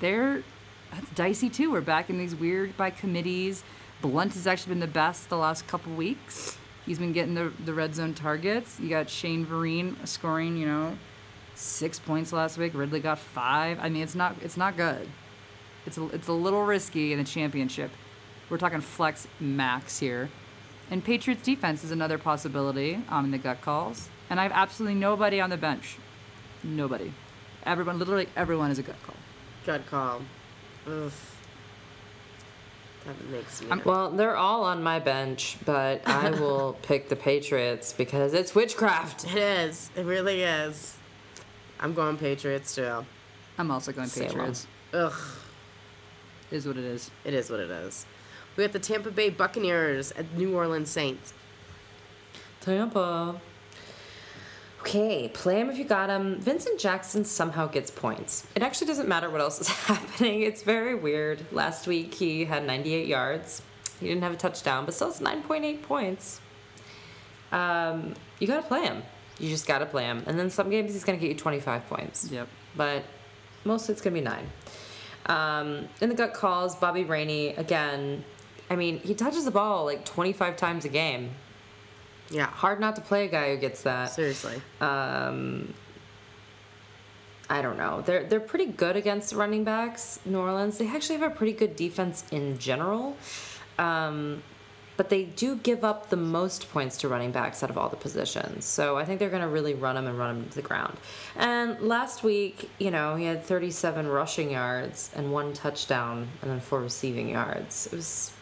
they're 0.00 0.42
that's 0.90 1.10
dicey 1.10 1.48
too. 1.48 1.70
We're 1.70 1.82
back 1.82 2.10
in 2.10 2.18
these 2.18 2.34
weird 2.34 2.76
by 2.76 2.90
committees. 2.90 3.62
Blunt 4.02 4.34
has 4.34 4.46
actually 4.46 4.70
been 4.70 4.80
the 4.80 4.86
best 4.86 5.28
the 5.28 5.36
last 5.36 5.68
couple 5.68 5.92
weeks. 5.92 6.58
He's 6.84 6.98
been 6.98 7.12
getting 7.12 7.34
the 7.34 7.52
the 7.64 7.72
red 7.72 7.94
zone 7.94 8.14
targets. 8.14 8.80
You 8.80 8.88
got 8.88 9.08
Shane 9.08 9.46
Vereen 9.46 9.94
scoring, 10.06 10.56
you 10.56 10.66
know, 10.66 10.98
six 11.54 12.00
points 12.00 12.32
last 12.32 12.58
week. 12.58 12.72
Ridley 12.74 13.00
got 13.00 13.18
five. 13.18 13.78
I 13.80 13.88
mean, 13.88 14.02
it's 14.02 14.16
not 14.16 14.34
it's 14.42 14.56
not 14.56 14.76
good. 14.76 15.06
It's 15.86 15.96
a, 15.96 16.06
it's 16.08 16.28
a 16.28 16.32
little 16.32 16.64
risky 16.64 17.12
in 17.12 17.18
the 17.18 17.24
championship. 17.24 17.90
We're 18.48 18.58
talking 18.58 18.80
flex 18.80 19.28
max 19.38 19.98
here. 19.98 20.28
And 20.90 21.04
Patriots 21.04 21.42
defense 21.42 21.84
is 21.84 21.92
another 21.92 22.18
possibility 22.18 23.00
um, 23.08 23.26
in 23.26 23.30
the 23.30 23.38
gut 23.38 23.60
calls. 23.60 24.08
And 24.28 24.40
I 24.40 24.42
have 24.42 24.52
absolutely 24.52 24.98
nobody 24.98 25.40
on 25.40 25.50
the 25.50 25.56
bench. 25.56 25.98
Nobody. 26.62 27.12
Everyone, 27.64 27.98
literally 27.98 28.28
everyone 28.36 28.70
is 28.70 28.78
a 28.78 28.82
gut 28.82 28.96
call. 29.02 29.14
Gut 29.66 29.86
call. 29.86 30.22
Ugh. 30.86 31.12
That 33.06 33.28
makes 33.30 33.62
me. 33.62 33.70
I'm- 33.70 33.82
Well, 33.84 34.10
they're 34.10 34.36
all 34.36 34.64
on 34.64 34.82
my 34.82 34.98
bench, 34.98 35.56
but 35.64 36.06
I 36.06 36.30
will 36.40 36.76
pick 36.82 37.08
the 37.08 37.16
Patriots 37.16 37.92
because 37.92 38.34
it's 38.34 38.54
witchcraft. 38.54 39.24
it 39.24 39.36
is. 39.38 39.90
It 39.96 40.04
really 40.04 40.42
is. 40.42 40.96
I'm 41.80 41.94
going 41.94 42.18
Patriots 42.18 42.74
too. 42.74 43.04
I'm 43.58 43.70
also 43.70 43.92
going 43.92 44.08
Same 44.08 44.28
Patriots. 44.28 44.66
Ugh. 44.92 45.14
Is 46.50 46.66
what 46.66 46.76
it 46.76 46.84
is. 46.84 47.10
It 47.24 47.32
is 47.32 47.48
what 47.48 47.60
it 47.60 47.70
is. 47.70 48.04
We 48.56 48.64
got 48.64 48.72
the 48.72 48.78
Tampa 48.80 49.10
Bay 49.10 49.30
Buccaneers 49.30 50.12
at 50.12 50.34
New 50.36 50.54
Orleans 50.54 50.90
Saints. 50.90 51.32
Tampa. 52.60 53.40
Okay, 54.80 55.28
play 55.28 55.60
him 55.60 55.68
if 55.68 55.76
you 55.76 55.84
got 55.84 56.08
him. 56.08 56.40
Vincent 56.40 56.80
Jackson 56.80 57.24
somehow 57.24 57.66
gets 57.66 57.90
points. 57.90 58.46
It 58.54 58.62
actually 58.62 58.86
doesn't 58.86 59.08
matter 59.08 59.28
what 59.28 59.40
else 59.42 59.60
is 59.60 59.68
happening. 59.86 60.42
It's 60.42 60.62
very 60.62 60.94
weird. 60.94 61.44
Last 61.52 61.86
week 61.86 62.14
he 62.14 62.46
had 62.46 62.66
98 62.66 63.06
yards. 63.06 63.62
He 64.00 64.08
didn't 64.08 64.22
have 64.22 64.32
a 64.32 64.36
touchdown, 64.36 64.86
but 64.86 64.94
still 64.94 65.08
it's 65.08 65.20
9.8 65.20 65.82
points. 65.82 66.40
Um, 67.52 68.14
you 68.38 68.46
gotta 68.46 68.66
play 68.66 68.82
him. 68.82 69.02
You 69.38 69.50
just 69.50 69.66
gotta 69.66 69.84
play 69.84 70.04
him. 70.04 70.22
And 70.26 70.38
then 70.38 70.48
some 70.48 70.70
games 70.70 70.94
he's 70.94 71.04
gonna 71.04 71.18
get 71.18 71.28
you 71.28 71.36
25 71.36 71.86
points. 71.86 72.30
Yep. 72.30 72.48
But 72.74 73.04
mostly 73.64 73.92
it's 73.92 74.00
gonna 74.00 74.14
be 74.14 74.22
nine. 74.22 74.46
Um, 75.26 75.88
in 76.00 76.08
the 76.08 76.14
gut 76.14 76.32
calls, 76.32 76.74
Bobby 76.76 77.04
Rainey 77.04 77.48
again. 77.48 78.24
I 78.70 78.76
mean, 78.76 78.98
he 79.00 79.14
touches 79.14 79.44
the 79.44 79.50
ball 79.50 79.84
like 79.84 80.06
25 80.06 80.56
times 80.56 80.86
a 80.86 80.88
game. 80.88 81.32
Yeah. 82.30 82.46
Hard 82.46 82.80
not 82.80 82.96
to 82.96 83.02
play 83.02 83.26
a 83.26 83.28
guy 83.28 83.54
who 83.54 83.60
gets 83.60 83.82
that. 83.82 84.06
Seriously. 84.06 84.60
Um, 84.80 85.74
I 87.50 87.62
don't 87.62 87.76
know. 87.76 88.00
They're 88.02 88.22
they're 88.24 88.38
pretty 88.38 88.66
good 88.66 88.94
against 88.94 89.34
running 89.34 89.64
backs. 89.64 90.20
New 90.24 90.38
Orleans. 90.38 90.78
They 90.78 90.86
actually 90.86 91.18
have 91.18 91.32
a 91.32 91.34
pretty 91.34 91.52
good 91.52 91.74
defense 91.74 92.24
in 92.30 92.58
general, 92.58 93.16
um, 93.76 94.44
but 94.96 95.08
they 95.08 95.24
do 95.24 95.56
give 95.56 95.82
up 95.82 96.10
the 96.10 96.16
most 96.16 96.70
points 96.70 96.96
to 96.98 97.08
running 97.08 97.32
backs 97.32 97.64
out 97.64 97.70
of 97.70 97.76
all 97.76 97.88
the 97.88 97.96
positions. 97.96 98.64
So 98.66 98.96
I 98.96 99.04
think 99.04 99.18
they're 99.18 99.30
going 99.30 99.42
to 99.42 99.48
really 99.48 99.74
run 99.74 99.96
them 99.96 100.06
and 100.06 100.16
run 100.16 100.42
them 100.42 100.48
to 100.50 100.54
the 100.54 100.62
ground. 100.62 100.96
And 101.34 101.80
last 101.80 102.22
week, 102.22 102.70
you 102.78 102.92
know, 102.92 103.16
he 103.16 103.24
had 103.24 103.42
37 103.42 104.06
rushing 104.06 104.52
yards 104.52 105.10
and 105.16 105.32
one 105.32 105.52
touchdown, 105.52 106.28
and 106.42 106.50
then 106.52 106.60
four 106.60 106.80
receiving 106.80 107.30
yards. 107.30 107.86
It 107.86 107.94
was 107.94 108.32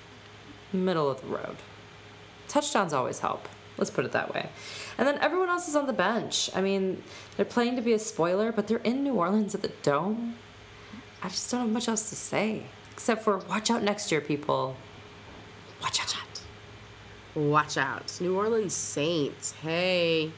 middle 0.74 1.08
of 1.10 1.22
the 1.22 1.28
road. 1.28 1.56
Touchdowns 2.46 2.92
always 2.92 3.20
help. 3.20 3.48
Let's 3.78 3.90
put 3.90 4.04
it 4.04 4.12
that 4.12 4.34
way. 4.34 4.48
And 4.98 5.06
then 5.06 5.18
everyone 5.18 5.48
else 5.48 5.68
is 5.68 5.76
on 5.76 5.86
the 5.86 5.92
bench. 5.92 6.50
I 6.54 6.60
mean, 6.60 7.02
they're 7.36 7.46
playing 7.46 7.76
to 7.76 7.82
be 7.82 7.92
a 7.92 7.98
spoiler, 7.98 8.50
but 8.52 8.66
they're 8.66 8.78
in 8.78 9.04
New 9.04 9.14
Orleans 9.14 9.54
at 9.54 9.62
the 9.62 9.68
Dome. 9.82 10.34
I 11.22 11.28
just 11.28 11.50
don't 11.50 11.60
have 11.60 11.70
much 11.70 11.88
else 11.88 12.08
to 12.10 12.16
say. 12.16 12.64
Except 12.92 13.22
for 13.22 13.38
watch 13.38 13.70
out 13.70 13.82
next 13.82 14.10
year, 14.10 14.20
people. 14.20 14.76
Watch 15.80 16.00
out. 16.00 16.14
Watch 17.34 17.76
out. 17.76 18.18
New 18.20 18.36
Orleans 18.36 18.74
Saints. 18.74 19.52
Hey. 19.62 20.32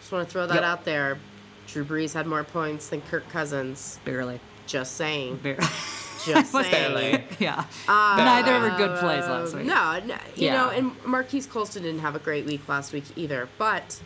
Just 0.00 0.12
want 0.12 0.28
to 0.28 0.32
throw 0.32 0.46
that 0.46 0.54
Yep. 0.56 0.62
out 0.64 0.84
there. 0.84 1.18
Drew 1.66 1.84
Brees 1.84 2.12
had 2.12 2.26
more 2.26 2.44
points 2.44 2.88
than 2.88 3.00
Kirk 3.02 3.28
Cousins. 3.30 3.98
Barely. 4.04 4.38
Just 4.66 4.96
saying. 4.96 5.36
Barely. 5.42 5.64
Just 6.26 6.52
saying. 6.52 6.70
Barely. 6.70 7.24
yeah. 7.38 7.64
Um, 7.88 8.16
Neither 8.18 8.60
were 8.60 8.76
good 8.76 8.98
plays 8.98 9.24
last 9.24 9.54
week. 9.54 9.64
No, 9.66 10.00
no 10.04 10.14
you 10.34 10.46
Yeah. 10.46 10.54
know, 10.54 10.70
and 10.70 10.92
Marques 11.04 11.46
Colston 11.46 11.82
didn't 11.84 12.00
have 12.00 12.16
a 12.16 12.18
great 12.18 12.46
week 12.46 12.68
last 12.68 12.92
week 12.92 13.04
either, 13.16 13.48
but 13.58 14.00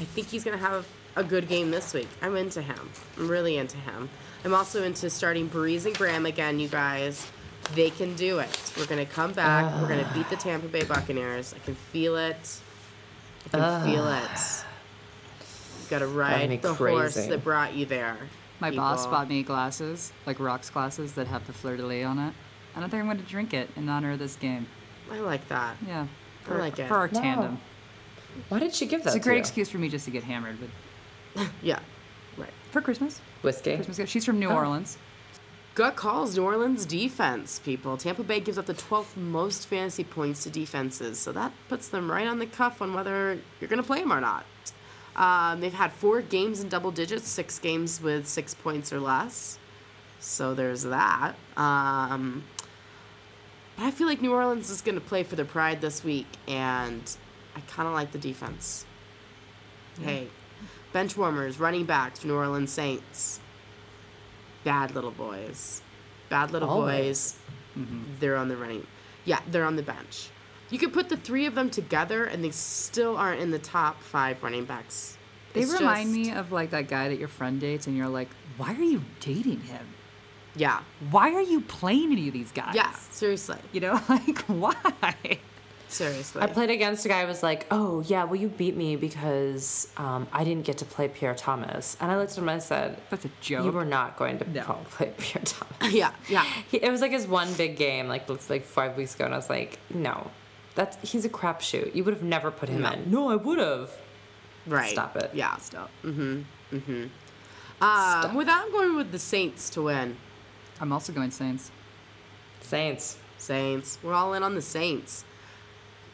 I 0.00 0.04
think 0.04 0.28
he's 0.28 0.44
going 0.44 0.58
to 0.58 0.64
have 0.64 0.86
a 1.16 1.24
good 1.24 1.48
game 1.48 1.70
this 1.70 1.92
week. 1.92 2.08
I'm 2.22 2.36
into 2.36 2.62
him. 2.62 2.90
I'm 3.16 3.28
really 3.28 3.58
into 3.58 3.76
him. 3.78 4.08
I'm 4.44 4.54
also 4.54 4.82
into 4.84 5.10
starting 5.10 5.48
Brees 5.50 5.84
and 5.84 5.96
Graham 5.96 6.26
again, 6.26 6.58
you 6.60 6.68
guys. 6.68 7.26
They 7.74 7.90
can 7.90 8.14
do 8.14 8.38
it. 8.38 8.72
We're 8.76 8.86
going 8.86 9.04
to 9.04 9.12
come 9.12 9.32
back. 9.32 9.80
We're 9.80 9.88
going 9.88 10.04
to 10.04 10.14
beat 10.14 10.30
the 10.30 10.36
Tampa 10.36 10.68
Bay 10.68 10.84
Buccaneers. 10.84 11.54
I 11.54 11.58
can 11.64 11.74
feel 11.74 12.16
it. 12.16 12.60
I 13.46 13.48
can 13.58 13.84
feel 13.92 14.08
it. 14.08 14.64
You 15.82 15.90
got 15.90 15.98
to 16.00 16.06
me 16.06 16.12
ride 16.14 16.62
the 16.62 16.72
horse 16.74 17.14
that 17.14 17.44
brought 17.44 17.74
you 17.74 17.84
there. 17.84 18.16
My 18.60 18.70
boss 18.70 19.06
bought 19.06 19.28
me 19.28 19.42
glasses, 19.42 20.12
like 20.26 20.40
rocks 20.40 20.68
glasses 20.70 21.12
that 21.14 21.26
have 21.28 21.46
the 21.46 21.52
fleur 21.52 21.76
de 21.76 21.86
lis 21.86 22.04
on 22.04 22.18
it. 22.18 22.34
I 22.74 22.80
don't 22.80 22.90
think 22.90 23.00
I'm 23.00 23.06
going 23.06 23.18
to 23.18 23.24
drink 23.24 23.54
it 23.54 23.70
in 23.76 23.88
honor 23.88 24.12
of 24.12 24.18
this 24.18 24.36
game. 24.36 24.66
I 25.10 25.18
like 25.20 25.46
that. 25.48 25.76
Yeah. 25.86 26.06
I 26.44 26.48
For, 26.48 26.58
like 26.58 26.78
it. 26.78 26.88
For 26.88 26.96
our 26.96 27.08
Wow. 27.12 27.20
tandem. 27.20 27.58
Why 28.48 28.58
did 28.58 28.74
she 28.74 28.86
give 28.86 29.02
that 29.04 29.10
It's 29.10 29.16
a 29.16 29.18
to 29.18 29.22
great 29.24 29.34
you? 29.36 29.40
excuse 29.40 29.68
for 29.68 29.78
me 29.78 29.88
just 29.88 30.04
to 30.04 30.10
get 30.10 30.24
hammered 30.24 30.58
with 30.60 31.50
Yeah. 31.62 31.78
Right. 32.36 32.52
for 32.70 32.80
Christmas. 32.80 33.20
Whiskey. 33.42 33.76
Christmas 33.76 33.96
gift. 33.96 34.10
She's 34.12 34.24
from 34.24 34.38
New 34.38 34.48
Oh. 34.48 34.54
Orleans. 34.56 34.98
Gut 35.74 35.94
calls 35.94 36.36
New 36.36 36.42
Orleans 36.44 36.84
defense, 36.84 37.60
people. 37.60 37.96
Tampa 37.96 38.24
Bay 38.24 38.40
gives 38.40 38.58
up 38.58 38.66
the 38.66 38.74
12th 38.74 39.16
most 39.16 39.68
fantasy 39.68 40.02
points 40.02 40.42
to 40.42 40.50
defenses, 40.50 41.18
so 41.20 41.30
that 41.32 41.52
puts 41.68 41.88
them 41.88 42.10
right 42.10 42.26
on 42.26 42.40
the 42.40 42.46
cuff 42.46 42.82
on 42.82 42.92
whether 42.94 43.38
you're 43.60 43.68
going 43.68 43.80
to 43.80 43.86
play 43.86 44.00
them 44.00 44.12
or 44.12 44.20
not. 44.20 44.44
Um, 45.18 45.60
they've 45.60 45.74
had 45.74 45.92
four 45.92 46.22
games 46.22 46.60
in 46.60 46.68
double 46.68 46.90
digits, 46.90 47.28
six 47.28 47.58
games 47.58 48.00
with 48.00 48.26
six 48.26 48.54
points 48.54 48.92
or 48.92 49.00
less. 49.00 49.58
So 50.20 50.54
there's 50.54 50.84
that. 50.84 51.34
Um, 51.56 52.44
but 53.76 53.84
I 53.84 53.90
feel 53.90 54.06
like 54.06 54.22
New 54.22 54.32
Orleans 54.32 54.70
is 54.70 54.80
going 54.80 54.94
to 54.94 55.00
play 55.00 55.24
for 55.24 55.36
their 55.36 55.44
pride 55.44 55.80
this 55.80 56.02
week, 56.02 56.26
and 56.46 57.02
I 57.54 57.60
kind 57.60 57.86
of 57.86 57.94
like 57.94 58.12
the 58.12 58.18
defense. 58.18 58.86
Hey, 60.00 60.28
bench 60.92 61.16
warmers, 61.16 61.60
running 61.60 61.84
backs, 61.84 62.24
New 62.24 62.34
Orleans 62.34 62.72
Saints 62.72 63.40
bad 64.68 64.94
little 64.94 65.10
boys. 65.10 65.80
Bad 66.28 66.50
little 66.50 66.68
Always. 66.68 67.38
boys. 67.76 67.86
They're 68.20 68.36
on 68.36 68.48
the 68.48 68.56
running. 68.56 68.86
Yeah, 69.24 69.40
they're 69.50 69.64
on 69.64 69.76
the 69.76 69.82
bench. 69.82 70.28
You 70.70 70.78
could 70.78 70.92
put 70.92 71.08
the 71.08 71.16
three 71.16 71.46
of 71.46 71.54
them 71.54 71.70
together, 71.70 72.24
and 72.24 72.44
they 72.44 72.50
still 72.50 73.16
aren't 73.16 73.40
in 73.40 73.50
the 73.50 73.58
top 73.58 74.02
five 74.02 74.42
running 74.42 74.64
backs. 74.64 75.16
They 75.54 75.60
It's 75.62 75.72
remind 75.72 76.14
just- 76.14 76.28
me 76.30 76.32
of 76.32 76.52
like 76.52 76.70
that 76.70 76.88
guy 76.88 77.08
that 77.08 77.18
your 77.18 77.28
friend 77.28 77.60
dates, 77.60 77.86
and 77.86 77.96
you're 77.96 78.08
like, 78.08 78.28
why 78.58 78.74
are 78.74 78.82
you 78.82 79.02
dating 79.20 79.60
him? 79.62 79.86
Yeah, 80.56 80.80
Why 81.10 81.32
are 81.34 81.42
you 81.42 81.60
playing 81.60 82.10
any 82.10 82.26
of 82.26 82.34
these 82.34 82.50
guys? 82.50 82.74
yeah. 82.74 82.92
Seriously, 83.10 83.58
You 83.72 83.80
know, 83.80 84.00
like 84.08 84.38
why? 84.46 84.74
seriously. 85.88 86.42
I 86.42 86.46
played 86.46 86.70
against 86.70 87.04
a 87.04 87.08
guy 87.08 87.22
who 87.22 87.28
was 87.28 87.42
like, 87.42 87.66
"Oh 87.70 88.00
yeah, 88.06 88.24
well 88.24 88.36
you 88.36 88.48
beat 88.48 88.76
me 88.76 88.96
because 88.96 89.88
um, 89.96 90.26
I 90.32 90.44
didn't 90.44 90.64
get 90.66 90.78
to 90.78 90.84
play 90.84 91.08
Pierre 91.08 91.34
Thomas." 91.34 91.96
And 92.00 92.10
I 92.10 92.16
looked 92.18 92.32
at 92.32 92.38
him 92.38 92.48
and 92.48 92.56
I 92.56 92.58
said, 92.58 93.00
That's 93.10 93.24
a 93.24 93.30
joke. 93.40 93.64
"You 93.66 93.72
were 93.72 93.84
not 93.84 94.16
going 94.16 94.38
to 94.40 94.50
No. 94.50 94.80
play 94.90 95.12
Pierre 95.16 95.44
Thomas." 95.44 95.92
yeah, 95.94 96.10
yeah. 96.28 96.44
He, 96.70 96.78
it 96.78 96.90
was 96.90 97.00
like 97.00 97.12
his 97.12 97.26
one 97.26 97.52
big 97.54 97.76
game, 97.76 98.08
like 98.08 98.28
like 98.50 98.64
five 98.64 98.96
weeks 98.96 99.14
ago, 99.14 99.24
and 99.26 99.34
I 99.34 99.36
was 99.38 99.48
like, 99.48 99.78
"No, 99.94 100.30
that's 100.78 100.96
he's 101.10 101.24
a 101.24 101.28
crapshoot. 101.28 101.94
You 101.94 102.04
would 102.04 102.14
have 102.14 102.22
never 102.22 102.50
put 102.50 102.68
him 102.70 102.82
No. 102.82 102.92
in." 102.92 103.10
No, 103.10 103.28
I 103.30 103.36
would 103.36 103.58
have. 103.58 103.90
Right. 104.66 104.90
Stop 104.92 105.16
it. 105.16 105.30
Yeah. 105.34 105.56
Stop. 105.56 105.90
Um, 106.04 106.46
Stop. 107.80 108.34
with 108.34 108.46
that, 108.46 108.62
I'm 108.64 108.72
going 108.72 108.96
with 108.96 109.12
the 109.12 109.18
Saints 109.18 109.70
to 109.70 109.82
win. 109.82 110.16
I'm 110.80 110.92
also 110.92 111.12
going 111.12 111.30
Saints. 111.30 111.70
Saints. 112.60 113.18
Saints. 113.38 113.98
We're 114.02 114.14
all 114.14 114.34
in 114.34 114.42
on 114.42 114.54
the 114.54 114.62
Saints. 114.62 115.24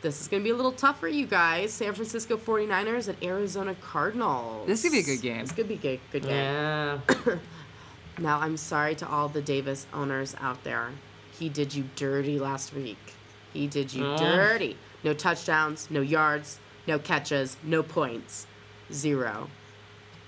This 0.03 0.21
is 0.21 0.29
going 0.29 0.43
to 0.43 0.45
be 0.45 0.51
a 0.51 0.55
little 0.55 0.73
tough 0.73 1.01
for 1.01 1.09
you 1.09 1.27
guys. 1.27 1.73
San 1.73 1.95
Francisco 1.95 2.37
49ers 2.37 3.09
at 3.09 3.23
Arizona 3.23 3.75
Cardinals. 3.81 4.67
This 4.67 4.83
could 4.83 4.93
be 4.93 4.99
a 4.99 5.03
good 5.03 5.23
game. 5.23 5.41
This 5.41 5.53
could 5.53 5.67
be 5.69 5.75
a 5.75 5.79
good, 5.79 6.01
good 6.13 6.23
game. 6.23 6.31
Yeah. 6.33 6.99
Now, 8.19 8.39
I'm 8.39 8.57
sorry 8.57 8.95
to 8.97 9.09
all 9.09 9.29
the 9.29 9.43
Davis 9.43 9.89
owners 9.93 10.37
out 10.41 10.63
there. 10.63 10.91
He 11.37 11.49
did 11.49 11.75
you 11.75 11.85
dirty 11.97 12.39
last 12.39 12.73
week. 12.73 13.14
He 13.55 13.67
did 13.67 13.95
you 13.95 14.05
Mm. 14.05 14.19
dirty. 14.19 14.77
No 15.03 15.15
touchdowns, 15.15 15.89
no 15.91 16.01
yards, 16.03 16.59
no 16.87 16.99
catches, 16.99 17.57
no 17.63 17.83
points. 17.83 18.47
Zero. 18.93 19.49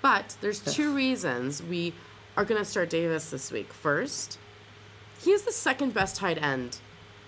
But 0.01 0.35
there's 0.41 0.59
two 0.59 0.95
reasons 0.95 1.61
we 1.61 1.93
are 2.35 2.45
going 2.45 2.59
to 2.59 2.65
start 2.65 2.89
Davis 2.89 3.29
this 3.29 3.51
week. 3.51 3.71
First, 3.73 4.39
he 5.19 5.31
is 5.31 5.43
the 5.43 5.51
second 5.51 5.93
best 5.93 6.15
tight 6.15 6.41
end, 6.41 6.77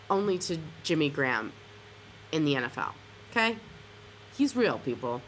only 0.10 0.38
to 0.40 0.58
Jimmy 0.84 1.10
Graham 1.10 1.52
in 2.32 2.46
the 2.46 2.56
NFL. 2.56 2.94
Okay? 3.32 3.58
He's 4.36 4.56
real, 4.56 4.80
people 4.80 5.22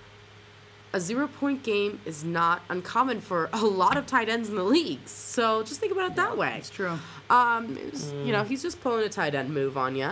a 0.94 1.00
zero 1.00 1.26
point 1.26 1.64
game 1.64 2.02
is 2.04 2.22
not 2.22 2.62
uncommon 2.68 3.22
for 3.22 3.50
a 3.54 3.62
lot 3.64 3.96
of 3.96 4.06
tight 4.06 4.28
ends 4.28 4.50
in 4.50 4.56
the 4.56 4.64
leagues. 4.64 5.10
So 5.10 5.64
just 5.64 5.80
think 5.80 5.94
about 5.94 6.12
it 6.12 6.16
that 6.18 6.36
way. 6.38 6.56
It's 6.58 6.70
true. 6.70 7.00
Um, 7.30 7.78
it 7.78 7.92
was- 7.94 8.12
You 8.12 8.34
know, 8.34 8.44
he's 8.44 8.62
just 8.62 8.82
pulling 8.82 9.06
a 9.06 9.10
tight 9.10 9.34
end 9.34 9.54
move 9.54 9.78
on 9.78 9.96
you. 9.96 10.12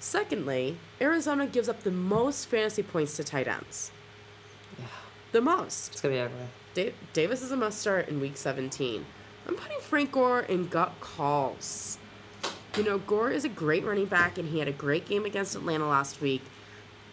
Secondly, 0.00 0.78
Arizona 0.98 1.46
gives 1.46 1.68
up 1.68 1.82
the 1.82 1.90
most 1.90 2.46
fantasy 2.46 2.82
points 2.82 3.16
to 3.16 3.24
tight 3.24 3.46
ends. 3.46 3.90
Yeah. 4.78 4.86
The 5.32 5.42
most. 5.42 5.92
It's 5.92 6.00
gonna 6.00 6.14
be 6.14 6.20
ugly. 6.20 6.46
Da- 6.72 6.94
Davis 7.12 7.42
is 7.42 7.52
a 7.52 7.56
must 7.56 7.78
start 7.78 8.08
in 8.08 8.18
week 8.18 8.38
17. 8.38 9.04
I'm 9.46 9.54
putting 9.54 9.78
Frank 9.80 10.12
Gore 10.12 10.40
in 10.40 10.68
gut 10.68 10.94
calls. 11.00 11.98
You 12.76 12.82
know, 12.82 12.98
Gore 12.98 13.30
is 13.30 13.44
a 13.44 13.48
great 13.48 13.84
running 13.84 14.06
back, 14.06 14.38
and 14.38 14.48
he 14.48 14.58
had 14.58 14.68
a 14.68 14.72
great 14.72 15.06
game 15.06 15.26
against 15.26 15.54
Atlanta 15.54 15.86
last 15.86 16.22
week. 16.22 16.42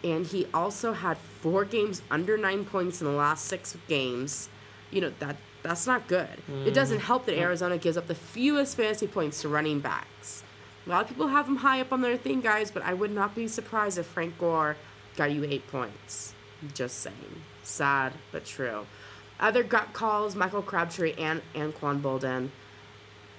And 0.02 0.24
he 0.24 0.46
also 0.54 0.94
had 0.94 1.18
four 1.18 1.64
games 1.66 2.00
under 2.10 2.38
nine 2.38 2.64
points 2.64 3.02
in 3.02 3.06
the 3.06 3.12
last 3.12 3.44
six 3.44 3.76
games. 3.86 4.48
You 4.90 5.02
know, 5.02 5.12
that 5.18 5.36
that's 5.62 5.86
not 5.86 6.06
good. 6.06 6.28
It 6.64 6.72
doesn't 6.72 6.98
mm-hmm. 6.98 7.06
help 7.06 7.26
that 7.26 7.36
Arizona 7.36 7.76
gives 7.76 7.96
up 7.96 8.06
the 8.06 8.14
fewest 8.14 8.76
fantasy 8.76 9.08
points 9.08 9.42
to 9.42 9.48
running 9.48 9.80
backs. 9.80 10.44
A 10.88 10.90
lot 10.90 11.02
of 11.02 11.08
people 11.08 11.28
have 11.28 11.46
him 11.46 11.56
high 11.56 11.82
up 11.82 11.92
on 11.92 12.00
their 12.00 12.16
thing, 12.16 12.40
guys, 12.40 12.70
but 12.70 12.82
I 12.82 12.94
would 12.94 13.10
not 13.10 13.34
be 13.34 13.46
surprised 13.46 13.98
if 13.98 14.06
Frank 14.06 14.38
Gore 14.38 14.74
got 15.16 15.30
you 15.30 15.44
eight 15.44 15.68
points. 15.68 16.32
Just 16.72 17.00
saying. 17.00 17.42
Sad, 17.62 18.14
but 18.32 18.46
true. 18.46 18.86
Other 19.38 19.62
gut 19.62 19.92
calls 19.92 20.34
Michael 20.34 20.62
Crabtree 20.62 21.12
and 21.18 21.42
Anquan 21.54 22.00
Boldin. 22.00 22.48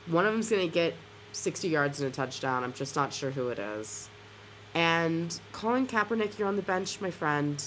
One 0.05 0.27
of 0.27 0.33
them's 0.33 0.51
going 0.51 0.67
to 0.67 0.71
get 0.71 0.93
60 1.31 1.67
yards 1.67 1.99
and 1.99 2.09
a 2.09 2.13
touchdown. 2.13 2.63
I'm 2.63 2.73
just 2.73 2.95
not 2.95 3.11
sure 3.13 3.31
who 3.31 3.49
it 3.49 3.57
is. 3.57 4.09
And 4.75 5.37
Colin 5.51 5.87
Kaepernick, 5.87 6.37
you're 6.37 6.47
on 6.47 6.55
the 6.55 6.61
bench, 6.61 7.01
my 7.01 7.09
friend. 7.09 7.63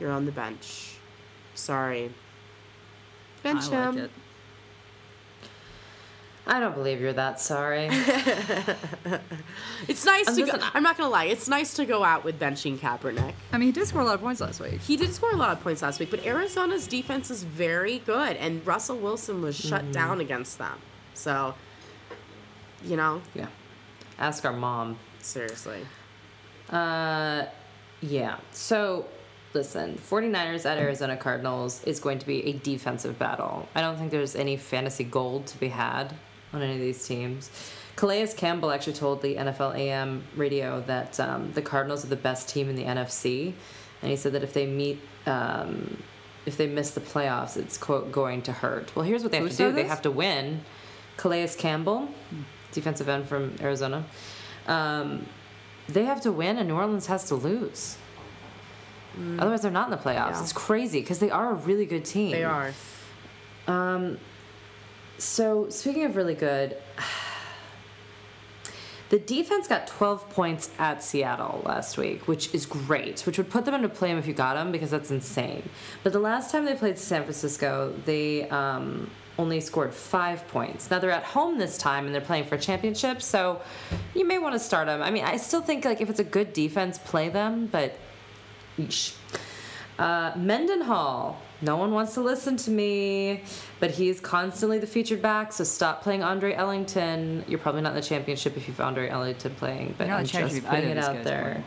You're 0.00 0.10
on 0.10 0.26
the 0.26 0.32
bench. 0.32 0.96
Sorry. 1.54 2.12
Bench 3.44 3.70
I 3.70 3.92
him. 3.92 4.10
I 6.48 6.60
don't 6.60 6.74
believe 6.74 7.00
you're 7.00 7.12
that 7.12 7.40
sorry. 7.40 7.88
It's 9.88 10.04
nice 10.04 10.26
And 10.28 10.36
to 10.36 10.42
go. 10.42 10.52
listen, 10.52 10.62
I- 10.62 10.70
I'm 10.74 10.82
not 10.82 10.96
going 10.96 11.06
to 11.06 11.12
lie. 11.12 11.24
It's 11.24 11.48
nice 11.48 11.74
to 11.74 11.84
go 11.84 12.02
out 12.02 12.24
with 12.24 12.38
benching 12.40 12.78
Kaepernick. 12.78 13.34
I 13.52 13.58
mean, 13.58 13.66
he 13.68 13.72
did 13.72 13.86
score 13.86 14.00
a 14.00 14.04
lot 14.04 14.14
of 14.14 14.20
points 14.20 14.40
last 14.40 14.60
week. 14.60 14.80
He 14.80 14.96
did 14.96 15.12
score 15.12 15.30
a 15.32 15.36
lot 15.36 15.50
of 15.52 15.60
points 15.62 15.82
last 15.82 16.00
week, 16.00 16.10
but 16.10 16.24
Arizona's 16.24 16.86
defense 16.86 17.30
is 17.30 17.42
very 17.44 17.98
good, 18.00 18.36
and 18.36 18.66
Russell 18.66 18.96
Wilson 18.96 19.42
was 19.42 19.54
shut 19.56 19.92
down 19.92 20.20
against 20.20 20.58
them. 20.58 20.78
So, 21.14 21.54
you 22.84 22.96
know, 22.96 23.22
yeah. 23.34 23.48
Ask 24.18 24.44
our 24.44 24.52
mom. 24.52 24.98
seriously. 25.20 25.80
Uh, 26.70 27.44
yeah. 28.00 28.38
So, 28.52 29.06
listen, 29.52 29.98
49ers 29.98 30.64
at 30.64 30.78
Arizona 30.78 31.16
Cardinals 31.16 31.84
is 31.84 32.00
going 32.00 32.18
to 32.18 32.26
be 32.26 32.44
a 32.46 32.52
defensive 32.54 33.18
battle. 33.18 33.68
I 33.74 33.80
don't 33.82 33.96
think 33.98 34.10
there's 34.10 34.34
any 34.34 34.56
fantasy 34.56 35.04
gold 35.04 35.46
to 35.48 35.58
be 35.58 35.68
had 35.68 36.14
on 36.56 36.62
any 36.62 36.74
of 36.74 36.80
these 36.80 37.06
teams. 37.06 37.50
Calais 37.96 38.28
Campbell 38.36 38.70
actually 38.70 38.92
told 38.92 39.22
the 39.22 39.36
NFL 39.36 39.76
AM 39.76 40.22
radio 40.36 40.82
that 40.82 41.18
um, 41.18 41.52
the 41.52 41.62
Cardinals 41.62 42.04
are 42.04 42.08
the 42.08 42.16
best 42.16 42.48
team 42.48 42.68
in 42.68 42.76
the 42.76 42.84
NFC, 42.84 43.54
and 44.02 44.10
he 44.10 44.16
said 44.16 44.32
that 44.32 44.42
if 44.42 44.52
they 44.52 44.66
meet, 44.66 45.00
um, 45.24 46.02
if 46.44 46.56
they 46.56 46.66
miss 46.66 46.90
the 46.90 47.00
playoffs, 47.00 47.56
it's 47.56 47.78
quote 47.78 48.12
going 48.12 48.42
to 48.42 48.52
hurt. 48.52 48.94
Well, 48.94 49.04
here's 49.04 49.22
what 49.22 49.32
they 49.32 49.38
have 49.38 49.46
Who 49.46 49.52
to 49.52 49.56
do: 49.56 49.72
they 49.72 49.84
have 49.84 50.02
to 50.02 50.10
win. 50.10 50.60
Calais 51.16 51.48
Campbell, 51.56 52.08
defensive 52.72 53.08
end 53.08 53.26
from 53.26 53.56
Arizona. 53.60 54.04
Um, 54.66 55.26
they 55.88 56.04
have 56.04 56.20
to 56.22 56.32
win 56.32 56.58
and 56.58 56.68
New 56.68 56.74
Orleans 56.74 57.06
has 57.06 57.24
to 57.28 57.34
lose. 57.34 57.96
Otherwise, 59.38 59.62
they're 59.62 59.70
not 59.70 59.86
in 59.86 59.90
the 59.92 59.96
playoffs. 59.96 60.32
Yeah. 60.32 60.42
It's 60.42 60.52
crazy 60.52 61.00
because 61.00 61.20
they 61.20 61.30
are 61.30 61.52
a 61.52 61.54
really 61.54 61.86
good 61.86 62.04
team. 62.04 62.32
They 62.32 62.44
are. 62.44 62.74
So, 65.18 65.68
speaking 65.70 66.04
of 66.04 66.16
really 66.16 66.34
good, 66.34 66.76
the 69.08 69.18
defense 69.18 69.66
got 69.66 69.86
12 69.86 70.28
points 70.30 70.70
at 70.78 71.02
Seattle 71.02 71.62
last 71.64 71.96
week, 71.96 72.28
which 72.28 72.54
is 72.54 72.66
great, 72.66 73.20
which 73.20 73.38
would 73.38 73.50
put 73.50 73.64
them 73.64 73.74
into 73.74 73.88
play 73.88 74.12
if 74.12 74.26
you 74.26 74.34
got 74.34 74.54
them 74.54 74.72
because 74.72 74.90
that's 74.90 75.10
insane. 75.10 75.68
But 76.02 76.12
the 76.12 76.18
last 76.18 76.50
time 76.50 76.64
they 76.64 76.74
played 76.74 76.98
San 76.98 77.22
Francisco, 77.22 77.94
they 78.04 78.48
um, 78.50 79.10
only 79.38 79.60
scored 79.60 79.94
five 79.94 80.46
points. 80.48 80.90
Now 80.90 80.98
they're 80.98 81.10
at 81.10 81.24
home 81.24 81.58
this 81.58 81.78
time 81.78 82.06
and 82.06 82.14
they're 82.14 82.20
playing 82.20 82.44
for 82.44 82.56
a 82.56 82.60
championship, 82.60 83.22
so 83.22 83.60
you 84.14 84.26
may 84.26 84.38
want 84.38 84.54
to 84.54 84.58
start 84.58 84.86
them. 84.86 85.02
I 85.02 85.10
mean, 85.10 85.24
I 85.24 85.36
still 85.36 85.62
think 85.62 85.84
like 85.84 86.00
if 86.00 86.10
it's 86.10 86.20
a 86.20 86.24
good 86.24 86.52
defense, 86.52 86.98
play 86.98 87.28
them, 87.28 87.66
but 87.66 87.96
yeesh. 88.78 89.14
Uh, 89.98 90.32
Mendenhall. 90.36 91.40
No 91.62 91.76
one 91.76 91.92
wants 91.92 92.14
to 92.14 92.20
listen 92.20 92.56
to 92.58 92.70
me, 92.70 93.42
but 93.80 93.90
he's 93.90 94.20
constantly 94.20 94.78
the 94.78 94.86
featured 94.86 95.22
back. 95.22 95.52
So 95.52 95.64
stop 95.64 96.02
playing 96.02 96.22
Andre 96.22 96.54
Ellington. 96.54 97.44
You're 97.48 97.58
probably 97.58 97.80
not 97.80 97.90
in 97.90 97.96
the 97.96 98.02
championship 98.02 98.56
if 98.56 98.68
you've 98.68 98.80
Andre 98.80 99.08
Ellington 99.08 99.54
playing, 99.54 99.94
but 99.96 100.10
I'm 100.10 100.26
just 100.26 100.64
putting 100.64 100.90
it 100.90 100.98
out 100.98 101.24
there. 101.24 101.64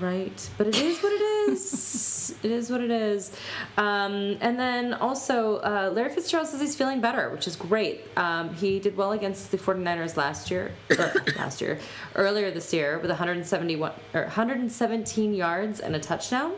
Right, 0.00 0.50
but 0.58 0.66
it 0.66 0.76
is 0.76 0.98
what 1.00 1.12
it 1.12 1.50
is. 1.50 2.34
it 2.42 2.50
is 2.50 2.70
what 2.70 2.80
it 2.80 2.90
is. 2.90 3.32
Um, 3.78 4.36
and 4.40 4.58
then 4.58 4.94
also, 4.94 5.56
uh, 5.58 5.92
Larry 5.94 6.10
Fitzgerald 6.10 6.48
says 6.48 6.60
he's 6.60 6.74
feeling 6.74 7.00
better, 7.00 7.30
which 7.30 7.46
is 7.46 7.56
great. 7.56 8.04
Um, 8.16 8.52
he 8.54 8.80
did 8.80 8.96
well 8.96 9.12
against 9.12 9.50
the 9.52 9.58
49ers 9.58 10.16
last 10.16 10.50
year, 10.50 10.72
last 11.38 11.60
year, 11.60 11.78
earlier 12.14 12.50
this 12.50 12.72
year 12.74 12.98
with 12.98 13.10
171 13.10 13.92
or 14.12 14.22
117 14.22 15.34
yards 15.34 15.80
and 15.80 15.94
a 15.94 16.00
touchdown. 16.00 16.52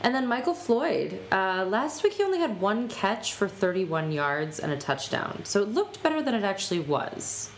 And 0.00 0.14
then 0.14 0.26
Michael 0.26 0.54
Floyd. 0.54 1.20
Uh, 1.32 1.66
last 1.68 2.02
week 2.04 2.14
he 2.14 2.22
only 2.22 2.38
had 2.38 2.60
one 2.60 2.88
catch 2.88 3.34
for 3.34 3.48
31 3.48 4.12
yards 4.12 4.60
and 4.60 4.72
a 4.72 4.76
touchdown. 4.76 5.40
So 5.44 5.62
it 5.62 5.68
looked 5.68 6.02
better 6.02 6.22
than 6.22 6.34
it 6.34 6.44
actually 6.44 6.80
was. 6.80 7.50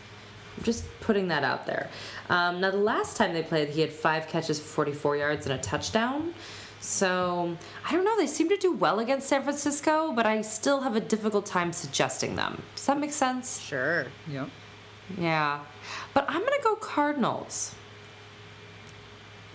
I'm 0.57 0.63
just 0.63 0.83
putting 1.01 1.27
that 1.29 1.43
out 1.43 1.65
there. 1.65 1.89
Um, 2.29 2.61
now, 2.61 2.71
the 2.71 2.77
last 2.77 3.15
time 3.15 3.33
they 3.33 3.43
played, 3.43 3.69
he 3.69 3.81
had 3.81 3.91
five 3.91 4.27
catches 4.27 4.59
for 4.59 4.67
44 4.67 5.17
yards 5.17 5.45
and 5.45 5.57
a 5.57 5.61
touchdown. 5.61 6.33
So 6.81 7.55
I 7.87 7.91
don't 7.91 8.03
know. 8.03 8.17
They 8.17 8.27
seem 8.27 8.49
to 8.49 8.57
do 8.57 8.71
well 8.71 8.99
against 8.99 9.27
San 9.27 9.43
Francisco, 9.43 10.11
but 10.13 10.25
I 10.25 10.41
still 10.41 10.81
have 10.81 10.95
a 10.95 10.99
difficult 10.99 11.45
time 11.45 11.71
suggesting 11.71 12.35
them. 12.35 12.61
Does 12.75 12.87
that 12.87 12.99
make 12.99 13.13
sense? 13.13 13.59
Sure. 13.59 14.07
Yep. 14.29 14.49
Yeah. 15.17 15.59
But 16.13 16.25
I'm 16.27 16.39
going 16.39 16.57
to 16.57 16.63
go 16.63 16.75
Cardinals. 16.75 17.75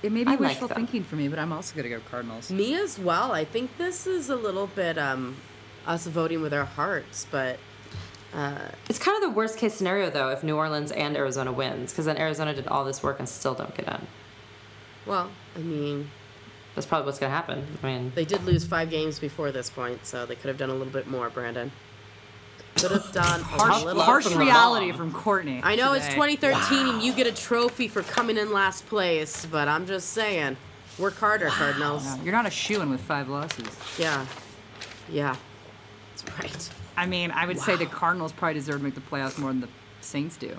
It 0.02 0.12
may 0.12 0.24
be 0.24 0.30
I 0.32 0.36
wishful 0.36 0.68
them. 0.68 0.76
thinking 0.76 1.04
for 1.04 1.16
me, 1.16 1.28
but 1.28 1.38
I'm 1.38 1.52
also 1.52 1.74
gonna 1.76 1.88
go 1.88 2.00
Cardinals. 2.10 2.50
Me 2.50 2.74
as 2.74 2.98
well. 2.98 3.32
I 3.32 3.44
think 3.44 3.76
this 3.78 4.06
is 4.06 4.28
a 4.30 4.36
little 4.36 4.66
bit 4.68 4.98
um, 4.98 5.36
us 5.86 6.06
voting 6.06 6.42
with 6.42 6.52
our 6.54 6.64
hearts, 6.64 7.26
but 7.30 7.58
Uh, 8.34 8.58
It's 8.88 8.98
kind 8.98 9.16
of 9.16 9.22
the 9.30 9.34
worst 9.34 9.56
case 9.56 9.72
scenario, 9.74 10.10
though, 10.10 10.28
if 10.30 10.42
New 10.42 10.56
Orleans 10.56 10.90
and 10.92 11.16
Arizona 11.16 11.52
wins, 11.52 11.92
because 11.92 12.04
then 12.04 12.18
Arizona 12.18 12.52
did 12.52 12.66
all 12.66 12.84
this 12.84 13.02
work 13.02 13.18
and 13.18 13.26
still 13.28 13.54
don't 13.54 13.74
get 13.74 13.86
in. 13.88 14.06
well, 15.06 15.30
I 15.54 15.60
mean, 15.60 16.10
That's 16.74 16.86
probably 16.86 17.06
what's 17.06 17.18
going 17.18 17.30
to 17.30 17.36
happen. 17.36 17.64
I 17.82 17.86
mean, 17.86 18.12
they 18.14 18.26
did 18.26 18.44
lose 18.44 18.66
five 18.66 18.90
games 18.90 19.18
before 19.18 19.50
this 19.52 19.70
point, 19.70 20.04
so 20.04 20.26
they 20.26 20.34
could 20.34 20.48
have 20.48 20.58
done 20.58 20.68
a 20.68 20.74
little 20.74 20.92
bit 20.92 21.06
more, 21.08 21.30
Brandon. 21.30 21.70
Could 22.76 22.90
have 22.90 23.10
done 23.12 23.40
a 23.40 23.44
Harsh, 23.44 23.84
little. 23.84 24.02
harsh 24.02 24.26
reality 24.34 24.88
mom. 24.88 24.96
from 24.96 25.12
Courtney. 25.12 25.60
I 25.62 25.76
know 25.76 25.94
it's 25.94 26.04
today. 26.06 26.36
2013 26.36 26.88
and 26.88 27.02
you 27.02 27.12
get 27.14 27.26
a 27.26 27.32
trophy 27.32 27.88
for 27.88 28.02
coming 28.02 28.36
in 28.36 28.52
last 28.52 28.86
place, 28.86 29.46
but 29.46 29.66
I'm 29.66 29.86
just 29.86 30.10
saying, 30.10 30.56
work 30.98 31.14
harder, 31.16 31.46
Cardinals. 31.48 32.04
No, 32.04 32.22
you're 32.22 32.32
not 32.32 32.44
a 32.46 32.50
shoe 32.50 32.82
in 32.82 32.90
with 32.90 33.00
five 33.00 33.28
losses. 33.28 33.66
Yeah, 33.98 34.26
yeah, 35.08 35.36
that's 36.10 36.38
right. 36.38 36.70
I 36.98 37.06
mean, 37.06 37.30
I 37.30 37.46
would 37.46 37.58
say 37.58 37.76
the 37.76 37.86
Cardinals 37.86 38.32
probably 38.32 38.54
deserve 38.54 38.78
to 38.78 38.84
make 38.84 38.94
the 38.94 39.00
playoffs 39.00 39.38
more 39.38 39.50
than 39.50 39.60
the 39.62 39.68
Saints 40.02 40.36
do, 40.36 40.54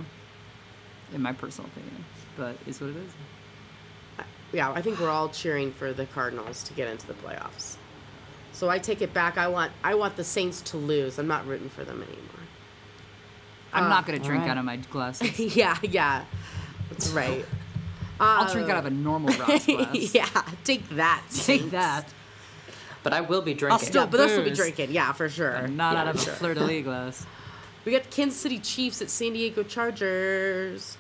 in 1.13 1.21
my 1.21 1.33
personal 1.33 1.69
opinion. 1.69 2.03
But 2.35 2.57
it's 2.65 2.81
what 2.81 2.91
it 2.91 2.95
is. 2.97 3.11
Yeah, 4.53 4.71
I 4.71 4.81
think 4.81 4.99
we're 4.99 5.09
all 5.09 5.29
cheering 5.29 5.71
for 5.71 5.93
the 5.93 6.05
Cardinals 6.07 6.63
to 6.63 6.73
get 6.73 6.87
into 6.87 7.05
the 7.05 7.13
playoffs. 7.13 7.75
So 8.57 8.71
I 8.71 8.79
take 8.79 9.03
it 9.03 9.13
back. 9.13 9.37
I 9.37 9.47
want 9.49 9.71
I 9.83 9.93
want 9.93 10.15
the 10.15 10.23
Saints 10.23 10.61
to 10.61 10.77
lose. 10.77 11.19
I'm 11.19 11.27
not 11.27 11.45
rooting 11.45 11.69
for 11.69 11.83
them 11.83 12.01
anymore. 12.01 12.43
I'm 13.71 13.87
not 13.87 14.07
gonna 14.07 14.17
ah, 14.17 14.23
drink 14.23 14.41
alright. 14.41 14.49
out 14.49 14.57
of 14.57 14.65
my 14.65 14.77
glasses. 14.77 15.39
yeah, 15.55 15.77
yeah, 15.83 16.25
that's 16.89 17.09
right. 17.09 17.45
I'll 18.19 18.51
drink 18.51 18.67
out 18.71 18.79
of 18.79 18.87
a 18.87 18.89
normal 18.89 19.31
Ross 19.37 19.63
glass. 19.67 20.15
yeah, 20.15 20.25
take 20.63 20.89
that. 20.89 21.21
Take 21.31 21.69
that. 21.69 22.11
but 23.03 23.13
I 23.13 23.21
will 23.21 23.43
be 23.43 23.53
drinking. 23.53 23.73
I'll 23.73 23.77
drinking. 23.77 23.91
still, 23.91 24.07
but 24.07 24.17
they'll 24.17 24.29
still 24.29 24.43
be 24.43 24.55
drinking. 24.55 24.91
Yeah, 24.91 25.11
for 25.11 25.29
sure. 25.29 25.51
And 25.51 25.77
not 25.77 25.93
Yeah, 25.93 26.01
out 26.01 26.07
of 26.07 26.15
a 26.15 26.17
fleur 26.17 26.55
de 26.55 26.63
lis 26.63 26.83
glass. 26.83 27.27
We 27.85 27.91
got 27.91 28.05
the 28.05 28.09
Kansas 28.09 28.39
City 28.39 28.57
Chiefs 28.57 29.03
at 29.03 29.11
San 29.11 29.33
Diego 29.33 29.61
Chargers. 29.61 30.97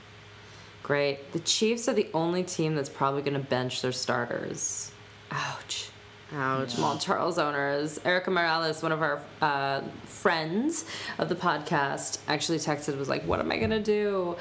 Great. 0.83 1.31
The 1.31 1.39
Chiefs 1.39 1.89
are 1.89 1.93
the 1.93 2.07
only 2.13 2.43
team 2.43 2.75
that's 2.75 2.87
probably 2.87 3.23
going 3.23 3.33
to 3.33 3.39
bench 3.39 3.81
their 3.81 3.91
starters. 3.91 4.91
Ouch. 5.31 5.89
Ouch. 6.33 6.75
Jamaal 6.75 7.01
Charles 7.01 7.37
owners. 7.37 7.99
Erica 8.03 8.31
Morales, 8.31 8.83
one 8.83 8.91
of 8.91 9.01
our 9.01 9.21
uh, 9.41 9.81
friends 10.05 10.85
of 11.17 11.29
the 11.29 11.35
podcast, 11.35 12.19
actually 12.27 12.57
texted, 12.57 12.97
was 12.97 13.07
like, 13.07 13.23
What 13.23 13.39
am 13.39 13.51
I 13.51 13.57
going 13.57 13.69
to 13.69 13.81
do? 13.81 14.35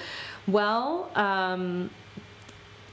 Well, 0.49 1.11
um, 1.15 1.91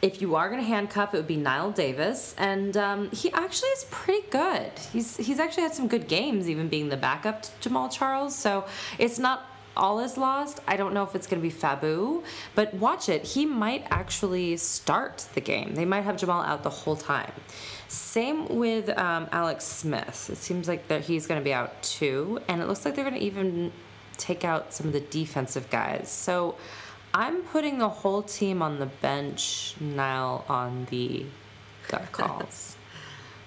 if 0.04 0.22
you 0.22 0.36
are 0.36 0.50
going 0.50 0.60
to 0.60 0.68
handcuff, 0.68 1.14
it 1.14 1.18
would 1.18 1.28
be 1.28 1.38
Knile 1.38 1.74
Davis, 1.74 2.36
and 2.38 2.76
um, 2.76 3.10
he 3.12 3.32
actually 3.32 3.70
is 3.70 3.86
pretty 3.90 4.28
good. 4.30 4.72
He's 4.92 5.18
he's 5.18 5.40
actually 5.40 5.64
had 5.64 5.74
some 5.74 5.88
good 5.88 6.08
games, 6.08 6.50
even 6.50 6.68
being 6.68 6.90
the 6.90 6.98
backup 6.98 7.44
to 7.44 7.70
Jamaal 7.70 7.90
Charles. 7.90 8.36
So 8.36 8.66
it's 9.00 9.18
not 9.18 9.48
all 9.76 10.00
is 10.00 10.18
lost. 10.18 10.60
I 10.68 10.76
don't 10.76 10.94
know 10.94 11.04
if 11.04 11.16
it's 11.16 11.26
going 11.26 11.42
to 11.42 11.48
be 11.48 11.54
Fabu, 11.54 12.24
but 12.54 12.74
watch 12.76 13.10
it. 13.10 13.24
He 13.24 13.46
might 13.46 13.88
actually 13.90 14.58
start 14.58 15.26
the 15.34 15.42
game. 15.42 15.74
They 15.74 15.86
might 15.86 16.02
have 16.02 16.18
Jamaal 16.18 16.46
out 16.46 16.64
the 16.64 16.70
whole 16.70 16.96
time. 16.96 17.32
Same 17.94 18.48
with 18.48 18.90
um, 18.98 19.28
Alex 19.32 19.66
Smith. 19.66 20.30
It 20.32 20.38
seems 20.38 20.68
like 20.68 20.88
that 20.88 21.02
he's 21.02 21.28
going 21.28 21.40
to 21.40 21.44
be 21.44 21.54
out 21.54 21.84
too, 21.84 22.40
and 22.48 22.60
it 22.60 22.68
looks 22.68 22.86
like 22.86 22.96
they're 22.96 23.04
going 23.04 23.20
to 23.20 23.24
even 23.24 23.72
take 24.18 24.44
out 24.44 24.74
some 24.74 24.88
of 24.88 24.94
the 24.94 25.00
defensive 25.00 25.70
guys. 25.70 26.10
So 26.10 26.56
I'm 27.14 27.44
putting 27.44 27.78
the 27.78 27.90
whole 27.90 28.24
team 28.24 28.64
on 28.64 28.80
the 28.80 28.88
bench, 28.88 29.76
Knile 29.80 30.50
on 30.50 30.88
the 30.90 31.28
gut 31.88 32.12
calls. 32.12 32.78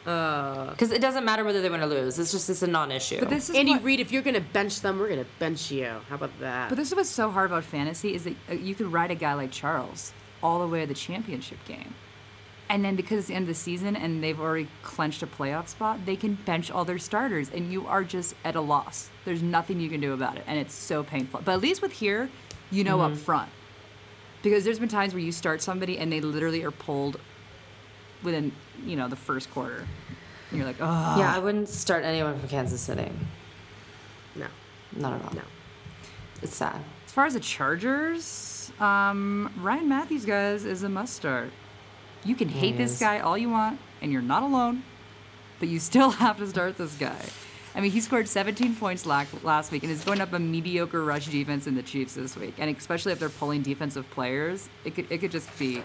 Because 0.05 0.93
it 0.93 1.01
doesn't 1.01 1.25
matter 1.25 1.43
whether 1.43 1.61
they 1.61 1.69
win 1.69 1.81
or 1.81 1.87
lose. 1.87 2.17
It's 2.17 2.31
just 2.31 2.49
it's 2.49 2.63
a 2.63 2.69
non-issue. 2.69 3.19
But 3.19 3.29
this 3.29 3.51
is 3.51 3.57
Andy 3.57 3.73
what, 3.73 3.83
Reid, 3.83 3.99
if 3.99 4.13
you're 4.13 4.23
gonna 4.23 4.41
bench 4.41 4.81
them, 4.81 5.01
we're 5.01 5.09
gonna 5.09 5.27
bench 5.41 5.73
you. 5.73 5.89
How 6.09 6.15
about 6.15 6.31
that? 6.39 6.69
But 6.69 6.77
this 6.77 6.87
is 6.87 6.95
what's 6.95 7.11
so 7.11 7.29
hard 7.29 7.51
about 7.51 7.65
fantasy 7.65 8.15
is 8.15 8.23
that 8.23 8.37
uh, 8.49 8.55
you 8.55 8.77
could 8.77 8.87
ride 8.93 9.11
a 9.11 9.17
guy 9.17 9.35
like 9.35 9.51
Charles 9.51 10.13
all 10.45 10.61
the 10.61 10.69
way 10.69 10.83
to 10.83 10.87
the 10.87 10.95
championship 10.95 11.59
game. 11.67 11.93
And 12.69 12.85
then 12.85 12.97
because 12.97 13.19
it's 13.21 13.29
the 13.29 13.35
end 13.35 13.45
of 13.45 13.49
the 13.49 13.55
season 13.55 13.95
and 13.95 14.23
they've 14.23 14.41
already 14.41 14.69
clenched 14.83 15.23
a 15.23 15.27
playoff 15.27 15.69
spot, 15.69 16.05
they 16.05 16.17
can 16.17 16.35
bench 16.35 16.71
all 16.71 16.85
their 16.85 16.99
starters 16.99 17.49
and 17.51 17.73
you 17.73 17.87
are 17.87 18.03
just 18.03 18.35
at 18.45 18.57
a 18.57 18.61
loss. 18.61 19.09
There's 19.25 19.43
nothing 19.43 19.79
you 19.79 19.89
can 19.89 20.01
do 20.01 20.13
about 20.13 20.37
it. 20.37 20.45
And 20.47 20.59
it's 20.59 20.75
so 20.75 21.05
painful. 21.05 21.43
But 21.45 21.53
at 21.53 21.61
least 21.61 21.81
with 21.81 21.93
here, 21.93 22.29
you 22.71 22.83
know 22.83 23.01
up 23.01 23.17
front. 23.17 23.49
Because 24.43 24.65
there's 24.65 24.79
been 24.81 24.89
times 24.89 25.15
where 25.15 25.23
you 25.23 25.33
start 25.33 25.63
somebody 25.63 25.99
and 25.99 26.13
they 26.13 26.21
literally 26.21 26.65
are 26.65 26.71
pulled 26.73 27.21
within, 28.23 28.51
you 28.85 28.97
know, 28.97 29.09
the 29.09 29.17
first 29.17 29.51
quarter. 29.53 29.87
And 30.51 30.59
you're 30.59 30.67
like, 30.67 30.77
oh. 30.81 31.17
yeah, 31.19 31.35
I 31.35 31.39
wouldn't 31.39 31.69
start 31.69 32.05
anyone 32.05 32.39
from 32.39 32.49
Kansas 32.49 32.81
City. 32.81 33.11
no, 34.35 34.47
Not 34.97 35.13
at 35.15 35.25
all. 35.25 35.35
no. 35.35 35.43
It's 36.43 36.55
sad. 36.55 36.81
As 37.07 37.13
far 37.13 37.27
as 37.27 37.35
the 37.35 37.41
Chargers, 37.41 38.71
um, 38.79 39.53
Ryan 39.61 39.89
Mathews, 39.89 40.25
guys, 40.25 40.65
is 40.65 40.83
a 40.83 40.89
must 40.89 41.15
start. 41.15 41.51
You 42.27 42.35
can 42.35 42.49
hate 42.49 42.73
he 42.73 42.79
this 42.79 42.99
guy 42.99 43.21
all 43.21 43.39
you 43.39 43.49
want, 43.51 43.79
and 44.03 44.13
you're 44.13 44.21
not 44.21 44.43
alone, 44.43 44.83
but 45.61 45.69
you 45.69 45.79
still 45.79 46.11
have 46.23 46.39
to 46.39 46.47
start 46.49 46.77
this 46.77 46.95
guy. 46.97 47.25
I 47.75 47.81
mean, 47.81 47.91
he 47.91 48.01
scored 48.01 48.27
17 48.27 48.75
points 48.77 49.05
la- 49.05 49.27
last 49.43 49.71
week 49.71 49.83
and 49.83 49.93
is 49.93 50.03
going 50.03 50.21
up 50.21 50.33
a 50.33 50.39
mediocre 50.39 51.05
rush 51.05 51.27
defense 51.27 51.67
in 51.67 51.75
the 51.75 51.83
Chiefs 51.83 52.15
this 52.15 52.35
week. 52.35 52.55
And 52.59 52.75
especially 52.75 53.13
if 53.13 53.19
they're 53.19 53.29
pulling 53.29 53.63
defensive 53.63 54.11
players, 54.11 54.69
it 54.85 54.95
could, 54.95 55.07
it 55.11 55.19
could 55.19 55.31
just 55.31 55.57
be 55.59 55.83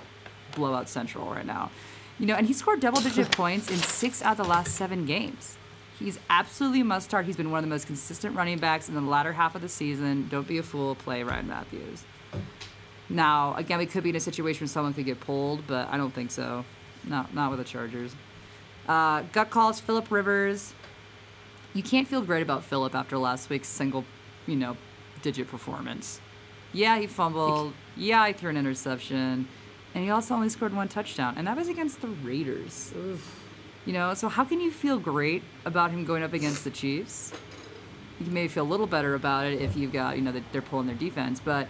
blowout 0.55 0.87
central 0.87 1.29
right 1.29 1.45
now. 1.45 1.69
You 2.17 2.27
know, 2.27 2.35
and 2.35 2.47
he 2.47 2.53
scored 2.53 2.79
double 2.79 3.01
digit 3.01 3.29
points 3.35 3.69
in 3.69 3.77
six 3.77 4.21
out 4.21 4.39
of 4.39 4.45
the 4.45 4.49
last 4.49 4.75
seven 4.75 5.05
games. 5.05 5.57
He's 5.99 6.17
absolutely 6.29 6.81
a 6.81 6.85
must 6.85 7.07
start. 7.07 7.25
He's 7.25 7.37
been 7.37 7.51
one 7.51 7.59
of 7.59 7.63
the 7.65 7.69
most 7.69 7.87
consistent 7.87 8.35
running 8.35 8.57
backs 8.57 8.87
in 8.89 8.95
the 8.95 9.01
latter 9.01 9.33
half 9.33 9.53
of 9.53 9.61
the 9.61 9.69
season. 9.69 10.27
Don't 10.29 10.47
be 10.47 10.57
a 10.57 10.63
fool. 10.63 10.95
Play 10.95 11.23
Ryan 11.23 11.49
Mathews. 11.49 12.03
Now, 13.11 13.53
again, 13.55 13.77
we 13.79 13.85
could 13.85 14.03
be 14.03 14.09
in 14.09 14.15
a 14.15 14.19
situation 14.19 14.61
where 14.65 14.69
someone 14.69 14.93
could 14.93 15.05
get 15.05 15.19
pulled, 15.19 15.67
but 15.67 15.87
I 15.89 15.97
don't 15.97 16.13
think 16.13 16.31
so. 16.31 16.63
Not 17.03 17.33
not 17.33 17.49
with 17.49 17.59
the 17.59 17.65
Chargers. 17.65 18.15
Uh, 18.87 19.23
gut 19.31 19.49
calls, 19.49 19.79
Philip 19.79 20.09
Rivers. 20.11 20.73
You 21.73 21.83
can't 21.83 22.07
feel 22.07 22.21
great 22.21 22.41
about 22.41 22.63
Philip 22.63 22.93
after 22.95 23.17
last 23.17 23.49
week's 23.49 23.67
single, 23.67 24.03
you 24.47 24.55
know, 24.55 24.77
digit 25.21 25.47
performance. 25.47 26.19
Yeah, 26.73 26.97
he 26.99 27.07
fumbled. 27.07 27.73
Yeah, 27.97 28.25
he 28.27 28.33
threw 28.33 28.49
an 28.49 28.55
interception. 28.57 29.47
and 29.93 30.03
he 30.03 30.09
also 30.09 30.33
only 30.33 30.47
scored 30.47 30.73
one 30.73 30.87
touchdown, 30.87 31.33
and 31.37 31.45
that 31.47 31.57
was 31.57 31.67
against 31.67 32.01
the 32.01 32.07
Raiders. 32.07 32.93
You 33.85 33.91
know, 33.93 34.13
so 34.13 34.29
how 34.29 34.45
can 34.45 34.61
you 34.61 34.71
feel 34.71 34.97
great 34.97 35.43
about 35.65 35.91
him 35.91 36.05
going 36.05 36.23
up 36.23 36.31
against 36.33 36.63
the 36.63 36.69
Chiefs? 36.71 37.33
You 38.21 38.31
may 38.31 38.47
feel 38.47 38.63
a 38.63 38.69
little 38.73 38.87
better 38.87 39.13
about 39.15 39.47
it 39.47 39.61
if 39.61 39.75
you've 39.75 39.91
got, 39.91 40.15
you 40.15 40.21
know, 40.21 40.31
that 40.31 40.43
they're 40.53 40.61
pulling 40.61 40.87
their 40.87 40.95
defense. 40.95 41.41
But, 41.43 41.67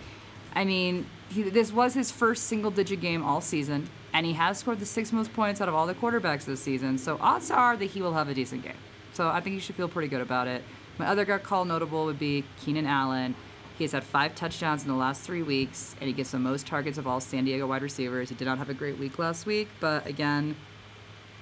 I 0.53 0.65
mean, 0.65 1.05
he, 1.29 1.43
this 1.43 1.71
was 1.71 1.93
his 1.93 2.11
first 2.11 2.43
single 2.43 2.71
digit 2.71 3.01
game 3.01 3.23
all 3.23 3.41
season, 3.41 3.89
and 4.13 4.25
he 4.25 4.33
has 4.33 4.59
scored 4.59 4.79
the 4.79 4.85
sixth 4.85 5.13
most 5.13 5.33
points 5.33 5.61
out 5.61 5.69
of 5.69 5.75
all 5.75 5.87
the 5.87 5.95
quarterbacks 5.95 6.45
this 6.45 6.61
season. 6.61 6.97
So 6.97 7.17
odds 7.21 7.51
are 7.51 7.77
that 7.77 7.85
he 7.85 8.01
will 8.01 8.13
have 8.13 8.29
a 8.29 8.33
decent 8.33 8.63
game. 8.63 8.77
So 9.13 9.29
I 9.29 9.41
think 9.41 9.53
you 9.53 9.59
should 9.59 9.75
feel 9.75 9.87
pretty 9.87 10.07
good 10.07 10.21
about 10.21 10.47
it. 10.47 10.63
My 10.97 11.07
other 11.07 11.25
gut 11.25 11.43
call 11.43 11.65
notable 11.65 12.05
would 12.05 12.19
be 12.19 12.43
Keenan 12.59 12.85
Allen. 12.85 13.35
He 13.77 13.83
has 13.85 13.93
had 13.93 14.03
five 14.03 14.35
touchdowns 14.35 14.83
in 14.83 14.89
the 14.89 14.95
last 14.95 15.21
three 15.21 15.41
weeks, 15.41 15.95
and 15.99 16.07
he 16.07 16.13
gets 16.13 16.31
the 16.31 16.39
most 16.39 16.67
targets 16.67 16.97
of 16.97 17.07
all 17.07 17.19
San 17.19 17.45
Diego 17.45 17.65
wide 17.65 17.81
receivers. 17.81 18.29
He 18.29 18.35
did 18.35 18.45
not 18.45 18.57
have 18.57 18.69
a 18.69 18.73
great 18.73 18.99
week 18.99 19.17
last 19.17 19.45
week, 19.45 19.69
but 19.79 20.05
again, 20.05 20.55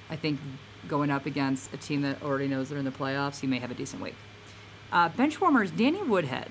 I 0.10 0.16
think 0.16 0.40
going 0.88 1.10
up 1.10 1.26
against 1.26 1.74
a 1.74 1.78
team 1.78 2.02
that 2.04 2.24
already 2.24 2.48
knows 2.48 2.70
they're 2.70 2.80
in 2.80 2.86
the 2.86 2.92
playoffs, 2.92 3.42
he 3.42 3.48
may 3.48 3.60
have 3.60 3.72
a 3.72 3.74
decent 3.74 4.02
week. 4.02 4.16
Uh, 4.92 5.10
bench 5.10 5.42
warmers, 5.42 5.72
Danny 5.72 6.02
Woodhead. 6.02 6.50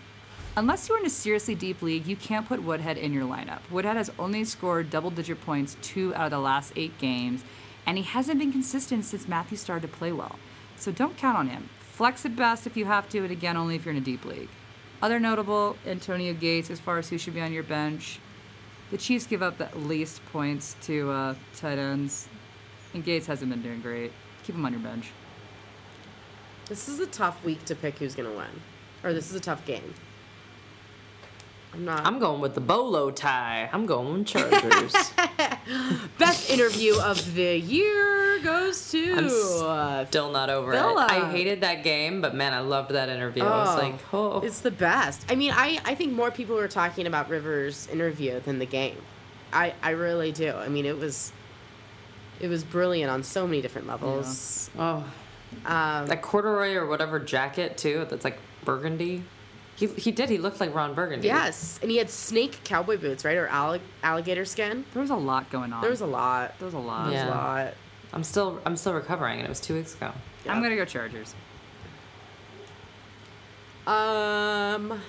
Unless 0.59 0.89
you're 0.89 0.99
in 0.99 1.07
a 1.07 1.11
seriously 1.11 1.55
deep 1.55 1.83
league, 1.83 2.05
you 2.09 2.17
can't 2.17 2.49
put 2.49 2.65
Woodhead 2.65 2.99
in 2.99 3.13
your 3.13 3.23
lineup. 3.23 3.61
Woodhead 3.71 3.97
has 3.97 4.11
only 4.19 4.43
scored 4.43 4.91
double 4.91 5.09
digit 5.09 5.41
points 5.41 5.77
two 5.83 6.13
out 6.17 6.25
of 6.25 6.31
the 6.33 6.41
last 6.41 6.73
eight 6.75 6.99
games, 6.99 7.45
and 7.87 7.97
he 7.97 8.03
hasn't 8.03 8.41
been 8.41 8.51
consistent 8.51 9.05
since 9.05 9.29
Matthew 9.29 9.57
started 9.57 9.87
to 9.89 9.97
play 9.97 10.11
well. 10.11 10.37
So 10.77 10.91
don't 10.91 11.17
count 11.17 11.39
on 11.39 11.47
him. 11.47 11.69
Flex 11.79 12.27
at 12.27 12.35
best 12.35 12.67
if 12.67 12.77
you 12.77 12.87
have 12.87 13.09
to, 13.11 13.19
and 13.19 13.31
again, 13.31 13.57
only 13.57 13.77
if 13.77 13.85
you're 13.85 13.95
in 13.95 14.03
a 14.03 14.05
deep 14.05 14.25
league. 14.25 14.49
Other 15.01 15.21
notable, 15.21 15.77
Antonio 15.87 16.35
Gates, 16.35 16.71
as 16.71 16.81
far 16.81 16.99
as 16.99 17.09
who 17.09 17.19
should 17.19 17.35
be 17.35 17.41
on 17.41 17.53
your 17.53 17.63
bench. 17.63 18.19
The 18.91 18.99
Chiefs 18.99 19.29
give 19.29 19.45
up 19.45 19.59
the 19.59 19.69
least 19.79 20.21
points 20.33 20.75
to 20.83 21.09
uh, 21.09 21.35
tight 21.55 21.79
ends, 21.79 22.27
and 22.95 23.05
Gates 23.05 23.29
hasn't 23.29 23.53
been 23.53 23.63
doing 23.63 23.81
great. 23.81 24.11
Keep 24.43 24.57
him 24.57 24.67
on 24.67 24.73
your 24.73 24.83
bench. 24.83 25.13
This 26.67 26.89
is 26.89 26.99
a 26.99 27.07
tough 27.07 27.45
week 27.45 27.65
to 27.67 27.77
pick 27.77 27.99
who's 27.99 28.17
gonna 28.17 28.33
win, 28.33 28.61
or 29.05 29.13
this 29.13 29.31
is 29.31 29.37
a 29.37 29.41
tough 29.41 29.65
game. 29.65 29.95
I'm 31.75 31.85
not. 31.85 32.07
I'm 32.07 32.19
going 32.19 32.41
with 32.41 32.55
the 32.55 32.61
bolo 32.61 33.11
tie. 33.11 33.69
I'm 33.73 33.85
going 33.87 34.25
Chargers. 34.25 34.95
Best 36.19 36.51
interview 36.51 36.99
of 37.01 37.35
the 37.35 37.59
year 37.59 38.39
goes 38.43 38.91
to. 38.91 39.15
I'm 39.15 40.07
Still 40.07 40.31
not 40.33 40.49
over 40.51 40.73
Villa. 40.73 41.05
it. 41.05 41.11
I 41.11 41.31
hated 41.31 41.61
that 41.61 41.85
game, 41.85 42.21
but 42.21 42.35
man, 42.35 42.55
I 42.55 42.61
loved 42.61 42.91
that 42.93 43.09
interview. 43.09 43.45
I 43.45 43.49
was 43.65 43.69
Oh, 43.77 43.83
like, 43.83 43.95
oh. 44.13 44.41
It's 44.41 44.61
the 44.61 44.71
best. 44.71 45.25
I 45.31 45.35
mean, 45.35 45.53
I, 45.55 45.79
I 45.85 45.95
think 45.95 46.13
more 46.13 46.31
people 46.31 46.57
were 46.57 46.69
talking 46.69 47.07
about 47.07 47.29
Rivers' 47.29 47.87
interview 47.89 48.41
than 48.41 48.59
the 48.59 48.67
game. 48.67 48.97
I, 49.53 49.75
I 49.83 49.91
really 49.91 50.33
do. 50.33 50.53
I 50.53 50.69
mean, 50.69 50.87
it 50.87 50.99
was 50.99 51.33
it 52.41 52.49
was 52.49 52.63
brilliant 52.65 53.11
on 53.11 53.23
so 53.23 53.47
many 53.47 53.61
different 53.61 53.87
levels. 53.89 54.71
oh. 54.79 55.05
Um, 55.65 56.07
That 56.07 56.21
corduroy 56.23 56.75
or 56.75 56.87
whatever 56.87 57.19
jacket 57.19 57.77
too. 57.79 58.07
That's 58.11 58.25
like 58.25 58.39
burgundy. 58.65 59.25
He 59.79 59.87
he 59.87 60.11
did. 60.11 60.29
He 60.29 60.39
looked 60.39 60.59
like 60.61 60.75
Ron 60.75 60.93
Burgundy. 60.95 61.29
yes, 61.29 61.79
and 61.83 61.91
he 61.91 61.99
had 61.99 62.11
snake 62.11 62.61
cowboy 62.65 62.99
boots, 62.99 63.25
right, 63.25 63.37
or 63.37 63.47
allig- 63.47 63.81
alligator 64.03 64.45
skin. 64.45 64.85
There 64.93 65.01
was 65.01 65.11
a 65.11 65.15
lot 65.17 65.51
going 65.51 65.73
on. 65.73 65.81
There 65.83 65.91
was 65.91 66.01
a 66.01 66.07
lot. 66.07 66.59
There 66.59 66.67
was 66.67 66.75
a 66.75 66.79
lot. 66.79 67.11
There 67.11 67.25
was 67.25 67.33
a 67.33 67.37
lot. 67.37 67.75
I'm 68.13 68.25
still 68.25 68.61
I'm 68.67 68.77
still 68.77 68.93
recovering, 68.95 69.39
and 69.39 69.47
it 69.47 69.49
was 69.49 69.61
two 69.61 69.75
weeks 69.75 69.95
ago. 69.95 70.11
I'm 70.49 70.61
gonna 70.63 70.75
go 70.77 70.85
Chargers. 70.85 71.35
Um, 73.87 75.01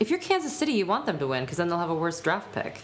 If 0.00 0.10
you're 0.10 0.18
Kansas 0.18 0.56
City, 0.56 0.72
you 0.72 0.86
want 0.86 1.06
them 1.06 1.18
to 1.18 1.26
win 1.26 1.44
because 1.44 1.58
then 1.58 1.68
they'll 1.68 1.78
have 1.78 1.90
a 1.90 1.94
worse 1.94 2.20
draft 2.20 2.52
pick. 2.52 2.82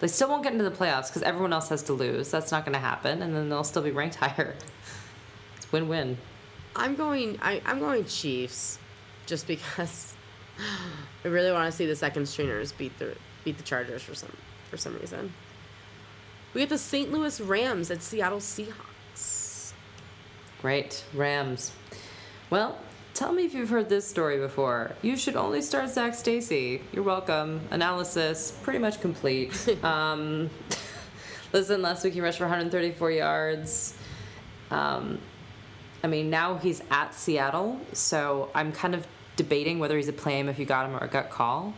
They 0.00 0.08
still 0.08 0.28
won't 0.28 0.42
get 0.42 0.52
into 0.52 0.64
the 0.64 0.70
playoffs 0.70 1.08
because 1.08 1.22
everyone 1.22 1.52
else 1.52 1.68
has 1.68 1.82
to 1.84 1.92
lose. 1.92 2.30
That's 2.30 2.50
not 2.50 2.64
going 2.64 2.72
to 2.72 2.78
happen, 2.80 3.22
and 3.22 3.34
then 3.34 3.48
they'll 3.48 3.64
still 3.64 3.82
be 3.82 3.90
ranked 3.92 4.16
higher. 4.24 4.56
It's 5.56 5.70
win-win. 5.72 6.18
I'm 6.74 6.96
going. 6.96 7.38
I, 7.42 7.60
I'm 7.66 7.78
going 7.78 8.04
Chiefs, 8.06 8.78
just 9.30 9.46
because 9.46 10.14
I 11.24 11.28
really 11.28 11.52
want 11.52 11.70
to 11.70 11.76
see 11.76 11.86
the 11.86 11.96
second 11.96 12.26
stringers 12.26 12.72
beat 12.72 12.98
the 12.98 13.16
beat 13.44 13.56
the 13.56 13.62
Chargers 13.62 14.02
for 14.02 14.14
some 14.14 14.36
for 14.68 14.76
some 14.76 14.98
reason. 14.98 15.32
We 16.52 16.60
get 16.60 16.68
the 16.68 16.78
St. 16.78 17.12
Louis 17.12 17.40
Rams 17.40 17.90
at 17.90 18.02
Seattle 18.02 18.40
Seahawks. 18.40 19.72
Great, 20.60 21.04
Rams. 21.14 21.72
Well, 22.50 22.76
tell 23.14 23.32
me 23.32 23.44
if 23.44 23.54
you've 23.54 23.70
heard 23.70 23.88
this 23.88 24.06
story 24.06 24.38
before. 24.38 24.92
You 25.00 25.16
should 25.16 25.36
only 25.36 25.62
start 25.62 25.90
Zac 25.90 26.14
Stacy. 26.14 26.82
You're 26.92 27.04
welcome. 27.04 27.60
Analysis 27.70 28.58
pretty 28.62 28.80
much 28.80 29.00
complete. 29.00 29.78
um, 29.84 30.50
listen, 31.52 31.80
last 31.80 32.02
week 32.02 32.14
he 32.14 32.20
rushed 32.20 32.38
for 32.38 32.44
134 32.44 33.10
yards. 33.12 33.96
Um, 34.72 35.20
I 36.02 36.08
mean, 36.08 36.30
now 36.30 36.56
he's 36.56 36.82
at 36.90 37.14
Seattle, 37.14 37.80
so 37.92 38.50
I'm 38.54 38.72
kind 38.72 38.94
of 38.94 39.06
debating 39.36 39.78
whether 39.78 39.96
he's 39.96 40.08
a 40.08 40.12
play 40.12 40.38
him 40.38 40.48
if 40.48 40.58
you 40.58 40.64
got 40.64 40.86
him 40.86 40.94
or 40.94 41.00
a 41.00 41.08
gut 41.08 41.30
call. 41.30 41.74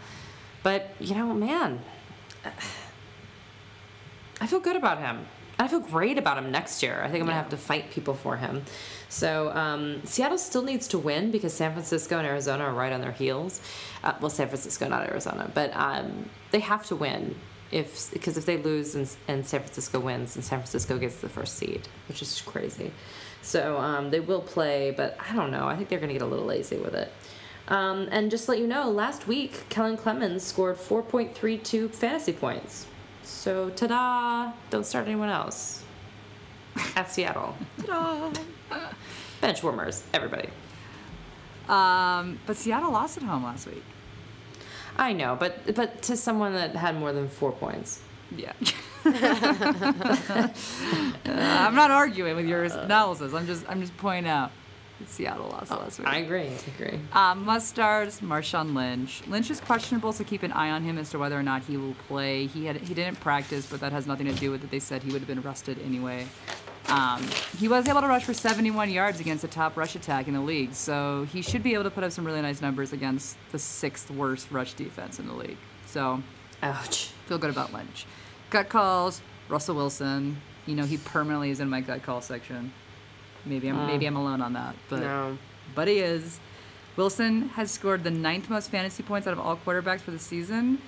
But 0.62 0.94
you 1.00 1.14
know, 1.14 1.32
man, 1.34 1.80
I 4.40 4.46
feel 4.46 4.60
good 4.60 4.76
about 4.76 4.98
him. 4.98 5.26
I 5.58 5.68
feel 5.68 5.80
great 5.80 6.18
about 6.18 6.38
him 6.38 6.50
next 6.50 6.82
year. 6.82 7.00
I 7.04 7.08
think 7.08 7.20
I'm 7.20 7.26
gonna 7.26 7.38
have 7.38 7.50
to 7.50 7.56
fight 7.56 7.90
people 7.90 8.14
for 8.14 8.36
him. 8.36 8.64
So 9.08 9.50
um, 9.50 10.00
Seattle 10.04 10.38
still 10.38 10.62
needs 10.62 10.88
to 10.88 10.98
win 10.98 11.30
because 11.30 11.52
San 11.52 11.72
Francisco 11.72 12.18
and 12.18 12.26
Arizona 12.26 12.64
are 12.64 12.72
right 12.72 12.92
on 12.92 13.00
their 13.00 13.12
heels. 13.12 13.60
Uh, 14.02 14.14
well, 14.20 14.30
San 14.30 14.48
Francisco, 14.48 14.88
not 14.88 15.06
Arizona, 15.06 15.50
but 15.54 15.70
um, 15.74 16.28
they 16.50 16.60
have 16.60 16.86
to 16.86 16.96
win 16.96 17.34
if 17.70 18.10
because 18.12 18.36
if 18.36 18.46
they 18.46 18.56
lose 18.56 18.94
and, 18.94 19.08
and 19.28 19.46
San 19.46 19.60
Francisco 19.60 20.00
wins, 20.00 20.36
and 20.36 20.44
San 20.44 20.58
Francisco 20.58 20.98
gets 20.98 21.16
the 21.16 21.28
first 21.28 21.56
seed, 21.56 21.86
which 22.08 22.22
is 22.22 22.40
crazy. 22.40 22.90
So 23.42 23.78
um, 23.78 24.10
they 24.10 24.20
will 24.20 24.40
play, 24.40 24.92
but 24.96 25.16
I 25.18 25.34
don't 25.34 25.50
know. 25.50 25.66
I 25.66 25.76
think 25.76 25.88
they're 25.88 26.00
gonna 26.00 26.12
get 26.12 26.22
a 26.22 26.26
little 26.26 26.46
lazy 26.46 26.76
with 26.76 26.94
it. 26.94 27.12
Um, 27.72 28.06
and 28.10 28.30
just 28.30 28.44
to 28.44 28.50
let 28.50 28.60
you 28.60 28.66
know, 28.66 28.90
last 28.90 29.26
week 29.26 29.66
Kellen 29.70 29.96
Clemens 29.96 30.42
scored 30.44 30.76
4.32 30.76 31.90
fantasy 31.90 32.34
points. 32.34 32.86
So 33.22 33.70
ta-da! 33.70 34.52
Don't 34.68 34.84
start 34.84 35.06
anyone 35.06 35.30
else 35.30 35.82
at 36.96 37.10
Seattle. 37.10 37.56
Ta 37.86 38.30
da! 38.68 38.78
Bench 39.40 39.62
warmers, 39.62 40.04
everybody. 40.12 40.50
Um, 41.66 42.38
but 42.46 42.56
Seattle 42.56 42.92
lost 42.92 43.16
at 43.16 43.22
home 43.22 43.44
last 43.44 43.66
week. 43.66 43.84
I 44.98 45.14
know, 45.14 45.34
but 45.40 45.74
but 45.74 46.02
to 46.02 46.16
someone 46.18 46.52
that 46.52 46.76
had 46.76 46.96
more 46.96 47.14
than 47.14 47.26
four 47.26 47.52
points. 47.52 48.02
Yeah. 48.36 48.52
Uh, 49.06 50.48
I'm 51.24 51.74
not 51.74 51.90
arguing 51.90 52.36
with 52.36 52.46
your 52.46 52.64
analysis. 52.64 53.32
I'm 53.32 53.46
just 53.46 53.64
I'm 53.66 53.80
just 53.80 53.96
pointing 53.96 54.30
out 54.30 54.50
Seattle 55.08 55.48
lost 55.48 55.70
last 55.70 55.98
week. 55.98 56.08
I 56.08 56.18
agree. 56.18 56.48
I 56.48 56.58
agree. 56.76 57.00
Uh, 57.12 57.34
must 57.34 57.68
stars 57.68 58.20
Marshawn 58.20 58.74
Lynch. 58.74 59.22
Lynch 59.26 59.50
is 59.50 59.60
questionable, 59.60 60.12
so 60.12 60.24
keep 60.24 60.42
an 60.42 60.52
eye 60.52 60.70
on 60.70 60.82
him 60.82 60.98
as 60.98 61.10
to 61.10 61.18
whether 61.18 61.38
or 61.38 61.42
not 61.42 61.62
he 61.62 61.76
will 61.76 61.94
play. 62.08 62.46
He 62.46 62.66
had 62.66 62.76
he 62.76 62.94
didn't 62.94 63.20
practice, 63.20 63.66
but 63.66 63.80
that 63.80 63.92
has 63.92 64.06
nothing 64.06 64.26
to 64.26 64.34
do 64.34 64.50
with 64.50 64.64
it. 64.64 64.70
They 64.70 64.78
said 64.78 65.02
he 65.02 65.12
would 65.12 65.20
have 65.20 65.28
been 65.28 65.38
arrested 65.38 65.78
anyway. 65.84 66.26
Um, 66.88 67.26
he 67.58 67.68
was 67.68 67.88
able 67.88 68.00
to 68.00 68.08
rush 68.08 68.24
for 68.24 68.34
71 68.34 68.90
yards 68.90 69.20
against 69.20 69.42
the 69.42 69.48
top 69.48 69.76
rush 69.76 69.94
attack 69.94 70.28
in 70.28 70.34
the 70.34 70.40
league, 70.40 70.74
so 70.74 71.26
he 71.32 71.40
should 71.40 71.62
be 71.62 71.74
able 71.74 71.84
to 71.84 71.90
put 71.90 72.04
up 72.04 72.12
some 72.12 72.24
really 72.24 72.42
nice 72.42 72.60
numbers 72.60 72.92
against 72.92 73.36
the 73.52 73.58
sixth 73.58 74.10
worst 74.10 74.50
rush 74.50 74.74
defense 74.74 75.18
in 75.18 75.26
the 75.26 75.34
league. 75.34 75.58
So 75.86 76.22
Ouch. 76.62 77.10
feel 77.26 77.38
good 77.38 77.50
about 77.50 77.72
Lynch. 77.72 78.06
Gut 78.50 78.68
calls, 78.68 79.22
Russell 79.48 79.76
Wilson. 79.76 80.40
You 80.66 80.74
know 80.76 80.84
he 80.84 80.96
permanently 80.96 81.50
is 81.50 81.60
in 81.60 81.68
my 81.68 81.80
gut 81.80 82.02
call 82.02 82.20
section. 82.20 82.72
Maybe 83.44 83.68
I'm 83.68 83.86
maybe 83.86 84.06
I'm 84.06 84.16
alone 84.16 84.40
on 84.40 84.52
that, 84.54 84.74
but 84.88 85.00
No. 85.00 85.38
but 85.74 85.88
he 85.88 85.98
is. 85.98 86.38
Wilson 86.96 87.48
has 87.50 87.70
scored 87.70 88.04
the 88.04 88.10
ninth 88.10 88.50
most 88.50 88.70
fantasy 88.70 89.02
points 89.02 89.26
out 89.26 89.32
of 89.32 89.40
all 89.40 89.56
quarterbacks 89.56 90.00
for 90.00 90.10
the 90.10 90.18
season, 90.18 90.78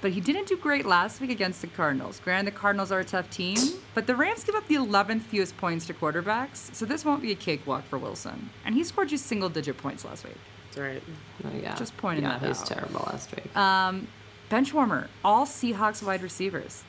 but 0.00 0.10
he 0.10 0.20
didn't 0.20 0.48
do 0.48 0.56
great 0.56 0.84
last 0.84 1.20
week 1.20 1.30
against 1.30 1.60
the 1.60 1.68
Cardinals. 1.68 2.20
Granted, 2.24 2.52
the 2.52 2.58
Cardinals 2.58 2.90
are 2.90 2.98
a 2.98 3.04
tough 3.04 3.30
team, 3.30 3.56
but 3.94 4.08
the 4.08 4.16
Rams 4.16 4.42
give 4.42 4.56
up 4.56 4.66
the 4.66 4.74
11th 4.74 5.22
fewest 5.22 5.56
points 5.56 5.86
to 5.86 5.94
quarterbacks, 5.94 6.74
so 6.74 6.84
this 6.84 7.04
won't 7.04 7.22
be 7.22 7.30
a 7.30 7.36
cakewalk 7.36 7.84
for 7.84 7.96
Wilson. 7.96 8.50
And 8.64 8.74
he 8.74 8.82
scored 8.82 9.08
just 9.08 9.26
single-digit 9.26 9.76
points 9.78 10.04
last 10.04 10.24
week. 10.24 10.36
That's 10.66 10.78
right. 10.78 11.02
Oh, 11.44 11.50
yeah. 11.62 11.76
Just 11.76 11.96
pointing 11.96 12.24
yeah, 12.24 12.32
that 12.32 12.42
he 12.42 12.48
was 12.48 12.60
out. 12.62 12.66
terrible 12.66 13.04
last 13.06 13.30
week. 13.36 13.56
Um, 13.56 14.08
bench 14.48 14.74
warmer, 14.74 15.08
all 15.24 15.46
Seahawks 15.46 16.02
wide 16.02 16.22
receivers. 16.22 16.82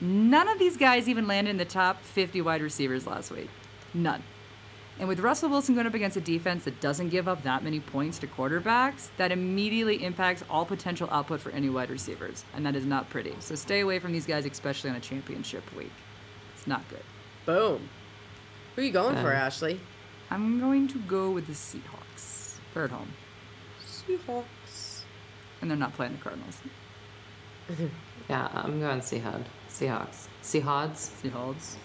None 0.00 0.48
of 0.48 0.58
these 0.58 0.76
guys 0.76 1.08
even 1.08 1.26
landed 1.28 1.50
in 1.50 1.56
the 1.56 1.64
top 1.64 2.02
50 2.02 2.40
wide 2.40 2.62
receivers 2.62 3.06
last 3.06 3.30
week. 3.30 3.48
None. 3.94 4.22
And 4.98 5.08
with 5.08 5.20
Russell 5.20 5.48
Wilson 5.48 5.74
going 5.74 5.86
up 5.86 5.94
against 5.94 6.16
a 6.16 6.20
defense 6.20 6.64
that 6.64 6.80
doesn't 6.80 7.10
give 7.10 7.28
up 7.28 7.42
that 7.44 7.62
many 7.62 7.78
points 7.78 8.18
to 8.18 8.26
quarterbacks, 8.26 9.10
that 9.16 9.30
immediately 9.30 10.02
impacts 10.04 10.42
all 10.50 10.64
potential 10.64 11.08
output 11.12 11.40
for 11.40 11.50
any 11.50 11.68
wide 11.68 11.90
receivers. 11.90 12.44
And 12.54 12.66
that 12.66 12.74
is 12.74 12.84
not 12.84 13.08
pretty. 13.08 13.34
So 13.38 13.54
stay 13.54 13.80
away 13.80 14.00
from 14.00 14.12
these 14.12 14.26
guys, 14.26 14.44
especially 14.44 14.90
on 14.90 14.96
a 14.96 15.00
championship 15.00 15.62
week. 15.76 15.92
It's 16.56 16.66
not 16.66 16.88
good. 16.88 17.02
Boom. 17.46 17.88
Who 18.74 18.82
are 18.82 18.84
you 18.84 18.90
going 18.92 19.14
for, 19.16 19.30
Um, 19.30 19.36
Ashley? 19.36 19.80
I'm 20.30 20.58
going 20.60 20.88
to 20.88 20.98
go 21.00 21.30
with 21.30 21.46
the 21.46 21.52
Seahawks. 21.52 22.56
They're 22.74 22.84
at 22.84 22.90
home. 22.90 23.12
Seahawks. 23.86 25.02
And 25.60 25.70
they're 25.70 25.78
not 25.78 25.94
playing 25.94 26.12
the 26.12 26.18
Cardinals. 26.18 26.60
yeah, 28.28 28.48
I'm 28.52 28.80
going 28.80 29.00
Seahawks. 29.00 29.44
Seahawks. 29.70 30.26
Seahawks. 30.42 31.22
Seahawks. 31.22 31.76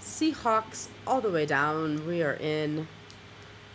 Seahawks 0.00 0.88
all 1.06 1.20
the 1.20 1.30
way 1.30 1.46
down. 1.46 2.06
We 2.06 2.22
are 2.22 2.34
in. 2.34 2.88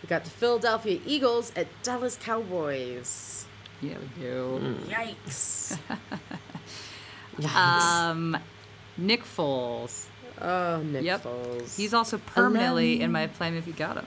We 0.02 0.08
got 0.08 0.24
the 0.24 0.30
Philadelphia 0.30 1.00
Eagles 1.06 1.52
at 1.56 1.66
Dallas 1.82 2.16
Cowboys. 2.20 3.46
Yeah, 3.80 3.96
we 3.98 4.22
do. 4.22 4.76
Yikes. 4.88 5.78
Um, 7.54 8.36
Nick 8.96 9.24
Foles. 9.24 10.06
oh, 10.40 10.82
Nick 10.82 11.04
Yep. 11.04 11.22
Foles. 11.24 11.76
He's 11.76 11.92
also 11.94 12.18
permanently 12.18 13.00
in 13.00 13.12
my 13.12 13.26
plan 13.26 13.54
if 13.54 13.66
you 13.66 13.72
got 13.72 13.96
him. 13.96 14.06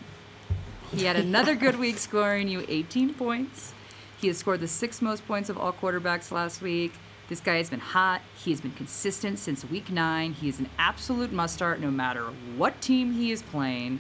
He 0.92 1.06
had 1.06 1.16
another 1.18 1.54
good 1.54 1.78
week 1.78 1.98
scoring 2.00 2.48
you 2.48 2.66
18 2.68 3.14
points. 3.14 3.74
He 4.20 4.28
has 4.28 4.38
scored 4.40 4.60
the 4.60 4.68
sixth 4.68 5.02
most 5.02 5.26
points 5.28 5.50
of 5.50 5.58
all 5.58 5.72
quarterbacks 5.72 6.32
last 6.32 6.62
week. 6.62 6.94
This 7.30 7.40
guy 7.40 7.58
has 7.58 7.70
been 7.70 7.80
hot. 7.80 8.22
He 8.44 8.50
has 8.50 8.60
been 8.60 8.72
consistent 8.72 9.38
since 9.38 9.64
week 9.64 9.92
nine. 9.92 10.34
He 10.34 10.50
is 10.50 10.60
an 10.60 10.68
absolute 10.80 11.32
must 11.32 11.54
start 11.54 11.80
no 11.80 11.92
matter 11.92 12.24
what 12.58 12.82
team 12.82 13.14
he 13.14 13.32
is 13.32 13.44
playing. 13.44 14.00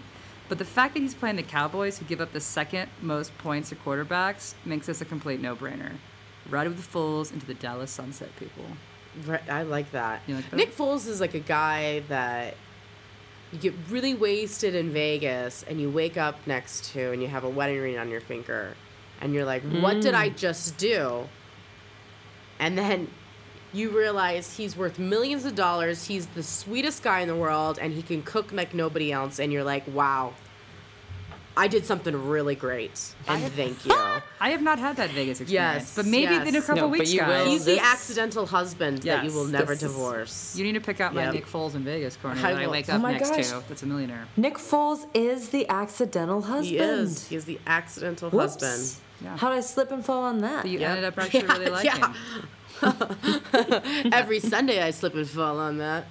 But 0.49 0.57
the 0.57 0.65
fact 0.65 0.95
that 0.95 1.01
he's 1.01 1.13
playing 1.13 1.35
the 1.35 1.43
Cowboys, 1.43 1.99
who 1.99 2.05
give 2.05 2.21
up 2.21 2.33
the 2.33 2.39
second 2.39 2.89
most 3.01 3.37
points 3.37 3.69
to 3.69 3.75
quarterbacks, 3.75 4.55
makes 4.65 4.87
this 4.87 4.99
a 4.99 5.05
complete 5.05 5.39
no 5.39 5.55
brainer. 5.55 5.91
Ride 6.49 6.67
with 6.67 6.77
the 6.77 6.97
Foles 6.97 7.31
into 7.31 7.45
the 7.45 7.53
Dallas 7.53 7.91
Sunset, 7.91 8.35
people. 8.37 8.65
Right, 9.27 9.47
I 9.47 9.61
like 9.61 9.91
that. 9.91 10.21
You 10.25 10.35
like 10.35 10.49
that? 10.49 10.55
Nick 10.55 10.75
Foles 10.75 11.07
is 11.07 11.21
like 11.21 11.35
a 11.35 11.39
guy 11.39 11.99
that 12.07 12.55
you 13.51 13.59
get 13.59 13.75
really 13.89 14.15
wasted 14.15 14.73
in 14.73 14.91
Vegas 14.91 15.63
and 15.63 15.79
you 15.79 15.91
wake 15.91 16.17
up 16.17 16.35
next 16.47 16.93
to 16.93 17.11
and 17.11 17.21
you 17.21 17.27
have 17.27 17.43
a 17.43 17.49
wedding 17.49 17.79
ring 17.79 17.97
on 17.99 18.09
your 18.09 18.21
finger 18.21 18.75
and 19.21 19.35
you're 19.35 19.45
like, 19.45 19.61
what 19.63 20.01
did 20.01 20.15
I 20.15 20.31
mm. 20.31 20.37
just 20.37 20.77
do? 20.77 21.27
And 22.59 22.77
then 22.77 23.07
you 23.73 23.89
realize 23.89 24.57
he's 24.57 24.75
worth 24.75 24.97
millions 24.99 25.45
of 25.45 25.55
dollars. 25.55 26.05
He's 26.05 26.25
the 26.27 26.43
sweetest 26.43 27.03
guy 27.03 27.19
in 27.21 27.27
the 27.27 27.35
world 27.35 27.77
and 27.79 27.93
he 27.93 28.01
can 28.01 28.23
cook 28.23 28.51
like 28.51 28.73
nobody 28.73 29.11
else. 29.11 29.39
And 29.39 29.51
you're 29.53 29.63
like, 29.63 29.83
wow, 29.87 30.33
I 31.57 31.67
did 31.67 31.85
something 31.85 32.15
really 32.29 32.55
great. 32.55 33.13
And 33.27 33.43
thank 33.53 33.85
you. 33.85 33.93
I 34.39 34.49
have 34.51 34.61
not 34.61 34.79
had 34.79 34.95
that 34.95 35.09
Vegas 35.11 35.41
experience, 35.41 35.83
Yes, 35.83 35.95
but 35.95 36.05
maybe 36.05 36.33
yes. 36.33 36.47
in 36.47 36.55
a 36.55 36.61
couple 36.61 36.83
No, 36.83 36.87
weeks, 36.87 37.11
you 37.11 37.19
guys. 37.19 37.45
will. 37.45 37.51
He's 37.51 37.65
the 37.65 37.79
accidental 37.79 38.45
husband 38.45 38.99
that 38.99 39.23
you 39.25 39.31
will 39.31 39.45
never 39.45 39.73
this 39.75 39.83
is- 39.83 39.91
divorce. 39.91 40.55
You 40.55 40.63
need 40.63 40.73
to 40.73 40.81
pick 40.81 40.99
out 41.01 41.13
my 41.13 41.25
Yep. 41.25 41.33
Nick 41.33 41.45
Foles 41.47 41.75
in 41.75 41.83
Vegas 41.83 42.15
corner 42.17 42.39
I 42.39 42.53
that 42.53 42.61
I 42.61 42.65
will. 42.65 42.71
wake 42.71 42.89
Oh 42.89 42.93
up 42.95 43.01
my 43.01 43.11
next 43.11 43.31
gosh. 43.31 43.49
to. 43.49 43.63
That's 43.67 43.83
a 43.83 43.85
millionaire. 43.85 44.25
Nick 44.37 44.55
Foles 44.55 45.05
is 45.13 45.49
the 45.49 45.67
accidental 45.69 46.41
husband. 46.43 46.65
He 46.65 46.77
is. 46.77 47.27
He 47.27 47.35
is 47.35 47.45
the 47.45 47.59
accidental 47.67 48.29
Whoops. 48.29 48.61
husband. 48.61 49.03
Yeah. 49.21 49.35
How 49.37 49.49
did 49.49 49.57
I 49.57 49.61
slip 49.61 49.91
and 49.91 50.03
fall 50.03 50.23
on 50.23 50.39
that? 50.39 50.61
But 50.63 50.71
you 50.71 50.79
Yep. 50.79 50.89
ended 50.89 51.03
up 51.05 51.17
actually 51.19 51.43
really 51.43 51.65
liking. 51.69 51.91
Yeah. 51.99 52.13
Every 54.11 54.39
Sunday 54.39 54.81
I 54.81 54.91
slip 54.91 55.15
and 55.15 55.27
fall 55.27 55.59
on 55.59 55.77
that. 55.79 56.05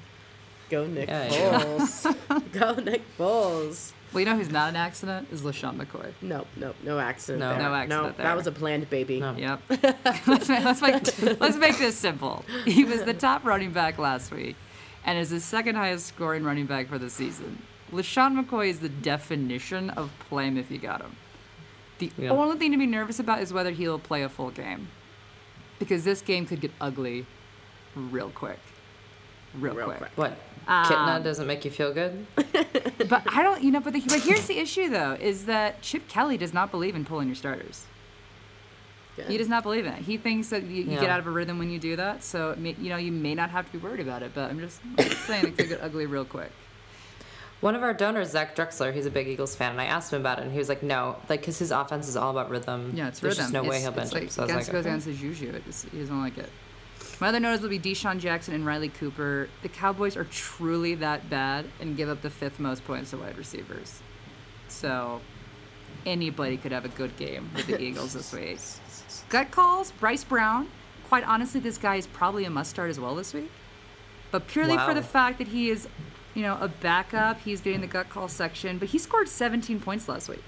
Go 0.71 0.87
Nick 0.87 1.09
Yeah, 1.09 1.33
yeah. 1.33 1.61
Foles. 1.61 2.53
Go 2.53 2.75
Nick 2.75 3.03
Foles. 3.17 3.93
Well, 4.13 4.21
you 4.21 4.27
know 4.27 4.37
who's 4.37 4.51
not 4.51 4.71
an 4.71 4.77
accident 4.77 5.29
is 5.31 5.43
LeSean 5.43 5.77
McCoy. 5.79 6.13
Nope, 6.23 6.47
nope, 6.57 6.77
no 6.83 6.99
accident 6.99 7.41
No. 7.41 7.51
there. 7.51 7.59
No 7.59 7.75
accident 7.75 8.17
there. 8.17 8.27
That 8.27 8.37
was 8.37 8.47
a 8.47 8.53
planned 8.53 8.89
baby. 8.89 9.21
No. 9.21 9.35
Yep. 9.37 9.61
let's, 10.27 10.49
make, 10.49 10.65
let's, 10.65 10.81
make, 10.83 11.41
let's 11.41 11.57
make 11.57 11.79
this 11.79 11.97
simple. 11.97 12.45
He 12.65 12.85
was 12.85 13.03
the 13.05 13.13
top 13.15 13.45
running 13.45 13.71
back 13.73 13.99
last 13.99 14.31
week 14.33 14.57
and 15.05 15.19
is 15.19 15.31
the 15.31 15.41
second 15.41 15.75
highest 15.77 16.07
scoring 16.07 16.43
running 16.43 16.67
back 16.67 16.89
for 16.89 16.99
the 16.99 17.11
season. 17.11 17.63
LeSean 17.93 18.43
McCoy 18.43 18.69
is 18.69 18.81
the 18.81 18.89
definition 18.89 19.91
of 19.91 20.11
play 20.29 20.47
him 20.47 20.57
if 20.59 20.71
you 20.71 20.79
got 20.79 21.01
him. 21.03 21.17
The 21.99 22.11
Yeah. 22.17 22.31
only 22.31 22.57
thing 22.59 22.73
to 22.73 22.79
be 22.79 22.87
nervous 22.87 23.19
about 23.19 23.41
is 23.43 23.53
whether 23.53 23.71
he'll 23.71 23.99
play 23.99 24.23
a 24.23 24.29
full 24.29 24.51
game. 24.51 24.89
Because 25.79 26.05
this 26.05 26.21
game 26.21 26.47
could 26.47 26.61
get 26.61 26.73
ugly 26.81 27.27
real 27.95 28.31
quick. 28.31 28.59
Real, 29.59 29.75
Real 29.75 29.87
quick. 29.87 29.99
quick. 29.99 30.11
What? 30.17 30.33
Um, 30.67 30.85
Kitna 30.85 31.25
doesn't 31.25 31.47
make 31.47 31.65
you 31.65 31.71
feel 31.71 31.93
good? 31.95 32.27
But 33.09 33.23
I 33.33 33.43
don't, 33.43 33.63
you 33.63 33.71
know, 33.71 33.81
but, 33.81 33.93
the, 33.95 34.01
but 34.01 34.21
here's 34.21 34.47
the 34.49 34.59
issue 34.59 34.91
though, 34.91 35.13
is 35.15 35.47
that 35.47 35.81
Chip 35.81 36.09
Kelly 36.09 36.37
does 36.37 36.53
not 36.53 36.71
believe 36.71 36.95
in 36.95 37.05
pulling 37.05 37.29
your 37.29 37.37
starters. 37.37 37.85
Good. 39.17 39.27
He 39.27 39.39
does 39.39 39.49
not 39.49 39.63
believe 39.63 39.87
in 39.87 39.93
it. 39.95 40.03
He 40.03 40.19
thinks 40.19 40.49
that 40.49 40.65
you, 40.65 40.83
you 40.83 40.99
get 40.99 41.09
out 41.09 41.21
of 41.21 41.27
a 41.27 41.31
rhythm 41.31 41.59
when 41.59 41.71
you 41.71 41.79
do 41.79 41.97
that. 41.97 42.23
So, 42.23 42.55
may, 42.59 42.75
you 42.79 42.91
know, 42.91 42.97
you 42.99 43.13
may 43.13 43.35
not 43.35 43.51
have 43.51 43.67
to 43.67 43.73
be 43.73 43.79
worried 43.79 44.01
about 44.01 44.23
it, 44.23 44.33
but 44.35 44.51
I'm 44.51 44.59
just, 44.61 44.81
I'm 44.99 45.09
just 45.09 45.25
saying 45.27 45.47
it 45.47 45.57
could 45.57 45.69
get 45.69 45.81
ugly 45.81 46.07
real 46.07 46.25
quick. 46.25 46.51
One 47.61 47.75
of 47.75 47.83
our 47.83 47.93
donors, 47.93 48.31
Zach 48.31 48.55
Drexler, 48.55 48.95
he's 48.95 49.07
a 49.07 49.11
big 49.11 49.27
Eagles 49.27 49.57
fan, 49.57 49.73
and 49.73 49.81
I 49.81 49.87
asked 49.87 50.13
him 50.13 50.21
about 50.21 50.39
it, 50.39 50.43
and 50.43 50.53
he 50.53 50.59
was 50.59 50.69
like, 50.69 50.83
"No, 50.83 51.17
like, 51.29 51.43
cause 51.43 51.59
his 51.59 51.73
offense 51.73 52.07
is 52.07 52.17
all 52.17 52.31
about 52.31 52.51
rhythm. 52.51 52.93
Yeah, 52.95 53.09
it's 53.09 53.19
There's 53.19 53.37
rhythm. 53.37 53.53
just 53.53 53.65
no 53.65 53.69
way 53.69 53.81
he'll 53.81 53.91
bench 53.91 54.13
it's 54.13 54.15
him." 54.15 54.23
like, 54.23 54.31
So 54.31 54.43
I 54.43 54.45
was 54.45 54.55
like, 54.55 54.67
goes 54.67 54.81
okay. 54.81 54.89
against 54.91 55.07
his 55.07 55.19
juju. 55.19 55.51
It 55.51 55.65
just, 55.65 55.89
he 55.89 55.99
doesn't 55.99 56.21
like 56.21 56.39
it. 56.39 56.51
My 57.21 57.29
other 57.29 57.41
notice 57.41 57.61
will 57.61 57.69
be 57.69 57.81
DeSean 57.81 58.21
Jackson 58.21 58.55
and 58.55 58.65
Riley 58.65 58.91
Cooper. 58.91 59.49
The 59.63 59.69
Cowboys 59.69 60.17
are 60.17 60.25
truly 60.25 60.95
that 60.97 61.29
bad 61.29 61.67
and 61.81 61.97
give 61.97 62.09
up 62.09 62.23
the 62.23 62.31
fifth 62.31 62.61
most 62.61 62.85
points 62.85 63.11
to 63.11 63.17
wide 63.17 63.37
receivers. 63.37 64.01
So 64.69 65.21
anybody 66.07 66.57
could 66.57 66.71
have 66.71 66.85
a 66.85 66.91
good 66.91 67.17
game 67.17 67.51
with 67.57 67.67
the 67.67 67.81
Eagles 67.81 68.13
this 68.13 68.33
week. 68.33 68.61
Gut 69.31 69.51
calls, 69.51 69.91
Bryce 69.93 70.23
Brown. 70.23 70.69
Quite 71.09 71.25
honestly, 71.25 71.59
this 71.61 71.79
guy 71.79 71.97
is 71.97 72.07
probably 72.07 72.45
a 72.45 72.51
must 72.51 72.71
start 72.71 72.91
as 72.91 73.01
well 73.01 73.17
this 73.17 73.35
week. 73.35 73.51
But 74.31 74.47
purely 74.47 74.77
for 74.77 74.95
the 74.95 75.03
fact 75.03 75.39
that 75.39 75.49
he 75.49 75.71
is, 75.71 75.89
you 76.35 76.43
know, 76.43 76.57
a 76.61 76.69
backup, 76.69 77.41
he's 77.41 77.61
getting 77.61 77.81
the 77.81 77.87
gut 77.87 78.09
call 78.09 78.29
section. 78.29 78.79
But 78.79 78.89
he 78.89 78.99
scored 78.99 79.29
17 79.29 79.81
points 79.81 80.09
last 80.09 80.29
week. 80.29 80.43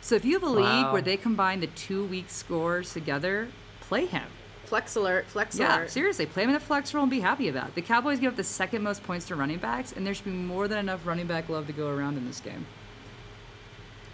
So 0.00 0.14
if 0.14 0.24
you 0.24 0.34
have 0.34 0.42
a 0.42 0.48
league 0.48 0.64
Wow. 0.64 0.92
where 0.92 1.02
they 1.02 1.16
combine 1.16 1.60
the 1.60 1.66
two 1.66 2.04
week 2.06 2.26
scores 2.28 2.92
together, 2.92 3.48
play 3.80 4.06
him. 4.06 4.24
Flex 4.64 4.94
alert, 4.94 5.26
flex 5.26 5.58
Yeah, 5.58 5.78
alert. 5.78 5.90
seriously, 5.90 6.26
play 6.26 6.44
him 6.44 6.50
in 6.50 6.54
the 6.54 6.60
flex 6.60 6.94
role 6.94 7.02
and 7.02 7.10
be 7.10 7.20
happy 7.20 7.48
about 7.48 7.68
it. 7.68 7.74
The 7.74 7.82
Cowboys 7.82 8.20
give 8.20 8.32
up 8.32 8.36
the 8.36 8.44
second 8.44 8.82
most 8.82 9.02
points 9.02 9.26
to 9.26 9.34
running 9.36 9.58
backs, 9.58 9.90
and 9.92 10.06
there 10.06 10.14
should 10.14 10.26
be 10.26 10.30
more 10.30 10.68
than 10.68 10.78
enough 10.78 11.04
running 11.06 11.26
back 11.26 11.48
love 11.48 11.66
to 11.66 11.72
go 11.72 11.88
around 11.88 12.16
in 12.16 12.26
this 12.26 12.40
game. 12.40 12.66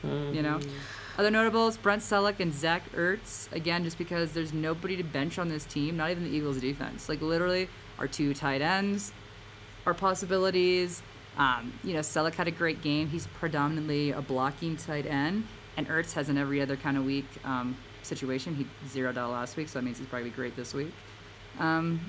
You 0.03 0.43
know? 0.43 0.59
Hmm. 0.59 0.69
Other 1.19 1.31
notables, 1.31 1.77
Brent 1.77 2.03
Celek 2.03 2.41
and 2.41 2.53
Zach 2.55 2.83
Ertz. 2.95 3.51
Again, 3.53 3.85
just 3.85 3.97
because 3.99 4.33
there's 4.33 4.53
nobody 4.53 4.97
to 4.97 5.03
bench 5.03 5.39
on 5.39 5.49
this 5.49 5.65
team, 5.65 5.97
not 5.97 6.11
even 6.11 6.25
the 6.25 6.31
Eagles 6.31 6.61
defense. 6.61 7.09
Like, 7.09 7.21
literally, 7.23 7.69
our 7.99 8.07
two 8.07 8.35
tight 8.35 8.61
ends 8.61 9.13
are 9.87 9.95
possibilities. 9.95 11.03
Um, 11.39 11.73
you 11.85 11.95
know, 11.95 12.01
Celek 12.01 12.35
had 12.35 12.49
a 12.49 12.51
great 12.51 12.83
game. 12.83 13.09
He's 13.09 13.27
predominantly 13.27 14.11
a 14.11 14.21
blocking 14.21 14.77
tight 14.77 15.07
end, 15.07 15.47
and 15.77 15.89
Ertz 15.89 16.13
has 16.15 16.29
an 16.29 16.37
every 16.37 16.61
other 16.61 16.77
kind 16.77 16.97
of 16.97 17.05
week 17.05 17.27
um, 17.45 17.77
situation. 18.03 18.55
He 18.55 18.67
zeroed 18.89 19.17
out 19.17 19.31
last 19.31 19.57
week, 19.57 19.69
so 19.69 19.79
that 19.79 19.85
means 19.85 19.99
he's 19.99 20.07
probably 20.07 20.31
great 20.31 20.57
this 20.57 20.75
week. 20.75 20.93
Um, 21.59 22.01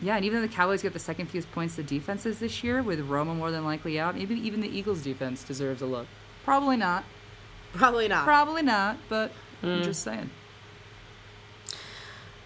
yeah, 0.00 0.16
and 0.16 0.24
even 0.24 0.40
though 0.40 0.46
the 0.46 0.52
Cowboys 0.52 0.82
get 0.82 0.92
the 0.92 0.98
second 0.98 1.26
fewest 1.26 1.50
points 1.52 1.76
to 1.76 1.82
defenses 1.82 2.40
this 2.40 2.64
year, 2.64 2.82
with 2.82 3.08
Romo 3.08 3.34
more 3.34 3.50
than 3.50 3.64
likely 3.64 3.98
out, 3.98 4.16
maybe 4.16 4.34
even 4.34 4.60
the 4.60 4.68
Eagles 4.68 5.02
defense 5.02 5.44
deserves 5.44 5.82
a 5.82 5.86
look. 5.86 6.06
Probably 6.44 6.76
not. 6.76 7.04
Probably 7.72 8.08
not. 8.08 8.24
Probably 8.24 8.62
not, 8.62 8.98
but 9.08 9.32
I'm 9.62 9.82
just 9.82 10.02
saying. 10.02 10.30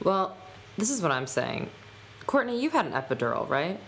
Well, 0.02 0.36
this 0.76 0.90
is 0.90 1.02
what 1.02 1.10
I'm 1.10 1.26
saying. 1.26 1.70
Courtney, 2.26 2.60
you 2.60 2.70
had 2.70 2.86
an 2.86 2.92
epidural, 2.92 3.48
right? 3.48 3.80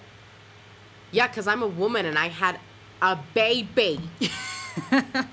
Yeah, 1.13 1.27
because 1.29 1.47
I'm 1.47 1.63
a 1.63 1.67
woman 1.67 2.07
and 2.07 2.19
I 2.19 2.29
had 2.29 2.59
a 3.03 3.19
baby. 3.35 4.01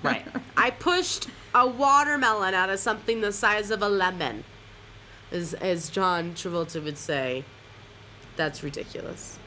Right. 0.04 0.26
I 0.58 0.72
pushed 0.72 1.28
a 1.54 1.66
watermelon 1.66 2.54
out 2.56 2.70
of 2.70 2.80
something 2.80 3.22
the 3.22 3.32
size 3.32 3.70
of 3.72 3.82
a 3.82 3.88
lemon. 3.88 4.44
As, 5.32 5.54
as 5.54 5.90
John 5.90 6.34
Travolta 6.34 6.84
would 6.84 6.98
say, 6.98 7.46
that's 8.36 8.64
ridiculous. 8.64 9.38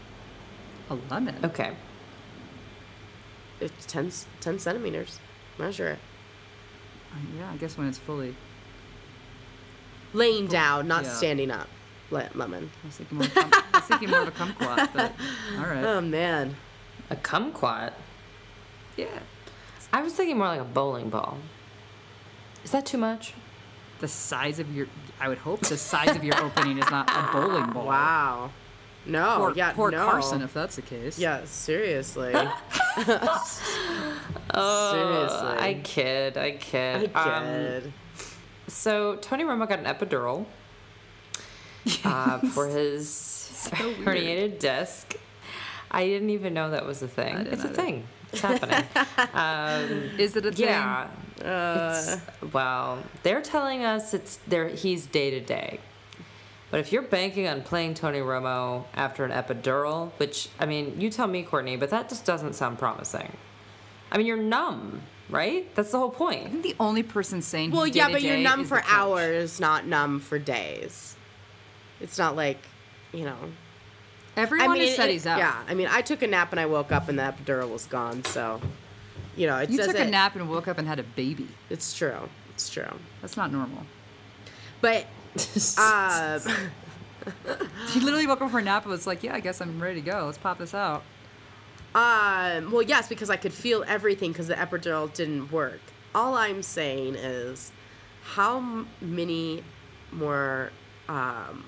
A 0.88 0.94
lemon. 1.10 1.34
Okay. 1.44 1.72
It's 3.60 3.84
10, 3.86 4.12
10 4.40 4.58
centimeters. 4.60 5.18
Measure 5.58 5.88
it. 5.88 5.98
Uh, 7.12 7.16
yeah, 7.38 7.50
I 7.52 7.56
guess 7.56 7.76
when 7.76 7.88
it's 7.88 7.98
fully. 7.98 8.36
Laying 10.12 10.46
down, 10.46 10.86
not 10.88 11.04
Yeah. 11.04 11.12
standing 11.12 11.50
up. 11.50 11.68
Le- 12.10 12.28
lemon. 12.34 12.70
I 12.82 12.86
was 12.86 12.96
thinking 12.96 13.18
more. 13.18 13.26
Of 13.26 13.36
a 13.36 13.40
cum- 13.40 13.50
I 13.52 13.76
was 13.78 13.84
thinking 13.84 14.10
more 14.10 14.20
of 14.22 14.28
a 14.28 14.30
kumquat, 14.32 14.88
but 14.92 15.12
all 15.58 15.64
right. 15.66 15.84
Oh, 15.84 16.00
man. 16.00 16.56
A 17.10 17.16
kumquat. 17.16 17.92
yeah. 18.96 19.06
I 19.92 20.02
was 20.02 20.12
thinking 20.14 20.38
more 20.38 20.46
like 20.48 20.60
a 20.60 20.64
bowling 20.64 21.08
ball. 21.10 21.38
Is 22.64 22.70
that 22.72 22.86
too 22.86 22.98
much? 22.98 23.34
The 24.00 24.08
size 24.08 24.58
of 24.58 24.74
your. 24.74 24.86
I 25.20 25.28
would 25.28 25.38
hope 25.38 25.60
the 25.60 25.76
size 25.76 26.14
of 26.16 26.22
your 26.24 26.36
opening 26.44 26.78
is 26.78 26.90
not 26.90 27.10
a 27.10 27.32
bowling 27.32 27.70
ball. 27.72 27.86
Wow. 27.86 28.50
No, 29.06 29.36
Poor, 29.38 29.52
yeah, 29.54 29.72
poor 29.72 29.90
no. 29.90 30.04
Carson, 30.04 30.42
if 30.42 30.52
that's 30.52 30.76
the 30.76 30.82
case. 30.82 31.18
Yeah, 31.18 31.40
seriously. 31.44 32.34
Oh, 34.52 34.92
Seriously. 34.92 35.58
I 35.68 35.80
kid. 35.82 36.36
I 36.36 36.44
I 36.46 36.50
kid. 36.52 37.10
Um, 37.14 37.44
kid. 37.44 37.92
so 38.66 39.16
Tony 39.16 39.44
Romo 39.44 39.68
got 39.68 39.78
an 39.78 39.84
epidural 39.84 40.44
uh, 42.04 42.38
for 42.38 42.66
his 42.68 43.70
weird. 43.80 43.96
herniated 43.98 44.58
disc. 44.58 45.14
I 45.90 46.06
didn't 46.06 46.30
even 46.30 46.54
know 46.54 46.70
that 46.70 46.86
was 46.86 47.02
a 47.02 47.08
thing. 47.08 47.36
didn't 47.36 47.52
It's 47.54 47.64
a 47.64 47.68
thing. 47.68 48.04
It's 48.32 48.42
happening. 48.42 48.84
um, 49.34 50.10
Is 50.18 50.36
it 50.36 50.46
a 50.46 50.52
thing? 50.52 50.66
yeah. 50.66 51.08
Uh, 51.44 52.18
well, 52.52 53.02
they're 53.22 53.42
telling 53.42 53.84
us 53.84 54.14
it's 54.14 54.38
there. 54.46 54.68
He's 54.68 55.06
day 55.06 55.30
to 55.30 55.40
day. 55.40 55.80
But 56.70 56.78
if 56.78 56.92
you're 56.92 57.02
banking 57.02 57.48
on 57.48 57.62
playing 57.62 57.94
Tony 57.94 58.20
Romo 58.20 58.84
after 58.94 59.24
an 59.24 59.32
epidural, 59.32 60.12
which 60.18 60.48
I 60.60 60.66
mean, 60.66 61.00
you 61.00 61.10
tell 61.10 61.26
me, 61.26 61.42
Courtney, 61.42 61.76
but 61.76 61.90
that 61.90 62.08
just 62.08 62.24
doesn't 62.24 62.52
sound 62.54 62.78
promising. 62.78 63.32
I 64.12 64.18
mean, 64.18 64.26
you're 64.26 64.36
numb, 64.36 65.02
right? 65.28 65.72
That's 65.74 65.90
the 65.90 65.98
whole 65.98 66.12
I 66.12 66.14
point. 66.14 66.50
think 66.50 66.62
the 66.62 66.76
only 66.78 67.02
person 67.02 67.42
saying 67.42 67.72
Well, 67.72 67.86
yeah, 67.88 68.08
but 68.10 68.22
you're 68.22 68.36
numb 68.38 68.64
for 68.64 68.82
hours, 68.86 69.58
not 69.58 69.86
numb 69.86 70.20
for 70.20 70.38
days. 70.38 71.16
It's 72.00 72.18
not 72.18 72.36
like, 72.36 72.58
you 73.12 73.24
know. 73.24 73.36
Everyone 74.36 74.76
said 74.88 75.08
it- 75.08 75.12
he's 75.12 75.26
out. 75.26 75.38
Yeah, 75.38 75.62
I 75.68 75.74
mean, 75.74 75.88
I 75.90 76.02
took 76.02 76.22
a 76.22 76.26
nap 76.26 76.52
and 76.52 76.60
I 76.60 76.66
woke 76.66 76.92
up 76.92 77.08
and 77.08 77.18
the 77.18 77.22
epidural 77.22 77.70
was 77.70 77.86
gone. 77.86 78.24
So, 78.24 78.60
you 79.36 79.46
know, 79.46 79.56
it 79.58 79.70
You 79.70 79.78
took 79.78 79.96
a 79.98 80.04
nap 80.04 80.36
and 80.36 80.48
woke 80.48 80.68
up 80.68 80.78
and 80.78 80.86
had 80.88 80.98
a 80.98 81.02
baby. 81.02 81.48
It's 81.68 81.92
true. 81.92 82.28
It's 82.54 82.70
true. 82.70 82.98
That's 83.20 83.36
not 83.36 83.52
normal. 83.52 83.84
But 84.80 85.06
uh, 85.78 86.38
He 87.88 88.00
literally 88.00 88.26
woke 88.26 88.40
up 88.40 88.50
for 88.50 88.58
a 88.60 88.62
nap 88.62 88.82
and 88.84 88.90
was 88.92 89.06
like, 89.06 89.22
"Yeah, 89.22 89.34
I 89.34 89.40
guess 89.40 89.60
I'm 89.60 89.80
ready 89.82 90.00
to 90.00 90.06
go. 90.10 90.24
Let's 90.26 90.38
pop 90.38 90.58
this 90.58 90.74
out." 90.74 91.02
Um, 91.94 92.70
well, 92.70 92.82
yes, 92.82 93.08
because 93.08 93.30
I 93.30 93.36
could 93.36 93.52
feel 93.52 93.84
everything 93.86 94.32
because 94.32 94.46
the 94.46 94.54
epidural 94.54 95.12
didn't 95.12 95.50
work. 95.52 95.80
All 96.14 96.34
I'm 96.34 96.62
saying 96.62 97.16
is, 97.16 97.72
how 98.22 98.84
many 99.00 99.62
more? 100.12 100.70
Um, 101.08 101.64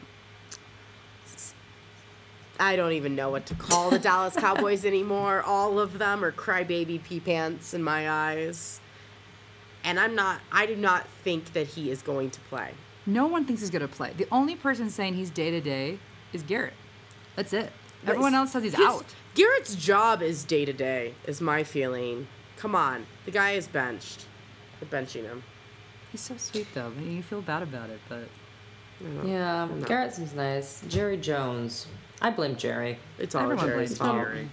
I 2.63 2.77
don't 2.77 2.93
even 2.93 3.17
know 3.17 3.29
what 3.29 3.45
to 3.47 3.57
call 3.57 3.91
the 3.91 3.99
Dallas 3.99 4.37
Cowboys 4.37 4.85
anymore. 4.85 5.43
All 5.43 5.81
of 5.81 5.99
them 5.99 6.25
are 6.25 6.31
crybaby 6.31 7.03
pee 7.03 7.19
pants 7.19 7.75
in 7.75 7.83
my 7.83 8.09
eyes, 8.09 8.79
and 9.83 9.99
I'm 9.99 10.15
not. 10.15 10.41
I 10.53 10.67
do 10.67 10.77
not 10.77 11.09
think 11.25 11.55
that 11.55 11.67
he 11.67 11.91
is 11.91 12.03
going 12.03 12.31
to 12.31 12.41
play. 12.43 12.71
No 13.05 13.27
one 13.27 13.47
thinks 13.47 13.63
he's 13.63 13.71
gonna 13.71 13.89
play. 13.89 14.13
The 14.17 14.29
only 14.31 14.55
person 14.55 14.91
saying 14.91 15.15
he's 15.15 15.29
day 15.29 15.51
to 15.51 15.61
day 15.61 15.99
is 16.33 16.45
Garrett. 16.45 16.75
That's 17.35 17.53
it. 17.53 17.73
Everyone 18.07 18.33
else 18.33 18.53
says 18.53 18.63
he's 18.63 18.79
out. 18.79 19.07
Garrett's 19.35 19.75
job 19.75 20.23
is 20.23 20.45
day 20.45 20.65
to 20.65 20.73
day. 20.73 21.15
Is 21.27 21.41
my 21.41 21.65
feeling. 21.65 22.29
Come 22.59 22.77
on, 22.77 23.07
the 23.25 23.33
guy 23.33 23.53
is 23.53 23.67
benched. 23.67 24.27
They're 24.79 24.89
benching 25.01 25.25
him. 25.25 25.43
He's 26.13 26.21
so 26.21 26.37
sweet 26.37 26.69
though. 26.75 26.87
I 26.87 26.91
mean, 26.91 27.17
you 27.17 27.25
feel 27.25 27.43
bad 27.43 27.65
about 27.65 27.91
it, 27.91 27.99
but 28.09 28.29
Yeah, 29.25 29.65
I'm 29.65 29.83
Garrett 29.83 30.15
seems 30.15 30.33
nice. 30.33 30.85
Jerry 30.89 31.17
Jones. 31.17 31.89
I 32.23 32.31
blame 32.31 32.57
Jerry. 32.57 32.99
It's 33.19 33.35
all 33.35 33.43
Everyone 33.43 33.67
Jerry's 33.67 33.99
blames 33.99 33.99
fault. 33.99 34.27
Jerry. 34.29 34.49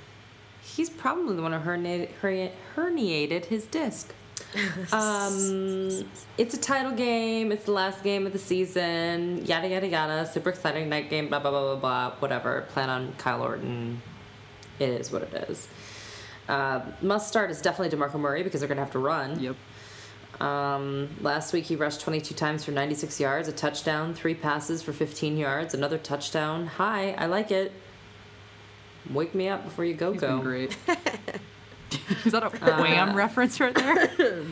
He's 0.61 0.89
probably 0.89 1.35
the 1.35 1.41
one 1.41 1.53
who 1.53 1.59
herniated, 1.59 2.09
herni- 2.21 2.51
herniated 2.75 3.45
his 3.45 3.65
disc. 3.65 4.13
um, 4.91 6.05
it's 6.37 6.53
a 6.53 6.57
title 6.59 6.91
game. 6.91 7.51
It's 7.51 7.65
the 7.65 7.71
last 7.71 8.03
game 8.03 8.25
of 8.25 8.33
the 8.33 8.39
season. 8.39 9.45
Yada 9.45 9.67
yada 9.67 9.87
yada. 9.87 10.25
Super 10.25 10.49
exciting 10.49 10.89
night 10.89 11.09
game. 11.09 11.29
Blah 11.29 11.39
blah 11.39 11.51
blah 11.51 11.75
blah 11.75 12.09
blah. 12.09 12.15
Whatever. 12.19 12.61
Plan 12.69 12.89
on 12.89 13.13
Kyle 13.17 13.41
Orton. 13.43 14.01
It 14.79 14.89
is 14.89 15.11
what 15.11 15.21
it 15.23 15.49
is. 15.49 15.67
Uh, 16.47 16.81
must 17.03 17.27
start 17.27 17.51
is 17.51 17.61
definitely 17.61 17.95
Demarco 17.95 18.19
Murray 18.19 18.41
because 18.41 18.61
they're 18.61 18.67
gonna 18.67 18.81
have 18.81 18.91
to 18.93 18.99
run. 18.99 19.39
yep. 19.39 19.55
Um, 20.39 21.09
last 21.21 21.51
week 21.51 21.65
he 21.65 21.75
rushed 21.75 22.01
22 22.01 22.33
times 22.33 22.63
for 22.63 22.71
96 22.71 23.19
yards, 23.19 23.47
a 23.47 23.51
touchdown, 23.51 24.13
three 24.13 24.33
passes 24.33 24.81
for 24.81 24.93
15 24.93 25.37
yards, 25.37 25.73
another 25.73 25.97
touchdown. 25.97 26.67
Hi, 26.67 27.11
I 27.17 27.25
like 27.25 27.51
it. 27.51 27.73
Wake 29.11 29.35
me 29.35 29.49
up 29.49 29.63
before 29.65 29.85
you 29.85 29.93
go 29.93 30.13
He's 30.13 30.21
go. 30.21 30.39
great. 30.39 30.77
Is 32.25 32.31
that 32.31 32.43
a 32.43 32.49
wham 32.49 33.15
reference 33.15 33.59
right 33.59 33.73
there? 33.75 34.07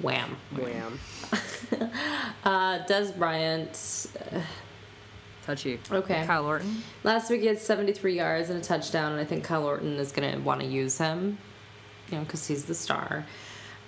Wham. 0.00 0.36
Wham. 0.56 0.98
Uh, 2.44 2.78
Dez 2.86 3.16
Bryant. 3.18 4.06
Touchy. 5.44 5.80
Okay. 5.90 6.24
Kyle 6.24 6.46
Orton. 6.46 6.82
Last 7.02 7.28
week 7.28 7.40
he 7.40 7.48
had 7.48 7.58
73 7.58 8.14
yards 8.14 8.50
and 8.50 8.60
a 8.60 8.62
touchdown, 8.64 9.10
and 9.12 9.20
I 9.20 9.24
think 9.24 9.42
Kyle 9.42 9.64
Orton 9.64 9.96
is 9.96 10.12
going 10.12 10.30
to 10.32 10.38
want 10.38 10.60
to 10.60 10.66
use 10.66 10.96
him, 10.96 11.38
you 12.08 12.18
know, 12.18 12.24
because 12.24 12.46
he's 12.46 12.66
the 12.66 12.74
star. 12.74 13.26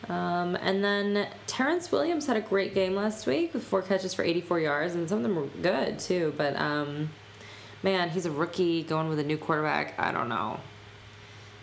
Um, 0.08 0.56
and 0.56 0.82
then 0.82 1.28
Terrance 1.46 1.90
Williams 1.90 2.26
had 2.26 2.36
a 2.36 2.40
great 2.40 2.74
game 2.74 2.94
last 2.94 3.26
week 3.26 3.52
with 3.52 3.64
four 3.64 3.82
catches 3.82 4.14
for 4.14 4.22
84 4.22 4.60
yards, 4.60 4.94
and 4.94 5.08
some 5.08 5.18
of 5.18 5.22
them 5.22 5.36
were 5.36 5.46
good 5.62 5.98
too. 5.98 6.32
But 6.36 6.56
um, 6.56 7.10
man, 7.82 8.10
he's 8.10 8.24
a 8.24 8.30
rookie 8.30 8.82
going 8.82 9.08
with 9.08 9.18
a 9.18 9.24
new 9.24 9.36
quarterback. 9.36 9.98
I 9.98 10.12
don't 10.12 10.28
know. 10.28 10.60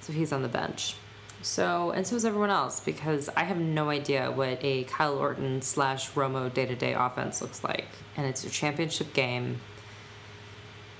So 0.01 0.13
he's 0.13 0.31
on 0.31 0.41
the 0.41 0.47
bench. 0.47 0.95
So 1.41 1.91
and 1.91 2.05
so 2.05 2.15
is 2.15 2.25
everyone 2.25 2.49
else 2.49 2.79
because 2.79 3.29
I 3.35 3.43
have 3.43 3.57
no 3.57 3.89
idea 3.89 4.31
what 4.31 4.59
a 4.63 4.83
Kyle 4.85 5.17
Orton 5.17 5.61
slash 5.61 6.11
Romo 6.11 6.51
day 6.53 6.65
to 6.65 6.75
day 6.75 6.93
offense 6.93 7.41
looks 7.41 7.63
like, 7.63 7.87
and 8.17 8.25
it's 8.25 8.43
a 8.43 8.49
championship 8.49 9.13
game. 9.13 9.59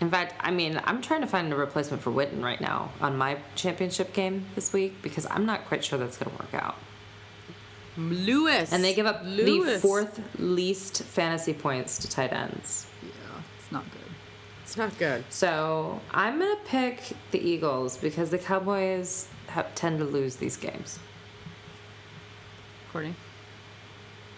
In 0.02 0.12
fact, 0.12 0.36
I 0.40 0.52
mean, 0.52 0.80
I'm 0.84 1.02
trying 1.02 1.22
to 1.22 1.28
find 1.28 1.52
a 1.52 1.56
replacement 1.56 2.04
for 2.04 2.12
Witten 2.12 2.44
right 2.44 2.60
now 2.60 2.92
on 3.00 3.18
my 3.18 3.38
championship 3.56 4.14
game 4.14 4.46
this 4.54 4.74
week 4.74 5.02
because 5.02 5.26
I'm 5.30 5.46
not 5.46 5.66
quite 5.66 5.84
sure 5.84 5.98
that's 5.98 6.18
going 6.18 6.36
to 6.36 6.44
work 6.44 6.54
out. 6.54 6.76
Lewis. 7.98 8.72
And 8.74 8.84
they 8.84 8.94
give 8.94 9.06
up 9.06 9.24
the 9.24 9.80
fourth 9.82 10.20
least 10.40 11.04
fantasy 11.04 11.54
points 11.54 11.98
to 12.00 12.10
tight 12.10 12.34
ends. 12.34 12.88
Yeah, 13.02 13.10
it's 13.60 13.72
not 13.72 13.84
good. 13.92 14.02
It's 14.64 14.78
not 14.78 14.98
good. 14.98 15.24
So 15.30 16.02
I'm 16.12 16.40
going 16.40 16.56
to 16.56 16.64
pick 16.66 17.14
the 17.32 17.40
Eagles 17.40 17.98
because 17.98 18.30
the 18.30 18.38
Cowboys 18.38 19.28
have, 19.48 19.74
tend 19.76 20.00
to 20.00 20.06
lose 20.06 20.38
these 20.38 20.58
games. 20.58 21.00
Courtney, 22.92 23.16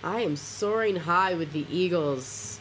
I 0.04 0.22
am 0.22 0.36
soaring 0.36 0.96
high 0.96 1.34
with 1.34 1.54
the 1.54 1.66
Eagles. 1.72 2.60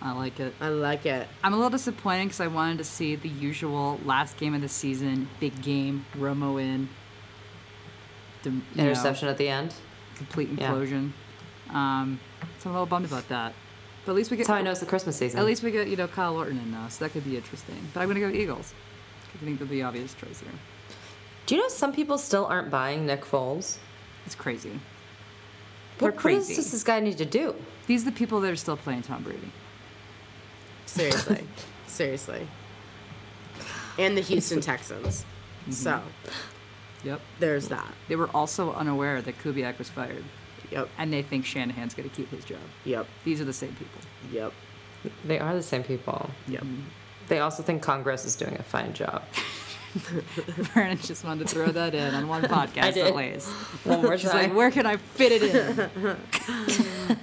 I 0.00 0.12
like 0.12 0.40
it. 0.40 0.52
I 0.60 0.68
like 0.68 1.06
it. 1.06 1.28
I'm 1.44 1.52
a 1.52 1.56
little 1.56 1.70
disappointed 1.70 2.24
because 2.24 2.40
I 2.40 2.48
wanted 2.48 2.78
to 2.78 2.84
see 2.84 3.14
the 3.14 3.28
usual 3.28 4.00
last 4.04 4.36
game 4.36 4.52
of 4.52 4.60
the 4.60 4.68
season, 4.68 5.28
big 5.38 5.62
game, 5.62 6.04
Romo 6.16 6.60
in, 6.60 6.88
the, 8.42 8.50
you 8.50 8.62
know, 8.74 8.82
Interception 8.82 9.28
at 9.28 9.38
the 9.38 9.48
end. 9.48 9.74
Complete 10.24 10.48
Yeah. 10.58 10.70
implosion. 10.72 11.12
Um, 11.70 12.20
so 12.58 12.68
I'm 12.68 12.76
a 12.76 12.80
little 12.80 12.86
bummed 12.86 13.06
about 13.06 13.28
that. 13.28 13.54
But 14.04 14.12
at 14.12 14.16
least 14.16 14.30
we 14.30 14.36
get 14.36 14.42
That's 14.46 14.54
how 14.54 14.56
I 14.56 14.62
know 14.62 14.72
it's 14.72 14.80
the 14.80 14.86
Christmas 14.86 15.16
season. 15.16 15.38
at 15.38 15.46
least 15.46 15.62
we 15.62 15.70
get 15.70 15.86
you 15.88 15.96
know 15.96 16.08
Kyle 16.08 16.36
Orton 16.36 16.58
in 16.58 16.70
now, 16.72 16.88
so 16.88 17.04
that 17.04 17.12
could 17.12 17.24
be 17.24 17.36
interesting. 17.36 17.76
But 17.94 18.00
I'm 18.00 18.08
gonna 18.08 18.20
go 18.20 18.28
Eagles. 18.28 18.74
'cause 19.32 19.40
I 19.42 19.44
think 19.44 19.58
they're 19.58 19.68
the 19.68 19.82
obvious 19.82 20.12
choice 20.14 20.40
here. 20.40 20.50
Do 21.46 21.54
you 21.54 21.60
know 21.62 21.68
some 21.68 21.92
people 21.92 22.18
still 22.18 22.44
aren't 22.46 22.70
buying 22.70 23.06
Nick 23.06 23.24
Foles? 23.24 23.78
It's 24.26 24.34
crazy. 24.34 24.70
What, 24.70 24.80
They're 25.98 26.10
what 26.10 26.16
crazy. 26.20 26.54
does 26.56 26.70
this 26.70 26.82
guy 26.84 27.00
need 27.00 27.16
to 27.18 27.24
do? 27.24 27.54
These 27.86 28.02
are 28.02 28.10
the 28.10 28.16
people 28.16 28.40
that 28.40 28.50
are 28.50 28.56
still 28.56 28.76
playing 28.76 29.02
Tom 29.02 29.22
Brady. 29.22 29.50
Seriously. 30.86 31.46
Seriously. 31.86 32.46
And 33.98 34.16
the 34.16 34.20
Houston 34.22 34.60
Texans. 34.60 35.24
So 35.70 36.02
Yep. 37.04 37.20
there's 37.40 37.68
that. 37.68 37.92
They 38.08 38.16
were 38.16 38.30
also 38.34 38.72
unaware 38.72 39.20
that 39.22 39.38
Kubiak 39.42 39.78
was 39.78 39.88
fired, 39.90 40.24
Yep. 40.70 40.88
and 40.98 41.12
they 41.12 41.22
think 41.22 41.44
Shanahan's 41.44 41.94
going 41.94 42.08
to 42.08 42.14
keep 42.14 42.30
his 42.30 42.44
job. 42.44 42.60
Yep. 42.84 43.06
These 43.24 43.40
are 43.40 43.44
the 43.44 43.52
same 43.52 43.74
people. 43.74 44.00
Yep. 44.30 44.52
They 45.24 45.38
are 45.38 45.54
the 45.54 45.62
same 45.62 45.82
people. 45.82 46.30
Yep. 46.48 46.62
Mm-hmm. 46.62 46.80
They 47.28 47.40
also 47.40 47.62
think 47.62 47.82
Congress 47.82 48.24
is 48.24 48.36
doing 48.36 48.56
a 48.58 48.62
fine 48.62 48.92
job. 48.92 49.22
Vernon 50.72 50.96
just 50.98 51.22
wanted 51.22 51.46
to 51.46 51.54
throw 51.54 51.66
that 51.66 51.94
in 51.94 52.14
on 52.14 52.26
one 52.26 52.42
podcast 52.42 52.96
at 52.96 53.14
least. 53.14 53.48
One 53.84 54.02
more 54.02 54.16
She's 54.16 54.30
try. 54.30 54.44
like, 54.44 54.54
where 54.54 54.70
can 54.70 54.86
I 54.86 54.96
fit 54.96 55.32
it 55.32 55.42
in? 55.42 56.16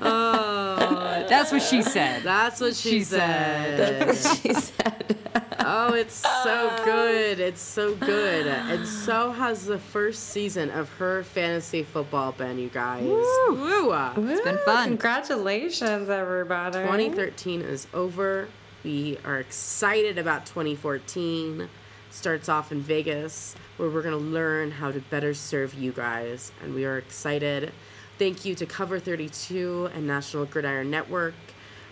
Oh, 0.02 1.26
That's 1.30 1.52
what 1.52 1.64
she 1.64 1.80
oh. 1.80 1.82
said. 1.82 2.24
that's 2.24 2.60
what 2.62 2.76
she, 2.76 2.90
She 2.90 3.04
said. 3.04 4.16
she 4.16 4.54
said. 4.54 5.18
Oh, 5.62 5.94
it's 5.94 6.16
so 6.16 6.70
oh. 6.72 6.82
good. 6.86 7.40
It's 7.40 7.62
so 7.62 7.94
good. 7.96 8.48
And 8.48 8.88
so 8.88 9.32
has 9.32 9.66
the 9.66 9.78
first 9.78 10.30
season 10.30 10.70
of 10.72 10.90
her 10.94 11.24
fantasy 11.24 11.84
football 11.84 12.32
been, 12.32 12.58
you 12.58 12.70
guys. 12.70 13.04
Woo! 13.04 13.94
It's 14.30 14.42
been 14.42 14.58
fun. 14.66 14.90
Congratulations, 14.90 16.10
everybody. 16.10 16.80
2013 16.80 17.62
is 17.62 17.88
over. 17.94 18.48
We 18.84 19.18
are 19.26 19.40
excited 19.40 20.18
about 20.18 20.46
2014. 20.46 21.70
Starts 22.12 22.50
off 22.50 22.72
in 22.72 22.82
Vegas, 22.82 23.56
where 23.78 23.90
we're 23.90 24.02
going 24.02 24.18
to 24.18 24.24
learn 24.24 24.72
how 24.72 24.92
to 24.92 25.00
better 25.00 25.34
serve 25.34 25.74
you 25.74 25.92
guys. 25.92 26.52
And 26.64 26.74
we 26.74 26.86
are 26.86 26.98
excited. 26.98 27.72
Thank 28.18 28.46
you 28.46 28.56
to 28.56 28.66
Cover 28.66 29.00
32 29.00 29.92
and 29.94 30.08
National 30.08 30.46
Gridiron 30.46 30.90
Network 30.90 31.36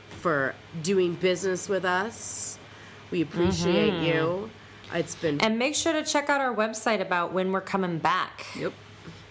for 0.10 0.56
doing 0.82 1.14
business 1.14 1.70
with 1.70 1.86
us. 1.86 2.58
We 3.12 3.22
appreciate 3.22 3.94
mm-hmm. 3.94 4.06
you. 4.06 4.50
It's 4.94 5.16
been 5.16 5.40
And 5.42 5.60
make 5.60 5.76
sure 5.76 5.94
to 5.94 6.04
check 6.04 6.30
out 6.30 6.42
our 6.42 6.54
website 6.54 7.02
about 7.02 7.34
when 7.34 7.52
we're 7.52 7.62
coming 7.62 8.00
back. 8.00 8.46
Yep. 8.58 8.74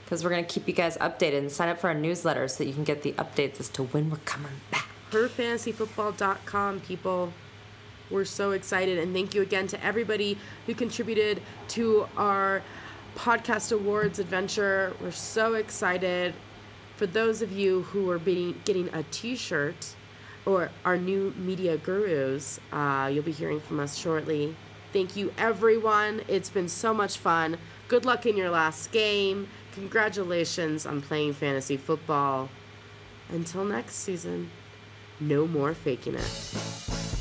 Because 0.05 0.23
we're 0.23 0.31
going 0.31 0.45
to 0.45 0.51
keep 0.51 0.69
you 0.69 0.75
guys 0.75 0.97
updated 0.99 1.39
and 1.39 1.51
sign 1.51 1.69
up 1.69 1.79
for 1.79 1.89
our 1.89 1.95
newsletter 1.95 2.47
so 2.49 2.59
that 2.59 2.69
you 2.69 2.75
can 2.75 2.85
get 2.85 3.03
the 3.03 3.13
updates 3.15 3.59
as 3.59 3.69
to 3.71 3.83
when 3.85 4.09
we're 4.09 4.19
coming 4.19 4.53
back. 4.71 4.89
herfantasyfootball.com 5.11 6.81
people 6.81 7.33
we're 8.11 8.25
so 8.25 8.53
excited 8.53 8.99
and 8.99 9.13
thank 9.13 9.35
you 9.35 9.43
again 9.43 9.67
to 9.67 9.85
everybody 9.85 10.39
who 10.67 10.75
contributed 10.75 11.41
to 11.69 12.07
our 12.17 12.63
podcast 13.17 13.73
awards 13.73 14.19
adventure 14.19 14.95
we're 15.01 15.11
so 15.11 15.55
excited 15.55 16.35
for 16.97 17.07
those 17.07 17.43
of 17.43 17.53
you 17.53 17.83
who 17.83 18.11
are 18.11 18.19
being, 18.19 18.61
getting 18.65 18.89
a 18.93 19.03
t-shirt 19.05 19.95
or 20.47 20.71
our 20.85 20.97
new 20.97 21.35
media 21.37 21.77
gurus. 21.77 22.59
Uh, 22.73 23.11
you'll 23.13 23.23
be 23.23 23.33
hearing 23.33 23.61
from 23.61 23.81
us 23.81 23.97
shortly. 23.97 24.57
Thank 24.93 25.17
you, 25.17 25.33
everyone. 25.37 26.23
It's 26.27 26.49
been 26.49 26.69
so 26.69 26.95
much 26.95 27.19
fun. 27.19 27.59
Good 27.89 28.05
luck 28.05 28.25
in 28.25 28.37
your 28.37 28.51
last 28.51 28.93
game. 28.93 29.49
Congratulations 29.73 30.87
on 30.87 31.03
playing 31.03 31.35
fantasy 31.35 31.77
football. 31.77 32.49
Until 33.29 33.65
next 33.65 33.97
season, 33.97 34.51
no 35.21 35.47
more 35.47 35.75
faking 35.75 36.15
it. 36.15 37.16